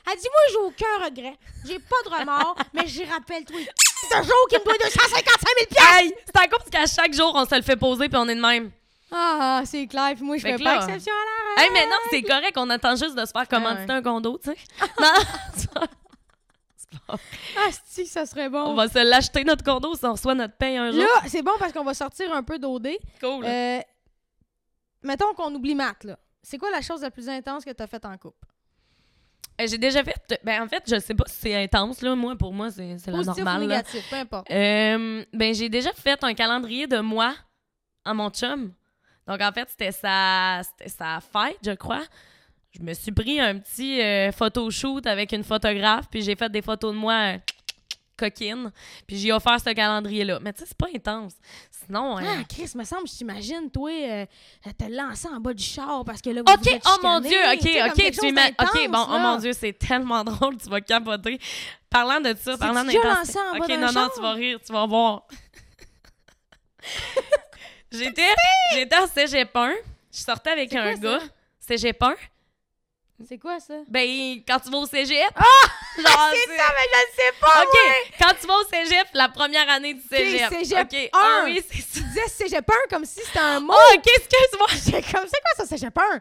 Elle 0.07 0.19
dit, 0.19 0.27
moi, 0.27 0.41
j'ai 0.49 0.57
aucun 0.57 1.05
regret. 1.05 1.35
J'ai 1.67 1.79
pas 1.79 1.95
de 2.05 2.09
remords, 2.19 2.55
mais 2.73 2.87
j'y 2.87 3.05
rappelle, 3.05 3.43
toi, 3.45 3.57
ce 3.57 4.15
jour 4.23 4.47
qui 4.49 4.55
me 4.57 4.63
doit 4.63 4.77
255 4.77 5.49
000 5.71 5.87
Hey! 5.99 6.13
C'est 6.25 6.37
à 6.43 6.47
cause 6.47 6.69
qu'à 6.71 6.85
chaque 6.85 7.13
jour, 7.13 7.31
on 7.35 7.45
se 7.45 7.55
le 7.55 7.61
fait 7.63 7.75
poser 7.75 8.07
puis 8.07 8.17
on 8.17 8.27
est 8.27 8.35
de 8.35 8.41
même. 8.41 8.71
Ah, 9.11 9.61
c'est 9.65 9.87
clair. 9.87 10.11
Puis 10.15 10.23
moi, 10.23 10.37
je 10.37 10.43
fais 10.43 10.57
pas 10.57 10.75
exception 10.77 11.13
à 11.13 11.59
la 11.59 11.63
Hey, 11.63 11.69
mais 11.71 11.85
non, 11.85 11.95
c'est 12.09 12.21
correct. 12.21 12.53
On 12.57 12.69
attend 12.69 12.95
juste 12.95 13.15
de 13.15 13.25
se 13.25 13.31
faire 13.31 13.47
commanditer 13.47 13.91
un 13.93 14.01
condo, 14.01 14.39
tu 14.43 14.51
sais. 14.51 14.57
non, 14.99 15.81
Ah, 17.57 17.69
si, 17.87 18.05
ça 18.05 18.25
serait 18.25 18.49
bon. 18.49 18.61
on 18.63 18.73
va 18.75 18.87
se 18.87 18.99
l'acheter 18.99 19.43
notre 19.43 19.63
condo 19.63 19.95
si 19.95 20.05
on 20.05 20.13
reçoit 20.13 20.35
notre 20.35 20.55
paye 20.55 20.77
un 20.77 20.91
jour. 20.91 21.01
Là, 21.01 21.21
c'est 21.27 21.41
bon 21.43 21.51
parce 21.59 21.71
qu'on 21.71 21.83
va 21.83 21.93
sortir 21.93 22.33
un 22.33 22.43
peu 22.43 22.57
d'OD. 22.59 22.87
cool. 23.21 23.45
Euh, 23.45 23.79
mettons 25.05 25.33
qu'on 25.33 25.53
oublie 25.53 25.75
Matt, 25.75 26.03
là. 26.03 26.17
C'est 26.43 26.57
quoi 26.57 26.69
la 26.69 26.81
chose 26.81 27.01
la 27.01 27.11
plus 27.11 27.27
intense 27.29 27.65
que 27.65 27.71
t'as 27.71 27.87
faite 27.87 28.05
en 28.05 28.17
couple? 28.17 28.47
Euh, 29.59 29.67
J'ai 29.67 29.77
déjà 29.77 30.03
fait. 30.03 30.39
Ben, 30.43 30.61
en 30.61 30.67
fait, 30.67 30.83
je 30.87 30.99
sais 30.99 31.15
pas 31.15 31.23
si 31.27 31.35
c'est 31.37 31.63
intense, 31.63 32.01
là. 32.01 32.15
Moi, 32.15 32.35
pour 32.35 32.53
moi, 32.53 32.69
c'est 32.71 32.97
la 33.07 33.21
normale. 33.23 33.37
ou 33.39 33.43
là. 33.45 33.59
négatif, 33.77 34.09
peu 34.09 34.15
importe. 34.17 34.51
Euh, 34.51 35.23
ben, 35.33 35.53
j'ai 35.55 35.69
déjà 35.69 35.93
fait 35.93 36.23
un 36.23 36.33
calendrier 36.33 36.87
de 36.87 36.99
moi 36.99 37.33
à 38.03 38.13
mon 38.13 38.29
chum. 38.29 38.73
Donc, 39.27 39.41
en 39.41 39.51
fait, 39.51 39.67
c'était 39.69 39.91
sa, 39.91 40.61
c'était 40.63 40.89
sa 40.89 41.19
fête, 41.19 41.57
je 41.65 41.71
crois. 41.71 42.03
Je 42.71 42.83
me 42.83 42.93
suis 42.93 43.11
pris 43.11 43.39
un 43.39 43.57
petit 43.57 44.01
euh, 44.01 44.31
photoshoot 44.31 45.07
avec 45.07 45.31
une 45.31 45.43
photographe, 45.43 46.07
puis 46.11 46.21
j'ai 46.21 46.35
fait 46.35 46.51
des 46.51 46.61
photos 46.61 46.93
de 46.93 46.99
moi 46.99 47.13
euh, 47.13 47.37
coquine, 48.17 48.71
puis 49.07 49.17
j'ai 49.17 49.31
offert 49.31 49.59
ce 49.59 49.69
calendrier-là. 49.71 50.39
Mais 50.41 50.53
tu 50.53 50.59
sais, 50.59 50.65
c'est 50.67 50.77
pas 50.77 50.87
intense. 50.93 51.33
Sinon, 51.85 52.17
euh, 52.17 52.21
Ah, 52.25 52.43
Chris, 52.49 52.71
me 52.75 52.83
semble, 52.83 53.07
je 53.07 53.15
t'imagine, 53.17 53.69
toi, 53.71 53.91
euh, 53.91 54.25
te 54.77 54.85
lancer 54.89 55.27
en 55.27 55.39
bas 55.39 55.53
du 55.53 55.63
char 55.63 56.03
parce 56.05 56.21
que 56.21 56.29
là, 56.31 56.41
vous 56.45 56.53
OK, 56.53 56.79
oh 56.85 56.97
mon 57.03 57.19
Dieu, 57.19 57.37
OK, 57.53 57.69
OK, 57.89 58.11
tu 58.11 58.27
ima- 58.27 58.49
OK, 58.59 58.89
bon, 58.89 59.05
oh 59.09 59.19
mon 59.19 59.37
Dieu, 59.37 59.53
c'est 59.53 59.73
tellement 59.73 60.23
drôle, 60.23 60.57
tu 60.57 60.69
vas 60.69 60.81
capoter. 60.81 61.39
Parlant 61.89 62.19
de 62.19 62.35
ça, 62.39 62.57
parlant 62.57 62.83
d'intensité. 62.83 63.07
lancé 63.07 63.37
en 63.39 63.57
bas 63.59 63.65
OK, 63.65 63.69
non, 63.71 63.79
non, 63.87 63.91
char? 63.91 64.13
tu 64.13 64.21
vas 64.21 64.33
rire, 64.33 64.59
tu 64.65 64.73
vas 64.73 64.85
voir. 64.85 65.23
j'étais, 67.91 68.33
j'étais 68.73 68.97
en 68.97 69.07
cégep 69.07 69.55
1, 69.55 69.73
je 70.11 70.19
sortais 70.19 70.51
avec 70.51 70.73
un 70.73 70.93
quoi, 70.93 70.99
gars. 71.19 71.23
Cégep 71.59 72.01
1? 72.01 72.15
C'est 73.23 73.37
quoi 73.37 73.59
ça? 73.61 73.75
Ben, 73.87 74.41
quand 74.45 74.59
tu 74.59 74.69
vas 74.69 74.77
au 74.79 74.85
cégep. 74.85 75.17
Ah! 75.35 75.41
Genre, 75.97 76.29
c'est 76.33 76.57
ça, 76.57 76.63
mais 76.75 76.85
je 76.91 76.99
le 76.99 77.15
sais 77.15 77.39
pas! 77.39 77.63
OK, 77.63 78.11
quand 78.19 78.33
tu 78.41 78.47
vas 78.47 78.55
au 78.57 78.63
cégep, 78.65 79.07
la 79.13 79.29
première 79.29 79.69
année 79.69 79.93
du 79.93 80.01
cégep. 80.01 80.49
cégep 80.49 80.85
OK, 80.91 81.09
un. 81.13 81.17
ah 81.17 81.41
oui, 81.45 81.61
c'est 81.71 81.81
ça. 81.81 81.99
Tu 82.01 82.03
disais 82.07 82.27
cégep 82.27 82.69
1 82.69 82.73
comme 82.89 83.05
si 83.05 83.21
c'était 83.21 83.39
un 83.39 83.61
mot. 83.61 83.73
Oh, 83.73 83.95
OK, 83.95 84.05
excuse-moi. 84.05 84.67
Comme, 85.11 85.27
c'est 85.29 85.41
quoi 85.41 85.55
ça, 85.55 85.65
cégep 85.65 85.97
1? 85.97 86.19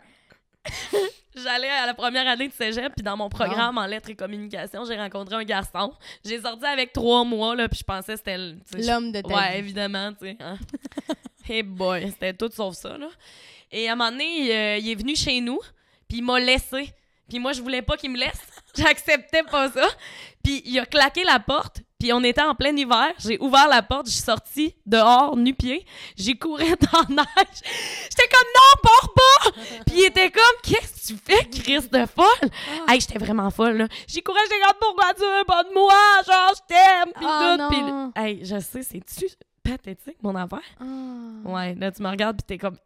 J'allais 1.34 1.68
à 1.68 1.84
la 1.86 1.95
première 1.95 2.28
année 2.28 2.47
de 2.47 2.53
cégep, 2.53 2.95
puis 2.95 3.03
dans 3.03 3.16
mon 3.16 3.28
programme 3.28 3.76
en 3.76 3.86
lettres 3.86 4.11
et 4.11 4.14
communication, 4.14 4.84
j'ai 4.84 4.95
rencontré 4.97 5.34
un 5.34 5.42
garçon. 5.42 5.92
J'ai 6.24 6.40
sorti 6.40 6.64
avec 6.64 6.92
trois 6.92 7.24
mois, 7.24 7.57
là, 7.57 7.68
puis 7.68 7.80
je 7.80 7.84
pensais 7.84 8.12
que 8.12 8.18
c'était 8.18 8.38
L'homme 8.78 9.11
de 9.11 9.20
ta 9.20 9.34
Ouais, 9.34 9.53
vie. 9.55 9.59
évidemment, 9.59 10.12
tu 10.12 10.26
sais. 10.28 10.36
Hein. 10.40 10.57
hey 11.49 11.64
boy, 11.64 12.09
c'était 12.11 12.34
tout 12.34 12.51
sauf 12.55 12.76
ça, 12.76 12.97
là. 12.97 13.09
Et 13.72 13.88
à 13.88 13.92
un 13.92 13.97
moment 13.97 14.12
donné, 14.12 14.24
il, 14.42 14.51
euh, 14.53 14.76
il 14.78 14.90
est 14.90 14.95
venu 14.95 15.16
chez 15.16 15.40
nous, 15.40 15.59
puis 16.14 16.20
il 16.20 16.24
m'a 16.24 16.38
laissé. 16.38 16.92
Puis 17.28 17.40
moi, 17.40 17.52
je 17.52 17.60
voulais 17.60 17.82
pas 17.82 17.96
qu'il 17.96 18.10
me 18.12 18.18
laisse. 18.18 18.40
J'acceptais 18.76 19.42
pas 19.42 19.68
ça. 19.68 19.84
Puis 20.44 20.62
il 20.64 20.78
a 20.78 20.86
claqué 20.86 21.24
la 21.24 21.40
porte. 21.40 21.80
Puis 21.98 22.12
on 22.12 22.22
était 22.22 22.42
en 22.42 22.54
plein 22.54 22.76
hiver. 22.76 23.10
J'ai 23.18 23.36
ouvert 23.40 23.66
la 23.66 23.82
porte. 23.82 24.06
Je 24.06 24.12
suis 24.12 24.22
sortie 24.22 24.76
dehors, 24.86 25.36
nu-pied. 25.36 25.84
J'ai 26.16 26.36
couru 26.36 26.62
dans 26.92 27.00
la 27.00 27.22
neige. 27.22 27.58
J'étais 28.04 28.28
comme, 28.28 28.48
non, 28.54 28.80
pars 28.82 29.14
pas! 29.14 29.50
Puis 29.86 29.94
il 29.96 30.04
était 30.04 30.30
comme, 30.30 30.42
qu'est-ce 30.62 31.12
que 31.14 31.18
tu 31.18 31.20
fais, 31.24 31.48
Chris 31.48 31.88
de 31.88 32.06
folle? 32.06 32.50
Hey, 32.88 33.00
j'étais 33.00 33.18
vraiment 33.18 33.50
folle, 33.50 33.76
là. 33.78 33.88
J'ai 34.06 34.20
couru, 34.22 34.38
j'étais 34.44 34.60
comme, 34.60 34.76
pourquoi 34.80 35.14
tu 35.14 35.22
veux 35.22 35.44
pas 35.46 35.64
de 35.64 35.72
moi? 35.74 35.94
Genre, 36.26 36.52
je 36.54 36.74
t'aime. 36.74 37.12
Puis 37.16 37.26
Ah, 37.28 37.56
tout. 37.58 37.74
Non. 37.80 38.12
hey, 38.14 38.44
je 38.44 38.60
sais, 38.60 38.82
c'est-tu 38.84 39.26
pathétique, 39.68 40.16
mon 40.22 40.34
affaire? 40.36 40.60
Ah. 40.80 40.84
Ouais, 41.44 41.74
là, 41.74 41.90
tu 41.90 42.02
me 42.02 42.08
regardes, 42.10 42.36
puis 42.36 42.44
t'es 42.46 42.58
comme. 42.58 42.76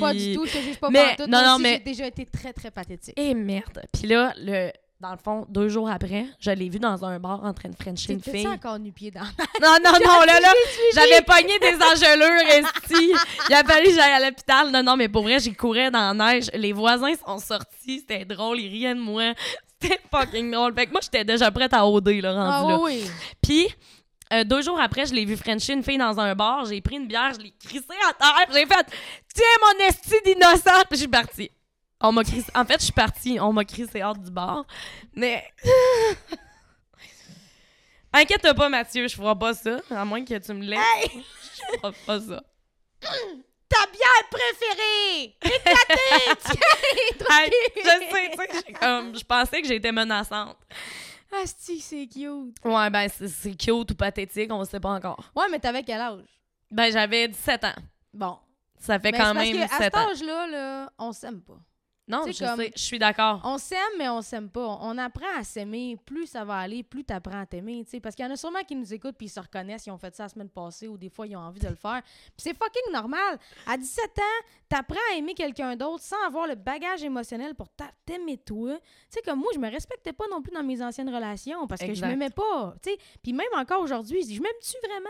Pas 0.00 0.12
du 0.14 0.34
tout, 0.34 0.46
je 0.46 0.52
te 0.52 0.62
juge 0.62 0.78
pas 0.78 0.90
Mais- 0.90 1.16
non, 1.20 1.42
non, 1.42 1.52
aussi, 1.54 1.62
mais- 1.62 1.72
J'ai 1.74 1.84
déjà 1.92 2.06
été 2.06 2.26
très, 2.26 2.52
très 2.52 2.70
pathétique. 2.70 3.14
Et 3.18 3.34
merde. 3.34 3.80
Puis 3.92 4.08
là, 4.08 4.32
le, 4.36 4.70
dans 5.00 5.12
le 5.12 5.16
fond, 5.16 5.46
deux 5.48 5.68
jours 5.68 5.88
après, 5.88 6.26
je 6.40 6.50
l'ai 6.50 6.68
vu 6.68 6.78
dans 6.80 7.04
un 7.04 7.18
bar 7.20 7.44
en 7.44 7.52
train 7.54 7.68
de 7.68 7.76
frencher 7.80 8.12
une 8.14 8.20
fille. 8.22 8.46
encore 8.48 8.78
nu-pied 8.80 9.10
dans 9.12 9.20
Non, 9.62 9.76
non, 9.84 9.92
non, 10.04 10.20
là, 10.26 10.40
là, 10.40 10.52
j'avais 10.94 11.22
pogné 11.22 11.56
des 11.60 11.76
engelures, 11.76 12.48
esti. 12.50 13.12
Il 13.48 13.54
a 13.54 13.62
fallu 13.62 13.86
que 13.86 13.94
j'aille 13.94 14.12
à 14.12 14.20
l'hôpital. 14.28 14.70
Non, 14.72 14.82
non, 14.82 14.96
mais 14.96 15.08
pour 15.08 15.22
vrai, 15.22 15.38
j'ai 15.38 15.52
courais 15.54 15.90
dans 15.90 16.12
la 16.12 16.32
neige. 16.34 16.50
Les 16.54 16.72
voisins 16.72 17.14
sont 17.24 17.38
sortis, 17.38 18.00
c'était 18.00 18.24
drôle, 18.24 18.58
ils 18.60 18.68
riaient 18.68 18.94
de 18.94 19.00
moi. 19.00 19.34
C'était 19.80 20.00
fucking 20.12 20.50
drôle. 20.50 20.74
Fait 20.74 20.86
que 20.86 20.90
moi, 20.90 21.00
j'étais 21.00 21.24
déjà 21.24 21.52
prête 21.52 21.72
à 21.72 21.86
OD, 21.86 22.08
là, 22.20 22.34
Ah 22.36 22.60
rendu 22.62 22.72
là. 22.72 22.78
oui, 22.80 23.00
oui. 23.04 23.10
Puis, 23.40 23.68
euh, 24.32 24.44
deux 24.44 24.62
jours 24.62 24.80
après, 24.80 25.06
je 25.06 25.14
l'ai 25.14 25.24
vu 25.24 25.36
frencher 25.36 25.72
une 25.72 25.82
fille 25.82 25.98
dans 25.98 26.18
un 26.20 26.34
bar. 26.34 26.64
J'ai 26.66 26.80
pris 26.80 26.96
une 26.96 27.06
bière, 27.06 27.32
je 27.34 27.40
l'ai 27.40 27.52
crissée 27.52 27.84
à 28.08 28.12
terre. 28.14 28.46
J'ai 28.52 28.66
fait 28.66 28.86
«Tiens, 29.34 29.44
mon 29.62 29.84
esti 29.86 30.14
d'innocent!» 30.24 30.82
Puis 30.88 30.92
je 30.92 30.96
suis 30.96 31.08
partie. 31.08 31.50
On 32.00 32.12
m'a 32.12 32.22
crissé... 32.24 32.50
En 32.54 32.64
fait, 32.64 32.78
je 32.78 32.84
suis 32.84 32.92
partie. 32.92 33.38
On 33.40 33.52
m'a 33.52 33.64
crissé 33.64 34.02
hors 34.02 34.16
du 34.16 34.30
bar. 34.30 34.64
Mais... 35.14 35.44
Inquiète 38.12 38.52
pas, 38.54 38.68
Mathieu, 38.68 39.06
je 39.08 39.14
ferai 39.14 39.34
pas 39.38 39.54
ça. 39.54 39.78
À 39.90 40.04
moins 40.04 40.24
que 40.24 40.38
tu 40.38 40.52
me 40.52 40.64
laisses. 40.64 40.80
Je 41.12 41.78
ferai 41.78 41.92
pas 42.06 42.20
ça. 42.20 42.42
Ta 43.68 43.84
bière 43.92 44.28
préférée! 44.30 45.36
Hey, 47.30 47.50
je 47.76 47.82
sais, 47.82 48.30
tu 48.30 48.36
sais, 48.36 48.48
j'ai 48.66 48.72
comme- 48.72 49.14
je 49.16 49.24
pensais 49.24 49.60
que 49.60 49.68
j'étais 49.68 49.92
menaçante. 49.92 50.56
Ah, 51.32 51.42
si, 51.44 51.80
c'est 51.80 52.06
cute. 52.06 52.56
Ouais, 52.64 52.90
ben, 52.90 53.08
c'est- 53.08 53.54
cute 53.56 53.90
ou 53.90 53.94
pathétique, 53.94 54.50
on 54.52 54.64
sait 54.64 54.80
pas 54.80 54.90
encore. 54.90 55.30
Ouais, 55.36 55.44
mais 55.50 55.58
t'avais 55.58 55.82
quel 55.82 56.00
âge? 56.00 56.24
Ben, 56.70 56.90
j'avais 56.92 57.28
17 57.28 57.64
ans. 57.64 57.74
Bon. 58.14 58.38
Ça 58.78 58.98
fait 58.98 59.12
quand 59.12 59.34
même 59.34 59.56
parce 59.56 59.70
qu'à 59.70 59.76
17 59.76 59.82
cet 59.82 59.96
ans. 59.96 60.10
âge-là, 60.10 60.46
là, 60.46 60.92
on 60.98 61.12
s'aime 61.12 61.40
pas. 61.40 61.58
Non, 62.08 62.22
Tu 62.24 62.32
je 62.32 62.36
sais, 62.38 62.44
comme- 62.46 62.56
sais, 62.60 62.72
je 62.74 62.82
suis 62.82 62.98
d'accord. 62.98 63.40
On 63.44 63.58
s'aime, 63.58 63.78
mais 63.98 64.08
on 64.08 64.22
s'aime 64.22 64.48
pas. 64.48 64.78
On 64.80 64.96
apprend 64.98 65.26
à 65.36 65.44
s'aimer. 65.44 65.96
Plus 66.06 66.26
ça 66.26 66.44
va 66.44 66.56
aller, 66.56 66.82
plus 66.82 67.04
t'apprends 67.04 67.40
à 67.40 67.46
t'aimer. 67.46 67.84
tu 67.84 67.90
sais. 67.90 68.00
Parce 68.00 68.14
qu'il 68.16 68.24
y 68.24 68.28
en 68.28 68.30
a 68.32 68.36
sûrement 68.36 68.62
qui 68.66 68.74
nous 68.74 68.92
écoutent 68.94 69.16
puis 69.16 69.26
ils 69.26 69.30
se 69.30 69.38
reconnaissent. 69.40 69.86
Ils 69.86 69.90
ont 69.90 69.98
fait 69.98 70.14
ça 70.14 70.22
la 70.24 70.28
semaine 70.30 70.48
passée 70.48 70.88
ou 70.88 70.96
des 70.96 71.10
fois 71.10 71.26
ils 71.26 71.36
ont 71.36 71.40
envie 71.40 71.60
de 71.60 71.68
le 71.68 71.74
faire. 71.76 72.00
C'est 72.36 72.56
fucking 72.56 72.92
normal. 72.92 73.38
À 73.66 73.76
17 73.76 74.04
ans, 74.18 74.46
t'apprends 74.68 74.96
à 75.12 75.16
aimer 75.16 75.34
quelqu'un 75.34 75.76
d'autre 75.76 76.02
sans 76.02 76.22
avoir 76.26 76.46
le 76.46 76.54
bagage 76.54 77.02
émotionnel 77.02 77.54
pour 77.54 77.68
t'a- 77.68 77.90
t'aimer 78.06 78.38
toi. 78.38 78.76
Tu 78.78 78.80
sais, 79.10 79.20
comme 79.22 79.40
moi, 79.40 79.50
je 79.54 79.58
me 79.58 79.70
respectais 79.70 80.12
pas 80.14 80.24
non 80.30 80.40
plus 80.42 80.52
dans 80.52 80.62
mes 80.62 80.82
anciennes 80.82 81.14
relations 81.14 81.66
parce 81.66 81.80
que 81.80 81.86
je 81.88 81.92
Exact. 81.92 82.08
m'aimais 82.08 82.30
pas. 82.30 82.74
tu. 82.82 82.90
Puis 83.22 83.32
même 83.32 83.46
encore 83.56 83.82
aujourd'hui, 83.82 84.22
je 84.22 84.26
dis, 84.28 84.36
je 84.36 84.42
m'aime-tu 84.42 84.74
vraiment? 84.86 85.08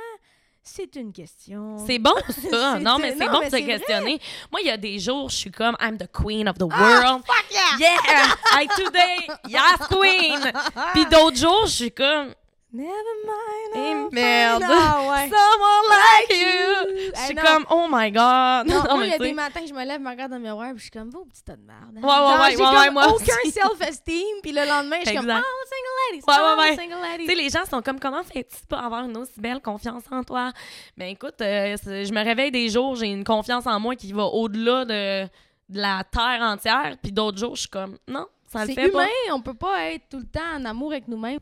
C'est 0.63 0.97
une 0.97 1.13
question. 1.13 1.77
C'est 1.87 1.99
bon, 1.99 2.15
ça. 2.51 2.79
Non, 2.79 2.99
mais 2.99 3.15
c'est- 3.17 3.29
bon 3.29 3.41
de 3.41 3.45
se 3.47 3.57
questionner. 3.65 4.21
Moi, 4.53 4.61
il 4.61 4.67
y 4.67 4.71
a 4.71 4.77
des 4.77 4.99
jours, 4.99 5.31
je 5.31 5.37
suis 5.37 5.51
comme, 5.51 5.77
I'm 5.81 5.97
the 5.97 6.09
queen 6.13 6.47
of 6.49 6.59
the 6.59 6.67
Ah, 6.71 6.81
world. 6.81 7.23
fuck 7.27 7.47
yeah! 7.51 7.79
Yeah! 7.79 8.61
I 8.63 8.69
today, 8.77 9.29
yes, 9.49 9.89
queen! 9.89 10.53
Puis 10.93 11.07
d'autres 11.07 11.37
jours, 11.39 11.67
je 11.67 11.73
suis 11.73 11.93
comme, 11.93 12.35
Never 12.71 12.93
mind. 13.25 14.13
Merde. 14.13 14.63
Ah, 14.67 15.01
ouais. 15.11 15.31
someone 15.31 15.89
like 15.89 16.31
you! 16.39 17.13
Je 17.17 17.21
suis 17.25 17.35
non. 17.35 17.43
comme, 17.43 17.65
oh 17.71 17.87
my 17.91 18.11
god! 18.13 18.67
Non, 18.67 18.83
moi, 18.85 18.97
mais 18.99 19.07
il 19.07 19.11
y 19.11 19.15
a 19.15 19.19
des 19.19 19.33
matins 19.33 19.61
je 19.67 19.73
me 19.73 19.83
lève, 19.87 19.99
je 19.99 20.05
me 20.05 20.11
regarde 20.11 20.31
dans 20.33 20.37
le 20.37 20.43
miroir, 20.43 20.69
puis 20.73 20.79
je 20.79 20.83
suis 20.83 20.91
comme, 20.91 21.09
vous, 21.09 21.25
petit 21.25 21.43
tas 21.43 21.57
de 21.57 21.63
merde. 21.63 21.97
hein. 21.97 22.01
Ouais, 22.03 22.09
ouais, 22.09 22.39
ouais, 22.41 22.49
ouais, 22.51 22.57
comme 22.57 22.77
ouais, 22.79 22.91
moi 22.91 23.09
aucun 23.09 23.25
self-esteem, 23.51 24.41
puis 24.43 24.53
le 24.53 24.67
lendemain, 24.67 24.99
je 25.03 25.09
suis 25.09 25.17
comme, 25.17 25.31
oh, 25.31 25.65
single 25.65 26.13
ladies, 26.13 26.25
Ouais, 26.29 26.35
ouais, 26.35 26.55
oh, 26.57 26.61
ouais. 26.61 26.77
single 26.77 27.01
ladies. 27.03 27.25
Tu 27.27 27.31
sais, 27.31 27.35
les 27.43 27.49
gens 27.49 27.65
sont 27.65 27.81
comme, 27.81 27.99
comment 27.99 28.23
fais-tu 28.23 28.57
pour 28.69 28.79
avoir 28.79 29.05
une 29.05 29.17
aussi 29.17 29.41
belle 29.41 29.63
confiance 29.63 30.03
en 30.11 30.23
toi? 30.23 30.53
Ben 30.97 31.09
écoute, 31.09 31.41
euh, 31.41 31.75
c'est- 31.83 32.05
je 32.05 32.13
me 32.13 32.23
réveille 32.23 32.51
des 32.51 32.69
jours, 32.69 32.97
j'ai 32.97 33.07
une 33.07 33.25
confiance 33.25 33.67
en 33.67 33.81
moi 33.81 33.97
qui 33.97 34.13
va 34.13 34.25
au-delà 34.25 34.85
de, 34.85 35.25
de 35.25 35.81
la 35.81 36.05
terre 36.05 36.41
entière, 36.43 36.97
puis 37.03 37.13
d'autres 37.13 37.39
jours, 37.39 37.55
je 37.57 37.61
suis 37.63 37.71
comme, 37.71 37.97
non, 38.07 38.27
ça 38.47 38.61
le 38.61 38.67
C'est 38.67 38.75
fait 38.75 38.89
humain, 38.91 39.07
pas. 39.27 39.35
on 39.35 39.41
peut 39.41 39.55
pas 39.55 39.85
être 39.93 40.05
tout 40.11 40.19
le 40.19 40.27
temps 40.27 40.55
en 40.55 40.65
amour 40.67 40.93
avec 40.93 41.09
nous-mêmes. 41.09 41.39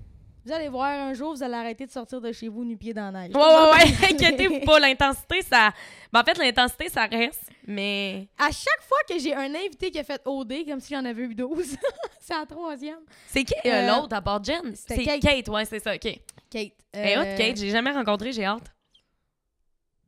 Vous 0.47 0.53
allez 0.53 0.69
voir, 0.69 0.93
un 0.93 1.13
jour, 1.13 1.35
vous 1.35 1.43
allez 1.43 1.55
arrêter 1.55 1.87
de 1.87 1.91
sortir 1.91 2.21
de 2.21 2.31
chez 2.31 2.47
vous 2.47 2.65
nu-pied 2.65 2.95
dans 2.95 3.11
la 3.11 3.27
neige. 3.27 3.35
Ouais, 3.35 3.43
ouais, 3.43 3.71
ouais, 3.73 4.11
inquiétez-vous 4.13 4.61
pas, 4.61 4.79
l'intensité, 4.79 5.43
ça... 5.43 5.73
Ben, 6.13 6.21
en 6.21 6.23
fait, 6.23 6.39
l'intensité, 6.39 6.89
ça 6.89 7.07
reste, 7.07 7.51
mais... 7.67 8.29
À 8.39 8.53
chaque 8.53 8.83
fois 8.83 8.99
que 9.09 9.19
j'ai 9.19 9.35
un 9.35 9.53
invité 9.53 9.91
qui 9.91 9.99
a 9.99 10.05
fait 10.05 10.23
OD, 10.25 10.65
comme 10.69 10.79
si 10.79 10.95
j'en 10.95 11.05
avais 11.05 11.25
eu 11.25 11.35
12, 11.35 11.77
c'est 12.21 12.33
la 12.33 12.47
troisième. 12.47 13.01
C'est 13.27 13.43
qui? 13.43 13.55
Euh, 13.65 13.73
Euh, 13.73 13.97
l'autre, 13.97 14.15
à 14.15 14.23
part 14.23 14.45
Jen? 14.45 14.73
C'est 14.77 15.03
Kate. 15.03 15.21
Kate. 15.21 15.49
ouais, 15.49 15.65
c'est 15.65 15.81
ça, 15.81 15.97
OK. 15.97 16.21
Kate. 16.49 16.73
Elle 16.93 16.95
euh, 16.95 17.03
est 17.03 17.19
hot, 17.19 17.37
Kate, 17.39 17.57
j'ai 17.57 17.71
jamais 17.71 17.91
rencontré, 17.91 18.31
j'ai 18.31 18.45
hâte. 18.45 18.73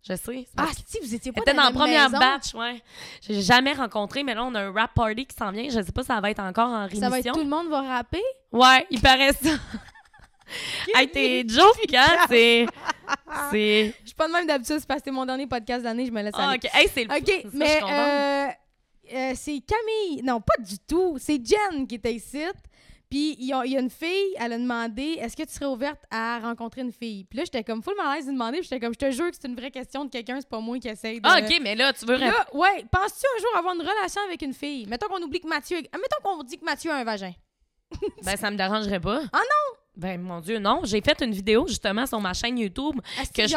Je 0.09 0.15
sais. 0.15 0.47
Ah, 0.57 0.69
si, 0.87 1.01
vous 1.01 1.15
étiez 1.17 1.33
pas 1.33 1.41
dans 1.41 1.53
la 1.53 1.65
même 1.65 1.73
première 1.73 2.11
maison. 2.11 2.21
batch, 2.21 2.55
ouais. 2.55 2.81
J'ai 3.23 3.43
jamais 3.43 3.73
rencontré, 3.73 4.23
mais 4.23 4.37
là, 4.37 4.45
on 4.45 4.55
a 4.55 4.61
un 4.61 4.73
rap 4.73 4.95
party 4.95 5.27
qui 5.27 5.35
s'en 5.35 5.51
vient. 5.51 5.65
Je 5.65 5.83
sais 5.83 5.93
pas 5.93 6.03
si 6.03 6.07
ça 6.07 6.21
va 6.21 6.31
être 6.31 6.39
encore 6.39 6.69
en 6.69 6.83
rémission. 6.83 7.01
Ça 7.01 7.11
va 7.11 7.19
être 7.19 7.33
tout 7.33 7.41
le 7.41 7.49
monde 7.49 7.69
va 7.69 7.83
rapper? 7.83 8.23
Ouais, 8.53 8.87
il 8.91 9.01
paraît 9.01 9.33
ça. 9.33 9.51
Hey, 10.95 11.11
t'es 11.11 11.45
joke, 11.49 11.95
hein? 11.95 12.17
C'est. 12.29 12.67
C'est. 13.51 13.95
Je 14.03 14.07
suis 14.09 14.15
pas 14.15 14.27
de 14.29 14.33
même 14.33 14.47
d'habitude, 14.47 14.77
c'est 14.79 14.87
parce 14.87 15.01
que 15.01 15.05
c'est 15.07 15.11
mon 15.11 15.25
dernier 15.27 15.47
podcast 15.47 15.83
d'année, 15.83 16.07
je 16.07 16.11
me 16.13 16.23
laisse 16.23 16.33
Ah, 16.37 16.51
aller. 16.51 16.59
ok. 16.63 16.71
Hey, 16.75 16.89
c'est 16.93 17.05
le 17.05 17.15
OK, 17.15 17.43
ça, 17.43 17.49
mais 17.53 17.81
euh, 17.83 18.49
euh, 19.17 19.33
c'est 19.35 19.61
Camille. 19.67 20.23
Non, 20.23 20.41
pas 20.41 20.63
du 20.63 20.79
tout. 20.79 21.17
C'est 21.19 21.41
Jen 21.45 21.87
qui 21.87 21.95
était 21.97 22.15
ici. 22.15 22.45
Puis 23.11 23.37
il 23.39 23.47
y, 23.47 23.55
a 23.55 23.65
une 23.65 23.89
fille, 23.89 24.35
elle 24.39 24.53
a 24.53 24.59
demandé 24.59 25.17
est-ce 25.19 25.35
que 25.35 25.43
tu 25.43 25.55
serais 25.55 25.65
ouverte 25.65 26.03
à 26.11 26.41
rencontrer 26.41 26.83
une 26.83 26.93
fille? 26.93 27.25
Puis 27.25 27.39
là, 27.39 27.45
j'étais 27.47 27.65
comme 27.65 27.83
full 27.83 27.95
mal 27.97 28.07
à 28.09 28.15
l'aise 28.17 28.27
de 28.27 28.33
demander. 28.33 28.59
Puis 28.59 28.65
j'étais 28.65 28.81
comme 28.81 28.93
je 28.93 28.99
te 28.99 29.11
jure 29.11 29.31
que 29.31 29.37
c'est 29.41 29.49
une 29.49 29.57
vraie 29.57 29.71
question 29.71 30.05
de 30.05 30.11
quelqu'un, 30.11 30.37
c'est 30.39 30.49
pas 30.49 30.61
moi 30.61 30.79
qui 30.79 30.89
essaye 30.89 31.19
de. 31.19 31.27
Ah, 31.27 31.39
ok, 31.43 31.59
mais 31.63 31.75
là, 31.75 31.91
tu 31.95 32.05
veux. 32.05 32.17
Là, 32.19 32.47
ouais, 32.53 32.85
penses-tu 32.93 33.25
un 33.35 33.41
jour 33.41 33.57
avoir 33.57 33.75
une 33.75 33.81
relation 33.81 34.21
avec 34.27 34.43
une 34.43 34.53
fille? 34.53 34.85
Mettons 34.87 35.09
qu'on 35.09 35.23
oublie 35.23 35.41
que 35.41 35.49
Mathieu. 35.49 35.79
ah, 35.91 35.97
Mettons 35.97 36.21
qu'on 36.23 36.43
dit 36.43 36.59
que 36.59 36.65
Mathieu 36.67 36.91
a 36.91 36.97
un 36.97 37.05
vagin. 37.05 37.33
Ben, 38.25 38.37
ça 38.37 38.51
me 38.51 38.57
dérangerait 38.59 39.01
pas. 39.01 39.23
Ah 39.33 39.39
non? 39.41 39.79
Ben, 39.99 40.21
mon 40.21 40.39
Dieu, 40.41 40.61
non. 40.61 40.83
J'ai 40.85 41.01
fait 41.01 41.21
une 41.23 41.33
vidéo, 41.33 41.67
justement, 41.67 42.07
sur 42.07 42.21
ma 42.21 42.33
chaîne 42.33 42.57
YouTube 42.57 43.01
Que 43.35 43.43
je- 43.49 43.53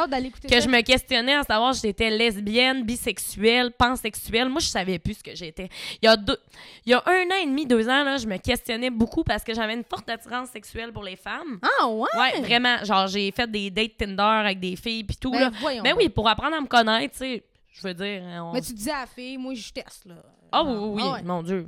que 0.50 0.60
je 0.60 0.68
me 0.68 0.82
questionnais 0.82 1.36
à 1.36 1.44
savoir 1.44 1.76
si 1.76 1.82
j'étais 1.88 2.10
lesbienne, 2.10 2.84
bisexuelle, 2.84 3.72
pansexuelle. 3.72 4.50
Moi, 4.50 4.60
je 4.60 4.66
savais 4.68 4.98
plus 4.98 5.14
ce 5.20 5.24
que 5.24 5.36
j'étais. 5.36 5.70
Il 6.02 6.06
y 6.06 6.08
a 6.08 6.18
deux, 6.18 6.38
il 6.86 6.90
y 6.92 6.94
a 6.96 7.04
un 7.06 7.26
an 7.28 7.36
et 7.44 7.46
demi, 7.46 7.68
deux 7.68 7.88
ans, 7.88 8.04
là, 8.04 8.18
je 8.18 8.26
me 8.26 8.38
questionnais 8.38 8.90
beaucoup 8.90 9.24
parce 9.24 9.44
que 9.44 9.54
j'avais 9.54 9.76
une 9.76 9.84
forte 9.84 10.10
attirance 10.10 10.50
sexuelle 10.50 10.92
pour 10.92 11.04
les 11.04 11.16
femmes. 11.16 11.60
Ah, 11.62 11.88
ouais? 11.88 12.08
Ouais, 12.18 12.42
vraiment. 12.42 12.84
Genre, 12.84 13.06
j'ai 13.08 13.32
fait 13.32 13.50
des 13.50 13.70
dates 13.70 13.98
Tinder 13.98 14.22
avec 14.24 14.60
des 14.60 14.76
filles 14.76 15.04
puis 15.04 15.18
tout, 15.18 15.32
Ben, 15.32 15.42
là. 15.42 15.52
voyons. 15.62 15.84
Ben 15.84 15.94
oui, 15.96 16.10
pour 16.10 16.28
apprendre 16.28 16.56
à 16.56 16.62
me 16.62 16.68
connaître, 16.68 17.14
tu 17.14 17.20
sais. 17.20 17.44
Je 17.72 17.88
veux 17.88 17.94
dire, 17.94 18.22
on... 18.44 18.52
Mais 18.54 18.62
tu 18.62 18.74
disais 18.74 18.92
à 18.92 19.02
la 19.02 19.08
fille, 19.08 19.38
moi, 19.38 19.54
je 19.54 19.72
teste, 19.72 20.06
là. 20.06 20.16
Ah 20.52 20.64
oui, 20.64 20.74
oui, 20.78 20.90
oui. 20.96 21.02
Ah 21.06 21.14
ouais. 21.14 21.22
Mon 21.24 21.42
Dieu, 21.42 21.66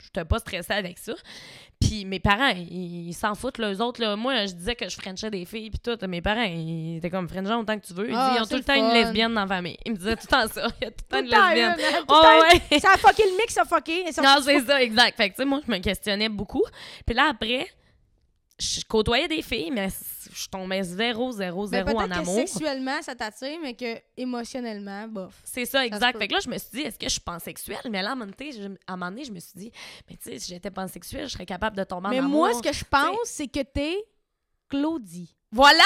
je 0.00 0.06
n'étais 0.06 0.24
pas 0.24 0.40
stressée 0.40 0.72
avec 0.72 0.98
ça. 0.98 1.12
Puis 1.80 2.04
mes 2.04 2.18
parents, 2.18 2.48
ils 2.48 3.12
s'en 3.12 3.36
foutent, 3.36 3.58
là, 3.58 3.72
eux 3.72 3.80
autres. 3.80 4.00
Là. 4.00 4.16
Moi, 4.16 4.46
je 4.46 4.54
disais 4.54 4.74
que 4.74 4.88
je 4.88 4.96
frenchais 5.00 5.30
des 5.30 5.44
filles, 5.44 5.70
puis 5.70 5.78
tout. 5.78 5.96
Mes 6.08 6.20
parents, 6.20 6.42
ils 6.42 6.96
étaient 6.96 7.10
comme 7.10 7.28
frenchant 7.28 7.60
autant 7.60 7.78
que 7.78 7.86
tu 7.86 7.94
veux. 7.94 8.08
Ils, 8.08 8.14
Ah, 8.16 8.30
disent, 8.30 8.38
ils 8.38 8.42
ont 8.42 8.46
tout 8.46 8.52
le 8.54 8.58
le 8.58 8.64
temps 8.64 8.74
une 8.74 8.92
lesbienne 8.92 9.34
dans 9.34 9.42
la 9.42 9.46
famille. 9.46 9.76
Ils 9.84 9.92
me 9.92 9.96
disaient 9.96 10.16
tout 10.16 10.26
le 10.28 10.36
temps 10.36 10.48
ça. 10.48 10.66
Il 10.80 10.84
y 10.84 10.88
a 10.88 10.90
tout 10.90 11.04
le 11.12 11.28
temps 11.28 11.50
une 11.50 11.54
lesbienne. 11.54 12.04
Oh, 12.08 12.22
ouais. 12.70 12.80
Ça 12.80 12.94
a 12.94 12.96
fucké 12.96 13.22
le 13.22 13.36
mix, 13.36 13.54
ça 13.54 13.62
a 13.62 13.64
fucké. 13.64 14.04
Non, 14.20 14.36
c'est 14.42 14.60
ça, 14.60 14.82
exact. 14.82 15.16
Fait 15.16 15.30
que, 15.30 15.34
tu 15.36 15.42
sais, 15.42 15.44
moi, 15.44 15.60
je 15.64 15.70
me 15.70 15.78
questionnais 15.78 16.28
beaucoup. 16.28 16.64
Puis 17.06 17.14
là, 17.14 17.28
après, 17.30 17.68
je 18.58 18.82
côtoyais 18.88 19.26
des 19.26 19.42
filles, 19.42 19.70
mais 19.72 19.88
je 20.32 20.48
tombais 20.48 20.82
zéro, 20.84 21.32
zéro, 21.32 21.66
Ben, 21.68 21.84
zéro 21.84 21.98
en 22.00 22.06
que 22.08 22.12
amour. 22.12 22.34
sexuellement, 22.34 23.02
ça 23.02 23.14
t'attire, 23.14 23.58
mais 23.60 23.74
que 23.74 23.98
émotionnellement, 24.16 25.08
bof. 25.08 25.40
C'est 25.44 25.64
ça, 25.64 25.84
exact. 25.84 26.18
Fait 26.18 26.28
que 26.28 26.34
là, 26.34 26.40
je 26.40 26.48
me 26.48 26.56
suis 26.58 26.70
dit, 26.72 26.80
est-ce 26.82 26.98
que 26.98 27.06
je 27.06 27.10
suis 27.12 27.20
pansexuelle? 27.20 27.80
Mais 27.90 28.00
là, 28.02 28.10
à 28.10 28.12
un 28.12 28.14
moment 28.16 28.30
donné, 28.38 28.52
je, 28.52 28.62
à 28.86 28.92
un 28.92 28.96
moment 28.96 29.10
donné, 29.10 29.24
je 29.24 29.32
me 29.32 29.40
suis 29.40 29.52
dit, 29.58 29.72
mais 30.08 30.16
tu 30.16 30.30
sais, 30.30 30.38
si 30.38 30.48
j'étais 30.54 30.70
pansexuelle, 30.70 31.26
je 31.28 31.32
serais 31.32 31.46
capable 31.46 31.76
de 31.76 31.84
tomber 31.84 32.06
en 32.08 32.10
mais 32.10 32.18
amour. 32.18 32.30
moi, 32.30 32.54
ce 32.54 32.62
que 32.62 32.72
je 32.72 32.84
pense, 32.84 33.16
c'est 33.24 33.48
que 33.48 33.60
t'es 33.62 33.96
Claudie. 34.68 35.34
Voilà! 35.54 35.84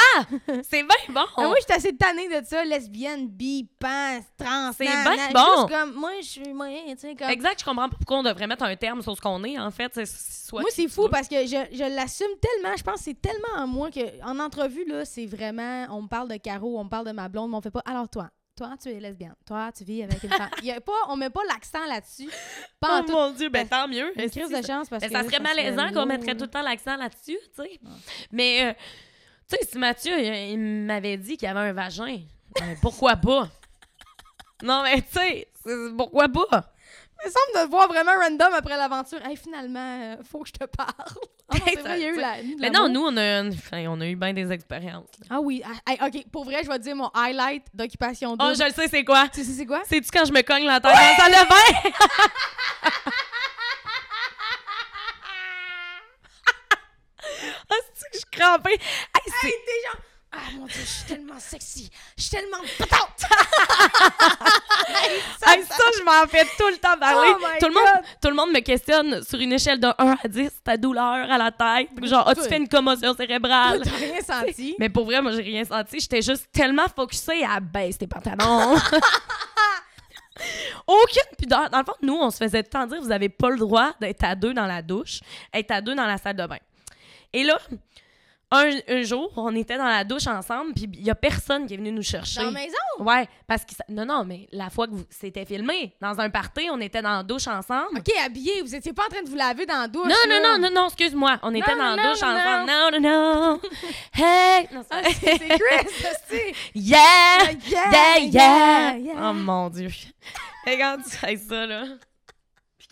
C'est 0.63 0.83
bien 0.83 0.97
bon! 1.11 1.21
Moi, 1.37 1.55
je 1.59 1.65
suis 1.65 1.73
assez 1.75 1.95
tannée 1.97 2.27
de 2.29 2.43
ça, 2.47 2.65
lesbienne, 2.65 3.29
bi, 3.29 3.69
pan, 3.79 4.19
trans. 4.39 4.73
C'est 4.73 4.85
bien 4.85 5.31
bon. 5.35 5.67
Comme, 5.69 5.93
moi, 5.93 6.13
je 6.23 6.27
suis, 6.27 6.53
moi, 6.55 6.69
tu 6.89 6.99
sais, 6.99 7.15
comme... 7.15 7.29
Exact, 7.29 7.61
je 7.61 7.65
comprends 7.67 7.89
pas 7.91 7.97
pourquoi 7.97 8.19
on 8.19 8.23
devrait 8.23 8.47
mettre 8.47 8.65
un 8.65 8.77
terme 8.77 9.03
sur 9.03 9.15
ce 9.15 9.21
qu'on 9.21 9.45
est, 9.45 9.59
en 9.59 9.71
fait. 9.71 9.93
Soit 10.07 10.63
Moi, 10.63 10.71
c'est 10.73 10.89
fou 10.89 11.09
parce 11.11 11.29
que 11.29 11.37
je, 11.47 11.67
je 11.71 11.95
l'assume 11.95 12.29
tellement. 12.41 12.75
Je 12.79 12.83
pense 12.83 12.97
que 12.97 13.05
c'est 13.05 13.21
tellement 13.21 13.63
en 13.63 13.67
moi 13.67 13.91
que 13.91 14.01
en 14.25 14.39
entrevue, 14.39 14.87
là, 14.87 15.05
c'est 15.05 15.27
vraiment. 15.27 15.87
On 15.91 16.03
me 16.03 16.09
parle 16.09 16.29
de 16.31 16.37
Caro, 16.37 16.79
on 16.79 16.85
me 16.85 16.89
parle 16.89 17.07
de 17.07 17.13
ma 17.13 17.29
blonde, 17.29 17.51
mais 17.51 17.57
on 17.59 17.61
fait 17.61 17.71
pas. 17.71 17.83
Alors, 17.85 18.09
toi, 18.09 18.31
toi, 18.57 18.71
tu 18.83 18.89
es 18.89 18.99
lesbienne. 18.99 19.35
Toi, 19.47 19.71
tu 19.77 19.85
vis 19.85 20.03
avec 20.03 20.23
une 20.23 20.31
femme. 20.31 20.49
Il 20.63 20.65
y 20.69 20.73
a 20.73 20.81
pas, 20.81 20.93
on 21.09 21.17
met 21.17 21.29
pas 21.31 21.43
l'accent 21.47 21.85
là-dessus. 21.87 22.31
Pas 22.81 23.01
Oh 23.03 23.07
tout. 23.07 23.13
mon 23.13 23.31
Dieu, 23.33 23.51
ben 23.51 23.69
tant 23.69 23.87
mieux. 23.87 24.19
Une 24.19 24.31
crise 24.31 24.49
de 24.49 24.67
chance 24.67 24.89
parce 24.89 25.03
Mais 25.03 25.09
que. 25.11 25.15
ça 25.15 25.25
serait 25.25 25.41
malaisant 25.41 25.93
qu'on 25.93 26.07
mettrait 26.07 26.35
tout 26.35 26.45
le 26.45 26.51
temps 26.51 26.63
l'accent 26.63 26.97
là-dessus, 26.97 27.39
tu 27.55 27.63
sais. 27.63 27.79
Mais, 28.33 28.65
euh, 28.67 28.73
tu 29.49 29.57
sais, 29.57 29.67
si 29.73 29.79
Mathieu, 29.79 30.13
il, 30.19 30.51
il 30.53 30.59
m'avait 30.59 31.17
dit 31.17 31.37
qu'il 31.37 31.49
avait 31.49 31.61
un 31.61 31.73
vagin, 31.73 32.19
ben, 32.59 32.77
pourquoi 32.83 33.17
pas? 33.17 33.49
Non, 34.63 34.83
mais 34.83 35.01
tu 35.03 35.09
sais, 35.13 35.49
pourquoi 35.97 36.29
pas? 36.29 36.73
Il 37.25 37.29
me 37.29 37.33
semble 37.33 37.67
de 37.67 37.71
voir 37.71 37.89
vraiment 37.89 38.13
random 38.13 38.53
après 38.55 38.77
l'aventure. 38.77 39.19
Hey, 39.27 39.37
finalement, 39.37 40.01
euh, 40.03 40.17
faut 40.31 40.41
que 40.41 40.49
je 40.49 40.53
te 40.53 40.65
parle. 40.65 40.93
Ah 41.51 41.57
non, 41.57 41.83
vrai, 41.83 41.99
il 41.99 42.03
y 42.03 42.05
a 42.05 42.09
eu 42.11 42.17
la. 42.19 42.43
de 42.43 42.61
Mais 42.61 42.69
non, 42.69 42.91
nous, 42.91 43.01
on 43.01 43.17
a, 43.17 43.43
enfin, 43.49 43.87
on 43.89 43.99
a 44.03 44.07
eu 44.07 44.17
bien 44.17 44.35
des 44.35 44.53
expériences. 44.53 45.09
là. 45.23 45.27
Ah 45.31 45.41
oui. 45.41 45.63
ah, 45.87 46.07
OK, 46.07 46.27
pour 46.31 46.45
vrai, 46.45 46.63
je 46.63 46.69
vais 46.69 46.77
te 46.77 46.83
dire 46.83 46.95
mon 46.95 47.09
highlight 47.15 47.65
d'occupation 47.73 48.37
double. 48.37 48.51
Oh, 48.51 48.55
je 48.55 48.65
le 48.65 48.71
sais, 48.75 48.87
c'est 48.87 49.03
quoi? 49.03 49.29
Tu 49.33 49.43
sais, 49.43 49.53
c'est 49.53 49.65
quoi? 49.65 49.81
C'est-tu 49.87 50.11
quand 50.13 50.27
je 50.27 50.33
me 50.35 50.43
cogne 50.43 50.67
la 50.67 50.79
tête 50.79 50.93
dans 50.93 51.27
de 51.27 51.49
bain? 51.49 51.91
Ah, 57.71 57.75
c'est 57.87 57.93
que 57.95 57.98
je 58.13 58.19
suis 58.19 58.27
crampée. 58.31 58.73
Hey, 58.73 59.33
c'est- 59.41 59.47
des 59.47 59.53
gens. 59.87 59.99
Ah 60.31 60.37
mon 60.59 60.67
dieu, 60.67 60.81
je 60.83 60.87
suis 60.87 61.05
tellement 61.05 61.39
sexy. 61.39 61.91
Je 62.17 62.23
suis 62.23 62.31
tellement 62.31 62.59
patente. 62.79 63.25
Hey, 65.47 65.63
ça, 65.65 65.77
je 65.99 66.03
m'en 66.05 66.27
fais 66.29 66.45
tout 66.59 66.69
le 66.69 66.77
temps 66.77 66.99
parler. 67.01 67.31
Oh 67.35 67.47
tout, 67.59 67.67
le 67.69 67.73
monde, 67.73 68.05
tout 68.21 68.29
le 68.29 68.35
monde 68.35 68.51
me 68.53 68.61
questionne 68.61 69.23
sur 69.25 69.39
une 69.41 69.55
échelle 69.55 69.81
de 69.81 69.87
1 69.97 70.17
à 70.23 70.29
10, 70.29 70.51
ta 70.63 70.77
douleur 70.77 71.03
à 71.31 71.39
la 71.39 71.51
tête. 71.51 71.89
Genre, 72.05 72.29
as-tu 72.29 72.41
Toi. 72.41 72.49
fait 72.51 72.57
une 72.59 72.69
commotion 72.69 73.15
cérébrale? 73.15 73.81
T'as 73.83 73.91
rien 73.97 74.21
senti? 74.21 74.77
Mais 74.79 74.91
pour 74.91 75.07
vrai, 75.07 75.23
moi, 75.23 75.33
j'ai 75.33 75.41
rien 75.43 75.65
senti. 75.65 75.99
J'étais 75.99 76.21
juste 76.21 76.49
tellement 76.53 76.87
focusée 76.95 77.43
à 77.45 77.59
baisse 77.61 77.97
tes 77.97 78.07
pantalons. 78.07 78.77
Aucune 80.87 81.37
pudeur. 81.39 81.69
Dans 81.71 81.79
le 81.79 81.85
fond, 81.85 81.95
nous, 82.03 82.15
on 82.15 82.31
se 82.31 82.37
faisait 82.37 82.63
temps 82.63 82.87
dire 82.87 83.01
vous 83.01 83.11
avez 83.11 83.29
pas 83.29 83.51
le 83.51 83.57
droit 83.59 83.93
d'être 84.01 84.23
à 84.25 84.35
deux 84.35 84.55
dans 84.55 84.67
la 84.67 84.83
douche, 84.83 85.21
être 85.53 85.71
à 85.73 85.81
deux 85.81 85.95
dans 85.95 86.07
la 86.07 86.19
salle 86.19 86.37
de 86.37 86.47
bain. 86.47 86.59
Et 87.33 87.43
là, 87.45 87.59
un, 88.51 88.71
un 88.89 89.03
jour, 89.03 89.31
on 89.37 89.55
était 89.55 89.77
dans 89.77 89.85
la 89.87 90.05
douche 90.05 90.27
ensemble, 90.27 90.73
puis 90.75 90.89
il 90.95 91.03
y 91.03 91.11
a 91.11 91.15
personne 91.15 91.67
qui 91.67 91.75
est 91.75 91.77
venu 91.77 91.93
nous 91.93 92.03
chercher. 92.03 92.41
Dans 92.41 92.47
la 92.47 92.51
maison? 92.53 92.77
Ouais, 93.01 93.29
parce 93.47 93.65
que 93.65 93.75
ça- 93.75 93.85
non 93.91 94.07
non, 94.07 94.25
mais 94.25 94.49
la 94.53 94.71
fois 94.71 94.87
que 94.87 94.93
vous- 94.93 95.05
c'était 95.11 95.45
filmé 95.45 95.95
dans 96.01 96.19
un 96.19 96.31
party, 96.31 96.69
on 96.73 96.81
était 96.81 97.03
dans 97.03 97.17
la 97.19 97.23
douche 97.23 97.47
ensemble. 97.47 97.99
OK, 97.99 98.11
habillé. 98.25 98.63
Vous 98.63 98.75
étiez 98.75 98.93
pas 98.95 99.05
en 99.05 99.09
train 99.11 99.23
de 99.23 99.29
vous 99.29 99.37
laver 99.37 99.67
dans 99.67 99.81
la 99.83 99.89
douche. 99.89 100.09
Non, 100.09 100.15
non, 100.29 100.41
là. 100.43 100.57
non, 100.59 100.69
non, 100.71 100.75
non, 100.75 100.87
excuse-moi. 100.87 101.39
On 101.43 101.55
était 101.55 101.71
Non, 101.75 101.79
dans 101.79 101.95
la 101.97 102.09
douche 102.11 102.23
non, 102.23 102.29
ensemble. 102.29 102.71
Non, 102.71 102.91
non, 102.93 103.01
non. 103.01 103.61
Hey! 104.15 104.69
Non, 104.73 104.83
Ah, 104.91 105.01
c'est- 105.05 105.39
Chris, 105.39 106.17
c'est. 106.29 106.55
yeah! 106.75 107.53
Yeah, 107.69 107.91
Yeah, 107.91 108.19
yeah! 108.21 108.97
yeah. 108.97 109.31
Oh 109.31 109.35
mon 109.35 109.69
Dieu. 109.69 109.91
Regarde, 110.67 111.03
tu 111.05 111.11
fais 111.11 111.37
ça, 111.37 111.67
là. 111.67 111.85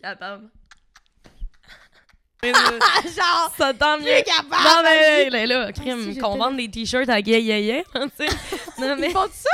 Mais, 0.02 0.14
euh, 0.22 0.38
Genre, 2.47 3.53
ça 3.57 3.72
tant 3.74 3.99
mieux. 3.99 4.22
capable. 4.24 4.62
Non, 4.62 4.82
mais 4.84 5.30
là, 5.30 5.47
là, 5.47 5.64
Ah, 5.68 5.72
crime, 5.72 6.18
qu'on 6.18 6.37
vende 6.37 6.57
des 6.57 6.68
t-shirts 6.68 7.09
à 7.09 7.18
yeah, 7.20 7.39
yeah, 7.39 7.82
tu 7.82 8.01
sais. 8.16 8.26
Non, 8.78 8.95
mais, 8.99 9.09
Ils 9.09 9.12
font 9.12 9.26
ça? 9.32 9.49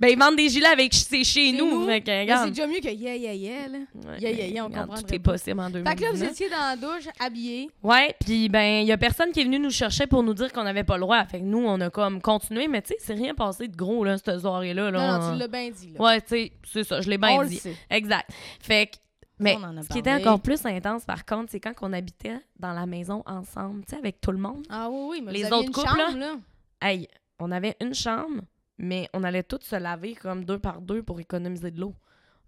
ben, 0.00 0.08
ils 0.08 0.18
vendent 0.18 0.36
des 0.36 0.48
gilets 0.48 0.66
avec 0.66 0.94
c'est 0.94 1.24
chez 1.24 1.52
nous. 1.52 1.86
Fait 1.86 2.02
c'est 2.06 2.48
déjà 2.50 2.66
mieux 2.66 2.80
que 2.80 2.88
yeah, 2.88 3.14
yeah, 3.16 3.34
yeah, 3.34 3.68
là. 3.68 3.78
Ouais, 3.94 4.18
Yeah, 4.18 4.30
yeah, 4.30 4.46
yeah, 4.46 4.64
on 4.64 4.70
comprendrait 4.70 5.02
Tout 5.02 5.14
est 5.14 5.18
possible 5.18 5.60
en 5.60 5.70
Fait 5.70 5.82
que 5.82 6.02
là, 6.02 6.10
vous 6.10 6.18
2019. 6.18 6.30
étiez 6.32 6.48
dans 6.48 6.56
la 6.56 6.76
douche, 6.76 7.04
habillé. 7.20 7.68
Ouais, 7.82 8.14
puis 8.24 8.48
ben, 8.48 8.80
il 8.82 8.86
y 8.86 8.92
a 8.92 8.98
personne 8.98 9.30
qui 9.32 9.40
est 9.40 9.44
venu 9.44 9.58
nous 9.58 9.70
chercher 9.70 10.06
pour 10.06 10.22
nous 10.22 10.34
dire 10.34 10.50
qu'on 10.52 10.64
n'avait 10.64 10.84
pas 10.84 10.94
le 10.96 11.02
droit. 11.02 11.24
Fait 11.26 11.38
que 11.38 11.44
nous, 11.44 11.64
on 11.66 11.80
a 11.80 11.90
comme 11.90 12.20
continué, 12.22 12.66
mais 12.66 12.80
tu 12.82 12.88
sais, 12.88 12.96
c'est 12.98 13.14
rien 13.14 13.34
passé 13.34 13.68
de 13.68 13.76
gros, 13.76 14.04
là, 14.04 14.16
cette 14.16 14.40
soirée-là. 14.40 14.90
Là. 14.90 15.18
Non, 15.18 15.18
non, 15.26 15.32
tu 15.32 15.38
l'as 15.38 15.48
bien 15.48 15.70
dit, 15.70 15.92
là. 15.94 16.00
Ouais, 16.02 16.20
tu 16.22 16.28
sais, 16.28 16.52
c'est 16.72 16.84
ça, 16.84 17.00
je 17.02 17.10
l'ai 17.10 17.18
bien 17.18 17.44
dit. 17.44 17.60
Exact. 17.90 18.30
Fait 18.60 18.86
que, 18.86 18.96
mais 19.42 19.56
On 19.58 19.64
en 19.64 19.76
a 19.76 19.82
ce 19.82 19.88
qui 19.88 19.98
était 19.98 20.12
encore 20.12 20.40
plus 20.40 20.64
intense, 20.64 21.04
par 21.04 21.24
contre, 21.24 21.50
c'est 21.50 21.60
quand 21.60 21.72
on 21.82 21.92
habitait 21.92 22.38
dans 22.58 22.72
la 22.72 22.86
maison 22.86 23.22
ensemble, 23.26 23.84
tu 23.84 23.90
sais, 23.90 23.96
avec 23.96 24.20
tout 24.20 24.32
le 24.32 24.38
monde. 24.38 24.64
Ah 24.68 24.88
oui, 24.90 25.06
oui, 25.10 25.22
mais 25.24 25.32
Les 25.32 25.44
vous 25.44 25.52
autres 25.52 25.66
une 25.66 25.72
couples, 25.72 25.88
chambre, 25.88 26.18
là. 26.18 26.36
Hey, 26.80 27.08
on 27.38 27.50
avait 27.50 27.76
une 27.80 27.94
chambre, 27.94 28.42
mais 28.78 29.08
on 29.12 29.22
allait 29.24 29.42
toutes 29.42 29.64
se 29.64 29.76
laver 29.76 30.14
comme 30.14 30.44
deux 30.44 30.58
par 30.58 30.80
deux 30.80 31.02
pour 31.02 31.20
économiser 31.20 31.70
de 31.70 31.80
l'eau. 31.80 31.94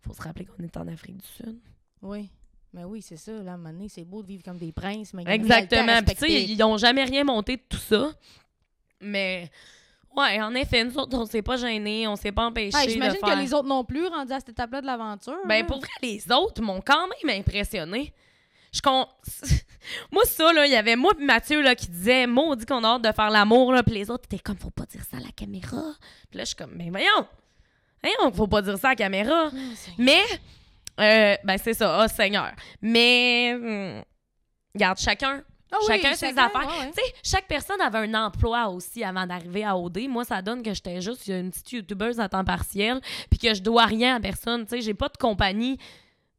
Faut 0.01 0.13
se 0.13 0.23
rappeler 0.23 0.45
qu'on 0.45 0.63
est 0.63 0.77
en 0.77 0.87
Afrique 0.89 1.17
du 1.19 1.27
Sud. 1.27 1.59
Oui. 2.03 2.31
Mais 2.73 2.85
oui, 2.85 3.03
c'est 3.03 3.17
ça, 3.17 3.33
là, 3.33 3.53
à 3.53 3.55
un 3.55 3.57
moment 3.57 3.71
donné, 3.73 3.89
c'est 3.89 4.05
beau 4.05 4.23
de 4.23 4.27
vivre 4.27 4.43
comme 4.43 4.59
des 4.59 4.73
princes, 4.73 5.15
mais 5.15 5.23
Exactement. 5.29 6.03
Puis, 6.05 6.17
tu 6.17 6.27
sais, 6.27 6.43
ils 6.43 6.63
ont 6.65 6.77
jamais 6.77 7.05
rien 7.05 7.23
monté 7.23 7.57
de 7.57 7.63
tout 7.69 7.77
ça. 7.77 8.11
Mais, 9.01 9.49
ouais, 10.17 10.41
en 10.41 10.55
effet, 10.55 10.85
nous 10.85 10.97
autres, 10.99 11.17
on 11.17 11.27
s'est 11.27 11.43
pas 11.43 11.57
gênés, 11.57 12.07
on 12.09 12.17
s'est 12.17 12.33
pas 12.33 12.47
empêchés. 12.47 12.89
J'imagine 12.89 13.19
faire... 13.21 13.37
que 13.37 13.41
les 13.41 13.55
autres 13.55 13.69
non 13.69 13.85
plus, 13.85 14.07
rendus 14.07 14.33
à 14.33 14.41
cette 14.41 14.51
étape-là 14.51 14.81
de 14.81 14.87
l'aventure. 14.87 15.39
Ben, 15.47 15.61
là. 15.61 15.65
pour 15.65 15.79
vrai, 15.79 15.89
les 16.03 16.31
autres 16.33 16.63
m'ont 16.63 16.81
quand 16.81 17.09
même 17.09 17.39
impressionné. 17.39 18.13
Je 18.73 18.81
con... 18.81 19.07
moi, 20.13 20.25
ça, 20.25 20.53
là, 20.53 20.67
il 20.67 20.73
y 20.73 20.77
avait 20.77 20.97
moi 20.97 21.13
et 21.19 21.25
Mathieu 21.25 21.63
là, 21.63 21.75
qui 21.75 21.89
disait 21.89 22.27
Maudit 22.27 22.67
qu'on 22.67 22.83
a 22.83 22.89
hâte 22.89 23.03
de 23.03 23.13
faire 23.13 23.31
l'amour, 23.31 23.73
là. 23.73 23.83
Puis 23.83 23.95
les 23.95 24.11
autres 24.11 24.25
étaient 24.25 24.43
comme 24.43 24.57
Faut 24.57 24.71
pas 24.71 24.87
dire 24.87 25.03
ça 25.09 25.19
à 25.19 25.21
la 25.21 25.31
caméra. 25.31 25.95
Puis 26.31 26.39
là, 26.39 26.45
je 26.45 26.49
suis 26.49 26.57
comme 26.57 26.73
Mais 26.75 26.91
voyons 26.91 27.29
Voyons, 28.03 28.35
faut 28.35 28.49
pas 28.49 28.63
dire 28.63 28.77
ça 28.77 28.89
à 28.89 28.91
la 28.91 28.97
caméra. 28.97 29.51
Ah, 29.53 29.57
Mais, 29.97 30.23
euh, 31.01 31.37
ben, 31.45 31.57
c'est 31.57 31.75
ça, 31.75 32.03
oh 32.05 32.09
Seigneur. 32.09 32.53
Mais, 32.83 33.55
hum, 33.55 34.03
regarde, 34.75 34.99
chacun. 34.99 35.43
Ah 35.73 35.79
oui, 35.81 35.87
chacun 35.89 36.15
ses 36.15 36.27
chacun, 36.29 36.45
affaires. 36.47 36.69
ouais, 36.69 36.87
ouais. 36.87 36.93
Tu 36.93 37.03
sais, 37.03 37.15
chaque 37.23 37.49
personne 37.49 37.81
avait 37.81 37.99
un 37.99 38.15
emploi 38.27 38.69
aussi 38.69 39.03
avant 39.03 39.27
d'arriver 39.27 39.65
à 39.65 39.77
OD. 39.77 40.07
Moi, 40.09 40.25
ça 40.25 40.41
donne 40.41 40.63
que 40.63 40.73
j'étais 40.73 41.01
juste 41.01 41.27
une 41.27 41.51
petite 41.51 41.73
youtubeuse 41.73 42.21
à 42.21 42.29
temps 42.29 42.45
partiel, 42.45 43.01
puis 43.31 43.39
que 43.39 43.53
je 43.55 43.63
dois 43.63 43.87
rien 43.87 44.17
à 44.17 44.21
personne. 44.21 44.65
Tu 44.65 44.71
sais, 44.71 44.81
j'ai 44.83 44.95
pas 44.95 45.09
de 45.09 45.17
compagnie 45.17 45.79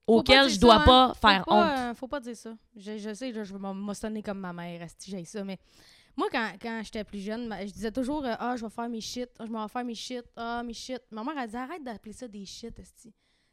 Faut 0.06 0.20
auquel 0.20 0.48
je 0.48 0.54
ça, 0.54 0.60
dois 0.60 0.76
hein. 0.76 0.86
pas 0.86 1.08
Faut 1.16 1.28
faire 1.28 1.44
pas, 1.46 1.54
honte. 1.54 1.78
euh, 1.80 1.94
faut 1.96 2.08
pas 2.08 2.20
dire 2.22 2.36
ça. 2.38 2.52
Je, 2.78 2.98
je 2.98 3.14
sais, 3.14 3.32
là, 3.32 3.44
je 3.44 3.54
vais 3.54 3.60
m'ostonner 3.60 4.22
comme 4.24 4.40
ma 4.40 4.54
mère, 4.54 4.82
esti, 4.84 5.12
j'ai 5.12 5.26
ça, 5.26 5.44
mais 5.44 5.58
moi, 6.16 6.28
quand, 6.32 6.52
quand 6.62 6.82
j'étais 6.86 7.04
plus 7.04 7.20
jeune, 7.20 7.54
je 7.62 7.72
disais 7.74 7.92
toujours 7.92 8.24
euh, 8.26 8.36
Ah, 8.40 8.56
je 8.56 8.64
vais 8.64 8.70
faire 8.72 8.88
mes 8.88 9.02
shit, 9.02 9.30
je 9.38 9.48
m'en 9.52 9.66
vais 9.66 9.72
faire 9.72 9.84
mes 9.84 9.96
shit, 9.96 10.24
ah, 10.38 10.64
mes 10.64 10.74
shit. 10.74 11.02
Ma 11.12 11.24
mère, 11.26 11.34
elle 11.38 11.50
dit 11.50 11.58
Arrête 11.58 11.84
d'appeler 11.84 12.14
ça 12.14 12.26
des 12.28 12.46
shit, 12.46 12.80
esti. 12.80 13.12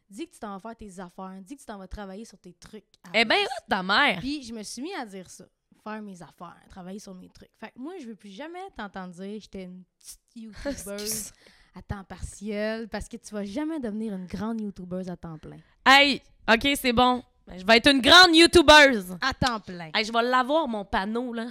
Dis 0.08 0.28
que 0.28 0.34
tu 0.34 0.38
t'en 0.38 0.52
vas 0.52 0.60
faire 0.60 0.76
tes 0.76 1.00
affaires, 1.00 1.40
dis 1.42 1.56
que 1.56 1.60
tu 1.60 1.66
t'en 1.66 1.78
vas 1.78 1.88
travailler 1.88 2.24
sur 2.26 2.38
tes 2.38 2.52
trucs. 2.52 2.84
Eh 3.14 3.24
ben, 3.24 3.34
hot, 3.42 3.64
ta 3.68 3.82
mère. 3.82 4.18
Puis 4.20 4.42
je 4.44 4.52
me 4.52 4.62
suis 4.62 4.80
mis 4.82 4.94
à 4.94 5.04
dire 5.06 5.28
ça. 5.28 5.44
Faire 5.84 6.00
mes 6.02 6.22
affaires, 6.22 6.62
travailler 6.68 7.00
sur 7.00 7.14
mes 7.14 7.28
trucs. 7.28 7.50
Fait 7.58 7.68
que 7.70 7.78
moi, 7.78 7.94
je 8.00 8.06
veux 8.06 8.14
plus 8.14 8.30
jamais 8.30 8.60
t'entendre 8.76 9.14
dire 9.14 9.40
j'étais 9.40 9.64
une 9.64 9.82
petite 9.98 10.20
youtubeuse 10.36 11.32
à 11.74 11.82
temps 11.82 12.04
partiel 12.04 12.88
parce 12.88 13.08
que 13.08 13.16
tu 13.16 13.34
vas 13.34 13.44
jamais 13.44 13.80
devenir 13.80 14.14
une 14.14 14.26
grande 14.26 14.60
youtubeuse 14.60 15.08
à 15.08 15.16
temps 15.16 15.38
plein. 15.38 15.56
Hey, 15.84 16.22
OK, 16.48 16.68
c'est 16.76 16.92
bon. 16.92 17.24
Ben, 17.48 17.58
Je 17.58 17.66
vais 17.66 17.78
être 17.78 17.90
une 17.90 18.00
grande 18.00 18.32
youtubeuse. 18.34 19.16
À 19.20 19.32
temps 19.34 19.58
plein. 19.58 19.90
Hey, 19.94 20.04
je 20.04 20.12
vais 20.12 20.22
l'avoir, 20.22 20.68
mon 20.68 20.84
panneau, 20.84 21.32
là. 21.32 21.46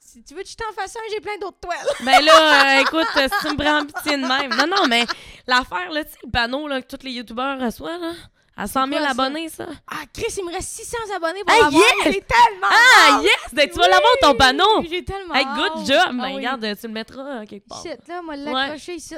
Si 0.00 0.24
tu 0.24 0.34
veux 0.34 0.42
que 0.42 0.48
je 0.48 0.56
t'en 0.56 0.72
fasse 0.74 0.96
un, 0.96 1.00
j'ai 1.12 1.20
plein 1.20 1.38
d'autres 1.38 1.60
toiles. 1.60 1.86
Ben 2.04 2.20
là, 2.24 2.78
euh, 2.78 2.80
écoute, 2.80 3.06
si 3.14 3.46
tu 3.46 3.52
me 3.54 3.56
prends 3.56 3.82
en 3.82 3.86
pitié 3.86 4.16
de 4.16 4.26
même. 4.26 4.50
Non, 4.56 4.66
non, 4.66 4.88
mais 4.88 5.04
l'affaire, 5.46 5.92
là, 5.92 6.02
tu 6.02 6.10
sais, 6.10 6.18
le 6.24 6.30
panneau 6.30 6.66
là, 6.66 6.82
que 6.82 6.96
tous 6.96 7.04
les 7.04 7.12
youtubeurs 7.12 7.60
reçoivent, 7.60 8.00
là, 8.00 8.14
à 8.62 8.66
100 8.66 8.86
000 8.86 8.98
quoi, 8.98 9.00
ça? 9.06 9.10
abonnés, 9.10 9.48
ça? 9.48 9.66
Ah, 9.86 10.02
Chris, 10.12 10.34
il 10.38 10.44
me 10.44 10.52
reste 10.52 10.68
600 10.70 10.96
abonnés 11.16 11.42
pour 11.44 11.54
Hey, 11.54 11.62
l'avoir. 11.62 11.82
yes! 11.82 12.04
J'ai 12.14 12.20
tellement 12.22 12.66
Ah, 12.70 13.16
hâte. 13.16 13.22
yes! 13.22 13.54
Ben, 13.54 13.68
tu 13.70 13.76
vas 13.78 13.88
l'avoir, 13.88 14.12
ton 14.20 14.34
panneau. 14.34 14.82
J'ai 14.88 15.04
tellement 15.04 15.34
Hey, 15.34 15.44
good 15.44 15.86
job! 15.86 15.98
Ah 16.06 16.12
Ben, 16.12 16.24
oui. 16.26 16.34
regarde, 16.36 16.66
tu 16.80 16.86
le 16.86 16.92
mettras 16.92 17.22
euh, 17.42 17.46
quelque 17.46 17.68
part. 17.68 17.82
Shit, 17.82 18.06
là, 18.08 18.22
moi, 18.22 18.36
l'accrocher 18.36 18.94
ici. 18.94 19.14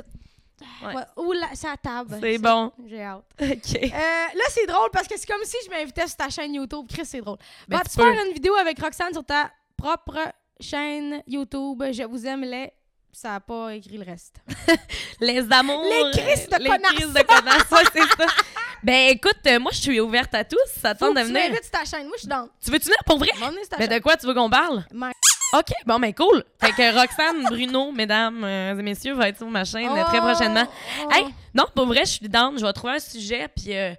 Ouais. 0.84 0.94
Ouais, 0.94 1.02
Ou 1.16 1.32
la, 1.32 1.48
c'est 1.54 1.66
à 1.68 1.76
table. 1.76 2.18
C'est 2.20 2.38
bon. 2.38 2.70
J'ai 2.86 3.02
hâte. 3.02 3.24
OK. 3.40 3.76
Euh, 3.82 3.88
là, 3.90 4.44
c'est 4.48 4.66
drôle 4.66 4.90
parce 4.92 5.08
que 5.08 5.18
c'est 5.18 5.26
comme 5.26 5.42
si 5.44 5.56
je 5.64 5.70
m'invitais 5.70 6.06
sur 6.06 6.16
ta 6.16 6.28
chaîne 6.30 6.54
YouTube. 6.54 6.86
Chris, 6.88 7.04
c'est 7.04 7.20
drôle. 7.20 7.38
Ben, 7.66 7.78
Vas-tu 7.78 7.96
peux. 7.96 8.02
faire 8.14 8.24
une 8.26 8.32
vidéo 8.32 8.54
avec 8.54 8.78
Roxane 8.80 9.12
sur 9.12 9.24
ta 9.24 9.50
propre 9.76 10.18
chaîne 10.60 11.20
YouTube? 11.26 11.82
Je 11.90 12.04
vous 12.04 12.24
aime, 12.26 12.42
les. 12.42 12.70
Ça 13.14 13.28
n'a 13.30 13.40
pas 13.40 13.74
écrit 13.74 13.98
le 13.98 14.04
reste. 14.06 14.36
Les 15.20 15.44
amours. 15.52 15.82
Les 15.84 16.10
crises 16.18 16.48
de 16.48 16.54
euh, 16.54 16.58
les 16.60 16.70
crises 16.96 17.12
de 17.12 17.20
connasses, 17.22 17.70
ouais, 17.70 17.84
c'est 17.92 18.00
ça. 18.22 18.26
Ben, 18.82 19.10
écoute, 19.10 19.38
euh, 19.46 19.60
moi, 19.60 19.70
je 19.72 19.80
suis 19.80 20.00
ouverte 20.00 20.34
à 20.34 20.44
tous. 20.44 20.58
Ça 20.80 20.94
Faut 20.94 21.06
tente 21.06 21.14
que 21.14 21.20
de 21.20 21.26
tu 21.26 21.32
venir. 21.32 21.48
m'invites 21.50 21.62
sur 21.64 21.70
ta 21.70 21.84
chaîne. 21.84 22.06
Moi, 22.06 22.14
je 22.16 22.20
suis 22.20 22.28
dans. 22.28 22.48
Tu 22.64 22.70
veux-tu 22.70 22.86
venir 22.86 22.98
pour 23.06 23.18
vrai? 23.18 23.28
M'emmener 23.38 23.60
sur 23.60 23.68
ta 23.70 23.76
Ben, 23.78 23.86
de 23.86 23.92
chaîne. 23.92 24.02
quoi 24.02 24.16
tu 24.16 24.26
veux 24.26 24.34
qu'on 24.34 24.50
parle? 24.50 24.84
Ma- 24.92 25.10
OK, 25.54 25.70
bon, 25.86 25.98
ben, 26.00 26.14
cool. 26.14 26.42
Fait 26.60 26.72
que 26.72 26.98
Roxane 26.98 27.44
Bruno, 27.50 27.92
mesdames 27.92 28.42
euh, 28.42 28.76
et 28.78 28.82
messieurs, 28.82 29.14
va 29.14 29.28
être 29.28 29.36
sur 29.38 29.48
ma 29.48 29.64
chaîne 29.64 29.88
euh, 29.90 30.04
très 30.04 30.18
Oh, 30.18 30.22
prochainement. 30.22 30.66
oh. 31.04 31.08
Hey, 31.12 31.26
non, 31.54 31.64
pour 31.74 31.86
vrai, 31.86 32.00
je 32.06 32.10
suis 32.12 32.28
down. 32.28 32.58
Je 32.58 32.64
vais 32.64 32.72
trouver 32.72 32.94
un 32.94 32.98
sujet, 32.98 33.48
puis. 33.48 33.76
euh, 33.76 33.94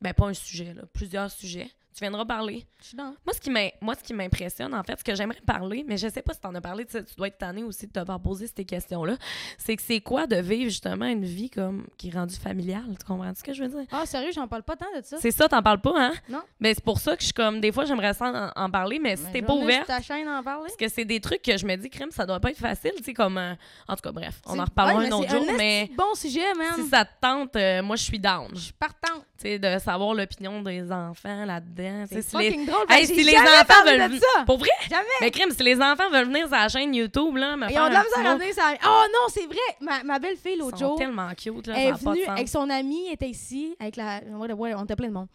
ben, 0.00 0.12
pas 0.12 0.26
un 0.26 0.34
sujet, 0.34 0.74
là. 0.76 0.82
Plusieurs 0.92 1.30
sujets. 1.30 1.70
Tu 1.98 2.04
viendras 2.04 2.24
parler. 2.24 2.64
Je 2.80 2.86
suis 2.86 2.96
dans. 2.96 3.12
Moi, 3.26 3.34
ce 3.34 3.40
qui 3.40 3.50
m'im- 3.50 3.70
moi, 3.80 3.96
ce 3.96 4.04
qui 4.04 4.14
m'impressionne, 4.14 4.72
en 4.72 4.84
fait, 4.84 4.96
ce 5.00 5.02
que 5.02 5.16
j'aimerais 5.16 5.40
parler, 5.44 5.84
mais 5.84 5.96
je 5.96 6.06
sais 6.08 6.22
pas 6.22 6.32
si 6.32 6.40
t'en 6.40 6.54
as 6.54 6.60
parlé, 6.60 6.84
tu 6.84 6.92
sais, 6.92 7.02
tu 7.04 7.16
dois 7.16 7.26
être 7.26 7.38
tanné 7.38 7.64
aussi 7.64 7.88
de 7.88 7.92
te 7.92 8.04
faire 8.04 8.20
poser 8.20 8.46
ces 8.46 8.64
questions-là, 8.64 9.16
c'est 9.58 9.74
que 9.74 9.82
c'est 9.82 10.00
quoi 10.00 10.28
de 10.28 10.36
vivre 10.36 10.70
justement 10.70 11.06
une 11.06 11.24
vie 11.24 11.50
comme 11.50 11.88
qui 11.96 12.08
est 12.08 12.12
rendue 12.12 12.36
familiale. 12.36 12.84
Tu 13.00 13.04
comprends 13.04 13.34
ce 13.34 13.42
que 13.42 13.52
je 13.52 13.64
veux 13.64 13.68
dire? 13.68 13.86
Ah, 13.90 14.06
sérieux, 14.06 14.30
j'en 14.32 14.46
parle 14.46 14.62
pas 14.62 14.76
tant 14.76 14.86
de 14.96 15.04
ça. 15.04 15.16
C'est 15.20 15.32
ça, 15.32 15.48
t'en 15.48 15.60
parles 15.60 15.80
pas, 15.80 15.92
hein? 15.96 16.12
Non. 16.28 16.42
Mais 16.60 16.72
c'est 16.74 16.84
pour 16.84 17.00
ça 17.00 17.16
que 17.16 17.20
je 17.22 17.26
suis 17.26 17.32
comme, 17.34 17.60
des 17.60 17.72
fois, 17.72 17.84
j'aimerais 17.84 18.14
ça 18.14 18.52
en, 18.56 18.64
en 18.64 18.70
parler, 18.70 19.00
mais 19.00 19.16
si 19.16 19.24
Mais 19.24 19.32
t'es 19.32 19.42
pas 19.42 19.54
ouverte, 19.54 19.86
ta 19.88 20.00
chaîne 20.00 20.28
en 20.28 20.40
parler. 20.44 20.66
parce 20.66 20.76
que 20.76 20.88
c'est 20.88 21.04
des 21.04 21.20
trucs 21.20 21.42
que 21.42 21.56
je 21.56 21.66
me 21.66 21.74
dis, 21.74 21.90
crème, 21.90 22.12
ça 22.12 22.24
doit 22.26 22.38
pas 22.38 22.50
être 22.52 22.58
facile, 22.58 22.92
tu 22.98 23.02
sais, 23.02 23.12
comme. 23.14 23.38
euh, 23.38 23.54
en 23.88 23.96
tout 23.96 24.02
cas, 24.02 24.12
bref, 24.12 24.40
on 24.46 24.56
en 24.58 24.64
reparlera 24.64 24.98
Ouais, 25.00 25.06
un 25.08 25.12
autre 25.12 25.28
jour, 25.30 25.44
un 25.50 25.56
mais 25.56 25.90
bon 25.96 26.14
sujet, 26.14 26.54
man. 26.54 26.74
si 26.76 26.84
ça 26.88 27.04
te 27.04 27.10
tente, 27.20 27.56
euh, 27.56 27.82
moi, 27.82 27.96
je 27.96 28.04
suis 28.04 28.20
down. 28.20 28.50
Je 28.54 28.60
suis 28.60 28.72
partante. 28.72 29.24
Tu 29.40 29.42
sais, 29.48 29.58
de 29.58 29.78
savoir 29.78 30.14
l'opinion 30.14 30.62
des 30.62 30.90
enfants 30.90 31.44
là-dedans. 31.44 31.87
Sais, 32.06 32.06
C'est 32.10 32.22
si 32.22 32.36
les- 32.36 32.50
fucking 32.50 32.66
drôle. 32.66 32.86
Hey, 32.88 33.06
si 33.06 33.22
les 33.24 33.36
enfants 33.36 33.84
veulent. 33.84 34.10
de 34.10 34.18
ça. 34.18 34.44
Pour 34.46 34.58
vrai? 34.58 34.70
Jamais. 34.88 35.04
Mais 35.20 35.30
crime, 35.30 35.50
si 35.50 35.62
les 35.62 35.80
enfants 35.80 36.10
veulent 36.10 36.26
venir 36.26 36.46
sur 36.46 36.56
la 36.56 36.68
chaîne 36.68 36.94
YouTube, 36.94 37.36
là, 37.36 37.56
me 37.56 37.70
Ils 37.70 37.78
ont 37.78 37.88
de 37.88 37.92
la 37.92 38.02
misère 38.04 38.26
à 38.26 38.36
venir 38.36 38.54
ça. 38.54 38.74
Oh 38.84 39.04
non, 39.12 39.28
c'est 39.28 39.46
vrai. 39.46 39.56
Ma, 39.80 40.02
ma 40.04 40.18
belle-fille, 40.18 40.56
l'autre 40.56 40.78
jour, 40.78 40.96
tellement 40.96 41.30
cute, 41.34 41.66
là, 41.66 41.74
elle 41.76 41.88
est 41.88 41.92
venue 41.92 42.24
avec 42.26 42.48
son 42.48 42.68
amie, 42.70 43.06
elle 43.08 43.14
était 43.14 43.28
ici, 43.28 43.76
avec 43.80 43.96
la. 43.96 44.20
Ouais, 44.54 44.74
on 44.74 44.84
était 44.84 44.96
plein 44.96 45.08
de 45.08 45.14
monde. 45.14 45.28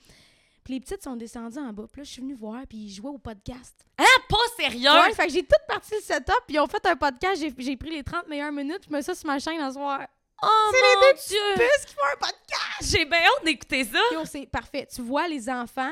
Puis 0.64 0.76
les 0.76 0.80
petites 0.80 1.04
sont 1.04 1.16
descendues 1.18 1.60
en 1.60 1.74
bas. 1.74 1.84
Puis 1.92 2.02
là, 2.02 2.04
je 2.06 2.12
suis 2.12 2.22
venue 2.22 2.36
voir, 2.36 2.62
puis 2.70 2.78
ils 2.78 2.90
jouaient 2.90 3.10
au 3.10 3.18
podcast. 3.18 3.86
Hein, 3.98 4.06
pas 4.30 4.38
sérieux? 4.58 4.90
Ouais, 4.90 5.14
fait 5.14 5.28
que 5.28 5.34
j'ai 5.34 5.42
toute 5.42 5.68
parti 5.68 5.94
le 5.96 6.02
setup, 6.02 6.34
puis 6.48 6.56
ils 6.56 6.60
ont 6.60 6.68
fait 6.68 6.86
un 6.86 6.96
podcast. 6.96 7.44
J'ai, 7.58 7.76
pris 7.76 7.90
les 7.90 8.04
30 8.04 8.28
meilleures 8.30 8.52
minutes, 8.52 8.80
puis 8.80 8.88
je 8.90 8.96
mets 8.96 9.02
ça 9.02 9.14
sur 9.14 9.28
ma 9.28 9.40
chaîne 9.40 9.60
un 9.60 9.74
soir. 9.74 10.00
Oh 10.42 10.48
C'est 10.72 10.78
les 10.78 11.12
deux 11.12 11.20
Dieu! 11.28 11.66
Puisqu'ils 11.66 11.96
font 11.96 12.06
un 12.14 12.18
podcast! 12.18 12.92
J'ai 12.92 13.06
bien 13.06 13.20
hâte 13.20 13.46
d'écouter 13.46 13.84
ça. 13.86 14.00
C'est 14.26 14.46
parfait. 14.46 14.88
Tu 14.94 15.02
vois 15.02 15.28
les 15.28 15.50
enfants, 15.50 15.92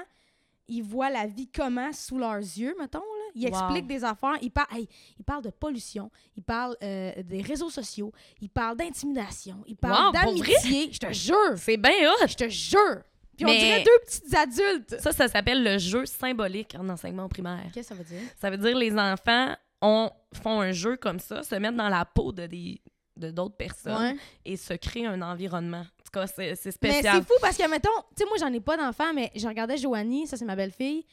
ils 0.71 0.81
voient 0.83 1.09
la 1.09 1.27
vie 1.27 1.47
comment 1.47 1.91
sous 1.93 2.17
leurs 2.17 2.37
yeux, 2.37 2.75
mettons. 2.79 2.99
Là. 2.99 3.05
Ils 3.35 3.43
Wow. 3.47 3.49
expliquent 3.49 3.87
des 3.87 4.03
affaires. 4.03 4.37
Ils, 4.41 4.51
par- 4.51 4.67
hey, 4.73 4.87
ils 5.19 5.23
parlent 5.23 5.43
de 5.43 5.49
pollution. 5.49 6.09
Ils 6.35 6.43
parlent 6.43 6.75
euh, 6.83 7.11
des 7.23 7.41
réseaux 7.41 7.69
sociaux. 7.69 8.11
Ils 8.41 8.49
parlent 8.49 8.77
d'intimidation. 8.77 9.63
Ils 9.67 9.75
parlent 9.77 10.07
Wow, 10.07 10.11
d'amitié. 10.11 10.89
Je 10.91 10.97
te 10.99 11.11
jure. 11.13 11.57
C'est 11.57 11.77
bien 11.77 11.91
hot. 12.11 12.27
Je 12.27 12.35
te 12.35 12.49
jure. 12.49 13.01
Puis 13.37 13.45
on 13.45 13.49
Mais- 13.49 13.59
dirait 13.59 13.83
deux 13.83 13.99
petites 14.05 14.33
adultes. 14.35 14.99
Ça, 14.99 15.11
ça 15.11 15.27
s'appelle 15.27 15.63
le 15.63 15.77
jeu 15.77 16.05
symbolique 16.05 16.75
en 16.77 16.87
enseignement 16.89 17.27
primaire. 17.29 17.63
Qu'est-ce 17.73 17.89
que 17.89 17.95
ça 17.95 18.01
veut 18.03 18.03
dire? 18.19 18.27
Ça 18.39 18.49
veut 18.49 18.57
dire 18.57 18.75
les 18.77 18.93
enfants 18.97 19.55
ont, 19.81 20.09
font 20.43 20.61
un 20.61 20.71
jeu 20.71 20.97
comme 20.97 21.19
ça, 21.19 21.41
se 21.43 21.55
mettent 21.55 21.75
dans 21.75 21.89
la 21.89 22.05
peau 22.05 22.31
de 22.31 22.45
des 22.47 22.81
de 23.17 23.29
d'autres 23.29 23.57
personnes 23.57 24.13
Ouais. 24.13 24.15
et 24.45 24.55
se 24.57 24.73
créent 24.73 25.05
un 25.05 25.21
environnement. 25.21 25.83
En 26.13 26.19
tout 26.21 26.27
cas, 26.27 26.33
c'est 26.35 26.55
c'est 26.55 26.81
Mais 26.83 26.91
spécial. 26.91 27.17
c'est 27.19 27.27
fou 27.27 27.39
parce 27.41 27.57
que, 27.57 27.69
mettons, 27.69 27.89
tu 28.15 28.23
sais, 28.23 28.25
moi, 28.25 28.37
j'en 28.37 28.51
ai 28.51 28.59
pas 28.59 28.75
d'enfants, 28.75 29.13
mais 29.13 29.31
je 29.35 29.47
regardais 29.47 29.77
Joanie, 29.77 30.27
ça, 30.27 30.35
c'est 30.35 30.45
ma 30.45 30.55
belle-fille. 30.55 31.05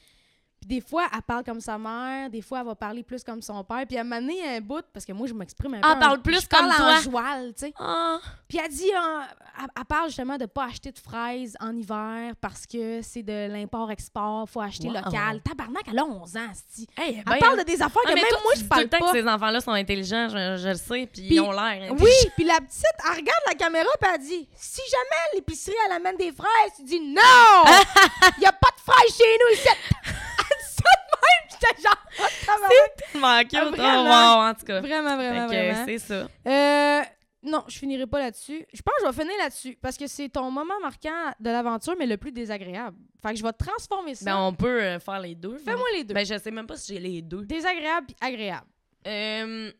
Puis 0.61 0.67
des 0.69 0.81
fois, 0.81 1.07
elle 1.15 1.23
parle 1.23 1.45
comme 1.45 1.61
sa 1.61 1.79
mère, 1.79 2.29
des 2.31 2.43
fois, 2.43 2.61
elle 2.61 2.67
va 2.67 2.75
parler 2.75 3.03
plus 3.05 3.23
comme 3.23 3.41
son 3.41 3.63
père. 3.63 3.85
Puis 3.87 3.97
elle 3.97 4.05
m'a 4.05 4.17
amené 4.17 4.57
un 4.57 4.61
bout, 4.61 4.85
parce 4.93 5.05
que 5.07 5.13
moi, 5.13 5.27
je 5.29 5.33
m'exprime 5.35 5.75
un 5.75 5.81
peu. 5.81 5.89
En- 5.89 5.99
parle 5.99 6.21
plus 6.21 6.41
je 6.43 6.47
parle 6.49 6.65
comme 6.65 6.73
en 6.73 6.77
toi. 6.77 7.01
joual, 7.01 7.55
tu 7.57 7.67
sais. 7.67 7.75
Ah, 7.79 8.19
Puis 8.49 8.59
elle 8.63 8.71
dit, 8.71 8.91
euh, 8.93 9.21
elle, 9.61 9.67
elle 9.77 9.85
parle 9.85 10.09
justement 10.09 10.37
de 10.37 10.47
pas 10.47 10.65
acheter 10.65 10.91
de 10.91 10.99
fraises 10.99 11.57
en 11.61 11.77
hiver 11.77 12.33
parce 12.41 12.67
que 12.67 13.01
c'est 13.03 13.23
de 13.23 13.47
l'import-export, 13.53 14.49
faut 14.49 14.61
acheter 14.61 14.89
Wow. 14.89 14.95
local. 14.95 15.41
Tabarnak, 15.43 15.83
elle 15.87 15.99
a 15.99 16.05
11 16.05 16.37
ans, 16.37 16.49
c'ti. 16.55 16.89
hey, 16.97 17.19
Elle 17.19 17.25
ben, 17.25 17.39
parle 17.39 17.59
de 17.59 17.63
des 17.65 17.81
affaires 17.81 18.03
Ah, 18.07 18.09
que 18.11 18.15
même 18.15 18.25
toi, 18.29 18.39
moi, 18.43 18.53
je 18.57 18.65
parle 18.65 18.81
tout 18.83 18.87
le 18.87 18.91
temps 18.99 19.07
pas. 19.07 19.13
que 19.13 19.19
ces 19.21 19.29
enfants-là 19.29 19.61
sont 19.61 19.71
intelligents, 19.73 20.29
je, 20.29 20.57
je 20.61 20.69
le 20.71 20.75
sais, 20.75 21.09
puis 21.13 21.23
Puis- 21.27 21.35
ils 21.37 21.41
ont 21.41 21.53
l'air. 21.53 21.93
Oui, 22.01 22.11
puis 22.35 22.45
la 22.45 22.57
petite, 22.61 22.85
elle 23.05 23.11
regarde 23.17 23.43
la 23.47 23.55
caméra 23.55 23.89
puis 24.01 24.11
elle 24.13 24.21
dit 24.21 24.49
Si 24.57 24.81
jamais 24.91 25.23
l'épicerie 25.37 25.77
elle 25.87 25.93
amène 25.93 26.17
des 26.17 26.33
fraises, 26.33 26.73
tu 26.77 26.83
dis 26.83 27.01
non 27.01 27.23
Il 28.39 28.43
y 28.43 28.47
a 28.47 28.53
pas 28.53 28.71
de 28.77 28.81
fraises 28.93 29.17
chez 29.17 29.39
nous 29.39 29.55
ici. 29.55 29.69
Elle 30.05 30.13
dit 30.13 30.75
ça 30.75 30.83
de 30.83 31.17
même, 31.21 31.48
j'étais 31.61 31.83
genre 31.83 31.97
oh, 32.21 32.25
tabarnak. 32.47 33.49
tellement 33.49 33.71
cute. 33.71 33.81
Ah, 33.81 33.97
Oh, 33.99 34.03
vraiment? 34.03 34.37
wow, 34.45 34.51
en 34.51 34.55
tout 34.55 34.65
cas. 34.67 34.81
Vraiment, 34.81 35.17
vraiment, 35.17 35.49
Fait 35.49 35.71
vraiment. 35.71 35.85
c'est 35.87 35.99
ça. 35.99 36.29
Euh, 36.47 37.03
non, 37.43 37.65
je 37.69 37.79
finirai 37.79 38.07
pas 38.07 38.19
là-dessus. 38.19 38.67
Je 38.73 38.83
pense 38.83 38.95
que 38.99 39.07
je 39.07 39.11
vais 39.13 39.23
finir 39.23 39.39
là-dessus 39.39 39.79
parce 39.81 39.97
que 39.97 40.07
c'est 40.07 40.29
ton 40.29 40.51
moment 40.51 40.75
marquant 40.83 41.33
de 41.39 41.51
l'aventure, 41.51 41.95
mais 41.99 42.07
le 42.07 42.17
plus 42.17 42.33
désagréable. 42.33 42.97
Fait 43.23 43.31
que 43.31 43.37
je 43.37 43.43
vais 43.43 43.53
transformer 43.53 44.15
ça. 44.15 44.25
Ben, 44.25 44.39
on 44.39 44.53
peut 44.53 44.83
euh, 44.83 44.99
faire 44.99 45.21
les 45.21 45.35
deux. 45.35 45.57
Fais-moi 45.59 45.87
les 45.95 46.05
deux. 46.05 46.15
Ben, 46.15 46.27
je 46.27 46.37
sais 46.39 46.51
même 46.51 46.67
pas 46.67 46.77
si 46.77 46.95
j'ai 46.95 47.01
les 47.01 47.23
deux. 47.23 47.45
Désagréable 47.45 48.07
puis 48.09 48.17
agréable. 48.21 48.67
Euh, 49.07 49.71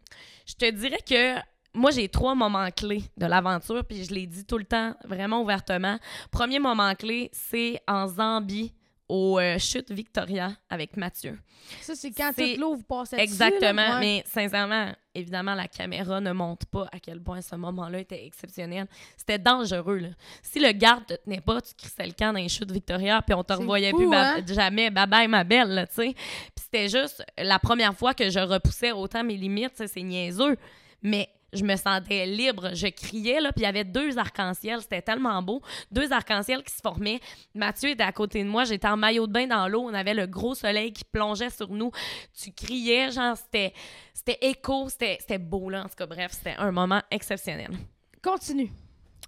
je 0.47 0.55
te 0.55 0.70
dirais 0.70 1.01
que 1.07 1.35
moi, 1.74 1.91
j'ai 1.91 2.09
trois 2.09 2.35
moments 2.35 2.70
clés 2.70 3.03
de 3.16 3.26
l'aventure, 3.26 3.85
puis 3.85 4.05
je 4.05 4.12
l'ai 4.14 4.26
dit 4.26 4.45
tout 4.45 4.59
le 4.59 4.64
temps, 4.64 4.95
vraiment 5.05 5.43
ouvertement. 5.43 5.99
Premier 6.31 6.59
moment 6.59 6.95
clé, 6.95 7.29
c'est 7.33 7.81
en 7.87 8.07
Zambie, 8.09 8.72
au 9.09 9.38
euh, 9.38 9.59
Chute 9.59 9.90
Victoria, 9.90 10.52
avec 10.68 10.96
Mathieu. 10.96 11.38
Ça, 11.80 11.94
c'est 11.94 12.11
quand 12.11 12.30
C'est 12.36 12.50
toute 12.50 12.59
l'eau 12.59 12.74
vous 12.76 12.82
passez 12.82 13.16
dessus. 13.16 13.24
Exactement, 13.24 13.76
là. 13.76 14.00
Mais 14.00 14.22
sincèrement, 14.26 14.92
évidemment, 15.14 15.54
la 15.54 15.66
caméra 15.66 16.20
ne 16.20 16.32
montre 16.32 16.66
pas 16.66 16.86
à 16.92 17.00
quel 17.00 17.20
point 17.22 17.40
ce 17.40 17.56
moment-là 17.56 18.00
était 18.00 18.26
exceptionnel. 18.26 18.86
C'était 19.16 19.38
dangereux, 19.38 19.98
là. 19.98 20.09
Si 20.42 20.61
le 20.61 20.72
garde 20.72 21.06
te 21.06 21.14
tenait 21.14 21.40
pas, 21.40 21.61
tu 21.61 21.74
crissais 21.74 22.06
le 22.06 22.12
camp 22.12 22.32
dans 22.32 22.38
les 22.38 22.48
chutes 22.48 22.70
Victoria, 22.70 23.22
puis 23.22 23.34
on 23.34 23.42
te 23.42 23.54
C'est 23.54 23.61
revoyait 23.61 23.90
fou, 23.90 23.96
plus 23.98 24.14
hein? 24.14 24.42
jamais. 24.46 24.90
Bye-bye, 24.90 25.28
ma 25.28 25.44
belle, 25.44 25.86
tu 25.88 26.02
sais. 26.02 26.12
Puis 26.14 26.64
c'était 26.64 26.88
juste 26.88 27.24
la 27.38 27.59
première 27.59 27.94
fois 27.94 28.12
que 28.14 28.28
je 28.28 28.40
repoussais 28.40 28.92
autant 28.92 29.24
mes 29.24 29.36
limites, 29.36 29.82
c'est 29.86 30.02
niaiseux, 30.02 30.56
mais 31.02 31.28
je 31.53 31.64
me 31.64 31.76
sentais 31.76 32.26
libre, 32.26 32.74
je 32.74 32.88
criais, 32.88 33.40
là, 33.40 33.53
puis 33.53 33.62
il 33.62 33.64
y 33.64 33.68
avait 33.68 33.84
deux 33.84 34.18
arcs-en-ciel, 34.18 34.80
c'était 34.82 35.03
tellement 35.03 35.42
beau, 35.42 35.62
deux 35.90 36.12
arcs-en-ciel 36.12 36.62
qui 36.62 36.72
se 36.72 36.80
formaient. 36.82 37.20
Mathieu 37.55 37.90
était 37.90 38.03
à 38.03 38.12
côté 38.12 38.42
de 38.44 38.49
moi, 38.49 38.64
j'étais 38.64 38.88
en 38.88 38.96
maillot 38.96 39.26
de 39.26 39.32
bain 39.32 39.46
dans 39.46 39.66
l'eau, 39.68 39.82
on 39.82 39.94
avait 39.94 40.14
le 40.14 40.26
gros 40.26 40.55
soleil 40.55 40.92
qui 40.92 41.05
plongeait 41.05 41.51
sur 41.51 41.70
nous. 41.70 41.90
Tu 42.40 42.53
criais, 42.53 43.11
genre, 43.11 43.36
c'était, 43.36 43.72
c'était 44.12 44.38
écho, 44.42 44.88
c'était, 44.88 45.16
c'était 45.20 45.38
beau, 45.38 45.70
là, 45.70 45.84
en 45.84 45.88
tout 45.88 45.96
cas, 45.96 46.07
bref, 46.07 46.32
c'était 46.32 46.57
un 46.59 46.70
moment 46.70 47.03
exceptionnel. 47.11 47.70
Continue. 48.22 48.70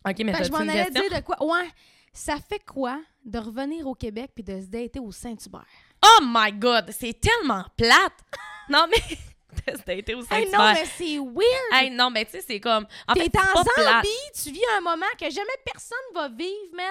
OK, 0.07 0.19
mais 0.25 0.33
que 0.33 0.45
je 0.45 0.51
m'en 0.51 0.59
allais 0.59 0.85
question? 0.87 1.03
dire 1.09 1.19
de 1.19 1.25
quoi? 1.25 1.43
Ouais. 1.43 1.69
Ça 2.13 2.37
fait 2.39 2.65
quoi 2.65 3.01
de 3.25 3.39
revenir 3.39 3.87
au 3.87 3.95
Québec 3.95 4.33
puis 4.35 4.43
de 4.43 4.61
se 4.61 4.67
dater 4.67 4.99
au 4.99 5.13
Saint-Hubert? 5.13 5.67
Oh 6.05 6.23
my 6.23 6.53
God, 6.53 6.91
c'est 6.91 7.21
tellement 7.21 7.65
plate! 7.77 8.25
non, 8.69 8.87
mais... 8.91 9.17
Au 9.69 10.35
Hey, 10.35 10.51
non, 10.51 10.73
mais 10.73 10.85
c'est 10.97 11.19
weird! 11.19 11.73
Hey, 11.73 11.91
non, 11.91 12.11
mais 12.11 12.25
tu 12.25 12.33
sais, 12.33 12.45
c'est 12.47 12.61
comme... 12.61 12.87
En 13.07 13.15
T'es 13.15 13.25
en 13.25 13.31
pas. 13.31 13.63
Zambie, 13.77 14.09
tu 14.43 14.51
vis 14.51 14.63
un 14.77 14.81
moment 14.81 15.07
que 15.19 15.31
jamais 15.31 15.49
personne 15.65 15.99
va 16.15 16.29
vivre, 16.29 16.75
man. 16.75 16.87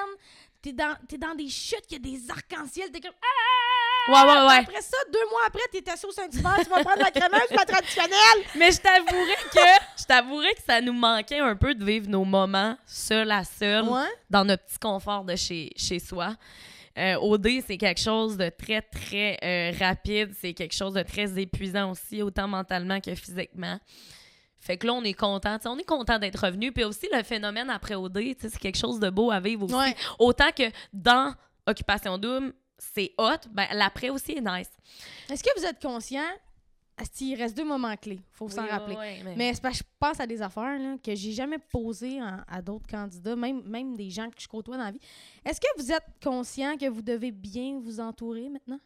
T'es 0.62 0.74
dans, 0.74 0.96
t'es 1.08 1.18
dans 1.18 1.36
des 1.36 1.48
chutes, 1.48 1.86
il 1.90 1.94
y 1.94 1.96
a 1.96 2.00
des 2.00 2.30
arcs-en-ciel, 2.32 2.92
t'es 2.92 3.00
comme... 3.00 3.14
Ah! 3.22 4.12
Ouais, 4.12 4.22
ouais, 4.32 4.48
ouais. 4.48 4.58
Après 4.58 4.82
ça, 4.82 4.98
deux 5.12 5.30
mois 5.30 5.42
après, 5.48 5.62
t'es 5.72 5.88
assis 5.90 6.06
au 6.06 6.12
Saint-Hubert, 6.12 6.58
tu 6.64 6.70
vas 6.70 6.84
prendre 6.84 7.00
la 7.04 7.12
crémeuse, 7.12 7.50
la 7.52 7.66
traditionnelle. 7.66 8.16
Mais 8.56 8.72
je 8.72 8.80
t'avouerais 8.80 9.36
que 9.54 9.60
je 10.00 10.04
t'avouerais 10.06 10.54
que 10.56 10.62
ça 10.66 10.82
nous 10.82 10.94
manquait 10.94 11.40
un 11.40 11.56
peu 11.56 11.76
de 11.76 11.86
vivre 11.86 12.10
nos 12.10 12.24
moments 12.26 12.76
seul 12.86 13.30
à 13.32 13.44
seul 13.44 13.84
Ouais. 13.88 14.08
dans 14.30 14.44
notre 14.44 14.64
petit 14.66 14.80
confort 14.80 15.24
de 15.24 15.36
chez, 15.36 15.70
chez 15.76 16.00
soi. 16.00 16.36
Euh, 17.00 17.16
OD, 17.20 17.48
c'est 17.66 17.78
quelque 17.78 18.02
chose 18.02 18.36
de 18.36 18.50
très, 18.50 18.82
très 18.82 19.38
euh, 19.44 19.72
rapide. 19.80 20.32
C'est 20.40 20.54
quelque 20.54 20.76
chose 20.76 20.94
de 20.94 21.02
très 21.02 21.40
épuisant 21.40 21.92
aussi, 21.92 22.22
autant 22.22 22.48
mentalement 22.48 23.00
que 23.00 23.16
physiquement. 23.16 23.80
Fait 24.60 24.78
que 24.78 24.86
là, 24.86 24.94
on 24.94 25.04
est 25.04 25.14
content. 25.14 25.58
On 25.66 25.78
est 25.78 25.86
content 25.86 26.20
d'être 26.20 26.46
revenu. 26.46 26.72
Puis 26.72 26.84
aussi, 26.84 27.08
le 27.14 27.24
phénomène 27.24 27.70
après 27.70 27.96
OD, 27.96 28.20
c'est 28.40 28.58
quelque 28.58 28.78
chose 28.78 29.00
de 29.00 29.10
beau 29.10 29.32
à 29.32 29.40
vivre 29.40 29.64
aussi. 29.66 29.76
Ouais. 29.76 29.96
Autant 30.20 30.52
que 30.56 30.64
dans 30.92 31.34
Occupation 31.66 32.18
Double, 32.18 32.54
c'est 32.78 33.14
hot, 33.18 33.48
ben, 33.52 33.68
l'après 33.74 34.10
aussi 34.10 34.34
est 34.34 34.42
nice. 34.42 34.70
Est-ce 35.32 35.44
que 35.44 35.58
vous 35.58 35.66
êtes 35.66 35.82
conscient? 35.82 36.28
Il 37.22 37.36
reste 37.36 37.56
deux 37.56 37.64
moments 37.66 37.96
clés, 37.98 38.20
faut 38.32 38.50
s'en 38.50 38.64
Oui, 38.64 38.70
rappeler. 38.70 38.96
mais- 39.24 39.36
Mais 39.36 39.54
c'est 39.54 39.62
parce 39.62 39.80
que 39.80 39.84
je 39.86 39.90
pense 40.00 40.20
à 40.20 40.28
des 40.28 40.42
affaires 40.42 40.78
là, 40.80 40.96
que 41.04 41.16
j'ai 41.16 41.32
jamais 41.32 41.58
posées 41.58 42.22
en- 42.22 42.40
à 42.48 42.62
d'autres 42.62 42.88
candidats, 42.88 43.36
même, 43.36 43.62
même 43.64 43.96
des 43.96 44.10
gens 44.10 44.30
que 44.30 44.42
je 44.42 44.48
côtoie 44.48 44.78
dans 44.78 44.84
la 44.86 44.92
vie. 44.92 45.00
Est-ce 45.46 45.60
que 45.62 45.68
vous 45.78 45.92
êtes 45.92 46.06
conscient 46.24 46.78
que 46.78 46.88
vous 46.90 47.02
devez 47.02 47.32
bien 47.32 47.80
vous 47.80 48.00
entourer 48.00 48.50
maintenant? 48.50 48.80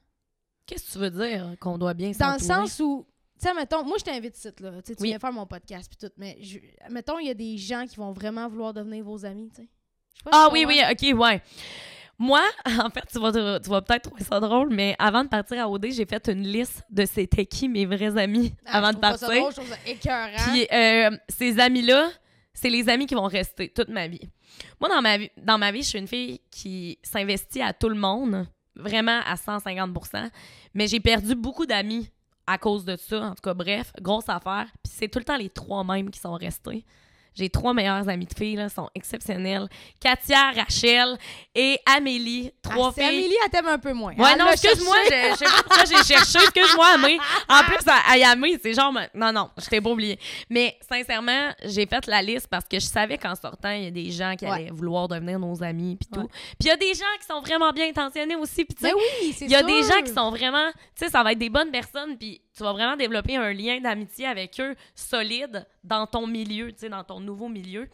Qu'est-ce 0.66 0.88
que 0.88 0.91
tu 0.93 0.97
veux 0.99 1.09
dire 1.11 1.55
qu'on 1.59 1.78
doit 1.78 1.93
bien 1.93 2.11
Dans 2.11 2.34
le 2.34 2.39
s'entourer? 2.39 2.68
sens 2.68 2.80
où, 2.80 3.05
tu 3.39 3.47
sais, 3.47 3.53
mettons, 3.53 3.84
moi 3.84 3.97
je 3.99 4.03
t'invite 4.05 4.38
ici, 4.38 4.49
là. 4.59 4.82
Tu 4.82 4.93
viens 5.01 5.20
faire 5.20 5.34
mon 5.34 5.45
podcast 5.45 5.89
puis 5.89 5.97
tout, 6.07 6.14
mais 6.18 6.38
je, 6.41 6.59
mettons, 6.89 7.20
il 7.20 7.28
y 7.28 7.32
a 7.32 7.34
des 7.34 7.57
gens 7.57 7.86
qui 7.86 7.95
vont 7.97 8.11
vraiment 8.14 8.47
vouloir 8.47 8.74
devenir 8.74 9.03
vos 9.03 9.26
amis, 9.26 9.49
tu 9.49 9.61
sais. 9.64 9.68
Ah 10.32 10.47
oui, 10.53 10.64
oui, 10.68 10.80
ok, 10.89 11.20
ouais. 11.20 11.41
Moi, 12.24 12.41
en 12.65 12.89
fait, 12.89 13.03
tu 13.11 13.19
vas, 13.19 13.59
tu 13.59 13.69
vas 13.69 13.82
peut-être 13.82 14.03
trouver 14.03 14.24
ça 14.24 14.39
drôle, 14.39 14.69
mais 14.69 14.95
avant 14.97 15.26
de 15.26 15.30
partir 15.30 15.61
à 15.61 15.69
OD, 15.69 15.88
j'ai 15.91 16.05
fait 16.05 16.30
une 16.30 16.43
liste 16.43 16.82
de 16.89 17.05
c'était 17.05 17.45
qui 17.45 17.67
mes 17.67 17.86
vrais 17.86 18.17
amis 18.17 18.53
Ah, 18.65 18.78
avant 18.78 18.91
je 18.91 18.93
de 18.93 18.99
trouve 18.99 19.11
pas 19.11 19.17
ça 19.17 19.28
partir. 19.28 19.41
drôle, 19.41 19.51
je 19.51 19.55
trouve 19.57 19.69
ça 19.69 19.78
écœurant. 19.86 20.51
Puis 20.53 20.67
euh, 20.71 21.17
ces 21.28 21.59
amis-là, 21.59 22.09
c'est 22.53 22.69
les 22.69 22.88
amis 22.88 23.07
qui 23.07 23.15
vont 23.15 23.26
rester 23.28 23.67
toute 23.67 23.89
ma 23.89 24.07
vie. 24.07 24.30
Moi, 24.80 24.89
dans 24.89 25.01
ma 25.01 25.17
vie, 25.17 25.32
dans 25.36 25.57
ma 25.57 25.71
vie, 25.74 25.82
je 25.82 25.88
suis 25.89 25.99
une 25.99 26.07
fille 26.07 26.39
qui 26.49 26.97
s'investit 27.03 27.61
à 27.61 27.74
tout 27.74 27.89
le 27.89 27.95
monde, 27.95 28.47
vraiment 28.76 29.19
à 29.26 29.36
150% 29.36 30.30
mais 30.74 30.88
j'ai 30.88 30.99
perdu 31.01 31.36
beaucoup 31.36 31.65
d'amis 31.65 32.09
à 32.47 32.57
cause 32.57 32.86
de 32.86 32.95
ça. 32.95 33.21
En 33.21 33.36
tout 33.36 33.41
cas, 33.43 33.53
bref, 33.53 33.91
grosse 34.01 34.30
affaire. 34.30 34.67
Puis 34.84 34.93
c'est 34.95 35.07
tout 35.07 35.19
le 35.19 35.26
temps 35.26 35.38
les 35.38 35.49
trois 35.49 35.84
mêmes 35.84 36.09
qui 36.09 36.19
sont 36.19 36.34
restés. 36.34 36.86
J'ai 37.36 37.49
trois 37.49 37.73
meilleures 37.73 38.07
amies 38.09 38.25
de 38.25 38.34
filles, 38.34 38.55
là, 38.55 38.69
sont 38.69 38.89
exceptionnelles. 38.95 39.67
Katia, 39.99 40.51
Rachel 40.51 41.17
et 41.55 41.79
Amélie. 41.86 42.51
Trois 42.61 42.89
Ah, 42.89 42.91
c'est 42.95 43.01
filles. 43.07 43.17
Amélie, 43.19 43.36
elle 43.43 43.49
t'aime 43.51 43.67
un 43.67 43.77
peu 43.79 43.93
moins. 43.93 44.13
Ouais, 44.15 44.29
Elle 44.34 44.39
non, 44.39 44.49
excuse-moi, 44.51 44.95
je 45.09 45.31
je 45.31 45.36
sais 45.38 45.45
pas 45.45 45.63
pourquoi 45.63 45.84
j'ai 45.86 46.03
cherché. 46.03 46.39
Excuse-moi, 46.43 46.88
Amé. 46.93 47.17
En 47.49 47.63
plus, 47.63 47.88
à, 47.88 48.11
à 48.11 48.17
Yamé, 48.17 48.59
c'est 48.61 48.73
genre. 48.73 48.93
Non, 49.13 49.31
non, 49.31 49.49
je 49.57 49.65
t'ai 49.67 49.81
pas 49.81 49.89
oublié. 49.89 50.19
Mais 50.49 50.77
sincèrement, 50.88 51.51
j'ai 51.65 51.86
fait 51.86 52.05
la 52.07 52.21
liste 52.21 52.47
parce 52.47 52.65
que 52.65 52.79
je 52.79 52.86
savais 52.86 53.17
qu'en 53.17 53.36
sortant, 53.36 53.71
il 53.71 53.84
y 53.84 53.88
a 53.88 53.91
des 53.91 54.11
gens 54.11 54.36
qui 54.38 54.45
Ouais. 54.45 54.51
allaient 54.51 54.69
vouloir 54.71 55.07
devenir 55.07 55.39
nos 55.39 55.63
amis, 55.63 55.95
puis 55.95 56.09
tout. 56.13 56.19
Ouais. 56.21 56.27
Puis 56.59 56.61
il 56.61 56.67
y 56.67 56.71
a 56.71 56.77
des 56.77 56.93
gens 56.93 57.05
qui 57.19 57.25
sont 57.25 57.41
vraiment 57.41 57.71
bien 57.71 57.88
intentionnés 57.89 58.36
aussi, 58.36 58.65
puis 58.65 58.75
tu 58.75 58.86
sais. 58.86 58.91
Ben 58.91 58.97
oui, 59.21 59.34
c'est 59.38 59.45
Il 59.45 59.51
y 59.51 59.55
a 59.55 59.63
des 59.63 59.81
gens 59.84 60.01
qui 60.05 60.11
sont 60.13 60.29
vraiment, 60.29 60.69
tu 60.95 61.05
sais, 61.05 61.09
ça 61.09 61.23
va 61.23 61.31
être 61.31 61.39
des 61.39 61.49
bonnes 61.49 61.71
personnes, 61.71 62.17
puis 62.17 62.41
tu 62.55 62.63
vas 62.63 62.73
vraiment 62.73 62.95
développer 62.95 63.35
un 63.35 63.51
lien 63.53 63.79
d'amitié 63.79 64.27
avec 64.27 64.59
eux 64.59 64.75
solide 64.95 65.67
dans 65.83 66.05
ton 66.05 66.27
milieu, 66.27 66.71
tu 66.71 66.89
dans 66.89 67.03
ton 67.03 67.19
nouveau 67.19 67.49
milieu. 67.49 67.89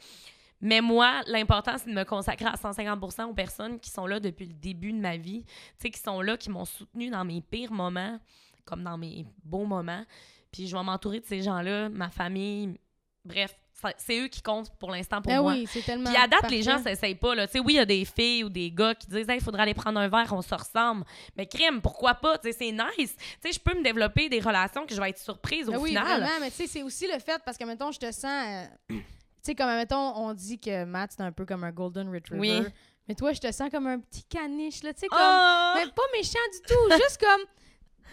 Mais 0.61 0.81
moi, 0.81 1.21
l'important, 1.27 1.77
c'est 1.77 1.89
de 1.89 1.95
me 1.95 2.03
consacrer 2.03 2.47
à 2.47 2.55
150% 2.55 3.25
aux 3.25 3.33
personnes 3.33 3.79
qui 3.79 3.89
sont 3.89 4.05
là 4.05 4.19
depuis 4.19 4.45
le 4.45 4.53
début 4.53 4.91
de 4.91 4.99
ma 4.99 5.15
vie, 5.15 5.45
tu 5.45 5.53
sais, 5.79 5.89
qui 5.89 5.99
sont 5.99 6.21
là, 6.21 6.35
qui 6.35 6.49
m'ont 6.49 6.65
soutenu 6.65 7.09
dans 7.09 7.23
mes 7.23 7.41
pires 7.41 7.71
moments, 7.71 8.19
comme 8.65 8.83
dans 8.83 8.97
mes 8.97 9.25
beaux 9.43 9.65
moments. 9.65 10.03
Puis 10.51 10.67
je 10.67 10.75
vais 10.75 10.83
m'entourer 10.83 11.21
de 11.21 11.25
ces 11.25 11.41
gens-là, 11.41 11.87
ma 11.89 12.09
famille, 12.09 12.77
bref, 13.23 13.55
c'est 13.97 14.19
eux 14.19 14.27
qui 14.27 14.41
comptent 14.41 14.71
pour 14.79 14.91
l'instant 14.91 15.21
pour 15.21 15.31
Ben 15.31 15.41
moi. 15.41 15.53
oui, 15.53 15.67
c'est 15.71 15.81
tellement. 15.81 16.09
Puis 16.11 16.21
à 16.21 16.27
date, 16.27 16.49
les 16.49 16.61
gens 16.61 16.75
parfait. 16.75 16.95
s'essayent 16.95 17.15
pas. 17.15 17.35
Là. 17.35 17.47
Oui, 17.55 17.73
il 17.73 17.75
y 17.75 17.79
a 17.79 17.85
des 17.85 18.05
filles 18.05 18.43
ou 18.43 18.49
des 18.49 18.71
gars 18.71 18.95
qui 18.95 19.07
disent 19.07 19.25
il 19.29 19.41
faudrait 19.41 19.63
aller 19.63 19.73
prendre 19.73 19.99
un 19.99 20.07
verre, 20.07 20.31
on 20.31 20.41
se 20.41 20.53
ressemble. 20.55 21.03
Mais 21.37 21.45
crime, 21.45 21.81
pourquoi 21.81 22.15
pas? 22.15 22.37
C'est 22.43 22.71
nice. 22.71 23.15
Je 23.43 23.59
peux 23.59 23.77
me 23.77 23.83
développer 23.83 24.29
des 24.29 24.39
relations 24.39 24.85
que 24.85 24.93
je 24.93 24.99
vais 25.01 25.09
être 25.09 25.19
surprise 25.19 25.67
au 25.69 25.73
Ben 25.73 25.77
oui, 25.79 25.89
final. 25.89 26.05
vraiment, 26.21 26.39
mais 26.41 26.49
c'est 26.49 26.83
aussi 26.83 27.07
le 27.07 27.19
fait, 27.19 27.41
parce 27.45 27.57
que, 27.57 27.63
mettons, 27.65 27.91
je 27.91 27.99
te 27.99 28.11
sens. 28.11 28.25
euh, 28.25 28.65
tu 28.89 28.95
sais, 29.41 29.55
comme, 29.55 29.67
mettons, 29.75 30.15
on 30.17 30.33
dit 30.33 30.59
que 30.59 30.83
Matt, 30.83 31.11
c'est 31.15 31.23
un 31.23 31.31
peu 31.31 31.45
comme 31.45 31.63
un 31.63 31.71
Golden 31.71 32.13
Retriever. 32.13 32.39
Oui. 32.39 32.65
Mais 33.07 33.15
toi, 33.15 33.33
je 33.33 33.39
te 33.39 33.51
sens 33.51 33.69
comme 33.71 33.87
un 33.87 33.99
petit 33.99 34.23
caniche, 34.23 34.83
là. 34.83 34.93
Tu 34.93 34.99
sais, 35.01 35.07
comme. 35.07 35.17
Oh! 35.19 35.71
Mais 35.75 35.85
pas 35.87 36.03
méchant 36.13 36.37
du 36.53 36.61
tout, 36.67 36.91
juste 37.03 37.19
comme. 37.19 37.41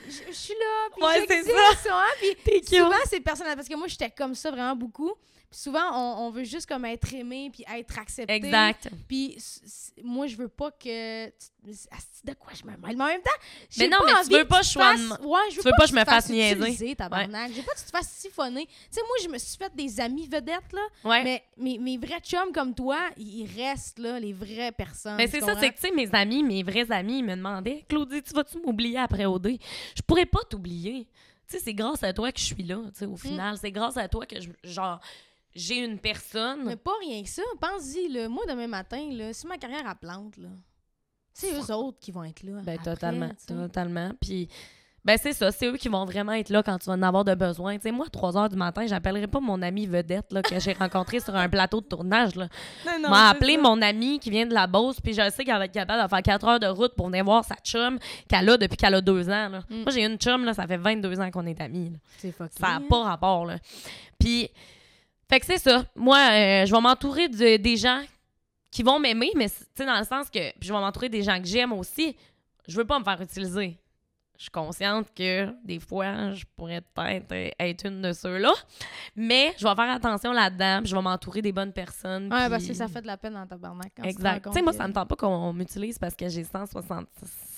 Je 0.07 0.33
suis 0.33 0.55
là, 0.55 0.89
puis 0.95 1.03
Ouais, 1.05 1.27
j'existe, 1.29 1.89
hein, 1.91 2.05
puis 2.45 2.62
souvent, 2.77 2.95
c'est 3.07 3.19
personnel, 3.21 3.57
parce 3.57 3.67
que 3.69 3.75
moi, 3.75 3.89
j'étais 3.89 4.11
comme 4.11 4.35
ça 4.37 4.51
vraiment 4.53 4.77
beaucoup. 4.77 5.12
Puis 5.51 5.61
souvent, 5.61 5.88
on, 5.92 6.26
on 6.26 6.30
veut 6.30 6.44
juste 6.44 6.66
comme 6.66 6.84
être 6.84 7.12
aimé, 7.14 7.51
puis 7.53 7.64
être 7.72 7.99
accepté. 7.99 8.32
Exact. 8.34 8.88
Puis 9.09 9.38
moi, 10.03 10.26
je 10.26 10.36
veux 10.36 10.49
pas 10.49 10.70
que. 10.72 11.26
tu- 11.28 11.32
de 12.24 12.32
quoi 12.34 12.53
je 12.55 12.64
me 12.64 12.70
mêle? 12.76 12.97
Mais 12.97 13.05
en 13.05 13.07
même 13.07 13.22
temps, 13.22 13.30
Mais 13.78 13.88
non, 13.88 13.99
pas 13.99 14.05
mais 14.07 14.24
tu 14.24 14.32
veux 14.32 14.42
que 14.44 14.49
pas 14.49 14.62
je 14.62 14.68
sois 14.70 14.97
fasses- 14.97 15.20
Ouais, 15.20 15.38
je 15.51 15.57
veux, 15.57 15.62
tu 15.62 15.68
veux 15.68 15.74
pas 15.76 15.84
que 15.84 15.90
je 15.90 15.94
me 15.94 16.05
fasse 16.05 16.28
niaiser. 16.30 16.97
tabarnak. 16.97 17.53
J'ai 17.53 17.62
pas 17.62 17.72
que 17.72 17.78
tu 17.78 17.84
te 17.84 17.90
fasses 17.90 18.09
siphonner. 18.11 18.66
Tu 18.66 18.72
sais, 18.90 19.01
moi, 19.03 19.16
je 19.22 19.28
me 19.28 19.38
suis 19.38 19.57
fait 19.57 19.74
des 19.74 20.01
amis 20.01 20.26
vedettes, 20.26 20.72
là. 20.72 20.82
Ouais. 21.05 21.22
Mais 21.24 21.44
mes, 21.57 21.78
mes 21.78 21.99
vrais 21.99 22.20
chums 22.20 22.53
comme 22.53 22.74
toi, 22.74 22.99
ils 23.16 23.49
restent, 23.57 23.99
là, 24.01 24.18
les 24.18 24.32
vraies 24.32 24.72
personnes. 24.72 25.16
Mais 25.16 25.26
c'est 25.28 25.40
ça, 25.40 25.55
c'est 25.61 25.70
que, 25.70 25.74
tu 25.76 25.82
sais, 25.88 25.94
mes 25.94 26.12
amis, 26.12 26.42
mes 26.42 26.62
vrais 26.64 26.90
amis, 26.90 27.18
ils 27.20 27.24
me 27.24 27.36
demandaient 27.36 27.84
Claudie, 27.88 28.22
tu 28.22 28.32
vas-tu 28.34 28.59
m'oublier 28.64 28.99
après 28.99 29.26
OD 29.26 29.59
Je 29.94 30.03
pourrais 30.03 30.26
pas 30.26 30.40
t'oublier. 30.49 31.07
Tu 31.49 31.57
sais, 31.59 31.62
c'est 31.62 31.74
grâce 31.74 32.03
à 32.03 32.12
toi 32.12 32.32
que 32.32 32.40
je 32.40 32.44
suis 32.44 32.62
là, 32.64 32.76
tu 32.92 32.99
sais, 32.99 33.07
au 33.07 33.16
final. 33.16 33.57
C'est 33.61 33.70
grâce 33.70 33.97
à 33.97 34.09
toi 34.09 34.26
que, 34.26 34.40
je, 34.40 34.51
genre, 34.64 34.99
j'ai 35.57 35.85
une 35.85 35.99
personne. 35.99 36.65
Mais 36.65 36.77
pas 36.77 36.93
rien 37.01 37.23
que 37.23 37.29
ça. 37.29 37.43
Pense-y. 37.61 38.29
Moi, 38.29 38.45
demain 38.49 38.67
matin, 38.69 39.09
là, 39.13 39.33
si 39.33 39.47
ma 39.47 39.57
carrière 39.57 39.89
à 39.89 39.95
plante, 39.95 40.37
là, 40.37 40.49
c'est 41.33 41.53
eux 41.53 41.75
autres 41.75 41.99
qui 41.99 42.13
vont 42.13 42.25
être 42.25 42.43
là. 42.43 42.61
Ben, 42.63 42.77
après, 42.79 42.93
totalement. 42.93 43.31
Totalement. 43.47 44.11
Puis, 44.21 44.49
ben, 45.05 45.17
c'est 45.23 45.35
ça. 45.35 45.53
C'est 45.53 45.67
eux 45.67 45.77
qui 45.77 45.89
vont 45.89 46.05
vraiment 46.05 46.33
être 46.33 46.51
là 46.51 46.63
quand 46.63 46.79
tu 46.79 46.87
vas 46.87 46.95
en 46.95 47.03
avoir 47.03 47.25
de 47.25 47.35
besoin. 47.35 47.77
Tu 47.77 47.83
sais, 47.83 47.93
moi, 47.93 48.07
à 48.07 48.11
3 48.11 48.37
heures 48.37 48.49
du 48.49 48.57
matin, 48.57 48.87
j'appellerai 48.87 49.27
pas 49.29 49.39
mon 49.39 49.63
ami 49.63 49.87
vedette 49.87 50.33
là, 50.33 50.43
que 50.43 50.59
j'ai 50.59 50.73
rencontré 50.73 51.21
sur 51.21 51.37
un 51.37 51.49
plateau 51.49 51.81
de 51.81 51.87
tournage. 51.87 52.35
Là. 52.35 52.49
Non, 53.01 53.11
m'a 53.11 53.29
appelé 53.29 53.57
mon 53.57 53.81
ami 53.83 54.19
qui 54.19 54.31
vient 54.31 54.47
de 54.47 54.55
la 54.55 54.67
Beauce, 54.67 55.01
puis 55.01 55.13
je 55.13 55.31
sais 55.31 55.45
qu'elle 55.45 55.59
va 55.59 55.67
être 55.67 55.73
capable 55.73 56.03
de 56.03 56.09
faire 56.09 56.23
4 56.23 56.49
heures 56.49 56.61
de 56.61 56.67
route 56.67 56.95
pour 56.97 57.07
venir 57.07 57.25
voir 57.25 57.45
sa 57.45 57.55
chum 57.57 57.99
qu'elle 58.29 58.49
a 58.49 58.57
depuis 58.57 58.77
qu'elle 58.77 58.95
a 58.95 59.01
2 59.01 59.29
ans. 59.29 59.49
là. 59.49 59.61
Mm. 59.71 59.83
Moi, 59.83 59.93
j'ai 59.93 60.05
une 60.05 60.17
chum, 60.17 60.45
là, 60.45 60.55
ça 60.55 60.67
fait 60.67 60.77
22 60.77 61.21
ans 61.21 61.31
qu'on 61.31 61.47
est 61.47 61.61
amis. 61.61 61.93
C'est 62.19 62.35
Ça 62.37 62.49
n'a 62.61 62.81
pas 62.89 63.05
rapport. 63.05 63.47
Là. 63.47 63.59
Puis, 64.19 64.51
fait 65.29 65.41
que 65.41 65.47
c'est 65.47 65.59
ça. 65.59 65.85
Moi, 65.95 66.16
euh, 66.18 66.66
je 66.66 66.72
vais 66.74 66.81
m'entourer 66.81 67.29
de, 67.29 67.57
des 67.57 67.77
gens 67.77 68.03
qui 68.70 68.83
vont 68.83 68.99
m'aimer, 68.99 69.31
mais 69.37 69.49
tu 69.49 69.57
sais, 69.74 69.87
dans 69.87 69.99
le 69.99 70.05
sens 70.05 70.29
que 70.31 70.51
puis 70.59 70.68
je 70.68 70.72
vais 70.72 70.79
m'entourer 70.81 71.09
des 71.09 71.22
gens 71.22 71.41
que 71.41 71.47
j'aime 71.47 71.72
aussi. 71.72 72.16
Je 72.68 72.77
veux 72.77 72.85
pas 72.85 72.99
me 72.99 73.05
faire 73.05 73.20
utiliser. 73.20 73.79
Je 74.37 74.43
suis 74.43 74.51
consciente 74.51 75.07
que 75.14 75.49
des 75.64 75.81
fois, 75.81 76.35
je 76.35 76.45
pourrais 76.57 76.83
peut-être 76.83 77.33
euh, 77.33 77.49
être 77.59 77.87
une 77.87 78.03
de 78.03 78.12
ceux-là. 78.12 78.53
Mais 79.14 79.55
je 79.57 79.66
vais 79.66 79.74
faire 79.74 79.91
attention 79.91 80.33
là-dedans, 80.33 80.81
puis 80.83 80.91
je 80.91 80.97
vais 80.97 81.01
m'entourer 81.01 81.41
des 81.41 81.53
bonnes 81.53 81.72
personnes. 81.72 82.31
Ouais, 82.31 82.41
puis- 82.43 82.51
parce 82.51 82.66
que 82.66 82.74
ça 82.74 82.87
fait 82.89 83.01
de 83.01 83.07
la 83.07 83.16
peine 83.16 83.33
dans 83.33 83.47
tu 83.47 83.57
te 83.59 84.07
Exact. 84.07 84.45
Tu 84.45 84.53
sais, 84.53 84.62
moi, 84.62 84.74
ça 84.74 84.87
me 84.87 84.93
tente 84.93 85.09
pas 85.09 85.16
qu'on 85.16 85.53
m'utilise 85.55 85.99
parce 85.99 86.14
que 86.14 86.29
j'ai 86.29 86.45
160, 86.45 87.07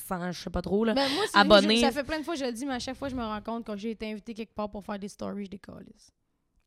100, 0.06 0.30
je 0.32 0.40
sais 0.40 0.50
pas 0.50 0.62
trop, 0.62 0.84
là. 0.84 0.94
Ben, 0.94 1.08
moi, 1.14 1.24
abonnés. 1.34 1.80
ça 1.80 1.90
fait 1.90 2.04
plein 2.04 2.20
de 2.20 2.24
fois 2.24 2.34
que 2.34 2.40
je 2.40 2.44
le 2.46 2.52
dis, 2.52 2.64
mais 2.64 2.74
à 2.74 2.78
chaque 2.78 2.96
fois, 2.96 3.08
je 3.08 3.16
me 3.16 3.24
rends 3.24 3.42
compte 3.42 3.66
quand 3.66 3.76
j'ai 3.76 3.90
été 3.90 4.12
invité 4.12 4.34
quelque 4.34 4.54
part 4.54 4.70
pour 4.70 4.84
faire 4.84 5.00
des 5.00 5.08
stories, 5.08 5.46
je 5.46 5.50
décolle. 5.50 5.86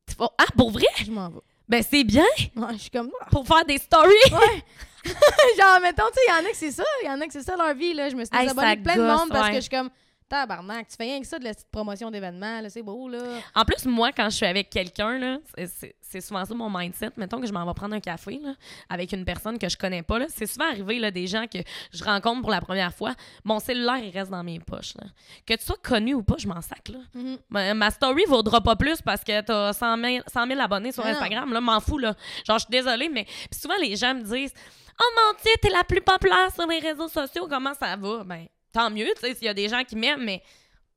Tu 0.08 0.16
Ah, 0.20 0.46
pour 0.58 0.72
vrai? 0.72 0.86
Je 1.04 1.12
m'en 1.12 1.30
vais. 1.30 1.40
Ben, 1.70 1.84
c'est 1.90 2.04
bien 2.04 2.26
Ouais, 2.56 2.74
je 2.74 2.78
suis 2.78 2.90
comme. 2.90 3.12
Ah. 3.22 3.28
pour 3.32 3.48
faire 3.48 3.64
des 3.66 3.78
stories. 3.78 4.10
Ouais. 4.32 4.64
Genre, 5.58 5.80
mettons, 5.82 6.04
tu 6.08 6.14
sais, 6.16 6.22
il 6.28 6.30
y 6.30 6.34
en 6.34 6.46
a 6.48 6.52
que 6.52 6.58
c'est 6.58 6.72
ça. 6.72 6.84
Il 7.02 7.08
y 7.08 7.10
en 7.10 7.20
a 7.22 7.26
que 7.26 7.34
c'est 7.34 7.44
ça 7.44 7.56
leur 7.56 7.74
vie, 7.74 7.94
là. 7.94 8.10
Je 8.10 8.16
me 8.16 8.26
suis 8.26 8.36
Hey, 8.36 8.44
désabonnée 8.44 8.76
de 8.76 8.84
plein 8.84 8.96
de 8.98 9.02
monde 9.02 9.30
parce 9.30 9.46
ouais. 9.46 9.50
que 9.52 9.56
je 9.56 9.62
suis 9.62 9.70
comme. 9.70 9.90
Tabarnak, 10.32 10.88
tu 10.88 10.96
fais 10.96 11.04
rien 11.04 11.20
que 11.20 11.28
ça 11.28 11.38
de 11.40 11.44
la 11.44 11.54
petite 11.54 11.70
promotion 11.70 12.10
d'événements. 12.10 12.62
C'est 12.70 12.82
beau, 12.82 13.10
là. 13.10 13.20
En 13.54 13.66
plus, 13.66 13.86
moi, 13.86 14.12
quand 14.14 14.30
je 14.30 14.38
suis 14.38 14.46
avec 14.46 14.70
quelqu'un, 14.70 15.18
là, 15.20 15.38
c'est- 15.58 16.22
souvent 16.22 16.46
ça 16.46 16.54
mon 16.54 16.70
mindset. 16.70 17.10
Mettons 17.18 17.40
que 17.42 17.48
je 17.48 17.52
m'en 17.52 17.66
vais 17.66 17.74
prendre 17.74 17.96
un 17.96 18.00
café 18.00 18.40
là, 18.42 18.54
avec 18.90 19.12
une 19.12 19.26
personne 19.26 19.60
que 19.60 19.68
je 19.68 19.76
connais 19.78 20.04
pas. 20.04 20.20
là. 20.20 20.28
C'est 20.30 20.46
souvent 20.46 20.70
arrivé 20.70 21.00
là, 21.00 21.12
des 21.12 21.28
gens 21.28 21.48
que 21.48 21.58
je 21.94 22.04
rencontre 22.04 22.42
pour 22.42 22.50
la 22.52 22.62
première 22.62 22.94
fois. 22.94 23.14
Mon 23.44 23.60
cellulaire, 23.60 23.98
il 23.98 24.12
reste 24.12 24.32
dans 24.32 24.44
mes 24.44 24.60
poches. 24.62 24.94
là. 24.96 25.08
Que 25.46 25.54
tu 25.56 25.66
sois 25.66 25.78
connu 25.84 26.14
ou 26.14 26.24
pas, 26.24 26.36
je 26.38 26.48
m'en 26.48 26.62
sac. 26.62 26.88
Là. 26.90 27.00
Mhm. 27.14 27.38
Ma, 27.50 27.74
ma 27.74 27.90
story 27.92 28.24
vaudra 28.28 28.62
pas 28.62 28.76
plus 28.78 29.02
parce 29.02 29.24
que 29.26 29.42
t'as 29.42 29.74
100 29.74 29.98
000, 29.98 30.24
100 30.28 30.48
000 30.48 30.60
abonnés 30.62 30.92
sur 30.94 31.04
non. 31.04 31.12
Instagram. 31.12 31.52
Là, 31.52 31.60
m'en 31.60 31.80
fous. 31.82 31.98
Là. 31.98 32.16
Genre, 32.48 32.58
je 32.58 32.64
suis 32.66 32.72
désolée, 32.72 33.10
mais 33.10 33.26
puis 33.26 33.60
souvent, 33.60 33.76
les 33.82 33.96
gens 33.98 34.14
me 34.16 34.22
disent 34.22 34.54
Oh 35.02 35.10
mon 35.18 35.34
Dieu, 35.42 35.52
t'es 35.62 35.70
la 35.70 35.84
plus 35.84 36.02
populaire 36.02 36.54
sur 36.54 36.68
les 36.68 36.80
réseaux 36.80 37.08
sociaux. 37.08 37.48
Comment 37.50 37.74
ça 37.74 37.96
va? 37.98 38.24
Ben, 38.24 38.46
tant 38.72 38.90
mieux, 38.90 39.08
tu 39.16 39.22
sais, 39.22 39.34
s'il 39.36 39.46
y 39.46 39.50
a 39.50 39.54
des 39.54 39.68
gens 39.70 39.84
qui 39.84 39.96
m'aiment, 39.96 40.24
mais 40.24 40.42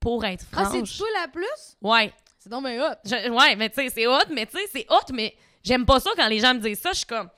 pour 0.01 0.25
être 0.25 0.45
Ah, 0.55 0.65
franche. 0.65 0.91
c'est 0.93 0.99
toi 0.99 1.09
la 1.23 1.29
plus? 1.29 1.77
ouais. 1.83 2.13
C'est 2.39 2.51
donc 2.51 2.65
bien 2.67 2.79
hot. 2.91 2.95
Je- 3.07 3.31
ouais, 3.31 3.57
mais 3.57 3.71
tu 3.71 3.77
sais, 3.77 3.89
c'est 3.89 4.07
hot, 4.07 4.19
mais 4.31 4.45
tu 4.45 4.59
sais, 4.59 4.65
c'est 4.71 4.87
hot, 4.91 5.11
mais 5.15 5.35
j'aime 5.63 5.87
pas 5.87 5.99
ça 5.99 6.11
quand 6.15 6.29
les 6.29 6.41
gens 6.41 6.53
me 6.53 6.61
disent 6.61 6.79
ça. 6.81 6.91
Je 6.93 6.99
suis 6.99 7.07
comme, 7.07 7.31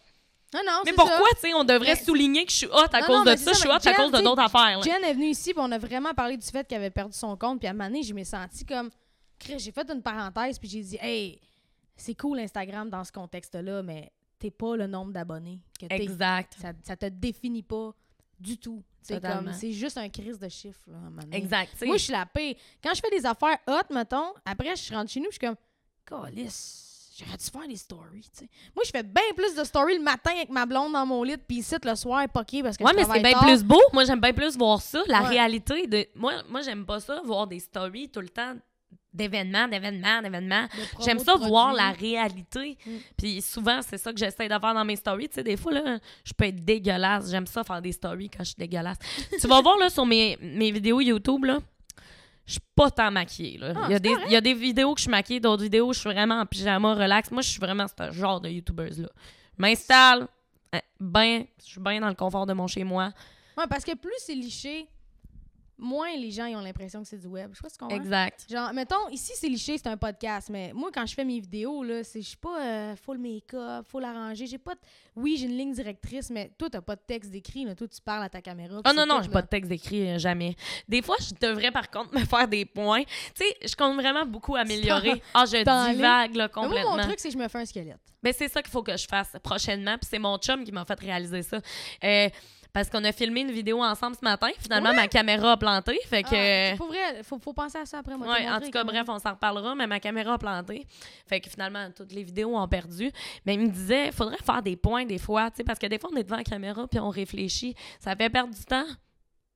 Ah 0.53 0.59
non, 0.67 0.73
mais 0.85 0.91
c'est 0.91 0.97
pourquoi, 0.97 1.29
tu 1.35 1.41
sais, 1.43 1.55
on 1.55 1.63
devrait 1.63 1.95
Mais- 1.95 2.05
souligner 2.05 2.45
que 2.45 2.51
je 2.51 2.57
suis 2.57 2.67
hot 2.67 2.87
à 2.93 3.01
Non, 3.03 3.07
cause 3.07 3.17
non, 3.25 3.33
de 3.33 3.37
ça, 3.37 3.53
je 3.53 3.59
suis 3.59 3.69
hot 3.69 3.73
à 3.75 3.79
Jen, 3.79 3.95
cause 3.95 4.11
de 4.11 4.19
d'autres 4.21 4.43
affaires. 4.43 4.79
là. 4.79 4.81
Jen 4.83 5.05
est 5.05 5.13
venue 5.15 5.29
ici, 5.29 5.53
puis 5.55 5.63
on 5.65 5.71
a 5.71 5.79
vraiment 5.79 6.13
parlé 6.13 6.37
du 6.37 6.47
fait 6.47 6.67
qu'elle 6.67 6.79
avait 6.79 6.91
perdu 6.91 7.17
son 7.17 7.37
compte. 7.37 7.61
Puis 7.61 7.69
à 7.69 7.71
un 7.71 7.75
moment 7.75 7.87
donné, 7.89 8.03
je 8.03 8.13
m'ai 8.15 8.25
senti 8.25 8.65
comme. 8.65 8.91
J'ai 9.59 9.71
fait 9.71 9.89
une 9.91 10.03
parenthèse, 10.03 10.59
puis 10.59 10.69
j'ai 10.69 10.81
dit, 10.83 10.99
hey, 11.01 11.41
c'est 11.97 12.15
cool 12.17 12.41
Instagram 12.41 12.91
dans 12.91 13.05
ce 13.05 13.13
contexte-là, 13.13 13.83
mais 13.85 14.11
t'es 14.41 14.51
pas 14.51 14.77
le 14.77 14.87
nombre 14.89 15.13
d'abonnés 15.13 15.61
que 15.79 15.87
t'es. 15.87 16.03
Exact. 16.03 16.55
Ça, 16.61 16.73
ça 16.83 16.97
te 16.97 17.07
définit 17.07 17.63
pas 17.63 17.93
du 18.39 18.59
tout. 18.59 18.83
C'est 19.03 19.15
Totalement. 19.21 19.45
comme, 19.51 19.53
c'est 19.53 19.73
juste 19.73 19.99
un 19.99 20.09
crise 20.09 20.39
de 20.39 20.49
chiffres, 20.49 20.81
là, 20.89 20.97
à. 21.33 21.37
Exact. 21.37 21.71
tu 21.73 21.79
sais. 21.79 21.87
Moi, 21.87 21.97
je 21.97 22.03
suis 22.03 22.13
la 22.13 22.27
paix. 22.27 22.57
Quand 22.83 22.93
je 22.95 23.01
fais 23.01 23.11
des 23.11 23.25
affaires 23.25 23.59
hot, 23.69 23.95
mettons, 23.95 24.33
après, 24.45 24.75
je 24.75 24.93
rentre 24.95 25.11
chez 25.11 25.21
nous, 25.21 25.27
je 25.31 25.39
suis 25.39 25.47
comme, 25.47 25.55
Calice, 26.05 27.13
j'aurais 27.19 27.37
dû 27.37 27.45
faire 27.45 27.69
des 27.69 27.77
stories. 27.77 28.29
Moi, 28.75 28.85
je 28.85 28.91
fais 28.91 29.03
bien 29.03 29.23
plus 29.37 29.55
de 29.55 29.65
stories 29.65 29.97
le 29.99 30.03
matin 30.03 30.33
avec 30.37 30.49
ma 30.51 30.67
blonde 30.67 30.93
dans 30.93 31.07
mon 31.07 31.23
lit, 31.23 31.37
puis 31.37 31.59
ici, 31.59 31.75
le 31.83 31.95
soir, 31.95 32.27
poqué 32.29 32.63
parce 32.63 32.77
que 32.77 32.85
Ouais, 32.85 32.93
je 32.93 32.97
mais 32.97 33.05
c'est 33.05 33.21
bien 33.23 33.39
plus 33.41 33.63
beau. 33.65 33.81
Moi, 33.93 34.05
j'aime 34.05 34.21
bien 34.21 34.33
plus 34.33 34.57
voir 34.57 34.81
ça, 34.81 35.03
la 35.07 35.23
Ouais. 35.23 35.29
réalité 35.29 35.87
de. 35.87 36.07
Moi, 36.15 36.43
moi 36.49 36.63
j'aime 36.63 36.85
pas 36.85 37.01
ça, 37.01 37.21
voir 37.25 37.47
des 37.47 37.61
stories 37.61 38.09
tout 38.09 38.21
le 38.21 38.29
temps 38.29 38.55
d'événements, 39.17 39.67
d'événements, 39.67 40.23
d'événements. 40.23 40.67
J'aime 41.05 41.19
ça 41.19 41.35
voir 41.35 41.73
la 41.73 41.93
réalité. 41.93 42.77
Mm. 42.87 42.91
Puis 43.17 43.43
souvent, 43.43 43.81
c'est 43.83 43.99
ça 43.99 44.13
que 44.13 44.19
j'essaie 44.19 44.49
de 44.49 44.59
faire 44.59 44.75
dans 44.75 44.85
mes 44.85 44.97
stories. 44.97 45.29
Tu 45.29 45.37
sais, 45.37 45.43
des 45.43 45.57
fois, 45.57 45.73
là, 45.73 45.99
je 46.25 46.33
peux 46.33 46.45
être 46.45 46.65
dégueulasse. 46.65 47.31
J'aime 47.31 47.47
ça 47.47 47.65
faire 47.65 47.83
des 47.83 47.93
stories 47.93 48.31
quand 48.31 48.45
je 48.45 48.51
suis 48.51 48.57
dégueulasse. 48.59 48.99
tu 49.41 49.47
vas 49.49 49.61
voir, 49.61 49.79
là, 49.79 49.89
sur 49.89 50.07
mes, 50.07 50.39
mes 50.41 50.71
vidéos 50.71 51.01
YouTube, 51.01 51.45
là, 51.45 51.59
je 52.47 52.53
suis 52.53 52.61
pas 52.77 52.91
tant 52.91 53.11
maquillée, 53.11 53.59
là. 53.59 53.73
Ah, 53.75 53.87
il, 53.89 53.93
y 53.93 53.95
a 53.97 53.99
des, 53.99 54.15
il 54.27 54.33
y 54.33 54.37
a 54.37 54.41
des 54.41 54.55
vidéos 54.55 54.95
que 54.95 55.01
je 55.01 55.05
suis 55.05 55.11
maquillée, 55.11 55.41
d'autres 55.41 55.65
vidéos 55.65 55.89
où 55.89 55.93
je 55.93 55.99
suis 55.99 56.09
vraiment 56.09 56.41
en 56.41 56.47
pyjama, 56.47 56.95
relax. 56.95 57.31
Moi, 57.31 57.43
je 57.43 57.49
suis 57.49 57.59
vraiment 57.59 57.87
ce 57.89 58.13
genre 58.13 58.41
de 58.41 58.49
YouTubeuse-là. 58.49 59.09
Je 59.59 59.63
m'installe, 59.63 60.29
hein, 60.73 60.81
ben, 61.01 61.45
je 61.59 61.65
suis 61.65 61.81
bien 61.81 62.01
dans 62.01 62.09
le 62.09 62.15
confort 62.15 62.47
de 62.47 62.53
mon 62.53 62.69
chez-moi. 62.69 63.11
Ouais, 63.57 63.65
parce 63.69 63.85
que 63.85 63.97
plus 63.97 64.13
c'est 64.19 64.35
liché, 64.35 64.87
moins 65.79 66.15
les 66.17 66.31
gens 66.31 66.47
ils 66.47 66.57
ont 66.57 66.61
l'impression 66.61 67.03
que 67.03 67.09
c'est 67.09 67.19
du 67.19 67.27
web. 67.27 67.51
Je 67.53 67.57
sais 67.59 67.63
pas 67.63 67.69
ce 67.69 67.79
qu'on 67.79 67.89
Exact. 67.89 68.47
Genre, 68.51 68.73
mettons, 68.73 69.09
ici, 69.11 69.33
c'est 69.35 69.49
liché, 69.49 69.77
c'est 69.79 69.89
un 69.89 69.97
podcast, 69.97 70.49
mais 70.51 70.73
moi, 70.75 70.91
quand 70.93 71.05
je 71.07 71.15
fais 71.15 71.25
mes 71.25 71.39
vidéos, 71.41 71.83
là, 71.83 72.03
c'est, 72.05 72.23
je 72.23 72.29
suis 72.29 72.37
pas 72.37 72.61
euh, 72.61 72.97
full 72.97 73.19
make-up, 73.19 73.87
full 73.89 74.05
arrangé. 74.05 74.47
J'ai 74.47 74.59
pas 74.59 74.75
de- 74.75 74.81
Oui, 75.17 75.37
j'ai 75.39 75.47
une 75.47 75.57
ligne 75.57 75.73
directrice, 75.73 76.31
mais 76.31 76.51
toi, 76.59 76.69
t'as 76.71 76.81
pas 76.81 76.97
de 76.97 77.03
texte 77.07 77.31
d'écrit, 77.31 77.65
là. 77.65 77.75
Toi, 77.75 77.89
tu 77.89 78.01
parles 78.01 78.25
à 78.25 78.29
ta 78.29 78.41
caméra. 78.41 78.77
Oh 78.79 78.83
puis 78.85 78.97
non, 78.97 79.07
non, 79.07 79.23
j'ai 79.23 79.29
pas 79.31 79.43
de 79.43 79.49
texte 79.49 79.69
d'écrit, 79.69 80.09
euh, 80.09 80.19
jamais. 80.19 80.57
Des 80.89 81.03
fois, 81.03 81.17
je 81.21 81.35
devrais 81.47 81.71
par 81.71 81.91
contre 81.91 82.15
me 82.15 82.25
faire 82.25 82.49
des 82.49 82.65
points. 82.65 83.05
Tu 83.05 83.45
sais, 83.45 83.57
je 83.67 83.75
compte 83.77 83.97
vraiment 83.97 84.25
beaucoup 84.25 84.57
améliorer. 84.57 85.23
Ah, 85.35 85.45
je 85.47 85.63
T'en 85.65 85.93
divague 85.93 86.35
là, 86.37 86.49
Mais 86.55 86.61
Moi, 86.61 86.69
complètement. 86.69 86.97
mon 86.97 87.03
truc, 87.03 87.19
c'est 87.19 87.29
que 87.29 87.35
je 87.35 87.39
me 87.39 87.49
fais 87.49 87.59
un 87.59 87.65
squelette. 87.65 88.01
Ben, 88.23 88.33
c'est 88.37 88.49
ça 88.49 88.63
qu'il 88.63 88.71
faut 88.73 88.83
que 88.83 88.97
je 88.97 89.07
fasse 89.07 89.33
prochainement. 89.43 89.97
Puis 89.99 90.09
c'est 90.11 90.19
mon 90.19 90.37
chum 90.39 90.65
qui 90.65 90.73
m'a 90.73 90.85
fait 90.85 90.99
réaliser 90.99 91.43
ça. 91.43 91.59
Euh, 92.03 92.29
parce 92.77 92.91
qu'on 92.91 93.03
a 93.05 93.13
filmé 93.13 93.41
une 93.41 93.53
vidéo 93.53 93.83
ensemble 93.83 94.17
ce 94.17 94.23
matin. 94.23 94.49
Finalement, 94.59 94.93
ma 94.93 95.09
caméra 95.09 95.53
a 95.53 95.57
planté. 95.57 95.99
Fait 96.11 96.23
que. 96.23 96.73
Ah, 96.75 96.77
pour 96.77 96.89
vrai, 96.89 97.23
faut, 97.23 97.39
faut 97.39 97.55
penser 97.55 97.79
à 97.79 97.87
ça 97.87 98.01
après. 98.01 98.19
Moi, 98.19 98.29
Ouais, 98.31 98.47
en 98.51 98.61
tout 98.61 98.71
cas, 98.71 98.85
bref, 98.85 99.07
on 99.09 99.19
s'en 99.19 99.31
reparlera, 99.31 99.75
mais 99.75 99.87
ma 99.87 99.99
caméra 99.99 100.35
a 100.35 100.39
planté. 100.39 100.87
Fait 101.27 101.41
que 101.41 101.49
finalement, 101.49 101.89
toutes 101.97 102.13
les 102.13 102.23
vidéos 102.23 102.55
ont 102.55 102.69
perdu. 102.69 103.11
Mais 103.47 103.55
il 103.55 103.61
me 103.61 103.69
disait, 103.69 104.13
faudrait 104.13 104.37
faire 104.45 104.63
des 104.63 104.77
points 104.77 105.07
des 105.07 105.17
fois, 105.17 105.51
tu 105.51 105.57
sais, 105.57 105.65
parce 105.65 105.79
que 105.79 105.87
des 105.87 105.99
fois, 105.99 106.11
on 106.13 106.17
est 106.17 106.25
devant 106.25 106.37
la 106.37 106.45
caméra 106.45 106.87
puis 106.87 107.01
on 107.01 107.09
réfléchit. 107.09 107.75
Ça 107.99 108.15
fait 108.15 108.29
perdre 108.29 108.53
du 108.55 108.65
temps. 108.67 108.85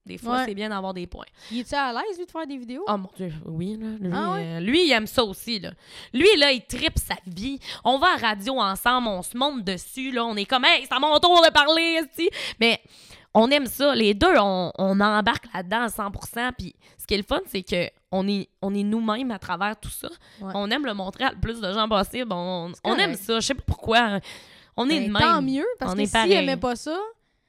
Des 0.06 0.16
fois, 0.16 0.38
Ouais. 0.38 0.44
c'est 0.46 0.54
bien 0.54 0.70
d'avoir 0.70 0.94
des 0.94 1.06
points. 1.06 1.26
Il 1.50 1.58
est-tu 1.60 1.74
à 1.74 1.92
l'aise, 1.92 2.16
lui, 2.18 2.24
de 2.24 2.30
faire 2.30 2.46
des 2.46 2.56
vidéos? 2.56 2.82
Oh 2.88 2.96
mon 2.96 3.10
Dieu, 3.18 3.30
oui, 3.44 3.76
là. 3.78 3.86
Lui, 4.00 4.10
Ah 4.14 4.32
ouais? 4.32 4.44
euh, 4.56 4.60
lui, 4.60 4.86
il 4.86 4.92
aime 4.92 5.06
ça 5.06 5.22
aussi, 5.22 5.60
là. 5.60 5.72
Lui, 6.14 6.26
là, 6.38 6.52
il 6.52 6.62
tripe 6.62 6.98
sa 6.98 7.16
vie. 7.26 7.60
On 7.84 7.98
va 7.98 8.14
à 8.14 8.16
radio 8.16 8.58
ensemble, 8.58 9.08
on 9.08 9.22
se 9.22 9.36
monte 9.36 9.62
dessus, 9.62 10.10
là. 10.10 10.24
On 10.24 10.34
est 10.36 10.46
comme, 10.46 10.64
hey, 10.64 10.84
c'est 10.88 10.94
à 10.94 10.98
mon 10.98 11.16
tour 11.18 11.42
de 11.44 11.52
parler, 11.52 12.00
esti. 12.02 12.30
Mais 12.58 12.80
on 13.34 13.48
aime 13.50 13.66
ça. 13.66 13.94
Les 13.94 14.14
deux, 14.14 14.34
on, 14.38 14.72
on 14.78 15.00
embarque 15.00 15.46
là-dedans 15.54 15.82
à 15.82 15.88
100 15.88 16.10
Puis 16.58 16.74
ce 16.98 17.06
qui 17.06 17.14
est 17.14 17.18
le 17.18 17.22
fun, 17.22 17.40
c'est 17.46 17.62
que 17.62 17.88
on 18.12 18.26
est, 18.26 18.48
on 18.60 18.74
est 18.74 18.82
nous-mêmes 18.82 19.30
à 19.30 19.38
travers 19.38 19.78
tout 19.78 19.90
ça. 19.90 20.08
Ouais. 20.40 20.52
On 20.54 20.70
aime 20.70 20.84
le 20.84 20.94
montrer 20.94 21.24
à 21.24 21.30
le 21.30 21.38
plus 21.38 21.60
de 21.60 21.72
gens 21.72 21.88
possible. 21.88 22.32
On, 22.32 22.72
on 22.84 22.96
aime 22.96 23.14
ça. 23.14 23.40
Je 23.40 23.46
sais 23.46 23.54
pas 23.54 23.62
pourquoi. 23.66 24.20
On 24.76 24.88
est 24.88 25.00
Ben, 25.00 25.06
de 25.08 25.12
même. 25.12 25.22
Tant 25.22 25.42
mieux, 25.42 25.66
parce 25.78 25.92
On 25.92 25.96
que 25.96 26.04
s'il 26.06 26.32
aimait 26.32 26.56
pas 26.56 26.74
ça, 26.74 26.98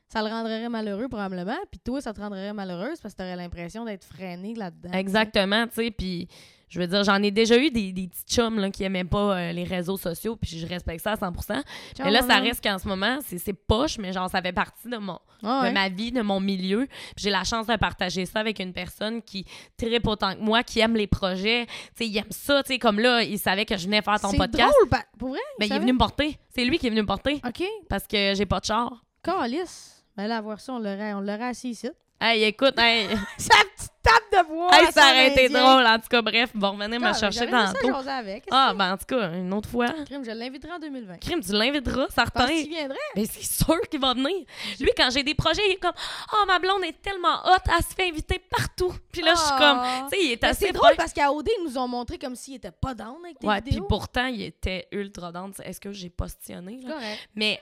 ça 0.07 0.21
le 0.21 0.27
rendrait 0.27 0.67
malheureux, 0.69 1.07
probablement. 1.07 1.57
Puis 1.71 1.79
toi, 1.79 2.01
ça 2.01 2.13
te 2.13 2.19
rendrait 2.19 2.53
malheureuse 2.53 2.99
parce 2.99 3.13
que 3.13 3.19
t'aurais 3.19 3.35
l'impression 3.35 3.85
d'être 3.85 4.03
freiné 4.03 4.53
là-dedans. 4.53 4.91
Exactement, 4.91 5.65
tu 5.67 5.75
sais, 5.75 5.91
puis 5.91 6.27
je 6.71 6.79
veux 6.79 6.87
dire, 6.87 7.03
j'en 7.03 7.21
ai 7.21 7.31
déjà 7.31 7.57
eu 7.57 7.69
des, 7.69 7.91
des 7.91 8.07
petits 8.07 8.23
chums 8.33 8.57
là, 8.57 8.71
qui 8.71 8.83
aimaient 8.83 9.03
pas 9.03 9.37
euh, 9.37 9.51
les 9.51 9.65
réseaux 9.65 9.97
sociaux, 9.97 10.37
puis 10.37 10.57
je 10.57 10.65
respecte 10.65 11.03
ça 11.03 11.11
à 11.11 11.17
100 11.17 11.33
Ciao, 11.43 11.61
Mais 12.05 12.11
là, 12.11 12.21
ça 12.21 12.37
reste 12.39 12.63
qu'en 12.63 12.79
ce 12.79 12.87
moment, 12.87 13.19
c'est 13.27 13.37
c'est 13.37 13.51
poche, 13.53 13.97
mais 13.97 14.13
genre, 14.13 14.29
ça 14.29 14.41
fait 14.41 14.53
partie 14.53 14.87
de, 14.87 14.95
mon, 14.97 15.19
Ah 15.43 15.61
ouais. 15.63 15.69
de 15.69 15.73
ma 15.73 15.89
vie, 15.89 16.13
de 16.13 16.21
mon 16.21 16.39
milieu. 16.39 16.87
J'ai 17.17 17.29
la 17.29 17.43
chance 17.43 17.67
de 17.67 17.75
partager 17.75 18.25
ça 18.25 18.39
avec 18.39 18.59
une 18.59 18.71
personne 18.71 19.21
qui 19.21 19.45
tripe 19.77 20.07
autant 20.07 20.33
que 20.33 20.39
moi, 20.39 20.63
qui 20.63 20.79
aime 20.79 20.95
les 20.95 21.07
projets. 21.07 21.67
Sais, 21.95 22.07
il 22.07 22.17
aime 22.17 22.31
ça, 22.31 22.63
tu 22.63 22.71
sais, 22.73 22.79
comme 22.79 22.99
là, 22.99 23.21
il 23.21 23.37
savait 23.37 23.65
que 23.65 23.75
je 23.75 23.83
venais 23.85 24.01
faire 24.01 24.19
ton 24.21 24.29
C'est 24.31 24.37
podcast. 24.37 24.73
drôle, 24.73 24.89
pa- 24.89 25.05
pour 25.19 25.29
vrai? 25.29 25.39
Ben, 25.59 25.65
il 25.65 25.73
est 25.73 25.79
venu 25.79 25.91
me 25.91 25.97
porter. 25.99 26.37
C'est 26.55 26.63
lui 26.63 26.79
qui 26.79 26.87
est 26.87 26.89
venu 26.89 27.01
me 27.01 27.07
porter 27.07 27.41
OK. 27.45 27.63
parce 27.89 28.07
que 28.07 28.33
j'ai 28.33 28.45
pas 28.45 28.61
de 28.61 28.65
char. 28.65 29.03
Calice. 29.21 30.03
Ben 30.15 30.27
là, 30.27 30.37
à 30.37 30.41
voir 30.41 30.59
ça, 30.59 30.73
on 30.73 30.79
l'aurait, 30.79 31.13
on 31.13 31.19
l'aurait 31.21 31.49
assis 31.49 31.71
ici. 31.71 31.89
Hey, 32.19 32.43
écoute, 32.43 32.75
hey, 32.77 33.07
Sa 33.37 33.55
petite 33.75 33.90
tape 34.03 34.43
de 34.43 34.47
bois! 34.47 34.69
hey, 34.73 34.91
ça 34.91 35.09
aurait 35.09 35.31
été 35.31 35.49
drôle. 35.49 35.85
En 35.85 35.97
tout 35.99 36.07
cas, 36.09 36.21
bref, 36.21 36.49
bon, 36.53 36.71
revenez 36.71 36.99
me 36.99 37.07
Ah, 37.07 37.13
chercher 37.13 37.47
tantôt. 37.47 37.95
avec. 38.09 38.45
Ah, 38.51 38.73
ben, 38.75 38.93
en 38.93 38.97
tout 38.97 39.05
cas, 39.05 39.31
une 39.33 39.53
autre 39.53 39.69
fois. 39.69 39.87
Crime, 40.05 40.23
je 40.23 40.31
l'inviterai 40.31 40.73
en 40.73 40.79
2020. 40.79 41.17
Crime, 41.19 41.39
tu 41.41 41.51
l'inviteras, 41.51 42.07
certain. 42.09 42.45
Viendrait? 42.47 42.97
Mais 43.15 43.25
c'est 43.25 43.43
sûr 43.65 43.79
qu'il 43.89 43.99
va 43.99 44.13
venir. 44.13 44.45
Lui, 44.79 44.91
quand 44.97 45.09
j'ai 45.11 45.23
des 45.23 45.35
projets, 45.35 45.61
il 45.67 45.73
est 45.73 45.79
comme 45.79 45.93
Oh, 46.33 46.45
ma 46.47 46.59
blonde 46.59 46.83
est 46.83 47.01
tellement 47.01 47.39
hot, 47.45 47.57
elle 47.77 47.83
se 47.83 47.93
fait 47.95 48.09
inviter 48.09 48.39
partout. 48.39 48.93
Puis 49.11 49.21
là, 49.21 49.33
je 49.35 49.39
suis 49.39 49.57
comme 49.57 49.79
Ah. 49.81 50.07
Tu 50.11 50.17
sais, 50.17 50.25
il 50.25 50.31
est 50.31 50.43
assez 50.43 50.65
c'est 50.67 50.71
drôle 50.71 50.95
parce 50.97 51.13
qu'à 51.13 51.31
OD, 51.31 51.47
ils 51.59 51.63
nous 51.65 51.77
ont 51.77 51.87
montré 51.87 52.17
comme 52.17 52.35
s'ils 52.35 52.55
étaient 52.55 52.71
pas 52.71 52.93
down 52.93 53.17
avec 53.23 53.39
tes 53.39 53.47
Ouais, 53.47 53.61
puis 53.61 53.71
vidéos. 53.71 53.85
pourtant, 53.87 54.25
il 54.27 54.41
était 54.41 54.87
ultra 54.91 55.31
down. 55.31 55.51
Est-ce 55.63 55.79
que 55.79 55.91
j'ai 55.91 56.09
postillonné? 56.09 56.79
C'est 56.81 56.87
Là? 56.87 56.93
correct. 56.95 57.29
Mais 57.35 57.61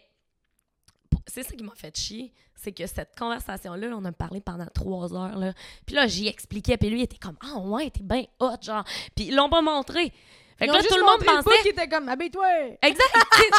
c'est 1.28 1.44
ça 1.44 1.56
qui 1.56 1.64
m'a 1.64 1.74
fait 1.76 1.96
chier. 1.96 2.34
C'est 2.56 2.72
que 2.74 2.86
cette 2.88 3.18
conversation-là, 3.18 3.88
là, 3.88 3.96
on 3.98 4.04
a 4.06 4.12
parlé 4.12 4.42
pendant 4.42 4.68
trois 4.74 5.14
heures. 5.14 5.38
Là. 5.38 5.54
Puis 5.86 5.96
là, 5.96 6.08
j'y 6.08 6.28
expliquais. 6.28 6.76
Puis 6.78 6.90
lui, 6.90 7.00
il 7.00 7.04
était 7.04 7.18
comme 7.18 7.38
Ah, 7.42 7.58
ouais, 7.60 7.90
t'es 7.90 8.04
bien 8.04 8.24
hot, 8.40 8.56
genre. 8.62 8.84
Puis 9.16 9.26
ils 9.28 9.36
l'ont 9.36 9.50
pas 9.50 9.62
montré. 9.62 10.12
Fait 10.58 10.66
Ils 10.66 10.72
que 10.72 10.74
là, 10.76 10.84
tout 10.84 10.96
le 10.96 11.06
monde 11.06 11.24
pensait. 11.24 11.62
qui 11.62 11.70
était 11.70 11.88
comme, 11.88 12.10
habille-toi! 12.10 12.46
Exact, 12.82 13.16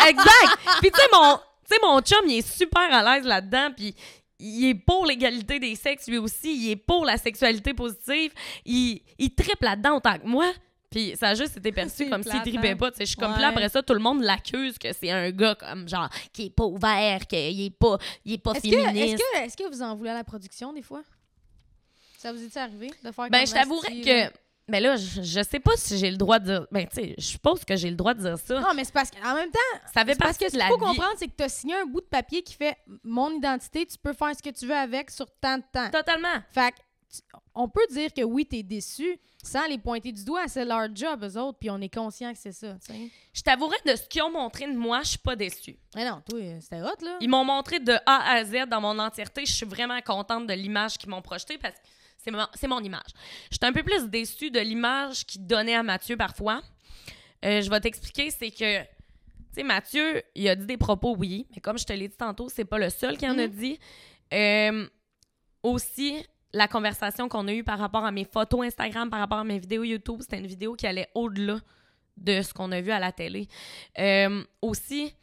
exact. 0.07 0.59
Puis 0.81 0.91
tu 0.91 1.01
sais 1.01 1.07
mon, 1.13 1.39
mon 1.83 2.01
chum, 2.03 2.29
il 2.29 2.39
est 2.39 2.47
super 2.47 2.93
à 2.93 3.03
l'aise 3.03 3.25
là-dedans 3.25 3.71
puis 3.75 3.95
il 4.39 4.69
est 4.69 4.75
pour 4.75 5.07
l'égalité 5.07 5.59
des 5.59 5.75
sexes 5.77 6.09
lui 6.09 6.19
aussi, 6.19 6.55
il 6.55 6.71
est 6.73 6.77
pour 6.77 7.07
la 7.07 7.17
sexualité 7.17 7.73
positive, 7.73 8.33
il 8.67 9.03
il 9.19 9.35
tripe 9.35 9.63
là-dedans 9.63 9.97
autant 9.97 10.19
que 10.19 10.27
moi. 10.27 10.51
Puis 10.91 11.15
ça 11.17 11.29
a 11.29 11.35
juste 11.35 11.57
été 11.57 11.71
perçu 11.73 12.09
comme 12.11 12.23
s'il 12.23 12.33
plate, 12.33 12.43
tripait 12.43 12.71
hein? 12.71 12.77
pas, 12.77 12.91
tu 12.91 12.99
sais, 12.99 13.05
je 13.05 13.11
suis 13.11 13.17
comme 13.17 13.37
là 13.39 13.49
après 13.49 13.69
ça 13.69 13.83
tout 13.83 13.95
le 13.95 14.01
monde 14.01 14.23
l'accuse 14.23 14.77
que 14.79 14.93
c'est 14.93 15.11
un 15.11 15.31
gars 15.31 15.55
comme 15.55 15.89
genre 15.89 16.09
qui 16.33 16.47
est 16.47 16.51
pas 16.51 16.65
ouvert, 16.65 17.27
qu'il 17.27 17.61
est 17.63 17.71
pas 17.71 17.97
il 18.25 18.35
est 18.35 18.39
pas 18.39 18.53
Est-ce 18.53 18.63
que, 18.63 18.69
est-ce, 18.69 18.87
féministe. 18.87 19.25
que, 19.33 19.39
est-ce 19.39 19.57
que 19.57 19.69
vous 19.69 19.83
en 19.83 19.95
voulez 19.95 20.11
à 20.11 20.15
la 20.15 20.25
production 20.25 20.73
des 20.73 20.83
fois? 20.83 21.03
Ça 22.19 22.33
vous 22.33 22.43
est 22.43 22.57
arrivé 22.57 22.91
de 23.05 23.13
faire 23.13 23.31
Ben 23.31 23.47
je 23.47 23.53
t'avouerais 23.53 24.01
que 24.01 24.25
là? 24.25 24.31
ben 24.71 24.83
là, 24.83 24.97
je, 24.97 25.23
je 25.23 25.43
sais 25.43 25.61
pas 25.61 25.73
si 25.77 25.99
j'ai 25.99 26.11
le 26.11 26.17
droit 26.17 26.39
de 26.39 26.45
dire. 26.45 26.67
Ben, 26.71 26.87
tu 26.87 26.95
sais, 26.95 27.15
je 27.19 27.25
suppose 27.25 27.65
que 27.65 27.77
j'ai 27.77 27.91
le 27.91 27.97
droit 27.97 28.15
de 28.15 28.21
dire 28.21 28.39
ça. 28.39 28.61
Non, 28.61 28.73
mais 28.75 28.85
c'est 28.85 28.93
parce 28.93 29.11
qu'en 29.11 29.35
même 29.35 29.51
temps, 29.51 29.59
ça 29.93 30.05
fait 30.05 30.17
parce 30.17 30.39
que 30.39 30.47
ce 30.47 30.57
qu'il 30.57 30.63
faut 30.63 30.75
vie. 30.79 30.81
comprendre, 30.85 31.15
c'est 31.17 31.27
que 31.27 31.37
tu 31.37 31.45
as 31.45 31.49
signé 31.49 31.75
un 31.75 31.87
bout 31.87 32.01
de 32.01 32.07
papier 32.07 32.43
qui 32.43 32.55
fait 32.55 32.77
mon 33.03 33.31
identité, 33.31 33.85
tu 33.87 33.99
peux 33.99 34.13
faire 34.13 34.33
ce 34.37 34.43
que 34.43 34.51
tu 34.55 34.67
veux 34.67 34.77
avec 34.77 35.11
sur 35.11 35.27
tant 35.41 35.59
de 35.59 35.65
temps. 35.73 35.91
Totalement. 35.91 36.29
Fait 36.53 36.75
on 37.55 37.69
peut 37.69 37.87
dire 37.91 38.13
que 38.13 38.23
oui, 38.23 38.47
t'es 38.47 38.63
déçu 38.63 39.19
sans 39.43 39.67
les 39.67 39.79
pointer 39.79 40.13
du 40.13 40.25
doigt. 40.25 40.47
C'est 40.49 40.65
leur 40.65 40.95
job, 40.95 41.25
eux 41.25 41.37
autres, 41.39 41.59
puis 41.59 41.71
on 41.71 41.81
est 41.81 41.93
conscient 41.93 42.33
que 42.33 42.39
c'est 42.39 42.53
ça. 42.53 42.77
tu. 42.87 42.93
Je 43.33 43.43
t'avouerais 43.43 43.79
de 43.87 43.97
ce 43.97 44.03
qu'ils 44.09 44.23
ont 44.23 44.31
montré 44.31 44.67
de 44.67 44.77
moi, 44.77 45.03
je 45.03 45.11
suis 45.11 45.19
pas 45.19 45.35
déçue. 45.37 45.77
Mais 45.95 46.09
non, 46.09 46.23
toi, 46.29 46.39
c'était 46.61 46.81
hot, 46.83 47.03
là. 47.05 47.17
Ils 47.21 47.29
m'ont 47.29 47.45
montré 47.45 47.81
de 47.81 47.93
A 48.07 48.33
à 48.35 48.45
Z 48.45 48.67
dans 48.69 48.81
mon 48.81 48.99
entièreté. 48.99 49.45
Je 49.47 49.53
suis 49.53 49.67
vraiment 49.67 50.01
contente 50.03 50.47
de 50.47 50.55
l'image 50.55 50.99
qu'ils 50.99 51.09
m'ont 51.11 51.23
projetée 51.23 51.59
parce 51.59 51.75
que 51.75 51.81
c'est 52.23 52.31
mon, 52.31 52.47
mon 52.69 52.81
image. 52.85 53.11
J'étais 53.51 53.67
un 53.67 53.73
peu 53.73 53.83
plus 53.83 54.09
déçue 54.09 54.51
de 54.51 54.61
l'image 54.61 55.25
qu'ils 55.27 55.47
donnaient 55.47 55.75
à 55.77 55.83
Mathieu 55.83 56.17
parfois. 56.17 56.63
Euh, 57.45 57.63
je 57.63 57.71
vais 57.71 57.81
t'expliquer, 57.81 58.31
c'est 58.31 58.51
que, 58.51 58.83
tu 58.83 58.87
sais, 59.55 59.63
Mathieu, 59.63 60.23
il 60.35 60.47
a 60.49 60.55
dit 60.55 60.67
des 60.67 60.77
propos, 60.77 61.17
oui, 61.17 61.47
mais 61.55 61.61
comme 61.63 61.79
je 61.79 61.87
te 61.87 61.93
l'ai 61.95 62.07
dit 62.09 62.17
tantôt, 62.17 62.51
c'est 62.51 62.67
pas 62.67 62.79
le 62.79 62.91
seul 62.91 63.17
qui 63.17 63.27
en 63.27 63.39
a 63.39 63.47
Mhm. 63.47 63.55
dit. 63.55 63.79
Euh, 64.35 64.87
aussi, 65.63 66.25
la 66.53 66.69
conversation 66.69 67.29
qu'on 67.29 67.47
a 67.49 67.53
eue 67.53 67.65
par 67.65 67.79
rapport 67.79 68.05
à 68.05 68.11
mes 68.13 68.25
photos 68.25 68.67
Instagram, 68.67 69.09
par 69.11 69.21
rapport 69.21 69.39
à 69.39 69.45
mes 69.45 69.59
vidéos 69.59 69.85
YouTube, 69.85 70.19
c'était 70.21 70.39
une 70.39 70.47
vidéo 70.47 70.75
qui 70.75 70.87
allait 70.87 71.09
au-delà 71.15 71.59
de 72.17 72.43
ce 72.43 72.53
qu'on 72.53 72.71
a 72.73 72.81
vu 72.81 72.91
à 72.91 72.99
la 72.99 73.13
télé. 73.13 73.49
Euh, 73.99 74.43
aussi, 74.61 75.15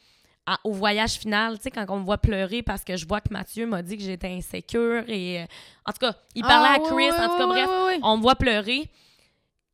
à- 0.45 0.59
au 0.63 0.71
voyage 0.71 1.13
final, 1.19 1.57
tu 1.57 1.63
sais, 1.63 1.71
quand 1.71 1.85
on 1.89 1.99
me 1.99 2.05
voit 2.05 2.17
pleurer 2.17 2.63
parce 2.63 2.83
que 2.83 2.95
je 2.95 3.05
vois 3.05 3.19
que 3.21 3.31
Mathieu 3.31 3.67
m'a 3.67 3.81
dit 3.83 3.97
que 3.97 4.03
j'étais 4.03 4.29
insécure 4.29 5.03
et... 5.09 5.41
euh, 5.41 5.45
en 5.85 5.91
tout 5.91 5.99
cas, 5.99 6.15
il 6.35 6.41
parlait 6.43 6.69
Ah, 6.71 6.75
à 6.75 6.79
ouais, 6.79 6.87
Chris, 7.09 7.11
en 7.21 7.29
tout 7.29 7.37
cas, 7.37 7.47
bref, 7.47 7.69
on 8.03 8.17
me 8.17 8.21
voit 8.21 8.35
pleurer. 8.35 8.89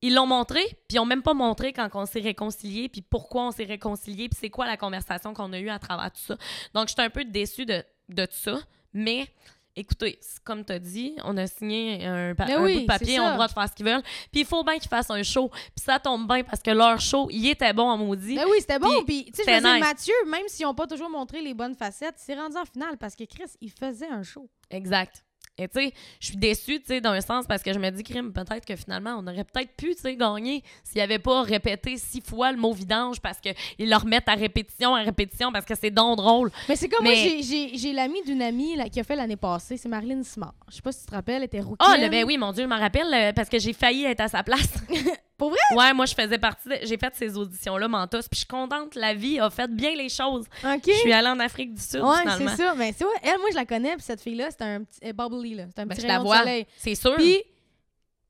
Ils 0.02 0.14
l'ont 0.14 0.26
montré, 0.26 0.60
puis 0.66 0.96
ils 0.96 1.00
ont 1.00 1.06
même 1.06 1.22
pas 1.22 1.34
montré 1.34 1.72
quand 1.72 1.88
on 1.94 2.06
s'est 2.06 2.20
réconciliés, 2.20 2.90
puis 2.90 3.02
pourquoi 3.02 3.44
on 3.48 3.52
s'est 3.52 3.64
réconciliés, 3.64 4.28
puis 4.28 4.38
c'est 4.42 4.50
quoi 4.50 4.66
la 4.66 4.76
conversation 4.76 5.34
qu'on 5.34 5.54
a 5.54 5.60
eue 5.60 5.70
à 5.70 5.80
travers 5.80 6.12
tout 6.12 6.20
ça. 6.20 6.36
Donc, 6.74 6.90
j'étais 6.90 7.04
un 7.04 7.10
peu 7.10 7.24
déçue 7.24 7.66
de, 7.66 7.82
de 8.10 8.26
tout 8.26 8.34
ça, 8.36 8.58
mais 8.92 9.28
écoutez, 9.76 10.20
comme 10.44 10.64
tu 10.64 10.74
as 10.74 10.80
dit, 10.80 11.16
on 11.24 11.36
a 11.38 11.48
signé 11.48 12.06
un, 12.06 12.36
pa- 12.36 12.46
un 12.46 12.64
oui, 12.64 12.76
bout 12.76 12.82
de 12.82 12.86
papier, 12.86 13.20
on 13.20 13.26
a 13.26 13.30
le 13.30 13.34
droit 13.34 13.48
de 13.48 13.54
faire 13.54 13.68
ce 13.70 13.74
qu'ils 13.74 13.86
veulent, 13.86 14.04
puis 14.32 14.42
il 14.42 14.46
faut 14.46 14.64
bien 14.64 14.78
qu'ils 14.78 14.90
fassent 14.90 15.10
un 15.10 15.24
show, 15.24 15.50
puis 15.50 15.84
ça 15.84 16.00
tombe 16.00 16.28
bien 16.28 16.44
parce 16.44 16.62
que 16.62 16.72
leur 16.72 17.00
show, 17.00 17.28
il 17.32 17.48
était 17.48 17.74
bon 17.74 17.90
en 17.90 17.98
maudit. 17.98 18.36
Ben 18.36 18.46
oui, 18.50 18.58
c'était 18.60 18.80
bon. 18.80 19.04
Puis, 19.06 19.26
tu 19.26 19.44
sais. 19.44 19.62
Mathieu, 19.80 20.14
même 20.28 20.48
s'ils 20.48 20.66
n'ont 20.66 20.76
pas 20.76 20.88
toujours 20.88 21.10
montré 21.10 21.42
les 21.42 21.54
bonnes 21.54 21.76
facettes, 21.76 22.16
c'est 22.18 22.36
rendu 22.36 22.58
en 22.58 22.66
finale 22.66 22.98
parce 22.98 23.16
que 23.16 23.24
Chris, 23.24 23.52
il 23.62 23.72
faisait 23.72 24.08
un 24.10 24.24
show. 24.24 24.50
Exact. 24.70 25.24
Et 25.60 25.68
tu 25.68 25.80
sais, 25.80 25.94
je 26.20 26.26
suis 26.28 26.38
déçue, 26.38 26.80
tu 26.80 26.88
sais, 26.88 27.00
d'un 27.02 27.22
sens, 27.22 27.46
parce 27.48 27.62
que 27.62 27.72
je 27.72 27.78
me 27.78 27.88
dis, 27.92 28.02
crime, 28.02 28.34
peut-être 28.34 28.66
que 28.66 28.76
finalement, 28.76 29.18
on 29.20 29.28
aurait 29.28 29.44
peut-être 29.44 29.76
pu, 29.76 29.94
tu 29.94 30.02
sais, 30.02 30.16
gagner 30.16 30.64
s'il 30.84 31.00
avait 31.00 31.20
pas 31.20 31.44
répété 31.44 31.96
six 31.98 32.22
fois 32.22 32.52
le 32.52 32.58
mot 32.58 32.74
vidange 32.74 33.20
parce 33.22 33.40
qu'ils 33.40 33.54
le 33.90 33.96
remettent 33.96 34.28
à 34.28 34.34
répétition, 34.34 34.96
à 34.96 35.04
répétition, 35.04 35.52
parce 35.52 35.66
que 35.66 35.76
c'est 35.76 35.92
donc 35.92 36.18
drôle. 36.18 36.50
Mais 36.68 36.76
c'est 36.76 36.90
comme 36.90 37.06
Mais- 37.06 37.36
moi, 37.36 37.70
j'ai- 37.76 37.94
l'ami 37.94 38.24
d'une 38.26 38.42
amie 38.42 38.76
là, 38.76 38.90
qui 38.90 39.00
a 39.00 39.04
fait 39.04 39.16
l'année 39.16 39.36
passée, 39.36 39.78
c'est 39.78 39.90
Marilyn 39.90 40.24
Smart. 40.24 40.56
Je 40.70 40.76
sais 40.78 40.82
pas 40.82 40.92
si 40.92 41.02
tu 41.02 41.06
te 41.06 41.12
rappelles, 41.12 41.36
elle 41.36 41.44
était 41.44 41.62
rookie. 41.62 41.78
Ah, 41.88 41.98
ben 42.10 42.26
oui, 42.26 42.36
mon 42.40 42.52
Dieu, 42.52 42.64
je 42.64 42.68
m'en 42.70 42.80
rappelle, 42.80 43.14
euh, 43.14 43.32
parce 43.34 43.48
que 43.50 43.60
j'ai 43.60 43.74
failli 43.74 44.06
être 44.06 44.22
à 44.22 44.28
sa 44.30 44.42
place. 44.42 44.74
Pour 45.44 45.50
vrai? 45.50 45.60
Ouais, 45.78 45.94
moi, 45.94 46.06
je 46.06 46.16
faisais 46.16 46.38
partie, 46.38 46.70
de- 46.70 46.80
j'ai 46.84 46.98
fait 46.98 47.14
ces 47.16 47.36
auditions-là, 47.38 47.90
Mentos, 47.90 48.20
puis 48.22 48.30
je 48.32 48.38
suis 48.38 48.46
contente, 48.48 48.96
la 48.96 49.14
vie 49.14 49.42
a 49.42 49.50
fait 49.50 49.68
bien 49.70 49.94
les 49.94 50.08
choses. 50.08 50.46
OK. 50.64 50.84
Je 50.88 50.92
suis 50.94 51.12
allée 51.12 51.28
en 51.28 51.40
Afrique 51.42 51.74
du 51.74 51.82
Sud, 51.82 52.00
Ouais, 52.00 52.24
c'est 52.38 52.48
ça. 52.56 52.74
Mais 52.76 52.94
tu 52.94 53.04
vois, 53.04 53.12
elle, 53.22 53.38
moi, 53.40 53.50
je 53.52 53.56
la 53.56 53.66
connais, 53.66 53.94
puis 53.96 54.04
cette 54.04 54.22
fille-là, 54.22 54.52
c'est 54.52 54.62
un 54.62 54.84
petit 54.86 55.12
bubbly, 55.12 55.56
là. 55.56 55.66
C'est 55.76 55.82
un 55.82 55.86
Ben, 55.86 55.96
petit 55.96 56.04
je 56.04 56.08
la 56.08 56.20
vois, 56.20 56.44
c'est 56.78 56.96
sûr. 56.96 57.16
Puis, 57.16 57.44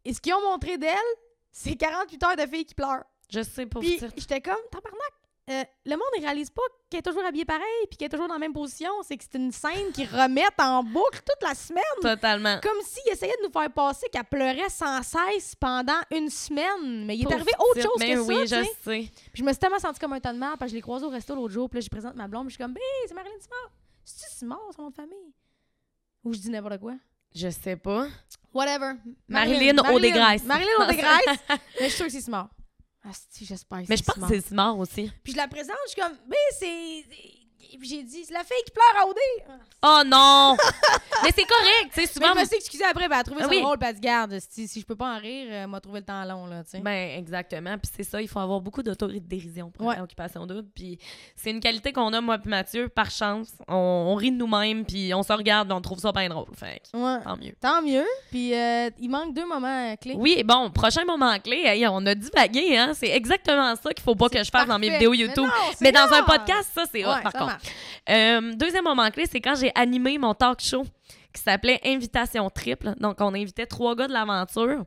et 0.05 0.13
ce 0.13 0.19
qu'ils 0.19 0.33
ont 0.33 0.41
montré 0.41 0.79
d'elle, 0.79 0.97
c'est 1.51 1.75
48 1.75 2.23
heures 2.23 2.35
de 2.35 2.47
filles 2.51 2.65
qui 2.65 2.73
pleurent. 2.73 3.03
je 3.31 3.43
sais 3.43 3.67
pas 3.67 3.79
Puis, 3.79 3.99
j'étais 4.17 4.41
comme, 4.41 4.55
tabarnak, 4.71 5.13
euh, 5.49 5.63
le 5.85 5.91
monde 5.91 6.07
ne 6.17 6.21
réalise 6.21 6.49
pas 6.49 6.61
qu'elle 6.89 6.99
est 6.99 7.03
toujours 7.03 7.25
habillée 7.25 7.43
pareil 7.43 7.63
puis 7.89 7.97
qu'elle 7.97 8.05
est 8.05 8.09
toujours 8.09 8.29
dans 8.29 8.35
la 8.35 8.39
même 8.39 8.53
position. 8.53 8.89
C'est 9.05 9.17
que 9.17 9.23
c'est 9.29 9.37
une 9.37 9.51
scène 9.51 9.91
qui 9.93 10.05
remet 10.05 10.45
en 10.57 10.83
boucle 10.83 11.21
toute 11.25 11.45
la 11.45 11.53
semaine. 11.53 11.83
Totalement. 12.01 12.59
Comme 12.61 12.81
s'il 12.81 13.11
essayait 13.11 13.35
de 13.41 13.47
nous 13.47 13.51
faire 13.51 13.69
passer 13.71 14.07
qu'elle 14.09 14.23
pleurait 14.23 14.69
sans 14.69 15.03
cesse 15.03 15.55
pendant 15.55 15.99
une 16.11 16.29
semaine. 16.29 17.05
Mais 17.05 17.17
il 17.17 17.27
est 17.27 17.33
arrivé 17.33 17.51
autre 17.59 17.81
chose 17.81 17.97
mais 17.99 18.13
que 18.13 18.19
oui, 18.19 18.47
ça, 18.47 18.63
je 18.63 18.67
tu 18.67 18.73
sais. 18.83 19.11
Puis 19.11 19.11
je 19.33 19.43
me 19.43 19.51
suis 19.51 19.59
tellement 19.59 19.79
sentie 19.79 19.99
comme 19.99 20.13
un 20.13 20.21
tas 20.21 20.31
de 20.31 20.39
merde 20.39 20.55
parce 20.57 20.69
que 20.69 20.71
je 20.71 20.75
l'ai 20.75 20.81
croisé 20.81 21.05
au 21.05 21.09
resto 21.09 21.35
l'autre 21.35 21.53
jour. 21.53 21.69
Puis 21.69 21.79
là, 21.79 21.81
je 21.83 21.89
présente 21.89 22.15
ma 22.15 22.27
blonde. 22.29 22.47
Puis 22.47 22.55
je 22.55 22.55
suis 22.55 22.63
comme, 22.63 22.77
hey, 22.77 23.07
c'est 23.07 23.13
Marilyn 23.13 23.39
Simard. 23.41 23.71
C'est-tu 24.05 24.33
Simard, 24.33 24.69
son 24.73 24.83
nom 24.83 24.89
de 24.91 24.95
famille? 24.95 25.33
Ou 26.23 26.33
je 26.33 26.39
dis 26.39 26.49
n'importe 26.49 26.79
quoi. 26.79 26.93
Je 27.35 27.49
sais 27.49 27.75
pas. 27.75 28.07
Whatever. 28.53 28.93
Marilyn 29.27 29.77
Audegraisse. 29.79 30.43
Marilyn 30.45 30.71
Audegraisse. 30.79 31.39
mais 31.49 31.57
je 31.79 31.83
suis 31.85 31.91
sûre 31.91 32.05
que 32.05 32.11
c'est 32.11 32.21
Simard. 32.21 32.49
Ah, 33.05 33.11
si, 33.29 33.45
j'espère 33.45 33.81
Mais 33.89 33.97
je 33.97 34.03
pense 34.03 34.15
que 34.15 34.27
c'est 34.27 34.47
Simard 34.47 34.77
aussi. 34.77 35.11
Puis 35.23 35.33
je 35.33 35.37
la 35.37 35.47
présente, 35.47 35.75
je 35.87 35.91
suis 35.91 36.01
comme, 36.01 36.17
ben, 36.27 36.37
c'est. 36.57 37.05
J'ai 37.81 38.03
dit, 38.03 38.23
c'est 38.25 38.33
la 38.33 38.43
fille 38.43 38.55
qui 38.65 38.71
pleure 38.71 39.03
à 39.03 39.07
OD. 39.07 39.59
Oh 39.85 40.01
non! 40.05 40.55
mais 41.23 41.29
c'est 41.35 41.45
correct, 41.45 41.91
tu 41.93 41.93
sais, 41.93 42.01
Mais 42.01 42.07
souvent. 42.07 42.33
je 42.35 42.39
me 42.41 42.45
suis 42.45 42.55
excusée 42.57 42.83
après, 42.85 43.07
ben, 43.09 43.15
elle 43.15 43.19
a 43.21 43.23
trouvé 43.23 43.41
Ah 43.41 43.43
ça 43.45 43.49
oui. 43.49 43.61
drôle, 43.61 43.77
elle 43.81 43.93
dit, 43.95 44.01
garde, 44.01 44.37
si, 44.49 44.67
si 44.67 44.79
je 44.81 44.85
peux 44.85 44.95
pas 44.95 45.15
en 45.15 45.19
rire, 45.19 45.47
elle 45.51 45.67
m'a 45.67 45.81
trouvé 45.81 45.99
le 45.99 46.05
temps 46.05 46.23
long, 46.23 46.45
là, 46.45 46.63
tu 46.63 46.71
sais. 46.71 46.79
Ben, 46.79 47.17
exactement. 47.17 47.77
Puis 47.77 47.91
c'est 47.95 48.03
ça, 48.03 48.21
il 48.21 48.27
faut 48.27 48.39
avoir 48.39 48.61
beaucoup 48.61 48.81
d'autodérision 48.83 49.69
pour 49.71 49.87
Ouais. 49.87 49.95
la 49.97 50.03
occupation 50.03 50.45
double. 50.45 50.67
Puis 50.73 50.97
c'est 51.35 51.51
une 51.51 51.59
qualité 51.59 51.91
qu'on 51.91 52.13
a, 52.13 52.21
moi 52.21 52.37
puis 52.37 52.49
Mathieu, 52.49 52.87
par 52.89 53.11
chance. 53.11 53.49
On, 53.67 53.75
on 53.75 54.15
rit 54.15 54.31
de 54.31 54.37
nous-mêmes, 54.37 54.85
puis 54.85 55.13
on 55.13 55.23
se 55.23 55.33
regarde, 55.33 55.71
on 55.71 55.81
trouve 55.81 55.99
ça 55.99 56.11
bien 56.11 56.29
drôle. 56.29 56.47
Fait 56.55 56.81
Ouais. 56.93 57.17
tant 57.23 57.37
mieux. 57.37 57.55
Tant 57.59 57.81
mieux. 57.81 58.05
Puis 58.31 58.53
euh, 58.55 58.89
il 58.99 59.09
manque 59.09 59.33
deux 59.33 59.45
moments 59.45 59.91
euh, 59.91 59.95
clés. 59.97 60.15
Oui, 60.17 60.43
bon, 60.45 60.69
prochain 60.71 61.03
moment 61.05 61.37
clé, 61.39 61.63
hey, 61.65 61.85
on 61.87 62.05
a 62.05 62.15
divagué, 62.15 62.77
hein. 62.77 62.93
C'est 62.93 63.09
exactement 63.09 63.75
ça 63.75 63.91
qu'il 63.93 64.03
faut 64.03 64.15
pas 64.15 64.29
que 64.29 64.41
je 64.43 64.49
fasse 64.49 64.67
dans 64.67 64.79
mes 64.79 64.89
vidéos 64.89 65.11
Mais 65.11 65.17
YouTube. 65.17 65.43
non, 65.45 65.51
Mais, 65.81 65.91
dans 65.91 66.11
un 66.13 66.23
podcast, 66.23 66.69
ça, 66.73 66.83
c'est 66.91 67.03
Ouais, 67.05 67.21
par 67.21 67.33
contre. 67.33 67.52
Euh, 68.09 68.53
deuxième 68.55 68.83
moment 68.83 69.09
clé, 69.11 69.25
c'est 69.29 69.41
quand 69.41 69.55
j'ai 69.55 69.71
animé 69.75 70.17
mon 70.17 70.33
talk 70.33 70.59
show 70.61 70.83
qui 71.33 71.41
s'appelait 71.41 71.79
Invitation 71.85 72.49
Triple. 72.49 72.93
Donc, 72.99 73.17
on 73.19 73.33
invitait 73.33 73.65
trois 73.65 73.95
gars 73.95 74.07
de 74.07 74.13
l'aventure. 74.13 74.83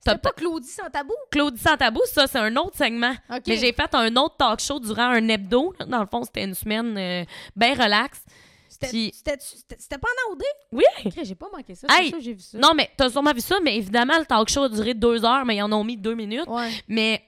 C'est 0.00 0.10
T'as 0.10 0.18
pas 0.18 0.32
Claudie 0.32 0.68
sans 0.68 0.90
tabou? 0.90 1.14
Claudie 1.30 1.60
sans 1.60 1.76
tabou, 1.76 2.00
ça, 2.06 2.26
c'est 2.26 2.38
un 2.38 2.54
autre 2.56 2.76
segment. 2.76 3.14
Mais 3.46 3.56
j'ai 3.56 3.72
fait 3.72 3.94
un 3.94 4.14
autre 4.16 4.36
talk 4.36 4.60
show 4.60 4.78
durant 4.78 5.08
un 5.10 5.28
hebdo. 5.28 5.74
Dans 5.86 6.00
le 6.00 6.06
fond, 6.06 6.22
c'était 6.24 6.44
une 6.44 6.54
semaine 6.54 6.96
euh, 6.98 7.24
bien 7.56 7.72
relax. 7.74 8.22
C'était 8.68 9.10
c'était- 9.14 9.36
c'était- 9.40 9.76
c'était 9.78 9.98
pas 9.98 10.08
en 10.28 10.32
OD? 10.32 10.42
Oui! 10.72 10.84
J'ai 11.22 11.34
pas 11.34 11.46
manqué 11.50 11.74
ça. 11.74 11.86
Hey! 11.90 12.10
Que 12.10 12.20
j'ai 12.20 12.32
vu 12.34 12.40
ça. 12.40 12.58
Non, 12.58 12.72
mais 12.74 12.90
t'as 12.96 13.08
sûrement 13.08 13.32
vu 13.32 13.40
ça, 13.40 13.56
mais 13.62 13.76
évidemment, 13.76 14.18
le 14.18 14.26
talk 14.26 14.48
show 14.48 14.64
a 14.64 14.68
duré 14.68 14.94
deux 14.94 15.24
heures, 15.24 15.44
mais 15.46 15.56
ils 15.56 15.62
en 15.62 15.72
ont 15.72 15.84
mis 15.84 15.96
deux 15.96 16.14
minutes. 16.14 16.48
Ouais. 16.48 16.70
Mais 16.88 17.22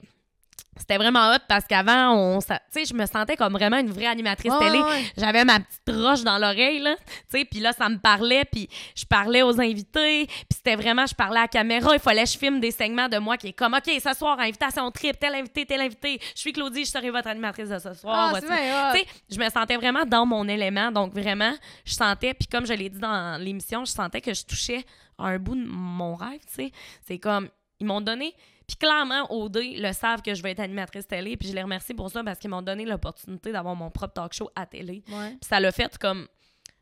c'était 0.77 0.97
vraiment 0.97 1.31
hot 1.33 1.39
parce 1.49 1.65
qu'avant, 1.67 2.13
on, 2.13 2.39
tu 2.41 2.47
sais, 2.71 2.85
je 2.85 2.95
me 2.95 3.07
sentais 3.07 3.37
comme 3.37 3.53
vraiment 3.53 3.79
une 3.79 3.91
vraie 3.91 4.07
animatrice 4.07 4.53
télé. 4.59 4.79
ouais. 4.79 5.05
J'avais 5.17 5.45
ma 5.45 5.61
petite 5.61 5.91
roche 5.91 6.23
dans 6.23 6.39
l'oreille, 6.39 6.81
là, 6.81 6.97
tu 7.31 7.39
sais, 7.39 7.45
puis 7.45 7.61
là, 7.61 7.73
ça 7.73 7.89
me 7.89 7.99
parlait, 7.99 8.45
puis 8.45 8.69
je 8.95 9.05
parlais 9.05 9.43
aux 9.43 9.61
invités, 9.61 10.27
puis 10.27 10.47
c'était 10.51 10.77
vraiment, 10.77 11.07
je 11.07 11.15
parlais 11.15 11.39
à 11.39 11.43
la 11.43 11.49
caméra, 11.49 11.95
il 11.95 12.01
fallait 12.01 12.25
que 12.25 12.31
je 12.31 12.39
filme 12.39 12.61
des 12.61 12.71
segments 12.71 13.09
de 13.09 13.19
moi 13.19 13.37
qui 13.37 13.49
est 13.49 13.53
comme, 13.53 13.75
OK, 13.75 13.91
ce 14.03 14.13
soir, 14.13 14.39
invitation 14.39 14.91
trip, 14.91 15.19
tel 15.19 15.35
invité, 15.35 15.67
tel 15.67 15.81
invité, 15.81 16.21
je 16.35 16.41
suis 16.41 16.53
Claudie, 16.53 16.85
je 16.85 16.91
serai 16.91 17.11
votre 17.11 17.29
animatrice 17.29 17.69
de 17.69 17.79
ce 17.79 17.95
soir. 17.95 18.35
Ah. 18.35 18.41
Tu 18.41 18.47
sais, 18.47 19.07
je 19.31 19.39
me 19.39 19.49
sentais 19.49 19.77
vraiment 19.77 20.05
dans 20.05 20.27
mon 20.27 20.47
élément, 20.49 20.93
donc 20.93 21.13
vraiment, 21.13 21.55
je 21.85 21.95
sentais, 21.95 22.35
puis 22.35 22.47
comme 22.47 22.67
je 22.67 22.73
l'ai 22.73 22.89
dit 22.89 22.99
dans 22.99 23.41
l'émission, 23.41 23.85
je 23.85 23.93
sentais 23.93 24.21
que 24.21 24.35
je 24.35 24.45
touchais 24.45 24.85
à 25.19 25.27
un 25.29 25.39
bout 25.39 25.55
de 25.55 25.67
mon 25.67 26.15
rêve, 26.15 26.41
tu 26.47 26.55
sais. 26.65 26.73
C'est 27.07 27.19
comme, 27.19 27.49
ils 27.81 27.87
m'ont 27.87 28.01
donné, 28.01 28.35
puis 28.67 28.77
clairement, 28.77 29.33
OD 29.33 29.59
le 29.77 29.93
savent 29.93 30.23
que 30.23 30.35
je 30.35 30.43
vais 30.43 30.51
être 30.53 30.61
animatrice 30.61 31.07
télé, 31.07 31.37
puis 31.37 31.49
je 31.49 31.55
les 31.55 31.63
remercie 31.63 31.95
pour 31.95 32.11
ça 32.11 32.25
parce 32.25 32.39
qu'ils 32.39 32.51
m'ont 32.51 32.63
donné 32.63 32.85
l'opportunité 32.85 33.53
d'avoir 33.53 33.77
mon 33.77 33.91
propre 33.91 34.15
talk 34.15 34.33
show 34.33 34.51
à 34.57 34.67
télé. 34.67 35.03
Ouais. 35.09 35.31
Puis 35.31 35.49
ça 35.49 35.61
l'a 35.61 35.71
fait 35.71 35.97
comme, 35.99 36.27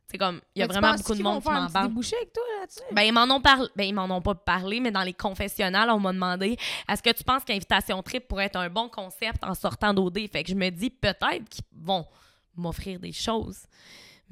c'est 0.06 0.18
comme, 0.18 0.40
il 0.54 0.60
y 0.60 0.62
a 0.62 0.66
Mais 0.66 0.74
vraiment 0.74 0.94
beaucoup 0.94 1.14
de 1.14 1.22
monde 1.22 1.42
qui 1.42 1.48
m'en 1.48 1.68
parle. 1.68 1.86
avec 1.86 2.32
toi 2.32 2.42
là-dessus? 2.60 2.80
Ben, 2.92 3.02
ils 3.02 3.12
m'en 3.12 3.24
ont 3.34 3.40
parlé. 3.40 3.68
Ben, 3.76 3.84
ils 3.84 3.94
m'en 3.94 4.04
ont 4.04 4.22
pas 4.22 4.34
parlé, 4.34 4.80
mais 4.80 4.90
dans 4.90 5.02
les 5.02 5.12
confessionnals, 5.12 5.90
on 5.90 6.00
m'a 6.00 6.12
demandé 6.12 6.56
est-ce 6.88 7.02
que 7.02 7.10
tu 7.10 7.24
penses 7.24 7.44
qu'Invitation 7.44 8.02
Trip 8.02 8.26
pourrait 8.28 8.46
être 8.46 8.56
un 8.56 8.70
bon 8.70 8.88
concept 8.88 9.42
en 9.42 9.54
sortant 9.54 9.92
d'OD 9.92 10.18
Fait 10.30 10.42
que 10.42 10.50
je 10.50 10.54
me 10.54 10.70
dis 10.70 10.90
peut-être 10.90 11.48
qu'ils 11.48 11.64
vont 11.72 12.06
m'offrir 12.56 13.00
des 13.00 13.12
choses. 13.12 13.64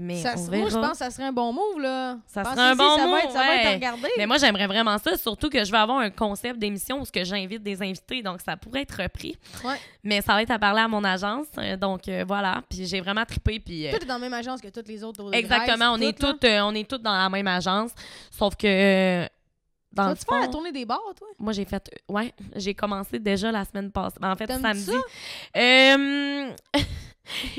Mais 0.03 0.20
Ça- 0.20 0.35
on 0.37 0.57
moi, 0.57 0.69
je 0.69 0.74
pense 0.74 0.91
que 0.93 0.97
ça 0.99 1.11
serait 1.11 1.24
un 1.29 1.33
bon 1.33 1.53
move, 1.53 1.81
là. 1.81 2.16
Ça 2.27 2.43
serait 2.45 2.61
un 2.61 2.74
bon 2.74 2.97
ça 2.97 3.07
va 3.07 3.19
être, 3.19 3.24
move, 3.27 3.33
ça 3.33 3.39
va 3.39 3.57
être 3.57 3.73
regardé? 3.74 4.09
Mais 4.19 4.27
moi, 4.27 4.37
j'aimerais 4.39 4.66
vraiment 4.66 4.99
ça, 4.99 5.16
surtout 5.16 5.49
que 5.49 5.65
je 5.65 5.70
vais 5.70 5.79
avoir 5.79 5.99
un 5.99 6.11
concept 6.11 6.59
d'émission 6.59 7.01
où 7.01 7.05
j'invite 7.23 7.62
des 7.62 7.81
invités, 7.83 8.23
donc 8.23 8.41
ça 8.45 8.57
pourrait 8.57 8.83
être 8.83 9.01
repris. 9.03 9.39
Ouais. 9.65 9.77
Mais 10.03 10.20
ça 10.20 10.33
va 10.35 10.43
être 10.43 10.51
à 10.51 10.59
parler 10.59 10.81
à 10.81 10.89
mon 10.89 11.05
agence, 11.05 11.47
euh, 11.59 11.77
donc 11.77 12.09
euh, 12.09 12.24
voilà. 12.27 12.62
Puis 12.69 12.85
j'ai 12.87 13.01
vraiment 13.01 13.24
trippé, 13.24 13.61
puis... 13.61 13.87
euh, 13.87 13.93
Tout 13.93 14.03
est 14.03 14.07
dans 14.07 14.15
la 14.15 14.20
même 14.20 14.35
agence 14.35 14.61
que 14.61 14.69
toutes 14.69 14.89
les 14.89 15.05
autres. 15.05 15.33
exactement, 15.33 15.93
on 15.93 16.01
est 16.01 16.19
toutes, 16.19 16.45
euh, 16.45 16.61
on 16.62 16.74
est 16.74 16.89
toutes 16.89 17.03
dans 17.03 17.16
la 17.16 17.29
même 17.29 17.47
agence, 17.47 17.93
sauf 18.31 18.57
que 18.57 19.27
dans 19.93 20.05
le 20.05 20.09
Vas-tu 20.15 20.24
faire 20.24 20.39
la 20.41 20.45
fond, 20.47 20.51
tournée 20.53 20.73
des 20.73 20.87
bars, 20.87 20.99
toi? 21.16 21.29
moi 21.39 21.53
j'ai 21.53 21.66
fait, 21.66 21.91
ouais, 22.09 22.33
j'ai 22.57 22.74
commencé 22.74 23.19
déjà 23.19 23.53
la 23.53 23.65
semaine 23.65 23.93
passée, 23.93 24.16
Ben, 24.20 24.33
en 24.33 24.37
fait 24.37 24.51
samedi. 24.51 24.87
ça? 24.87 24.93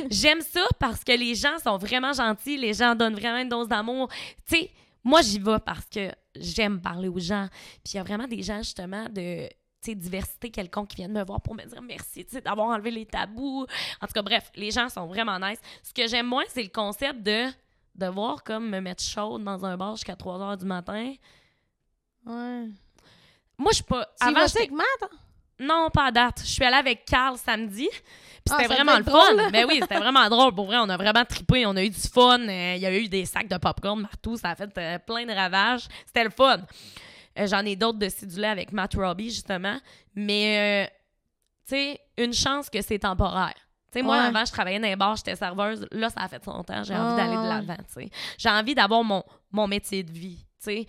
J'aime 0.10 0.42
ça 0.42 0.66
parce 0.80 1.04
que 1.04 1.12
les 1.14 1.36
gens 1.36 1.58
sont 1.60 1.78
vraiment 1.78 2.14
gentils, 2.14 2.58
les 2.58 2.74
gens 2.74 2.96
donnent 2.96 3.16
vraiment 3.16 3.40
une 3.40 3.50
dose 3.50 3.68
d'amour. 3.68 4.10
Tu 4.48 4.58
sais, 4.58 4.72
moi, 5.04 5.22
j'y 5.22 5.40
vais 5.40 5.60
parce 5.60 5.86
que 5.86 6.12
j'aime 6.36 6.82
parler 6.82 7.08
aux 7.08 7.20
gens. 7.20 7.48
Puis 7.84 7.94
il 7.94 7.98
y 7.98 8.00
a 8.00 8.04
vraiment 8.04 8.28
des 8.28 8.42
gens, 8.42 8.58
justement, 8.60 9.08
de 9.10 9.48
diversité 9.86 10.50
quelconque 10.50 10.90
qui 10.90 10.96
viennent 10.98 11.12
me 11.12 11.26
voir 11.26 11.42
pour 11.42 11.56
me 11.56 11.64
dire 11.66 11.82
merci 11.82 12.26
d'avoir 12.44 12.68
enlevé 12.68 12.90
les 12.92 13.06
tabous. 13.06 13.66
En 14.02 14.08
tout 14.08 14.14
cas, 14.14 14.22
bref, 14.22 14.50
les 14.56 14.72
gens 14.72 14.88
sont 14.88 15.08
vraiment 15.08 15.38
nice. 15.40 15.60
Ce 15.84 15.94
que 15.94 16.08
j'aime 16.08 16.28
moins, 16.28 16.46
c'est 16.48 16.64
le 16.64 16.70
concept 16.70 17.22
de 17.22 17.48
devoir 17.94 18.44
comme 18.44 18.70
me 18.70 18.80
mettre 18.80 19.04
chaude 19.04 19.44
dans 19.44 19.66
un 19.66 19.76
bar 19.76 19.96
jusqu'à 19.96 20.16
3 20.16 20.40
heures 20.42 20.58
du 20.58 20.66
matin. 20.66 21.14
Ouais. 22.26 22.68
Moi, 23.58 23.72
je 23.72 23.76
suis 23.76 23.84
pas. 23.84 24.08
Avant, 24.22 24.34
vas 24.40 24.48
j'étais- 24.48 24.70
hein? 24.72 25.08
Non, 25.60 25.90
pas 25.94 26.08
à 26.08 26.12
date. 26.12 26.42
Je 26.44 26.50
suis 26.50 26.64
allée 26.64 26.78
avec 26.78 27.06
Carl 27.06 27.38
samedi. 27.38 27.88
Puis 27.90 28.52
Ah, 28.52 28.58
c'était 28.60 28.74
vraiment 28.74 28.98
le 28.98 29.04
fun. 29.04 29.12
drôle. 29.12 29.50
Mais 29.52 29.64
oui, 29.66 29.80
c'était 29.82 29.98
vraiment 29.98 30.28
drôle. 30.30 30.54
Pour 30.54 30.66
vrai, 30.66 30.78
on 30.80 30.90
a 30.90 30.98
vraiment 30.98 31.24
trippé. 31.26 31.66
On 31.66 31.76
a 31.76 31.84
eu 31.84 31.90
du 31.90 32.00
fun. 32.00 32.40
Euh, 32.42 32.74
Il 32.76 32.82
y 32.82 32.86
a 32.86 32.94
eu 32.98 33.08
des 33.08 33.26
sacs 33.26 33.48
de 33.48 33.58
popcorn 33.58 34.02
partout. 34.02 34.36
Ça 34.36 34.50
a 34.50 34.56
fait 34.56 34.70
euh, 34.78 35.00
plein 35.00 35.26
de 35.26 35.32
ravages. 35.32 35.88
C'était 36.08 36.24
le 36.26 36.30
fun. 36.30 36.58
Euh, 37.40 37.48
J'en 37.48 37.60
ai 37.66 37.76
d'autres 37.76 38.00
de 38.00 38.10
sidulés 38.10 38.48
avec 38.48 38.72
Matt 38.74 38.96
Robbie, 38.96 39.30
justement. 39.30 39.78
Mais, 40.16 40.92
tu 41.68 41.76
sais, 41.76 42.00
une 42.18 42.34
chance 42.34 42.70
que 42.70 42.82
c'est 42.82 43.00
temporaire. 43.00 43.54
Tu 43.92 44.00
sais, 44.00 44.02
moi, 44.04 44.18
Ouais. 44.18 44.26
avant, 44.26 44.44
je 44.44 44.52
travaillais 44.52 44.80
dans 44.80 44.88
les 44.88 44.96
bars, 44.96 45.16
j'étais 45.16 45.36
serveuse. 45.36 45.88
Là, 45.92 46.10
ça 46.10 46.22
a 46.22 46.28
fait 46.28 46.44
son 46.44 46.64
temps. 46.64 46.84
J'ai 46.84 46.96
Ah, 46.96 47.04
envie 47.06 47.16
d'aller 47.16 47.38
de 47.38 47.48
l'avant, 47.48 47.78
tu 47.88 47.94
sais. 48.04 48.10
J'ai 48.38 48.50
envie 48.50 48.76
d'avoir 48.76 49.04
mon, 49.04 49.24
mon 49.52 49.68
métier 49.68 50.04
de 50.04 50.12
vie, 50.12 50.40
tu 50.62 50.66
sais. 50.66 50.88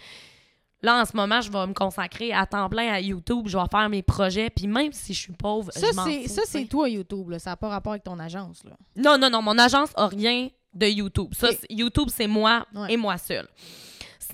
Là, 0.85 1.01
en 1.01 1.05
ce 1.06 1.16
moment, 1.16 1.40
je 1.40 1.51
vais 1.51 1.66
me 1.66 1.73
consacrer 1.73 2.32
à 2.32 2.44
temps 2.47 2.69
plein 2.69 2.93
à 2.93 3.01
YouTube. 3.01 3.47
Je 3.48 3.56
vais 3.56 3.65
faire 3.70 3.89
mes 3.89 4.02
projets. 4.02 4.51
Puis 4.51 4.66
même 4.66 4.93
si 4.93 5.15
je 5.15 5.20
suis 5.20 5.32
pauvre, 5.32 5.73
Ça, 5.73 5.86
je 5.90 5.97
m'en 5.97 6.05
fous, 6.05 6.28
ça, 6.28 6.43
c'est 6.44 6.66
toi, 6.66 6.89
YouTube. 6.90 7.31
Là. 7.31 7.39
Ça 7.39 7.51
n'a 7.51 7.56
pas 7.56 7.69
rapport 7.70 7.93
avec 7.93 8.05
ton 8.05 8.19
agence. 8.19 8.62
Là. 8.65 8.77
Non, 8.94 9.16
non, 9.19 9.31
non. 9.31 9.40
Mon 9.40 9.56
agence 9.59 9.90
a 9.97 10.06
rien 10.09 10.48
de 10.74 10.86
YouTube. 10.86 11.32
Ça, 11.35 11.48
YouTube, 11.70 12.09
c'est 12.12 12.27
moi 12.27 12.66
Ouais. 12.74 12.93
et 12.93 12.97
moi 12.98 13.16
seule. 13.16 13.48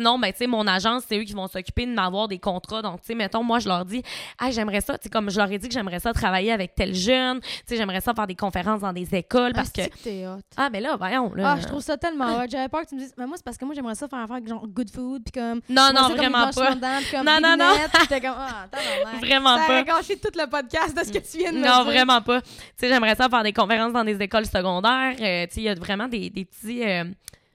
Sinon, 0.00 0.18
ben, 0.18 0.32
tu 0.32 0.38
sais, 0.38 0.46
mon 0.46 0.66
agence, 0.66 1.02
c'est 1.06 1.18
eux 1.18 1.24
qui 1.24 1.34
vont 1.34 1.46
s'occuper 1.46 1.84
de 1.84 1.92
m'avoir 1.92 2.26
des 2.26 2.38
contrats. 2.38 2.80
Donc, 2.80 3.02
tu 3.02 3.08
sais, 3.08 3.14
mettons, 3.14 3.42
moi, 3.42 3.58
je 3.58 3.68
leur 3.68 3.84
dis, 3.84 4.02
hey, 4.40 4.50
j'aimerais 4.50 4.80
ça, 4.80 4.96
tu 4.96 5.04
sais, 5.04 5.10
comme 5.10 5.28
je 5.28 5.36
leur 5.36 5.52
ai 5.52 5.58
dit 5.58 5.68
que 5.68 5.74
j'aimerais 5.74 6.00
ça 6.00 6.14
travailler 6.14 6.52
avec 6.52 6.74
tel 6.74 6.94
jeune, 6.94 7.40
tu 7.42 7.48
sais, 7.66 7.76
j'aimerais 7.76 8.00
ça 8.00 8.14
faire 8.14 8.26
des 8.26 8.34
conférences 8.34 8.80
dans 8.80 8.94
des 8.94 9.14
écoles 9.14 9.52
parce. 9.52 9.70
Ah, 9.78 9.82
que 10.02 10.26
hot. 10.36 10.40
Ah, 10.56 10.70
mais 10.72 10.80
là, 10.80 10.96
voyons, 10.96 11.34
là. 11.34 11.52
Ah, 11.52 11.58
je 11.60 11.66
trouve 11.66 11.82
ça 11.82 11.98
tellement 11.98 12.38
hot. 12.38 12.46
J'avais 12.48 12.68
peur 12.70 12.80
que 12.80 12.88
tu 12.88 12.94
me 12.94 13.00
dises, 13.00 13.12
mais 13.18 13.26
moi, 13.26 13.36
c'est 13.36 13.44
parce 13.44 13.58
que 13.58 13.64
moi, 13.66 13.74
j'aimerais 13.74 13.94
ça 13.94 14.08
faire 14.08 14.20
affaire 14.20 14.38
genre 14.46 14.66
good 14.66 14.90
food, 14.90 15.22
puis 15.22 15.38
comme. 15.38 15.60
Non, 15.68 15.90
non, 15.94 16.08
vraiment 16.16 16.48
pas. 16.50 16.72
puis 16.72 16.80
comme 17.10 17.26
Non, 17.26 17.38
non, 17.42 17.56
non. 17.58 17.74
J'étais 18.00 18.22
comme, 18.22 18.36
ah. 18.38 18.68
Vraiment 19.20 19.58
ça 19.58 19.66
pas. 19.66 19.82
gâché 19.82 20.16
tout 20.18 20.30
le 20.34 20.48
podcast 20.48 20.96
de 20.98 21.04
ce 21.04 21.12
que 21.12 21.18
tu 21.18 21.36
viens 21.38 21.52
de 21.52 21.58
me 21.58 21.62
Non, 21.66 21.82
dire. 21.82 21.92
vraiment 21.92 22.22
pas. 22.22 22.40
Tu 22.40 22.48
sais, 22.78 22.88
j'aimerais 22.88 23.16
ça 23.16 23.28
faire 23.28 23.42
des 23.42 23.52
conférences 23.52 23.92
dans 23.92 24.04
des 24.04 24.16
écoles 24.22 24.46
secondaires. 24.46 25.14
Euh, 25.20 25.46
tu 25.46 25.54
sais, 25.56 25.60
il 25.60 25.64
y 25.64 25.68
a 25.68 25.74
vraiment 25.74 26.08
des, 26.08 26.30
des 26.30 26.46
petits. 26.46 26.82
euh, 26.84 27.04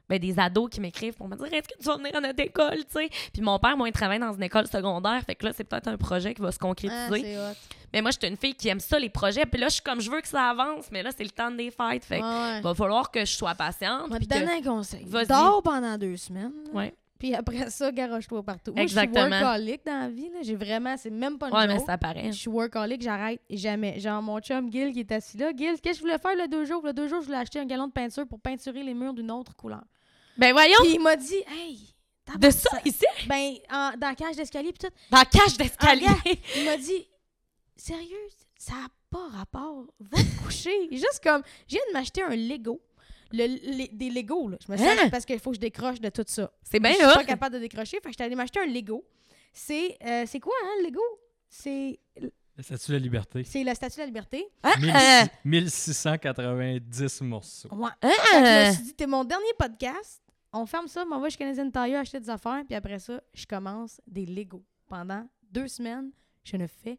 ben, 0.10 0.20
des 0.20 0.38
ados 0.40 0.70
qui 0.70 0.80
m'écrivent 0.82 1.14
pour 1.16 1.28
me 1.28 1.36
dire 1.36 1.46
est-ce 1.54 1.68
que 1.68 1.78
tu 1.80 1.86
vas 1.86 1.98
venir 1.98 2.16
à 2.16 2.22
notre 2.22 2.40
école, 2.42 2.78
tu 2.86 3.00
sais? 3.00 3.10
Puis 3.34 3.42
mon 3.42 3.58
père, 3.60 3.76
moi, 3.78 3.88
il 3.88 3.92
travaille 3.92 4.20
dans 4.20 4.34
une 4.34 4.44
école 4.44 4.68
secondaire. 4.68 5.22
Fait 5.26 5.36
que 5.36 5.46
là, 5.46 5.52
c'est 5.56 5.64
peut-être 5.64 5.88
un 5.88 5.98
projet 5.98 6.34
qui 6.34 6.42
va 6.42 6.52
se 6.52 6.58
Ah, 6.62 6.66
concrétiser. 6.66 7.38
hot. 7.38 7.54
mais 7.94 8.02
moi, 8.02 8.12
j'étais 8.12 8.28
une 8.28 8.38
fille 8.38 8.54
qui 8.56 8.68
aime 8.68 8.80
ça, 8.80 9.00
les 9.00 9.10
projets. 9.10 9.46
Puis 9.46 9.60
là, 9.60 9.68
je 9.70 9.74
suis 9.76 9.82
comme, 9.84 10.02
je 10.02 10.12
veux 10.12 10.22
que 10.22 10.28
ça 10.28 10.50
avance. 10.50 10.86
Mais 10.92 11.02
là, 11.02 11.12
c'est 11.16 11.24
le 11.24 11.30
temps 11.32 11.50
des 11.52 11.72
fêtes. 11.72 12.04
Fait 12.06 12.20
que 12.20 12.24
Ouais. 12.56 12.62
va 12.62 12.74
falloir 12.76 13.10
que 13.10 13.22
je 13.22 13.32
sois 13.36 13.56
patiente. 13.56 14.10
Que- 14.10 14.26
donner 14.26 14.52
un 14.54 14.62
conseil. 14.62 15.06
Dors 15.28 15.62
pendant 15.64 15.98
deux 15.98 16.18
semaines. 16.18 16.52
Ouais. 16.74 16.94
Puis 17.26 17.34
après 17.34 17.70
ça, 17.72 17.92
garoche-toi 17.92 18.44
partout. 18.44 18.72
Moi, 18.74 18.84
Exactement. 18.84 19.26
je 19.30 19.34
suis 19.34 19.44
workaholic 19.44 19.82
dans 19.84 20.00
la 20.00 20.10
vie. 20.10 20.30
J'ai 20.44 20.56
vraiment, 20.56 20.96
c'est 20.96 21.10
même 21.10 21.40
pas 21.40 21.48
une 21.50 21.56
Ouais, 21.56 21.66
mais 21.68 21.80
ça 21.80 21.98
paraît. 21.98 22.32
Je 22.32 22.38
suis 22.38 22.50
workaholic, 22.52 23.02
j'arrête 23.02 23.42
jamais. 23.50 24.00
Genre, 24.00 24.22
mon 24.22 24.40
chum 24.40 24.72
Gil 24.72 24.94
qui 24.94 25.00
est 25.00 25.12
assis 25.12 25.38
là. 25.38 25.50
Gil, 25.58 25.82
qu'est-ce 25.82 25.90
que 25.90 25.96
je 25.98 26.02
voulais 26.02 26.20
faire 26.20 26.36
le 26.36 26.48
deux 26.48 26.66
jours? 26.66 26.86
Le 26.86 26.94
deux 26.94 27.08
jours, 27.08 27.22
je 27.22 27.26
voulais 27.26 27.40
acheter 27.40 27.58
un 27.60 27.66
gallon 27.66 27.88
de 27.88 27.94
peinture 27.94 28.28
pour 28.28 28.40
peinturer 28.40 28.84
les 28.84 28.94
murs 28.94 29.16
d'une 29.16 29.32
autre 29.32 29.56
couleur. 29.56 29.82
Ben, 30.38 30.54
voyons, 30.54 30.76
Puis 30.84 30.94
il 30.94 31.00
m'a 31.02 31.16
dit, 31.16 31.42
hey, 31.58 31.80
de 32.38 32.50
ça, 32.52 32.70
ici, 32.86 33.06
Ben, 33.28 33.54
en- 33.72 33.94
dans 33.98 34.10
la 34.10 34.16
cage 34.16 34.36
d'escalier, 34.36 34.72
puis 34.72 34.88
tout. 34.88 34.94
dans 35.10 35.18
la 35.18 35.26
cage 35.26 35.56
Ah, 35.60 35.64
d'escalier. 35.64 36.06
regarde, 36.06 36.38
il 36.58 36.66
m'a 36.66 36.78
dit, 36.78 37.08
sérieux, 37.76 38.28
ça 38.60 38.74
n'a 38.74 38.88
pas 39.10 39.28
rapport. 39.38 39.86
Va 40.00 40.18
te 40.20 40.44
coucher. 40.44 40.90
Juste 40.92 41.22
comme, 41.24 41.42
je 41.68 41.74
viens 41.76 41.82
de 41.90 41.94
m'acheter 41.94 42.22
un 42.22 42.36
Lego. 42.36 42.80
Le, 43.32 43.46
les- 43.48 43.88
des 43.90 44.10
Legos, 44.10 44.50
là. 44.50 44.58
Je 44.66 44.72
me 44.72 44.78
suis 44.78 44.88
Hein? 44.88 45.10
parce 45.10 45.26
qu'il 45.26 45.40
faut 45.40 45.50
que 45.52 45.56
je 45.56 45.62
décroche 45.62 46.00
de 46.00 46.10
tout 46.10 46.24
ça. 46.28 46.52
C'est 46.64 46.80
bien 46.80 46.92
je 46.92 46.98
suis 46.98 47.06
pas 47.06 47.24
capable 47.24 47.56
de 47.56 47.60
décrocher. 47.60 47.98
Fait 47.98 48.02
que 48.04 48.10
j'étais 48.12 48.24
allée 48.26 48.36
m'acheter 48.36 48.60
un 48.60 48.66
Lego. 48.68 49.06
C'est 49.54 49.98
euh, 50.06 50.24
c'est 50.28 50.40
quoi, 50.40 50.54
hein, 50.64 50.70
le 50.82 50.86
Lego? 50.88 51.02
C'est 51.50 52.00
La 52.58 52.64
statue 52.64 52.88
de 52.92 52.94
la 52.98 53.00
liberté. 53.00 53.44
c'est 53.44 53.64
la 53.64 53.74
Statue 53.76 53.96
de 53.96 54.02
la 54.02 54.06
Liberté. 54.08 54.46
Ah, 54.64 54.74
1600 55.44 56.12
1690 56.14 57.22
morceaux. 57.22 57.70
Ouais. 57.74 57.90
ah, 58.02 58.08
Fait 58.10 58.16
que 58.40 58.46
je 58.46 58.52
ah. 58.66 58.70
me 58.70 58.74
suis 58.76 58.84
dit, 58.84 58.94
t'es 58.94 59.08
mon 59.08 59.24
dernier 59.24 59.54
podcast. 59.58 60.22
On 60.54 60.66
ferme 60.66 60.88
ça, 60.88 61.04
m'en 61.06 61.20
va 61.20 61.30
chez 61.30 61.38
Canadian 61.38 61.70
Tire 61.70 62.00
acheter 62.00 62.20
des 62.20 62.30
affaires. 62.30 62.64
Puis 62.66 62.76
après 62.76 63.00
ça, 63.00 63.22
je 63.34 63.46
commence 63.46 64.00
des 64.08 64.26
Legos. 64.26 64.64
Pendant 64.88 65.28
deux 65.52 65.68
semaines, 65.68 66.12
je 66.44 66.56
ne 66.58 66.68
fais 66.68 66.98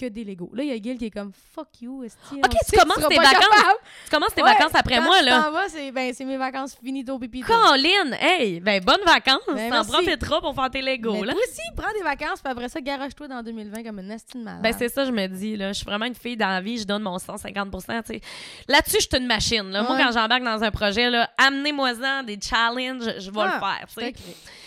que 0.00 0.06
des 0.06 0.24
Legos. 0.24 0.50
Là, 0.54 0.62
il 0.62 0.68
y 0.68 0.72
a 0.72 0.76
Gil 0.82 0.96
qui 0.98 1.06
est 1.06 1.10
comme 1.10 1.32
fuck 1.54 1.68
you, 1.82 2.02
esti. 2.04 2.18
Ok, 2.36 2.50
tu 2.72 2.78
commences 2.78 2.96
pas 2.96 3.08
vacances. 3.08 3.76
Tu 4.04 4.10
commences 4.10 4.34
tes 4.34 4.42
Ouais, 4.42 4.52
vacances 4.52 4.74
après 4.74 4.96
quand 4.96 5.02
moi, 5.02 5.18
tu 5.18 5.24
là. 5.26 5.50
vas, 5.50 5.68
c'est 5.68 5.92
ben, 5.92 6.12
mes 6.26 6.36
vacances 6.36 6.76
finito 6.82 7.18
pipi. 7.18 7.40
Colin, 7.42 8.12
hey, 8.18 8.60
ben 8.60 8.82
bonnes 8.82 9.04
vacances. 9.04 9.40
Ben, 9.52 9.70
T'en 9.70 9.84
profiteras 9.84 10.40
pour 10.40 10.54
faire 10.54 10.70
tes 10.70 10.80
Legos, 10.82 11.24
là. 11.24 11.32
toi 11.32 11.42
aussi, 11.42 11.60
prends 11.76 11.92
des 11.92 12.02
vacances, 12.02 12.40
puis 12.42 12.50
après 12.50 12.68
ça, 12.68 12.80
garage-toi 12.80 13.28
dans 13.28 13.42
2020 13.42 13.82
comme 13.82 13.98
une 14.00 14.10
estime 14.10 14.42
malade. 14.42 14.62
Ben, 14.62 14.74
c'est 14.76 14.88
ça, 14.88 15.04
je 15.04 15.12
me 15.12 15.26
dis, 15.26 15.56
là. 15.56 15.68
Je 15.72 15.78
suis 15.78 15.84
vraiment 15.86 16.06
une 16.06 16.14
fille 16.14 16.36
dans 16.36 16.48
la 16.48 16.60
vie, 16.60 16.78
je 16.78 16.84
donne 16.84 17.02
mon 17.02 17.18
150 17.18 17.70
tu 17.70 17.80
sais. 18.14 18.20
Là-dessus, 18.68 18.96
je 19.00 19.06
suis 19.08 19.18
une 19.22 19.26
machine, 19.26 19.70
là. 19.70 19.82
Moi, 19.82 19.96
quand 19.98 20.12
j'embarque 20.12 20.42
dans 20.42 20.62
un 20.62 20.70
projet, 20.70 21.10
là, 21.10 21.28
amenez-moi-en 21.38 22.22
des 22.22 22.38
challenges, 22.40 23.14
je 23.18 23.30
vais 23.30 23.40
Ah, 23.40 23.44
le 23.54 23.60
faire, 23.60 23.86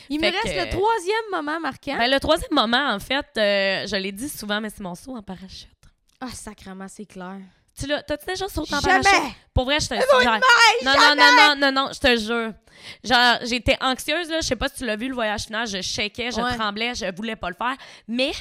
Fait 0.07 0.13
Il 0.13 0.19
me 0.19 0.25
reste 0.25 0.43
que- 0.43 0.65
le 0.65 0.69
troisième 0.69 1.29
moment 1.31 1.59
marquant. 1.59 1.97
Ben, 1.97 2.09
le 2.11 2.19
troisième 2.19 2.53
moment, 2.53 2.89
en 2.91 2.99
fait, 2.99 3.25
euh, 3.37 3.87
je 3.87 3.95
l'ai 3.95 4.11
dit 4.11 4.29
souvent, 4.29 4.59
mais 4.61 4.69
c'est 4.69 4.81
mon 4.81 4.95
saut 4.95 5.15
en 5.15 5.23
parachute. 5.23 5.69
Ah, 6.21 6.29
sacrement, 6.29 6.87
c'est 6.87 7.05
clair. 7.05 7.37
Tu 7.77 7.87
l'as, 7.87 8.03
t'as-tu 8.03 8.25
déjà 8.27 8.47
sauté 8.47 8.75
en 8.75 8.81
Jamais! 8.81 9.03
parachute? 9.03 9.35
Pour 9.53 9.65
vrai, 9.65 9.79
je 9.79 9.87
te 9.89 9.95
suggère. 9.95 10.39
Non, 10.83 10.93
non, 10.93 11.15
non, 11.15 11.31
non, 11.37 11.55
non, 11.57 11.71
non, 11.71 11.89
je 11.91 11.99
te 11.99 12.15
jure. 12.17 12.53
Genre, 13.03 13.37
j'étais 13.43 13.77
anxieuse, 13.81 14.29
là. 14.29 14.41
Je 14.41 14.47
sais 14.47 14.55
pas 14.55 14.67
si 14.69 14.75
tu 14.75 14.85
l'as 14.85 14.95
vu, 14.95 15.07
le 15.07 15.15
voyage 15.15 15.43
final. 15.45 15.67
Je 15.67 15.81
shakais, 15.81 16.31
je 16.31 16.39
Ouais. 16.41 16.55
tremblais, 16.55 16.93
je 16.95 17.13
voulais 17.15 17.35
pas 17.35 17.49
le 17.49 17.55
faire. 17.55 17.75
Mais 18.07 18.31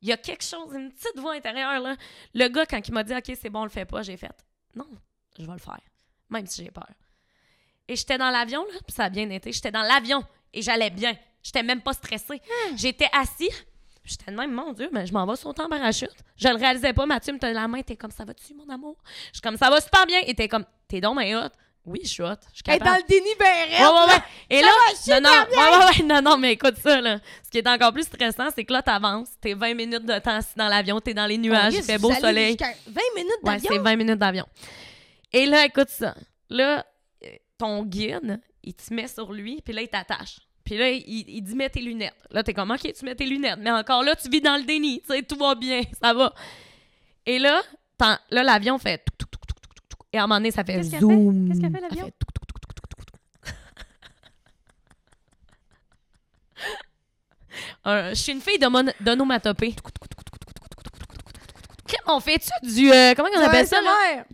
il 0.00 0.08
y 0.08 0.12
a 0.12 0.16
quelque 0.16 0.44
chose, 0.44 0.72
une 0.74 0.92
petite 0.92 1.18
voix 1.18 1.34
intérieure, 1.34 1.80
là. 1.80 1.96
Le 2.34 2.48
gars, 2.48 2.66
quand 2.66 2.86
il 2.86 2.92
m'a 2.94 3.02
dit, 3.02 3.14
OK, 3.14 3.36
c'est 3.40 3.50
bon, 3.50 3.60
on 3.60 3.64
le 3.64 3.70
fait 3.70 3.84
pas, 3.84 4.02
j'ai 4.02 4.16
fait, 4.16 4.30
non, 4.76 4.86
je 5.38 5.44
vais 5.44 5.52
le 5.52 5.58
faire. 5.58 5.80
Même 6.30 6.46
si 6.46 6.62
j'ai 6.64 6.70
peur. 6.70 6.88
Et 7.88 7.96
j'étais 7.96 8.18
dans 8.18 8.30
l'avion, 8.30 8.62
là, 8.72 8.78
puis 8.86 8.94
ça 8.94 9.04
a 9.04 9.08
bien 9.08 9.28
été. 9.30 9.50
J'étais 9.50 9.70
dans 9.72 9.82
l'avion 9.82 10.22
et 10.52 10.62
j'allais 10.62 10.90
bien. 10.90 11.14
J'étais 11.42 11.62
même 11.62 11.80
pas 11.80 11.92
stressée. 11.92 12.40
J'étais 12.76 13.08
assis. 13.12 13.50
J'étais 14.04 14.30
de 14.32 14.36
même, 14.36 14.52
mon 14.52 14.72
Dieu, 14.72 14.88
mais 14.92 15.06
je 15.06 15.12
m'en 15.12 15.26
vais 15.26 15.36
sauter 15.36 15.62
en 15.62 15.68
parachute. 15.68 16.10
Je 16.36 16.48
le 16.48 16.56
réalisais 16.56 16.92
pas. 16.94 17.04
Mathieu 17.04 17.32
me 17.34 17.38
tenait 17.38 17.52
la 17.52 17.68
main. 17.68 17.82
T'es 17.82 17.96
comme, 17.96 18.10
ça 18.10 18.24
va-tu, 18.24 18.54
mon 18.54 18.68
amour? 18.72 18.96
Je 19.28 19.34
suis 19.34 19.40
comme, 19.42 19.56
ça 19.58 19.68
va 19.68 19.80
super 19.80 20.06
bien. 20.06 20.20
Et 20.26 20.34
t'es 20.34 20.48
comme, 20.48 20.64
t'es 20.88 21.00
donc 21.00 21.16
mais 21.16 21.34
hot? 21.34 21.48
Oui, 21.84 22.00
je 22.02 22.08
suis 22.08 22.22
hot. 22.22 22.34
Je 22.50 22.56
suis 22.56 22.62
capable. 22.62 22.84
dans 22.90 22.96
le 22.96 23.02
déni 23.08 23.28
ben 23.38 23.46
raide, 23.46 23.80
Ouais, 23.80 23.86
ouais, 23.86 24.12
ouais. 24.14 24.22
Et 24.50 24.60
là, 24.62 24.68
non, 25.20 25.20
non, 25.20 25.30
ouais, 25.30 25.56
ouais, 25.78 25.84
ouais, 26.00 26.04
non, 26.06 26.22
non, 26.22 26.36
mais 26.38 26.52
écoute 26.52 26.76
ça, 26.82 27.00
là. 27.00 27.18
Ce 27.44 27.50
qui 27.50 27.58
est 27.58 27.68
encore 27.68 27.92
plus 27.92 28.02
stressant, 28.04 28.48
c'est 28.54 28.64
que 28.64 28.72
là, 28.72 28.82
t'avances, 28.82 29.28
t'es 29.40 29.54
20 29.54 29.74
minutes 29.74 30.04
de 30.04 30.18
temps 30.18 30.36
assis 30.36 30.54
dans 30.56 30.68
l'avion, 30.68 31.00
t'es 31.00 31.14
dans 31.14 31.26
les 31.26 31.38
nuages, 31.38 31.74
il 31.74 31.82
fait 31.82 31.98
beau 31.98 32.12
soleil. 32.14 32.48
jusqu'à 32.58 32.72
20 32.86 33.00
minutes 33.16 33.32
Ouais, 33.42 33.52
d'avion? 33.54 33.70
c'est 33.72 33.78
20 33.78 33.96
minutes 33.96 34.18
d'avion. 34.18 34.46
Et 35.32 35.46
là, 35.46 35.64
écoute 35.64 35.88
ça. 35.88 36.14
Là, 36.50 36.84
ton 37.58 37.84
guide, 37.84 38.40
il 38.62 38.74
te 38.74 38.94
met 38.94 39.08
sur 39.08 39.32
lui, 39.32 39.60
puis 39.62 39.74
là, 39.74 39.82
il 39.82 39.88
t'attache. 39.88 40.38
Puis 40.64 40.76
là, 40.76 40.90
il, 40.90 41.24
il 41.28 41.42
dit 41.42 41.54
mets 41.54 41.70
tes 41.70 41.80
lunettes. 41.80 42.14
Là, 42.30 42.42
t'es 42.42 42.54
comme, 42.54 42.70
OK, 42.70 42.92
tu 42.92 43.04
mets 43.04 43.14
tes 43.14 43.26
lunettes. 43.26 43.58
Mais 43.58 43.70
encore 43.70 44.02
là, 44.02 44.14
tu 44.14 44.28
vis 44.28 44.40
dans 44.40 44.56
le 44.56 44.64
déni. 44.64 45.00
Tu 45.00 45.14
sais, 45.14 45.22
tout 45.22 45.36
va 45.36 45.54
bien, 45.54 45.82
ça 46.00 46.12
va. 46.12 46.32
Et 47.26 47.38
là, 47.38 47.62
là 48.30 48.42
l'avion 48.42 48.78
fait... 48.78 49.04
Et 50.12 50.18
à 50.18 50.24
un 50.24 50.26
moment 50.26 50.36
donné, 50.36 50.50
ça 50.50 50.64
fait 50.64 50.76
Qu'est-ce 50.76 51.00
zoom. 51.00 51.48
Qu'est-ce 51.48 51.60
qu'elle 51.60 51.72
fait, 51.72 51.80
l'avion? 51.80 52.06
fait 52.06 52.14
Je 58.10 58.14
suis 58.14 58.32
une 58.32 58.40
fille 58.40 58.58
de 58.58 58.66
mon- 58.66 58.92
d'onomatopée. 59.00 59.74
On 62.06 62.20
fait-tu 62.20 62.50
du... 62.74 62.90
euh, 62.90 63.14
comment 63.14 63.28
on 63.34 63.40
appelle 63.40 63.66
ça, 63.66 63.80
là? 63.82 64.24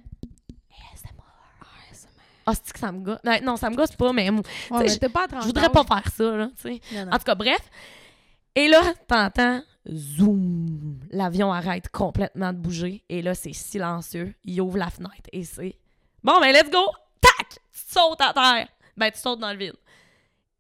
Ah, 2.47 2.53
c'est 2.55 2.73
que 2.73 2.79
ça 2.79 2.93
me 2.93 3.01
gosse? 3.01 3.19
Non, 3.43 3.57
ça 3.57 3.71
me 3.71 3.77
gosse 3.77 3.93
pas, 3.93 4.13
mais 4.13 4.29
Ouais, 4.31 4.41
mais 4.71 5.09
pas 5.09 5.25
à 5.25 5.27
je 5.27 5.35
30 5.35 5.45
voudrais 5.47 5.71
pas 5.71 5.85
faire 5.85 6.13
ça, 6.15 6.37
là, 6.37 6.49
tu 6.61 6.75
sais. 6.75 6.81
En 7.11 7.19
tout 7.19 7.25
cas, 7.25 7.35
bref. 7.35 7.61
Et 8.55 8.69
là, 8.69 8.83
t'entends, 9.09 9.63
zoom, 9.93 11.01
l'avion 11.11 11.53
arrête 11.53 11.89
complètement 11.89 12.53
de 12.53 12.59
bouger. 12.59 13.03
Et 13.09 13.23
là, 13.23 13.35
c'est 13.35 13.53
silencieux. 13.53 14.35
Il 14.45 14.61
ouvre 14.61 14.79
la 14.79 14.91
fenêtre 14.91 15.29
et 15.33 15.45
c'est... 15.45 15.77
Bon, 16.23 16.41
ben, 16.41 16.53
let's 16.53 16.71
go! 16.71 16.85
Tac! 17.21 17.49
Tu 17.73 17.81
sautes 17.93 18.21
à 18.21 18.33
terre. 18.33 18.69
Ben, 18.97 19.11
tu 19.11 19.19
sautes 19.19 19.41
dans 19.41 19.51
le 19.53 19.59
vide. 19.59 19.75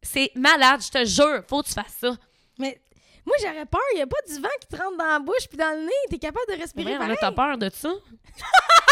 C'est 0.02 0.30
malade, 0.34 0.82
je 0.82 0.90
te 0.90 1.04
jure. 1.04 1.42
Faut 1.48 1.62
que 1.62 1.68
tu 1.68 1.74
fasses 1.74 1.96
ça. 2.00 2.16
Mais 2.58 2.80
moi, 3.24 3.36
j'aurais 3.40 3.64
peur. 3.64 3.80
Il 3.94 3.98
y 3.98 4.02
a 4.02 4.06
pas 4.06 4.16
du 4.26 4.34
vent 4.34 4.48
qui 4.60 4.66
te 4.68 4.76
rentre 4.76 4.96
dans 4.98 5.04
la 5.04 5.18
bouche 5.18 5.48
puis 5.48 5.56
dans 5.56 5.70
le 5.78 5.84
nez. 5.86 5.92
T'es 6.10 6.18
capable 6.18 6.46
de 6.52 6.60
respirer 6.60 6.96
pareil. 6.98 7.10
là, 7.10 7.16
t'as 7.20 7.32
peur 7.32 7.56
de 7.56 7.70
ça? 7.70 7.90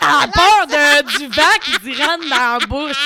Elle 0.00 0.08
a 0.08 0.28
peur 0.28 0.66
de, 0.66 1.18
du 1.18 1.26
vent 1.28 1.58
qui 1.62 1.78
dit 1.78 2.02
rentre 2.02 2.28
dans 2.28 2.58
la 2.58 2.66
bouche. 2.66 2.96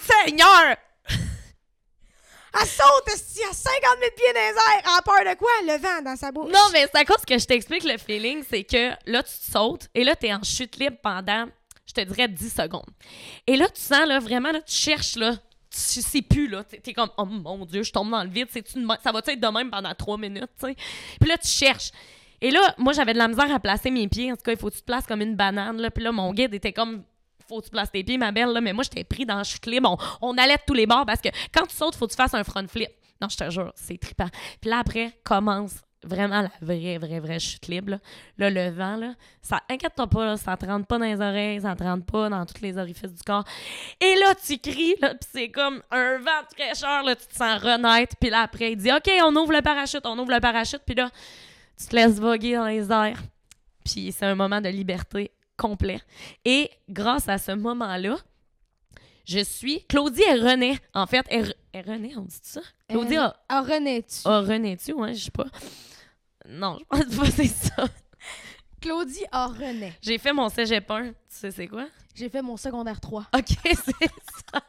Seigneur! 0.00 0.76
Elle 2.60 2.66
saute 2.68 3.08
à 3.08 3.16
50 3.16 3.54
000 3.54 4.10
pieds 4.16 4.32
dans 4.32 4.40
les 4.40 4.56
airs. 4.56 4.98
En 4.98 5.02
peur 5.02 5.32
de 5.32 5.36
quoi? 5.36 5.50
Le 5.66 5.78
vent 5.80 6.02
dans 6.02 6.16
sa 6.16 6.30
bouche. 6.30 6.52
Non, 6.52 6.68
mais 6.72 6.86
c'est 6.92 7.00
à 7.00 7.04
cause 7.04 7.24
que 7.26 7.38
je 7.38 7.44
t'explique 7.46 7.84
le 7.84 7.98
feeling, 7.98 8.44
c'est 8.48 8.64
que 8.64 8.90
là, 9.06 9.22
tu 9.22 9.32
te 9.32 9.52
sautes 9.52 9.88
et 9.94 10.04
là, 10.04 10.14
tu 10.14 10.26
es 10.26 10.34
en 10.34 10.42
chute 10.42 10.76
libre 10.76 10.96
pendant, 11.02 11.46
je 11.86 11.92
te 11.92 12.00
dirais, 12.02 12.28
10 12.28 12.54
secondes. 12.54 12.90
Et 13.46 13.56
là, 13.56 13.68
tu 13.68 13.80
sens, 13.80 14.06
là, 14.06 14.20
vraiment, 14.20 14.52
là, 14.52 14.60
tu 14.62 14.74
cherches, 14.74 15.16
là, 15.16 15.34
tu 15.70 16.00
sais 16.00 16.22
plus, 16.22 16.46
là, 16.46 16.62
t'es 16.62 16.92
comme, 16.92 17.10
oh 17.16 17.24
mon 17.24 17.64
Dieu, 17.66 17.82
je 17.82 17.90
tombe 17.90 18.10
dans 18.10 18.22
le 18.22 18.30
vide, 18.30 18.48
ça 19.02 19.12
va 19.12 19.18
être 19.18 19.40
de 19.40 19.48
même 19.48 19.70
pendant 19.70 19.92
3 19.92 20.16
minutes, 20.16 20.50
tu 20.60 20.68
sais? 20.68 20.76
Puis 21.20 21.28
là, 21.28 21.36
tu 21.36 21.48
cherches. 21.48 21.90
Et 22.40 22.50
là, 22.50 22.74
moi, 22.78 22.92
j'avais 22.92 23.12
de 23.12 23.18
la 23.18 23.28
misère 23.28 23.52
à 23.52 23.60
placer 23.60 23.90
mes 23.90 24.08
pieds. 24.08 24.32
En 24.32 24.36
tout 24.36 24.42
cas, 24.42 24.52
il 24.52 24.58
faut 24.58 24.68
que 24.68 24.74
tu 24.74 24.80
te 24.80 24.86
places 24.86 25.06
comme 25.06 25.22
une 25.22 25.36
banane, 25.36 25.80
là. 25.80 25.90
Puis 25.90 26.04
là, 26.04 26.12
mon 26.12 26.32
guide 26.32 26.54
était 26.54 26.72
comme, 26.72 27.02
faut 27.48 27.60
que 27.60 27.66
tu 27.66 27.70
places 27.70 27.90
tes 27.90 28.04
pieds, 28.04 28.18
ma 28.18 28.32
belle, 28.32 28.50
là. 28.50 28.60
Mais 28.60 28.72
moi, 28.72 28.84
j'étais 28.84 29.04
pris 29.04 29.26
dans 29.26 29.36
la 29.36 29.44
chute 29.44 29.66
libre. 29.66 29.96
On, 30.20 30.28
on 30.30 30.38
allait 30.38 30.56
de 30.56 30.62
tous 30.66 30.74
les 30.74 30.86
bords 30.86 31.06
parce 31.06 31.20
que 31.20 31.28
quand 31.52 31.66
tu 31.66 31.74
sautes, 31.74 31.94
faut 31.96 32.06
que 32.06 32.12
tu 32.12 32.16
fasses 32.16 32.34
un 32.34 32.44
front 32.44 32.66
flip. 32.68 32.90
Non, 33.20 33.28
je 33.28 33.36
te 33.36 33.50
jure, 33.50 33.72
c'est 33.76 33.98
trippant. 33.98 34.28
Puis 34.60 34.70
là, 34.70 34.80
après, 34.80 35.12
commence 35.24 35.80
vraiment 36.06 36.42
la 36.42 36.50
vraie, 36.60 36.98
vraie, 36.98 37.20
vraie 37.20 37.38
chute 37.38 37.66
libre. 37.68 37.98
Là, 38.38 38.50
le 38.50 38.70
vent, 38.70 38.96
là, 38.96 39.14
ça, 39.42 39.60
inquiète-toi 39.68 40.06
pas, 40.06 40.36
ça 40.36 40.56
te 40.56 40.66
rentre 40.66 40.86
pas 40.86 40.98
dans 40.98 41.06
les 41.06 41.20
oreilles, 41.20 41.60
ça 41.60 41.74
te 41.74 41.82
rentre 41.82 42.04
pas 42.06 42.28
dans 42.28 42.44
tous 42.46 42.60
les 42.62 42.78
orifices 42.78 43.12
du 43.12 43.22
corps. 43.22 43.44
Et 44.00 44.14
là, 44.16 44.34
tu 44.34 44.58
cries, 44.58 44.96
là, 45.00 45.14
puis 45.14 45.28
c'est 45.32 45.50
comme 45.50 45.82
un 45.90 46.18
vent 46.18 46.42
de 46.50 46.54
fraîcheur, 46.54 47.02
là, 47.02 47.16
tu 47.16 47.26
te 47.26 47.34
sens 47.34 47.60
renaître. 47.60 48.16
Puis 48.20 48.30
là, 48.30 48.42
après, 48.42 48.72
il 48.72 48.76
dit, 48.76 48.92
OK, 48.92 49.10
on 49.22 49.34
ouvre 49.36 49.52
le 49.52 49.62
parachute, 49.62 50.02
on 50.04 50.18
ouvre 50.18 50.32
le 50.32 50.40
parachute. 50.40 50.82
Puis 50.84 50.94
là, 50.94 51.10
tu 51.78 51.86
te 51.86 51.96
laisses 51.96 52.18
voguer 52.18 52.54
dans 52.56 52.66
les 52.66 52.90
airs. 52.90 53.22
Puis 53.84 54.12
c'est 54.12 54.26
un 54.26 54.34
moment 54.34 54.60
de 54.60 54.68
liberté 54.68 55.30
complet. 55.56 56.00
Et 56.44 56.70
grâce 56.88 57.28
à 57.28 57.38
ce 57.38 57.52
moment-là, 57.52 58.16
je 59.26 59.40
suis... 59.40 59.84
Claudie 59.86 60.22
et 60.22 60.34
René, 60.34 60.78
en 60.92 61.06
fait. 61.06 61.24
Et, 61.30 61.42
et 61.72 61.80
René, 61.80 62.14
on 62.16 62.22
dit 62.22 62.38
ça? 62.42 62.60
Claudie 62.88 63.16
a, 63.16 63.36
Ah, 63.48 63.62
René-tu? 63.62 64.26
a 64.26 64.40
René, 64.40 64.76
tu 64.76 64.92
ouais, 64.92 65.14
je 65.14 65.24
sais 65.24 65.30
pas. 65.30 65.46
Non, 66.48 66.78
je 66.78 66.84
pense 67.04 67.16
pas 67.16 67.24
que 67.26 67.32
c'est 67.32 67.46
ça. 67.46 67.86
Claudie 68.80 69.24
a 69.32 69.46
René. 69.46 69.94
J'ai 70.02 70.18
fait 70.18 70.32
mon 70.32 70.48
cégep 70.50 70.90
1. 70.90 71.08
Tu 71.08 71.14
sais 71.28 71.50
c'est 71.50 71.68
quoi? 71.68 71.86
J'ai 72.14 72.28
fait 72.28 72.42
mon 72.42 72.56
secondaire 72.58 73.00
3. 73.00 73.26
OK, 73.34 73.44
c'est 73.64 73.74
ça. 74.52 74.60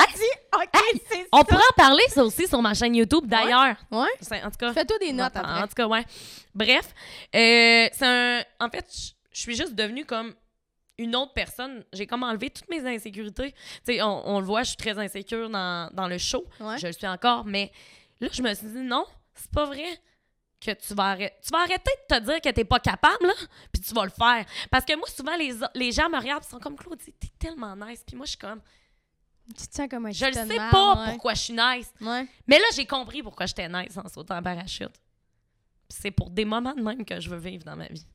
Elle 0.00 0.14
dit, 0.14 0.22
OK, 0.54 1.00
c'est 1.10 1.28
On 1.32 1.42
pourrait 1.44 1.62
en 1.70 1.74
parler, 1.76 2.02
ça 2.08 2.24
aussi, 2.24 2.46
sur 2.46 2.60
ma 2.62 2.74
chaîne 2.74 2.94
YouTube, 2.94 3.26
d'ailleurs. 3.26 3.76
Ouais? 3.90 4.06
C'est- 4.20 4.42
En 4.42 4.50
tout 4.50 4.56
cas... 4.58 4.72
Fais-toi 4.72 4.98
des 4.98 5.12
notes 5.12 5.36
En- 5.36 5.40
après. 5.40 5.62
En 5.62 5.66
tout 5.68 5.74
cas, 5.74 5.86
ouais. 5.86 6.04
Bref, 6.54 6.94
euh, 7.34 7.88
c'est 7.92 8.06
un. 8.06 8.42
En 8.60 8.68
fait, 8.70 8.86
je- 8.92 9.12
je 9.32 9.40
suis 9.40 9.54
juste 9.56 9.74
devenue 9.74 10.04
comme 10.04 10.34
une 10.98 11.14
autre 11.14 11.32
personne. 11.32 11.84
J'ai 11.92 12.06
comme 12.06 12.22
enlevé 12.24 12.50
toutes 12.50 12.68
mes 12.68 12.84
insécurités. 12.86 13.52
Tu 13.52 13.94
sais, 13.94 14.02
on, 14.02 14.28
on 14.28 14.40
le 14.40 14.46
voit, 14.46 14.62
je 14.62 14.68
suis 14.68 14.76
très 14.76 14.98
insécure 14.98 15.48
dans, 15.48 15.90
dans 15.92 16.08
le 16.08 16.18
show. 16.18 16.44
Ouais. 16.60 16.78
Je 16.78 16.86
le 16.88 16.92
suis 16.92 17.06
encore, 17.06 17.44
mais 17.44 17.70
là, 18.20 18.28
je 18.32 18.42
me 18.42 18.52
suis 18.54 18.66
dit 18.66 18.80
non, 18.80 19.04
c'est 19.34 19.50
pas 19.52 19.66
vrai 19.66 19.86
que 20.60 20.72
tu 20.72 20.92
vas 20.94 21.10
arrêter. 21.10 21.36
Tu 21.44 21.50
vas 21.52 21.60
arrêter 21.60 21.90
de 22.10 22.16
te 22.16 22.20
dire 22.24 22.40
que 22.40 22.48
t'es 22.48 22.64
pas 22.64 22.80
capable, 22.80 23.24
là, 23.28 23.34
puis 23.72 23.80
tu 23.80 23.94
vas 23.94 24.02
le 24.04 24.10
faire. 24.10 24.44
Parce 24.72 24.84
que 24.84 24.96
moi, 24.96 25.06
souvent, 25.08 25.36
les, 25.36 25.54
les 25.76 25.92
gens 25.92 26.08
me 26.08 26.18
regardent, 26.18 26.42
ils 26.44 26.50
sont 26.50 26.58
comme 26.58 26.74
Claudie, 26.76 27.12
t'es 27.12 27.28
tellement 27.38 27.76
nice. 27.76 28.02
Puis 28.04 28.16
moi, 28.16 28.26
je 28.26 28.30
suis 28.30 28.38
comme, 28.38 28.60
Tu 29.56 29.66
te 29.66 29.74
sens 29.74 29.88
comme 29.88 30.06
un 30.06 30.10
je 30.10 30.26
le 30.26 30.32
sais 30.32 30.56
pas 30.56 30.94
ouais. 30.94 31.12
pourquoi 31.12 31.34
je 31.34 31.40
suis 31.40 31.54
nice. 31.54 31.90
Ouais. 32.00 32.26
Mais 32.46 32.58
là, 32.58 32.64
j'ai 32.74 32.86
compris 32.86 33.22
pourquoi 33.22 33.46
j'étais 33.46 33.68
nice 33.68 33.96
en 33.96 34.08
sautant 34.08 34.36
en 34.36 34.42
parachute. 34.42 34.92
C'est 35.88 36.10
pour 36.10 36.30
des 36.30 36.44
moments 36.44 36.74
de 36.74 36.82
même 36.82 37.04
que 37.04 37.18
je 37.18 37.30
veux 37.30 37.38
vivre 37.38 37.64
dans 37.64 37.76
ma 37.76 37.86
vie. 37.86 38.06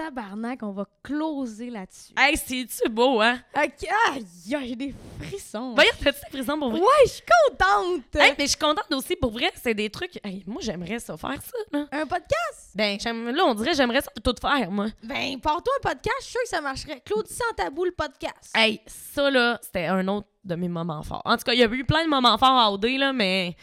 Tabarnak, 0.00 0.62
on 0.62 0.70
va 0.70 0.86
closer 1.02 1.68
là-dessus. 1.68 2.14
Hey, 2.16 2.34
c'est-tu 2.34 2.88
beau, 2.88 3.20
hein? 3.20 3.38
OK. 3.54 3.86
Aïe, 4.10 4.24
j'ai 4.48 4.74
des 4.74 4.94
frissons. 5.20 5.74
Voyons, 5.74 5.90
t'as-tu 6.02 6.20
des 6.20 6.38
frissons 6.38 6.58
pour 6.58 6.70
vrai? 6.70 6.80
Ouais, 6.80 7.04
je 7.04 7.10
suis 7.10 7.22
contente. 7.50 8.04
Hey, 8.14 8.34
mais 8.38 8.44
je 8.44 8.48
suis 8.48 8.58
contente 8.58 8.90
aussi, 8.92 9.14
pour 9.14 9.30
vrai, 9.30 9.52
c'est 9.62 9.74
des 9.74 9.90
trucs... 9.90 10.18
Hey, 10.24 10.42
moi, 10.46 10.62
j'aimerais 10.62 11.00
ça 11.00 11.18
faire 11.18 11.42
ça, 11.42 11.58
là. 11.70 11.86
Un 11.92 12.06
podcast? 12.06 12.70
Ben, 12.74 12.96
là, 13.30 13.44
on 13.44 13.54
dirait 13.54 13.74
j'aimerais 13.74 14.00
ça 14.00 14.10
tout 14.24 14.34
faire, 14.40 14.70
moi. 14.70 14.86
Ben, 15.02 15.38
pars-toi 15.38 15.74
un 15.80 15.88
podcast, 15.90 16.16
je 16.20 16.24
suis 16.24 16.32
sûre 16.32 16.42
que 16.44 16.48
ça 16.48 16.60
marcherait. 16.62 17.02
Claudie 17.04 17.34
sans 17.34 17.54
tabou, 17.54 17.84
le 17.84 17.92
podcast. 17.92 18.54
Hey, 18.54 18.80
ça, 18.86 19.30
là, 19.30 19.58
c'était 19.60 19.84
un 19.84 20.08
autre 20.08 20.28
de 20.44 20.54
mes 20.54 20.68
moments 20.68 21.02
forts. 21.02 21.20
En 21.26 21.36
tout 21.36 21.44
cas, 21.44 21.52
il 21.52 21.58
y 21.58 21.62
a 21.62 21.70
eu 21.70 21.84
plein 21.84 22.04
de 22.04 22.08
moments 22.08 22.38
forts 22.38 22.58
à 22.58 22.72
OD, 22.72 22.86
là, 22.96 23.12
mais 23.12 23.54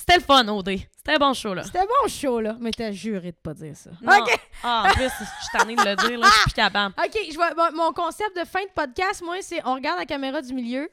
c'était 0.00 0.16
le 0.16 0.22
fun, 0.22 0.48
OD. 0.48 0.78
C'était 0.96 1.12
un 1.12 1.18
bon 1.18 1.34
show, 1.34 1.52
là. 1.52 1.62
C'était 1.62 1.80
bon 1.80 2.08
show, 2.08 2.40
là. 2.40 2.56
Mais 2.58 2.70
t'as 2.70 2.90
juré 2.90 3.32
de 3.32 3.36
pas 3.36 3.52
dire 3.52 3.76
ça. 3.76 3.90
Non. 4.00 4.16
OK. 4.18 4.38
Ah, 4.62 4.84
en 4.86 4.92
plus, 4.92 5.04
je 5.04 5.24
suis 5.24 5.58
tannée 5.58 5.76
de 5.76 5.82
le 5.82 5.94
dire, 5.94 6.18
là, 6.18 6.26
je 6.26 6.32
suis 6.32 6.42
plus 6.44 6.52
capable. 6.54 6.94
OK, 6.98 7.18
je 7.30 7.36
vais, 7.38 7.54
mon, 7.54 7.84
mon 7.84 7.92
concept 7.92 8.34
de 8.34 8.46
fin 8.46 8.62
de 8.62 8.70
podcast, 8.74 9.22
moi, 9.22 9.36
c'est 9.42 9.60
on 9.66 9.74
regarde 9.74 9.98
la 9.98 10.06
caméra 10.06 10.40
du 10.40 10.54
milieu, 10.54 10.88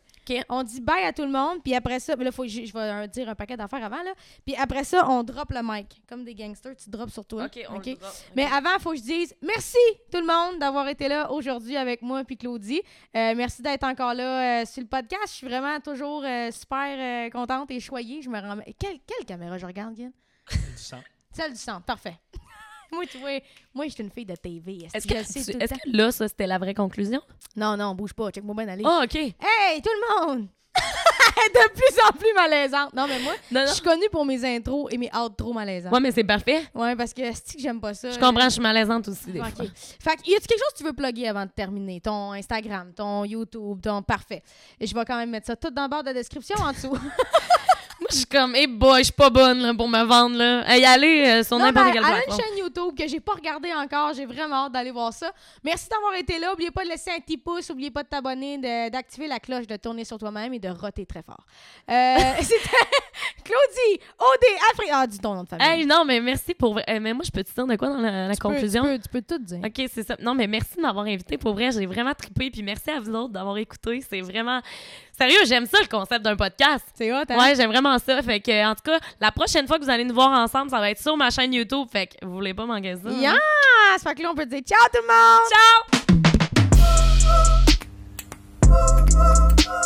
On 0.49 0.63
dit 0.63 0.81
bye 0.81 1.03
à 1.03 1.13
tout 1.13 1.23
le 1.23 1.31
monde, 1.31 1.61
puis 1.63 1.75
après 1.75 1.99
ça, 1.99 2.15
mais 2.15 2.25
là, 2.25 2.31
faut, 2.31 2.43
que 2.43 2.49
je, 2.49 2.65
je 2.65 2.73
vais 2.73 2.79
euh, 2.79 3.07
dire 3.07 3.29
un 3.29 3.35
paquet 3.35 3.57
d'affaires 3.57 3.83
avant, 3.83 4.03
là. 4.03 4.13
Puis 4.45 4.55
après 4.55 4.83
ça, 4.83 5.07
on 5.09 5.23
drop 5.23 5.51
le 5.51 5.61
mic. 5.63 6.01
Comme 6.07 6.23
des 6.23 6.35
gangsters, 6.35 6.75
tu 6.75 6.89
drops 6.89 7.13
sur 7.13 7.25
toi. 7.25 7.45
OK, 7.45 7.59
on 7.69 7.77
OK? 7.77 7.85
le 7.85 7.95
drop. 7.95 8.13
Mais 8.35 8.45
avant, 8.45 8.69
il 8.77 8.81
faut 8.81 8.91
que 8.91 8.97
je 8.97 9.03
dise 9.03 9.35
merci 9.41 9.77
tout 10.11 10.19
le 10.19 10.25
monde 10.27 10.59
d'avoir 10.59 10.87
été 10.87 11.07
là 11.07 11.31
aujourd'hui 11.31 11.77
avec 11.77 12.01
moi 12.01 12.23
puis 12.23 12.37
Claudie. 12.37 12.81
Euh, 13.15 13.33
merci 13.35 13.61
d'être 13.61 13.83
encore 13.83 14.13
là 14.13 14.61
euh, 14.61 14.65
sur 14.65 14.81
le 14.81 14.87
podcast. 14.87 15.27
Je 15.27 15.33
suis 15.33 15.47
vraiment 15.47 15.79
toujours 15.79 16.23
euh, 16.23 16.51
super 16.51 17.27
euh, 17.27 17.29
contente 17.29 17.71
et 17.71 17.79
choyée. 17.79 18.21
Je 18.21 18.29
me 18.29 18.39
rends... 18.39 18.57
Quelle, 18.79 18.99
quelle 19.05 19.25
caméra 19.25 19.57
je 19.57 19.65
regarde, 19.65 19.93
Guy? 19.93 20.05
Du 20.51 20.57
sang. 20.77 21.01
Celle 21.31 21.51
du 21.51 21.59
centre, 21.59 21.83
parfait. 21.85 22.15
moi, 22.91 23.03
tu 23.09 23.17
vois, 23.17 23.39
moi, 23.73 23.85
je 23.87 23.91
suis 23.93 24.03
une 24.03 24.11
fille 24.11 24.25
de 24.25 24.35
TV. 24.35 24.87
Est-ce 24.93 25.07
que, 25.07 25.83
tu- 25.83 25.91
là, 25.91 26.11
ça, 26.11 26.27
c'était 26.27 26.47
la 26.47 26.57
vraie 26.57 26.73
conclusion? 26.73 27.21
Non, 27.55 27.75
non, 27.77 27.93
bouge 27.95 28.13
pas. 28.13 28.31
Check-moi 28.31 28.55
bien 28.55 28.67
aller. 28.67 28.83
Ah, 28.85 29.01
OK. 29.03 29.15
Hey, 29.15 29.81
tout 29.81 29.89
le 29.89 30.25
monde! 30.27 30.47
de 30.77 31.69
plus 31.71 31.99
en 32.07 32.11
plus 32.15 32.33
malaisante. 32.35 32.93
Non, 32.93 33.07
mais 33.07 33.19
moi, 33.19 33.33
Non, 33.51 33.61
je 33.67 33.73
suis 33.73 33.81
connue 33.81 34.09
pour 34.11 34.25
mes 34.25 34.43
intros 34.45 34.87
et 34.91 34.97
mes 34.97 35.09
outros 35.15 35.53
malaisants. 35.53 35.89
Ouais, 35.91 35.99
mais 35.99 36.11
c'est 36.11 36.23
parfait. 36.23 36.63
Ouais, 36.75 36.95
parce 36.95 37.13
que 37.13 37.21
c'est 37.33 37.55
que 37.55 37.61
j'aime 37.61 37.79
pas 37.79 37.93
ça? 37.95 38.11
Je 38.11 38.19
comprends, 38.19 38.43
je 38.45 38.49
suis 38.49 38.61
malaisante 38.61 39.07
aussi, 39.07 39.31
des 39.31 39.39
Ok. 39.39 39.55
fois. 39.55 39.65
Fait 39.99 40.15
que, 40.17 40.29
y 40.29 40.35
a-tu 40.35 40.45
quelque 40.47 40.59
chose 40.59 40.73
que 40.73 40.77
tu 40.77 40.83
veux 40.83 40.93
plugger 40.93 41.27
avant 41.29 41.45
de 41.45 41.51
terminer? 41.51 41.99
Ton 42.01 42.33
Instagram, 42.33 42.91
ton 42.95 43.25
YouTube, 43.25 43.79
ton. 43.81 44.01
Parfait. 44.03 44.43
Et 44.79 44.85
je 44.85 44.93
vais 44.93 45.05
quand 45.05 45.17
même 45.17 45.29
mettre 45.31 45.47
ça 45.47 45.55
tout 45.55 45.71
dans 45.71 45.83
le 45.83 45.89
barre 45.89 46.03
de 46.03 46.11
description 46.11 46.55
en 46.59 46.71
dessous. 46.71 46.95
Je 48.09 48.15
suis 48.15 48.25
comme, 48.25 48.55
hey 48.55 48.67
boy, 48.67 48.99
je 48.99 49.03
suis 49.05 49.13
pas 49.13 49.29
bonne 49.29 49.59
là, 49.59 49.73
pour 49.73 49.87
me 49.89 50.03
vendre. 50.03 50.37
Là. 50.37 50.63
Hey, 50.67 50.83
allez 50.85 51.25
euh, 51.27 51.43
sur 51.43 51.57
n'importe 51.59 51.85
mais 51.87 51.91
quelle 51.93 52.03
elle 52.03 52.11
a 52.13 52.17
une 52.17 52.23
plateforme. 52.23 52.41
chaîne 52.41 52.57
YouTube 52.57 52.97
que 52.97 53.07
j'ai 53.07 53.19
pas 53.19 53.33
regardée 53.33 53.73
encore. 53.73 54.13
J'ai 54.13 54.25
vraiment 54.25 54.65
hâte 54.65 54.71
d'aller 54.73 54.91
voir 54.91 55.11
ça. 55.13 55.31
Merci 55.63 55.87
d'avoir 55.89 56.13
été 56.15 56.39
là. 56.39 56.53
Oubliez 56.53 56.71
pas 56.71 56.83
de 56.83 56.89
laisser 56.89 57.11
un 57.11 57.19
petit 57.19 57.37
pouce. 57.37 57.69
Oubliez 57.69 57.91
pas 57.91 58.03
de 58.03 58.07
t'abonner, 58.09 58.57
d'activer 58.89 59.27
la 59.27 59.39
cloche, 59.39 59.67
de 59.67 59.75
tourner 59.75 60.05
sur 60.05 60.17
toi-même 60.17 60.53
et 60.53 60.59
de 60.59 60.69
roter 60.69 61.05
très 61.05 61.21
fort. 61.23 61.45
Euh, 61.89 62.15
C'était 62.41 62.69
Claudie, 63.43 63.99
OD, 64.19 64.45
Afrique. 64.71 64.89
Ah, 64.93 65.07
dis 65.07 65.19
ton 65.19 65.33
nom 65.33 65.43
de 65.43 65.49
famille. 65.49 65.65
Hey, 65.67 65.85
non, 65.85 66.03
mais 66.05 66.19
merci 66.21 66.53
pour 66.53 66.73
vrai. 66.73 66.83
Eh, 66.87 66.99
mais 66.99 67.13
moi, 67.13 67.23
je 67.25 67.31
peux 67.31 67.43
te 67.43 67.53
dire 67.53 67.65
de 67.67 67.75
quoi 67.75 67.89
dans 67.89 67.97
la, 67.97 68.27
la 68.27 68.33
Tu 68.35 68.41
peux- 68.41 68.49
conclusion? 68.49 68.83
Tu 68.83 68.89
peux, 68.89 68.99
tu 68.99 69.09
peux 69.09 69.21
tout 69.21 69.43
dire. 69.43 69.59
OK, 69.65 69.89
c'est 69.93 70.03
ça. 70.05 70.15
Non, 70.21 70.33
mais 70.33 70.47
merci 70.47 70.75
de 70.77 70.81
m'avoir 70.81 71.05
invité. 71.05 71.37
Pour 71.37 71.53
vrai, 71.53 71.71
j'ai 71.71 71.85
vraiment 71.85 72.13
trippé. 72.13 72.51
Puis 72.51 72.63
merci 72.63 72.89
à 72.89 72.99
vous 72.99 73.11
autres 73.13 73.33
d'avoir 73.33 73.57
écouté. 73.57 74.01
C'est 74.07 74.21
vraiment. 74.21 74.61
Sérieux, 75.17 75.45
j'aime 75.45 75.65
ça 75.65 75.79
le 75.81 75.87
concept 75.87 76.23
d'un 76.23 76.35
podcast. 76.35 76.85
C'est 76.93 77.11
hot. 77.11 77.23
Hein? 77.27 77.37
Ouais, 77.39 77.55
j'aime 77.55 77.71
vraiment 77.71 77.97
ça. 77.97 78.21
Fait 78.21 78.39
que, 78.39 78.65
en 78.65 78.75
tout 78.75 78.83
cas, 78.83 78.99
la 79.19 79.31
prochaine 79.31 79.67
fois 79.67 79.79
que 79.79 79.83
vous 79.83 79.89
allez 79.89 80.03
nous 80.03 80.13
voir 80.13 80.29
ensemble, 80.29 80.69
ça 80.69 80.79
va 80.79 80.91
être 80.91 81.01
sur 81.01 81.17
ma 81.17 81.31
chaîne 81.31 81.53
YouTube. 81.53 81.87
Fait 81.91 82.07
que 82.07 82.23
vous 82.23 82.33
voulez 82.33 82.53
pas 82.53 82.65
manquer 82.65 82.95
ça. 82.95 83.09
Yes! 83.09 83.33
Hein? 83.33 83.97
Fait 84.03 84.13
que 84.13 84.21
là, 84.21 84.29
on 84.31 84.35
peut 84.35 84.45
dire 84.45 84.61
ciao 84.61 84.77
tout 84.93 85.01
le 85.01 85.07
monde! 85.07 85.41
Ciao! 88.69 89.83